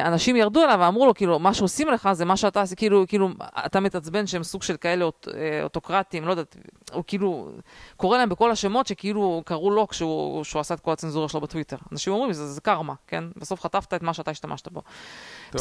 אנשים 0.04 0.36
ירדו 0.36 0.64
אליו 0.64 0.76
ואמרו 0.80 1.06
לו, 1.06 1.14
כאילו, 1.14 1.38
מה 1.38 1.54
שעושים 1.54 1.88
לך 1.88 2.08
זה 2.12 2.24
מה 2.24 2.36
שאתה 2.36 2.60
עושה, 2.60 2.74
כאילו, 2.76 3.04
כאילו, 3.08 3.28
אתה 3.66 3.80
מתעצבן 3.80 4.26
שהם 4.26 4.42
סוג 4.42 4.62
של 4.62 4.76
כאלה 4.76 5.04
אוט, 5.04 5.28
אה, 5.34 5.62
אוטוקרטים, 5.62 6.24
לא 6.26 6.30
יודעת, 6.30 6.56
הוא 6.92 7.04
כאילו, 7.06 7.48
קורא 7.96 8.18
להם 8.18 8.28
בכל 8.28 8.50
השמות 8.50 8.86
שכאילו 8.86 9.42
קראו 9.46 9.70
לו 9.70 9.88
כשהוא 9.88 10.44
שהוא 10.44 10.60
עשה 10.60 10.74
את 10.74 10.80
כל 10.80 10.92
הצנזורה 10.92 11.28
שלו 11.28 11.40
בטוויטר. 11.40 11.76
אנשים 11.92 12.12
אומרים, 12.12 12.32
זה, 12.32 12.46
זה 12.46 12.60
קרמה, 12.60 12.94
כן? 13.06 13.24
בסוף 13.36 13.60
חטפת 13.60 13.94
את 13.94 14.02
מה 14.02 14.14
שאתה 14.14 14.30
השתמשת 14.30 14.68
בו. 14.68 14.80
טוב, 14.80 14.86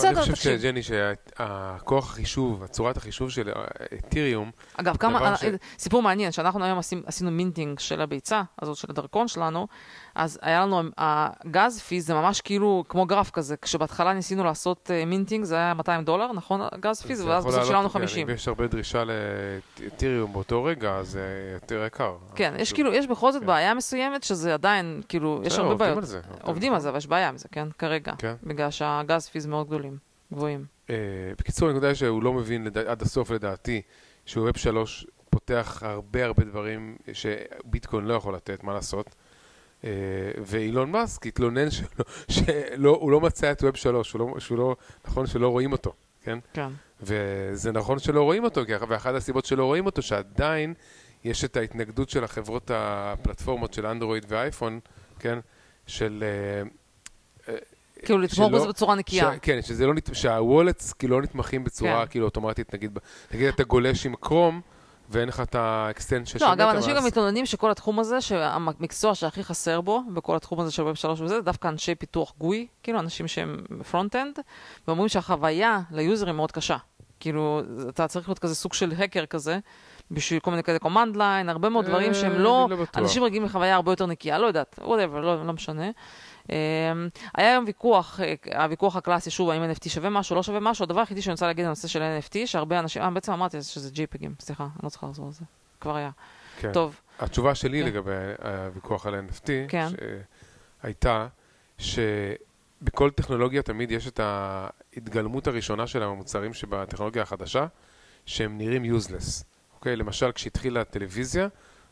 אני 0.05 0.12
בסדר, 0.12 0.22
חושב 0.22 0.34
תקשיב. 0.34 0.60
שג'ני, 0.60 0.84
שהכוח 0.84 2.10
החישוב, 2.12 2.64
הצורת 2.64 2.97
החישוב 2.97 3.30
של 3.30 3.49
אתיריום, 3.93 4.51
אגב, 4.78 4.97
כמה, 4.97 5.20
אה, 5.32 5.38
ש- 5.38 5.43
סיפור 5.80 6.01
מעניין, 6.01 6.32
שאנחנו 6.32 6.64
היום 6.64 6.80
עשינו, 6.80 7.01
עשינו 7.05 7.32
מינטינג 7.32 7.80
של 7.80 8.01
הביצה 8.01 8.41
הזאת, 8.62 8.76
של 8.78 8.88
הדרכון 8.89 9.28
שלנו, 9.28 9.68
אז 10.16 10.39
היה 10.41 10.62
לנו, 10.66 10.82
ה 10.97 11.18
gas 11.18 11.80
fees 11.80 12.07
זה 12.07 12.14
ממש 12.14 12.41
כאילו, 12.41 12.84
כמו 12.89 13.05
גרף 13.05 13.30
כזה, 13.32 13.55
כשבהתחלה 13.57 13.99
ניסינו 14.08 14.43
לעשות 14.43 14.91
אה, 14.93 15.06
minting, 15.05 15.45
זה 15.45 15.56
היה 15.56 15.74
200 15.74 16.04
דולר, 16.04 16.32
נכון? 16.32 16.62
gas 16.80 17.01
fees, 17.01 17.22
ואז 17.22 17.45
בסוף 17.45 17.64
שילמנו 17.64 17.89
כן, 17.89 18.00
50. 18.00 18.30
אם 18.30 18.34
יש 18.34 18.47
הרבה 18.47 18.68
דרישה 18.68 19.04
לאתיריום 19.04 20.34
באותו 20.34 20.64
רגע, 20.64 20.95
אז 20.95 21.08
זה 21.08 21.52
יותר 21.54 21.86
יקר. 21.86 22.16
כן, 22.36 22.54
יש 22.58 22.74
כאילו, 22.74 22.93
יש 22.93 23.08
בכל 23.08 23.32
זאת 23.32 23.41
כן. 23.41 23.47
בעיה 23.47 23.74
מסוימת, 23.74 24.24
שזה 24.24 24.54
עדיין, 24.54 25.02
כאילו, 25.10 25.41
יש 25.43 25.60
הרבה 25.60 25.76
בעיות. 25.76 26.04
עובדים 26.43 26.74
על 26.74 26.80
זה, 26.80 26.89
אבל 26.89 26.97
יש 26.97 27.08
בעיה 27.08 27.30
עם 27.30 27.38
זה, 27.38 27.47
כן? 27.52 27.68
כרגע. 27.78 28.14
כן. 28.18 28.34
בגלל 28.43 28.72
שה 28.72 28.99
gas 28.99 29.28
fees 29.28 29.45
מאוד 29.45 29.68
גדולים, 29.68 29.97
גבוהים. 30.34 30.66
אה, 30.89 30.95
בקיצור, 31.39 31.70
הנקודה 31.70 31.88
היא 31.88 31.95
שהוא 31.95 32.24
לא 32.24 32.34
מבין 32.34 32.68
עד 32.88 33.02
הסוף 33.02 33.32
לדעתי, 33.32 33.82
ש 34.26 34.38
Web 34.38 34.57
3 34.58 35.08
פותח 35.30 35.84
הרבה 35.86 36.26
הרבה 36.26 36.43
דברים 36.43 36.97
שביטקוין 37.14 38.06
לא 38.06 38.14
יכול 38.14 38.36
לתת, 38.36 38.64
מה 38.64 38.74
לעשות. 38.74 39.16
אה, 39.84 39.89
ואילון 40.45 40.91
מאסק 40.91 41.27
התלונן 41.27 41.71
שלא, 41.71 42.05
שלא, 42.30 42.97
הוא 43.01 43.11
לא 43.11 43.21
מצא 43.21 43.51
את 43.51 43.63
ווב 43.63 43.75
3, 43.75 44.09
שהוא 44.09 44.19
לא, 44.19 44.39
שהוא 44.39 44.57
לא, 44.57 44.75
נכון 45.07 45.27
שלא 45.27 45.49
רואים 45.49 45.71
אותו, 45.71 45.93
כן? 46.23 46.39
כן. 46.53 46.69
וזה 47.01 47.71
נכון 47.71 47.99
שלא 47.99 48.23
רואים 48.23 48.43
אותו, 48.43 48.61
ואחת 48.88 49.15
הסיבות 49.15 49.45
שלא 49.45 49.65
רואים 49.65 49.86
אותו, 49.86 50.01
שעדיין 50.01 50.73
יש 51.23 51.43
את 51.43 51.57
ההתנגדות 51.57 52.09
של 52.09 52.23
החברות 52.23 52.71
הפלטפורמות 52.73 53.73
של 53.73 53.86
אנדרואיד 53.86 54.25
ואייפון, 54.27 54.80
כן? 55.19 55.39
של... 55.88 56.23
אה, 56.23 56.69
אה, 57.53 57.59
כאילו, 58.05 58.19
לתמוך 58.19 58.51
בזה 58.51 58.67
בצורה 58.67 58.95
נקייה. 58.95 59.34
ש- 59.36 59.39
כן, 59.41 59.61
שזה 59.61 59.86
לא, 59.86 59.93
שהוולטס 60.13 60.93
כאילו 60.93 61.15
לא 61.15 61.23
נתמכים 61.23 61.63
בצורה 61.63 62.05
כן. 62.05 62.11
כאילו 62.11 62.25
אוטומטית, 62.25 62.73
נגיד, 62.73 62.99
נגיד 63.34 63.47
אתה 63.47 63.63
גולש 63.63 64.05
עם 64.05 64.15
קרום, 64.15 64.61
ואין 65.10 65.28
לך 65.30 65.39
את 65.39 65.55
ה 65.55 65.64
extension 65.64 66.39
של 66.39 66.45
לא, 66.45 66.53
אגב, 66.53 66.68
אנשים 66.70 66.95
גם. 66.95 67.05
מתלוננים 67.05 67.45
שכל 67.45 67.72
התחום 67.72 67.99
הזה, 67.99 68.22
שהמקצוע 68.22 69.16
שהכי 69.16 69.43
חסר 69.43 69.82
בו, 69.82 70.01
בכל 70.14 70.36
התחום 70.36 70.60
הזה 70.60 70.72
של 70.72 70.84
Web 70.84 70.95
3 70.95 71.22
וזה, 71.22 71.36
זה 71.36 71.41
דווקא 71.41 71.68
אנשי 71.68 71.95
פיתוח 71.95 72.34
GUI, 72.38 72.68
כאילו 72.84 72.99
אנשים 72.99 73.28
שהם 73.28 73.57
front-end, 73.91 74.39
ואומרים 74.88 75.10
שהחוויה 75.10 75.82
ליוזרים 75.91 76.36
מאוד 76.36 76.51
קשה. 76.51 76.78
כאילו, 77.20 77.62
אתה 77.89 78.07
צריך 78.07 78.30
להיות 78.30 78.39
כזה 78.39 78.55
סוג 78.55 78.74
של 78.74 78.93
האקר 78.97 79.26
כזה, 79.26 79.60
בשביל 80.12 80.39
כל 80.39 80.51
מיני 80.51 80.64
כאלה 80.64 80.78
command 80.84 81.16
line, 81.16 81.49
הרבה 81.49 81.70
מאוד 81.70 81.86
דברים 81.86 82.10
אה, 82.10 82.14
שהם 82.14 82.32
אני 82.32 82.43
לא... 82.43 82.68
לא. 82.70 82.86
אנשים 82.95 83.24
רגילים 83.24 83.45
לחוויה 83.45 83.76
הרבה 83.76 83.91
יותר 83.91 84.05
נקייה, 84.05 84.38
לא 84.38 84.47
יודעת, 84.47 84.80
whatever, 84.80 85.20
לא, 85.20 85.45
לא 85.45 85.53
משנה. 85.53 85.89
Um, 86.50 87.20
היה 87.36 87.52
היום 87.52 87.64
ויכוח, 87.68 88.20
אה, 88.20 88.64
הוויכוח 88.64 88.95
הקלאסי, 88.95 89.30
שוב, 89.30 89.50
האם 89.50 89.72
NFT 89.72 89.89
שווה 89.89 90.10
משהו, 90.10 90.36
לא 90.36 90.43
שווה 90.43 90.60
משהו, 90.60 90.84
הדבר 90.84 91.00
היחידי 91.00 91.22
שאני 91.22 91.32
רוצה 91.32 91.47
להגיד 91.47 91.66
על 91.66 91.68
הנושא 91.68 91.88
של 91.88 92.02
NFT, 92.02 92.36
שהרבה 92.45 92.80
אנשים, 92.80 93.02
אה, 93.02 93.10
בעצם 93.10 93.32
אמרתי 93.32 93.62
שזה 93.62 93.89
JPEGים, 93.93 94.30
סליחה, 94.39 94.64
אני 94.64 94.84
לא 94.84 94.89
צריכה 94.89 95.08
לחזור 95.08 95.26
על 95.26 95.32
זה, 95.32 95.45
כבר 95.82 95.95
היה. 95.95 96.10
כן. 96.60 96.72
טוב, 96.74 97.02
התשובה 97.20 97.56
שלי 97.56 97.82
כן. 97.82 97.88
לגבי 97.88 98.12
הוויכוח 98.43 99.06
על 99.06 99.16
NFT, 99.30 99.47
כן. 99.68 99.88
הייתה 100.84 101.28
שבכל 101.78 103.10
טכנולוגיה 103.16 103.62
תמיד 103.62 103.91
יש 103.91 104.08
את 104.08 104.20
ההתגלמות 104.20 105.47
הראשונה 105.47 105.88
של 105.88 106.04
המוצרים 106.04 106.54
שבטכנולוגיה 106.54 107.24
החדשה, 107.24 107.66
שהם 108.26 108.58
נראים 108.58 108.84
useless. 108.84 109.43
אוקיי? 109.76 109.95
למשל, 109.95 110.32
כשהתחילה 110.32 110.82
הטלוויזיה, 110.82 111.47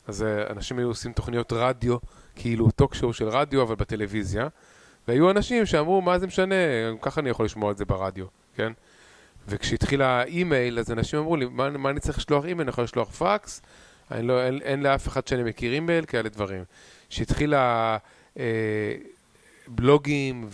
אז 0.07 0.23
אה, 0.23 0.47
אנשים 0.49 0.79
היו 0.79 0.87
עושים 0.87 1.13
תוכניות 1.13 1.53
רדיו, 1.53 1.97
כאילו 2.35 2.71
טוק 2.71 2.95
שואו 2.95 3.13
של 3.13 3.29
רדיו, 3.29 3.61
אבל 3.61 3.75
בטלוויזיה, 3.75 4.47
והיו 5.07 5.31
אנשים 5.31 5.65
שאמרו, 5.65 6.01
מה 6.01 6.19
זה 6.19 6.27
משנה, 6.27 6.55
ככה 7.01 7.21
אני 7.21 7.29
יכול 7.29 7.45
לשמוע 7.45 7.71
את 7.71 7.77
זה 7.77 7.85
ברדיו, 7.85 8.25
כן? 8.55 8.71
וכשהתחיל 9.47 10.01
האימייל, 10.01 10.79
אז 10.79 10.91
אנשים 10.91 11.19
אמרו 11.19 11.35
לי, 11.35 11.45
מה, 11.51 11.69
מה 11.69 11.89
אני 11.89 11.99
צריך 11.99 12.17
לשלוח 12.17 12.45
אימייל? 12.45 12.61
אני 12.61 12.69
יכול 12.69 12.83
לשלוח 12.83 13.11
פקס? 13.11 13.61
אני 14.11 14.27
לא, 14.27 14.43
אין, 14.43 14.59
אין 14.61 14.83
לאף 14.83 15.07
אחד 15.07 15.27
שאני 15.27 15.43
מכיר 15.43 15.73
אימייל, 15.73 16.05
כאלה 16.05 16.29
דברים. 16.29 16.63
כשהתחיל 17.09 17.53
הבלוגים 19.67 20.49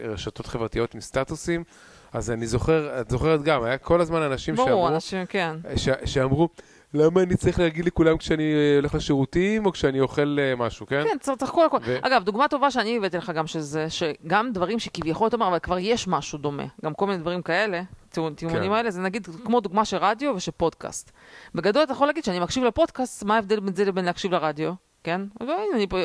ורשתות 0.00 0.46
חברתיות 0.46 0.94
עם 0.94 1.00
סטטוסים, 1.00 1.64
אז 2.12 2.30
אני 2.30 2.46
זוכר, 2.46 3.00
את 3.00 3.10
זוכרת 3.10 3.42
גם, 3.42 3.62
היה 3.62 3.78
כל 3.78 4.00
הזמן 4.00 4.22
אנשים 4.22 4.54
ברור, 4.54 4.68
שאמרו, 4.68 4.88
אנשים, 4.88 5.26
כן. 5.26 5.56
ש, 5.76 5.88
שאמרו, 6.04 6.48
למה 6.94 7.22
אני 7.22 7.36
צריך 7.36 7.58
להגיד 7.58 7.84
לכולם 7.84 8.16
כשאני 8.18 8.42
אה, 8.54 8.76
הולך 8.76 8.94
לשירותים 8.94 9.66
או 9.66 9.72
כשאני 9.72 10.00
אוכל 10.00 10.36
אה, 10.40 10.56
משהו, 10.56 10.86
כן? 10.86 11.04
כן, 11.04 11.16
צריך 11.20 11.38
צחקו 11.38 11.64
הכל. 11.64 11.76
ו- 11.84 11.98
אגב, 12.02 12.22
דוגמה 12.24 12.48
טובה 12.48 12.70
שאני 12.70 12.96
הבאתי 12.96 13.16
לך 13.16 13.30
גם 13.30 13.46
שזה, 13.46 13.86
שגם 13.90 14.52
דברים 14.52 14.78
שכביכול 14.78 15.28
אתה 15.28 15.36
אומר, 15.36 15.48
אבל 15.48 15.58
כבר 15.58 15.78
יש 15.78 16.08
משהו 16.08 16.38
דומה. 16.38 16.62
גם 16.84 16.94
כל 16.94 17.06
מיני 17.06 17.18
דברים 17.18 17.42
כאלה, 17.42 17.82
טיעון- 18.08 18.34
טיעונים 18.34 18.62
כן. 18.70 18.76
האלה, 18.76 18.90
זה 18.90 19.00
נגיד 19.00 19.28
כמו 19.44 19.60
דוגמה 19.60 19.84
של 19.84 19.96
רדיו 19.96 20.32
ושל 20.36 20.50
פודקאסט. 20.52 21.12
בגדול 21.54 21.82
אתה 21.82 21.92
יכול 21.92 22.06
להגיד 22.06 22.24
שאני 22.24 22.40
מקשיב 22.40 22.64
לפודקאסט, 22.64 23.24
מה 23.24 23.34
ההבדל 23.34 23.60
בין 23.60 23.74
זה 23.74 23.84
לבין 23.84 24.04
להקשיב 24.04 24.32
לרדיו, 24.32 24.72
כן? 25.04 25.20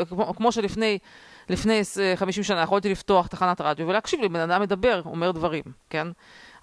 כמו, 0.10 0.34
כמו 0.36 0.52
שלפני 0.52 0.98
לפני 1.50 1.82
אה, 2.00 2.14
50 2.16 2.44
שנה 2.44 2.62
יכולתי 2.62 2.90
לפתוח 2.90 3.28
תחנת 3.28 3.62
רדיו 3.62 3.88
ולהקשיב 3.88 4.22
לבן 4.22 4.40
אדם 4.40 4.62
מדבר, 4.62 5.02
אומר 5.06 5.32
דברים, 5.32 5.64
כן? 5.90 6.08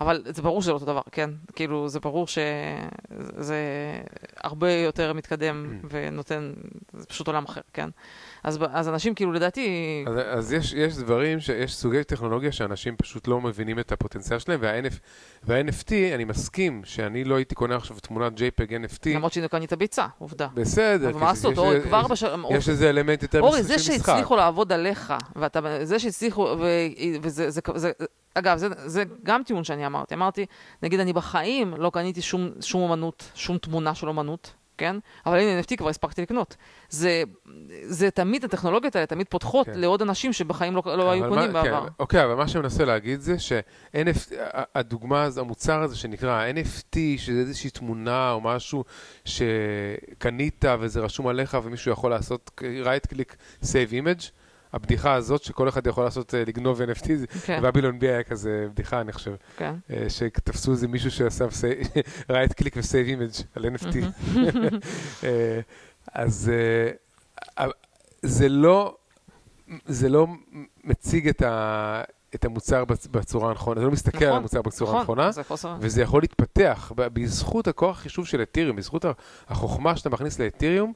אבל 0.00 0.22
זה 0.24 0.42
ברור 0.42 0.62
שזה 0.62 0.70
לא 0.70 0.74
אותו 0.74 0.86
דבר, 0.86 1.00
כן? 1.12 1.30
כאילו, 1.54 1.88
זה 1.88 2.00
ברור 2.00 2.26
שזה 2.26 3.60
הרבה 4.44 4.72
יותר 4.72 5.12
מתקדם 5.12 5.66
ונותן, 5.90 6.52
זה 6.92 7.06
פשוט 7.06 7.26
עולם 7.26 7.44
אחר, 7.44 7.60
כן? 7.72 7.88
אז, 8.44 8.58
אז 8.72 8.88
אנשים 8.88 9.14
כאילו, 9.14 9.32
לדעתי, 9.32 10.04
אז, 10.06 10.14
אז 10.26 10.52
יש, 10.52 10.72
יש 10.72 10.96
דברים, 10.96 11.40
ש, 11.40 11.48
יש 11.48 11.76
סוגי 11.76 12.04
טכנולוגיה 12.04 12.52
שאנשים 12.52 12.96
פשוט 12.96 13.28
לא 13.28 13.40
מבינים 13.40 13.78
את 13.78 13.92
הפוטנציאל 13.92 14.38
שלהם, 14.38 14.60
וה-NF, 14.62 14.94
וה-NFT, 15.44 15.92
אני 16.14 16.24
מסכים 16.24 16.82
שאני 16.84 17.24
לא 17.24 17.36
הייתי 17.36 17.54
קונה 17.54 17.76
עכשיו 17.76 17.96
תמונת 17.96 18.32
JPEG 18.32 18.70
NFT, 18.70 19.08
למרות 19.14 19.32
שהנה 19.32 19.48
קנית 19.48 19.72
ביצה, 19.72 20.06
עובדה. 20.18 20.48
בסדר, 20.54 21.10
אבל 21.10 21.20
מה 21.20 21.26
לעשות, 21.26 21.52
יש, 21.52 21.58
אורי, 21.58 21.76
יש, 21.76 21.84
כבר 21.84 22.02
יש, 22.04 22.10
בשלב... 22.10 22.40
יש 22.50 22.68
איזה 22.68 22.90
אלמנט 22.90 23.22
יותר 23.22 23.40
אורי, 23.40 23.60
משחק 23.60 23.68
זה 23.68 23.78
של 23.78 23.92
משחק. 23.92 24.06
שהצליחו 24.06 24.36
לעבוד 24.36 24.72
עליך, 24.72 25.14
ואתה, 25.36 25.60
זה 25.82 25.98
שהצליחו, 25.98 26.56
וזה, 27.22 27.50
זה, 27.50 27.60
זה, 27.74 27.92
אגב, 28.38 28.56
זה, 28.58 28.68
זה 28.86 29.02
גם 29.22 29.42
טיעון 29.46 29.64
שאני 29.64 29.86
אמרתי. 29.86 30.14
אמרתי, 30.14 30.46
נגיד, 30.82 31.00
אני 31.00 31.12
בחיים 31.12 31.74
לא 31.78 31.90
קניתי 31.90 32.22
שום, 32.22 32.50
שום 32.60 32.82
אומנות, 32.82 33.30
שום 33.34 33.58
תמונה 33.58 33.94
של 33.94 34.08
אומנות, 34.08 34.52
כן? 34.78 34.96
אבל 35.26 35.38
הנה 35.38 35.60
NFT 35.60 35.76
כבר 35.76 35.88
הספקתי 35.88 36.22
לקנות. 36.22 36.56
זה, 36.88 37.22
זה 37.82 38.10
תמיד, 38.10 38.44
הטכנולוגיות 38.44 38.96
האלה 38.96 39.06
תמיד 39.06 39.26
פותחות 39.30 39.66
כן. 39.66 39.78
לעוד 39.78 40.02
אנשים 40.02 40.32
שבחיים 40.32 40.76
לא, 40.76 40.82
לא 40.86 41.10
היו 41.10 41.28
קונים 41.28 41.52
מה- 41.52 41.62
בעבר. 41.62 41.86
כן, 41.86 41.92
אוקיי, 41.98 42.24
אבל 42.24 42.34
מה 42.34 42.48
שאני 42.48 42.62
מנסה 42.62 42.84
להגיד 42.84 43.20
זה 43.20 43.36
שהדוגמה, 43.38 45.28
המוצר 45.36 45.82
הזה 45.82 45.96
שנקרא 45.96 46.46
NFT, 46.50 46.96
שזה 47.16 47.38
איזושהי 47.40 47.70
תמונה 47.70 48.32
או 48.32 48.40
משהו 48.40 48.84
שקנית 49.24 50.64
וזה 50.80 51.00
רשום 51.00 51.28
עליך 51.28 51.56
ומישהו 51.64 51.92
יכול 51.92 52.10
לעשות 52.10 52.50
right 52.60 53.14
click 53.14 53.34
save 53.62 53.90
image, 53.92 54.30
הבדיחה 54.76 55.14
הזאת 55.14 55.42
שכל 55.44 55.68
אחד 55.68 55.86
יכול 55.86 56.04
לעשות, 56.04 56.34
אה, 56.34 56.42
לגנוב 56.46 56.80
NFT, 56.82 57.06
זה- 57.14 57.26
כן, 57.26 57.60
בבילון 57.62 57.98
בי 57.98 58.08
היה 58.08 58.22
כזה 58.22 58.66
בדיחה, 58.72 59.00
אני 59.00 59.12
חושב, 59.12 59.34
כן. 59.56 59.74
אה, 59.90 60.06
שתפסו 60.10 60.70
איזה 60.72 60.88
מישהו 60.88 61.10
שעשה 61.10 61.44
right 62.30 62.62
click 62.62 62.72
ו-save 62.76 63.08
image 63.18 63.42
על 63.54 63.64
NFT. 63.64 63.96
אה, 65.24 65.60
אז 66.12 66.50
זה 68.22 68.48
לא, 68.48 68.96
זה 69.86 70.08
לא 70.08 70.26
מציג 70.84 71.28
את, 71.28 71.42
ה, 71.42 72.02
את 72.34 72.44
המוצר 72.44 72.84
בצ- 72.84 73.08
בצורה 73.10 73.48
הנכונה, 73.48 73.80
זה 73.80 73.86
לא 73.86 73.92
מסתכל 73.92 74.24
על 74.24 74.30
נכון, 74.30 74.38
המוצר 74.38 74.62
בצורה 74.62 74.90
נכון, 74.90 75.00
הנכונה. 75.00 75.30
וזה 75.80 76.02
יכול 76.02 76.22
להתפתח. 76.22 76.92
בזכות 76.96 77.68
הכוח 77.68 77.98
חישוב 77.98 78.26
של 78.26 78.42
אתיריום, 78.42 78.76
בזכות 78.76 79.04
החוכמה 79.48 79.96
שאתה 79.96 80.10
מכניס 80.10 80.38
לאתיריום, 80.38 80.92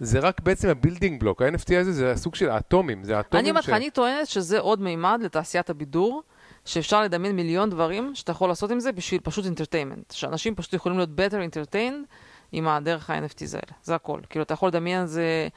זה 0.00 0.18
רק 0.18 0.40
בעצם 0.40 0.68
ה 0.68 0.74
building 0.74 1.20
block. 1.20 1.42
ה-NFT 1.42 1.76
הזה 1.80 1.92
זה 1.92 2.12
הסוג 2.12 2.34
של 2.34 2.50
האטומים, 2.50 3.04
זה 3.04 3.16
האטומים 3.16 3.44
אני 3.44 3.50
אומרת 3.50 3.64
לך, 3.64 3.70
אני 3.70 3.90
טוענת 3.90 4.26
שזה 4.26 4.58
עוד 4.58 4.80
מימד 4.80 5.20
לתעשיית 5.22 5.70
הבידור, 5.70 6.22
שאפשר 6.64 7.02
לדמיין 7.02 7.36
מיליון 7.36 7.70
דברים 7.70 8.14
שאתה 8.14 8.32
יכול 8.32 8.48
לעשות 8.48 8.70
עם 8.70 8.80
זה 8.80 8.92
בשביל 8.92 9.20
פשוט 9.24 9.44
entertainment. 9.44 10.10
שאנשים 10.10 10.54
פשוט 10.54 10.72
יכולים 10.72 10.98
להיות 10.98 11.10
better 11.10 11.54
entertained 11.54 12.06
עם 12.52 12.68
הדרך 12.68 13.10
ה-NFTs 13.10 13.52
האלה. 13.52 13.78
זה 13.82 13.94
הכל. 13.94 14.20
כאילו, 14.30 14.42
אתה 14.42 14.54
יכול 14.54 14.68
לדמיין 14.68 15.02
את 15.02 15.08
זה 15.08 15.48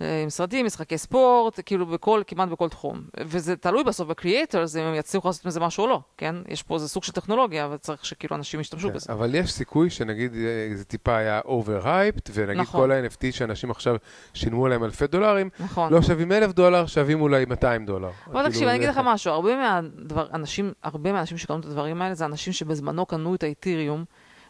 עם 0.00 0.30
סרטים, 0.30 0.66
משחקי 0.66 0.98
ספורט, 0.98 1.60
כאילו 1.66 1.86
בכל, 1.86 2.22
כמעט 2.26 2.48
בכל 2.48 2.68
תחום. 2.68 3.02
וזה 3.20 3.56
תלוי 3.56 3.84
בסוף 3.84 4.08
בקריאייטרס, 4.08 4.76
אם 4.76 4.82
הם 4.82 4.94
יצליחו 4.94 5.28
לעשות 5.28 5.46
מזה 5.46 5.60
משהו 5.60 5.84
או 5.84 5.88
לא, 5.88 6.00
כן? 6.16 6.34
יש 6.48 6.62
פה 6.62 6.74
איזה 6.74 6.88
סוג 6.88 7.04
של 7.04 7.12
טכנולוגיה, 7.12 7.68
וצריך 7.72 8.04
שכאילו 8.04 8.36
אנשים 8.36 8.60
ישתמשו 8.60 8.90
בזה. 8.90 9.06
כן, 9.06 9.12
אבל 9.12 9.34
יש 9.34 9.52
סיכוי 9.52 9.90
שנגיד 9.90 10.34
אה, 10.34 10.76
זה 10.76 10.84
טיפה 10.84 11.16
היה 11.16 11.40
overhyped, 11.40 12.30
ונגיד 12.34 12.62
נכון. 12.62 12.80
כל 12.80 12.92
ה-NFT 12.92 13.32
שאנשים 13.32 13.70
עכשיו 13.70 13.96
שילמו 14.34 14.66
עליהם 14.66 14.84
אלפי 14.84 15.06
דולרים, 15.06 15.50
נכון. 15.60 15.92
לא 15.92 16.02
שווים 16.02 16.32
אלף 16.32 16.52
דולר, 16.52 16.86
שווים 16.86 17.20
אולי 17.20 17.44
200 17.44 17.86
דולר. 17.86 18.10
אבל 18.26 18.34
כאילו, 18.34 18.48
תקשיב, 18.48 18.68
אני 18.68 18.76
אגיד 18.76 18.88
לך 18.88 19.00
משהו, 19.04 19.32
הרבה 19.32 19.56
מהדבר, 19.56 20.26
אנשים, 20.32 20.72
הרבה 20.82 21.12
מהאנשים 21.12 21.38
שקנו 21.38 21.60
את 21.60 21.64
הדברים 21.64 22.02
האלה, 22.02 22.14
זה 22.14 22.24
אנשים 22.24 22.52
שבזמנו 22.52 23.06
קנו 23.06 23.34
את 23.34 23.42
האתיריום 23.42 24.04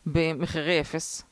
במחירי 0.06 0.80
אפס. 0.80 1.24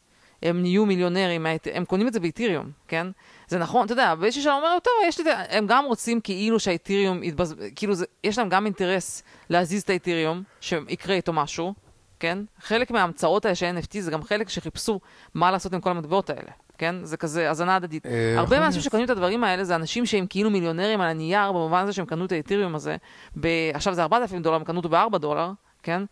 הם 0.42 0.62
נהיו 0.62 0.86
מיליונרים, 0.86 1.46
הם 1.74 1.84
קונים 1.84 2.08
את 2.08 2.12
זה 2.12 2.20
באתיריום, 2.20 2.70
כן? 2.88 3.06
זה 3.48 3.58
נכון, 3.58 3.84
אתה 3.84 3.92
יודע, 3.92 4.14
באיזשהו 4.14 4.42
שלב 4.42 4.52
אומר, 4.52 4.78
טוב, 4.82 4.92
יש 5.06 5.20
לי, 5.20 5.32
את 5.32 5.36
ה-" 5.36 5.56
הם 5.56 5.66
גם 5.66 5.84
רוצים 5.84 6.20
כאילו 6.20 6.60
שהאתיריום 6.60 7.22
יתבז... 7.22 7.54
כאילו, 7.76 7.94
זה, 7.94 8.04
יש 8.24 8.38
להם 8.38 8.48
גם 8.48 8.64
אינטרס 8.64 9.22
להזיז 9.50 9.82
את 9.82 9.90
האתיריום, 9.90 10.42
שיקרה 10.60 11.14
איתו 11.14 11.32
משהו, 11.32 11.74
כן? 12.20 12.38
חלק 12.60 12.90
מההמצאות 12.90 13.44
האלה 13.44 13.54
של 13.54 13.76
NFT 13.78 14.00
זה 14.00 14.10
גם 14.10 14.22
חלק 14.22 14.48
שחיפשו 14.48 15.00
מה 15.34 15.50
לעשות 15.50 15.74
עם 15.74 15.80
כל 15.80 15.90
המטבעות 15.90 16.30
האלה, 16.30 16.50
כן? 16.78 16.94
זה 17.02 17.16
כזה 17.16 17.48
האזנה 17.48 17.76
הדדית. 17.76 18.06
אה, 18.06 18.34
הרבה 18.38 18.60
מהאנשים. 18.60 18.82
שקנו 18.82 19.04
את 19.04 19.10
הדברים 19.10 19.44
האלה 19.44 19.64
זה 19.64 19.74
אנשים 19.74 20.06
שהם 20.06 20.26
כאילו 20.26 20.50
מיליונרים 20.50 21.00
על 21.00 21.08
הנייר, 21.08 21.52
במובן 21.52 21.82
הזה 21.82 21.92
שהם 21.92 22.06
קנו 22.06 22.24
את 22.24 22.32
האתיריום 22.32 22.74
הזה, 22.74 22.96
ב... 23.40 23.48
עכשיו 23.74 23.94
זה 23.94 24.02
4,000 24.02 24.42
דולר, 24.42 24.56
הם 24.56 24.64
קנו 24.64 24.76
אותו 24.76 24.88
ב-4 24.88 25.18
דולר, 25.18 25.50
כן? 25.82 26.02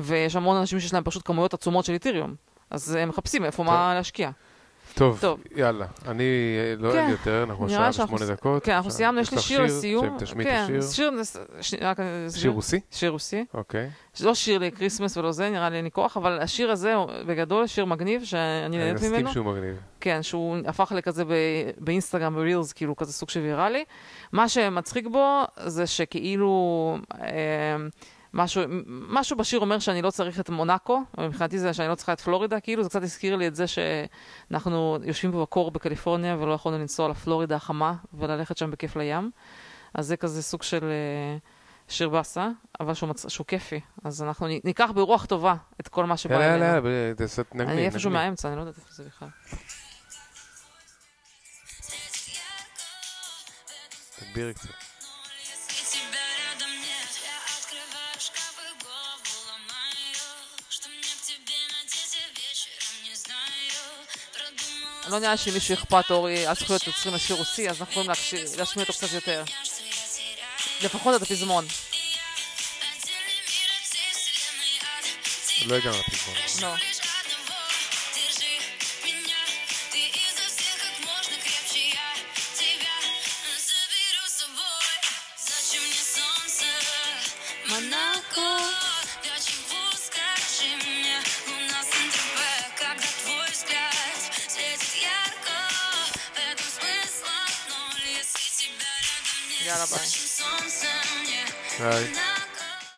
ויש 0.00 0.36
המון 0.36 0.56
אנשים 0.56 0.80
שיש 0.80 0.94
להם 0.94 1.04
פשוט 1.04 1.22
כמויות 1.26 1.54
עצומות 1.54 1.84
של 1.84 1.94
אתיריום. 1.94 2.34
אז 2.70 2.94
הם 2.94 3.08
מחפשים 3.08 3.44
איפה 3.44 3.62
מה 3.62 3.94
להשקיע. 3.94 4.30
טוב, 4.94 5.18
טוב. 5.20 5.40
יאללה. 5.56 5.86
אני 6.08 6.22
אה, 6.58 6.74
לא 6.78 6.92
כן. 6.92 6.98
אין 6.98 7.06
לי 7.06 7.12
יותר, 7.12 7.42
אנחנו 7.42 7.68
שעה 7.70 7.90
ושמונה 7.90 8.26
דקות. 8.26 8.64
כן, 8.64 8.72
אנחנו 8.72 8.88
עכשיו, 8.88 8.96
סיימנו, 8.96 9.20
יש 9.20 9.32
לי 9.32 9.38
שיר 9.38 9.62
לסיום. 9.62 10.18
כן, 10.42 10.64
השיר. 10.64 10.82
שיר, 10.82 11.10
ש- 11.60 11.74
רק 11.80 12.00
אני 12.00 12.26
אסביר. 12.26 12.42
שיר 12.42 12.50
רוסי? 12.50 12.80
שיר 12.90 13.10
רוסי. 13.10 13.44
אוקיי. 13.54 13.90
לא 14.20 14.34
שיר 14.34 14.58
לקריסמס 14.58 15.16
ולא 15.16 15.32
זה, 15.32 15.50
נראה 15.50 15.70
לי 15.70 15.76
אין 15.76 15.84
לי 15.84 15.90
כוח, 15.90 16.16
אבל 16.16 16.38
השיר 16.40 16.70
הזה, 16.70 16.94
בגדול, 17.26 17.66
שיר 17.66 17.84
מגניב, 17.84 18.24
שאני 18.24 18.66
אני 18.66 18.76
נהנית 18.76 18.94
מסכים 18.94 19.12
ממנו. 19.12 19.32
שהוא 19.32 19.46
מגניב. 19.46 19.76
כן, 20.00 20.22
שהוא 20.22 20.56
הפך 20.66 20.92
לכזה 20.96 21.24
באינסטגרם, 21.78 22.34
ב 22.34 22.39
Reels, 22.39 22.72
כאילו 22.72 22.96
כזה 22.96 23.12
סוג 23.12 23.30
של 23.30 23.40
ויראלי. 23.40 23.84
מה 24.32 24.48
שמצחיק 24.48 25.06
בו 25.06 25.42
זה 25.66 25.86
שכאילו... 25.86 26.96
אה, 27.20 27.76
משהו, 28.36 28.62
משהו 28.86 29.36
בשיר 29.36 29.60
אומר 29.60 29.78
שאני 29.78 30.02
לא 30.02 30.10
צריך 30.10 30.40
את 30.40 30.50
מונאקו, 30.50 31.02
מבחינתי 31.18 31.58
זה 31.58 31.74
שאני 31.74 31.88
לא 31.88 31.94
צריכה 31.94 32.12
את 32.12 32.20
פלורידה, 32.20 32.60
כאילו 32.60 32.82
זה 32.82 32.88
קצת 32.88 33.02
הזכיר 33.02 33.36
לי 33.36 33.46
את 33.48 33.54
זה 33.54 33.64
שאנחנו 33.66 34.96
יושבים 35.04 35.32
פה 35.32 35.42
בקור 35.42 35.70
בקליפורניה 35.70 36.36
ולא 36.40 36.52
יכולנו 36.52 36.78
לנסוע 36.78 37.08
לפלורידה 37.08 37.56
החמה 37.56 37.94
וללכת 38.14 38.56
שם 38.56 38.70
בכיף 38.70 38.96
לים. 38.96 39.30
אז 39.94 40.06
זה 40.06 40.16
כזה 40.16 40.42
סוג 40.42 40.62
של 40.62 40.84
אה, 40.84 41.36
שיר 41.88 42.08
באסה, 42.08 42.48
אבל 42.80 42.94
שהוא, 42.94 43.08
מצ... 43.10 43.28
שהוא 43.28 43.46
כיפי. 43.46 43.80
אז 44.04 44.22
אנחנו 44.22 44.46
ניקח 44.64 44.90
ברוח 44.94 45.24
טובה 45.24 45.54
את 45.80 45.88
כל 45.88 46.04
מה 46.06 46.16
שבא 46.16 46.34
יאללה, 46.34 46.54
אלינו. 46.54 46.64
יאללה, 46.64 46.88
יאללה, 46.90 47.14
תעשה- 47.14 47.42
נגני, 47.54 47.72
אני 47.72 47.86
איפשהו. 47.86 48.10
מהאמצע, 48.10 48.48
אני 48.48 48.56
לא 48.56 48.60
יודעת 48.60 48.78
איפה 48.78 48.88
זה 48.92 49.04
בכלל. 49.04 49.28
תגבירי 54.18 54.54
קצת. 54.54 54.83
לא 65.08 65.18
נראה 65.18 65.36
שמישהו 65.36 65.74
אכפת 65.74 66.10
אורי 66.10 66.46
על 66.46 66.54
זכויות 66.54 66.86
יוצרים 66.86 67.14
לשיר 67.14 67.36
רוסי, 67.36 67.70
אז 67.70 67.80
אנחנו 67.80 67.92
יכולים 67.92 68.10
להשמיע 68.58 68.84
אותו 68.88 68.92
קצת 68.92 69.12
יותר. 69.12 69.44
לפחות 70.80 71.14
עד 71.14 71.22
הפזמון. 71.22 71.66
לא 75.66 75.74
הגענו 75.74 75.96
לפזמון. 75.98 76.36
לא. 76.60 76.68
לא. 76.68 76.76
לא. 76.76 77.03
Yalla 99.64 99.86
bye. 99.86 100.04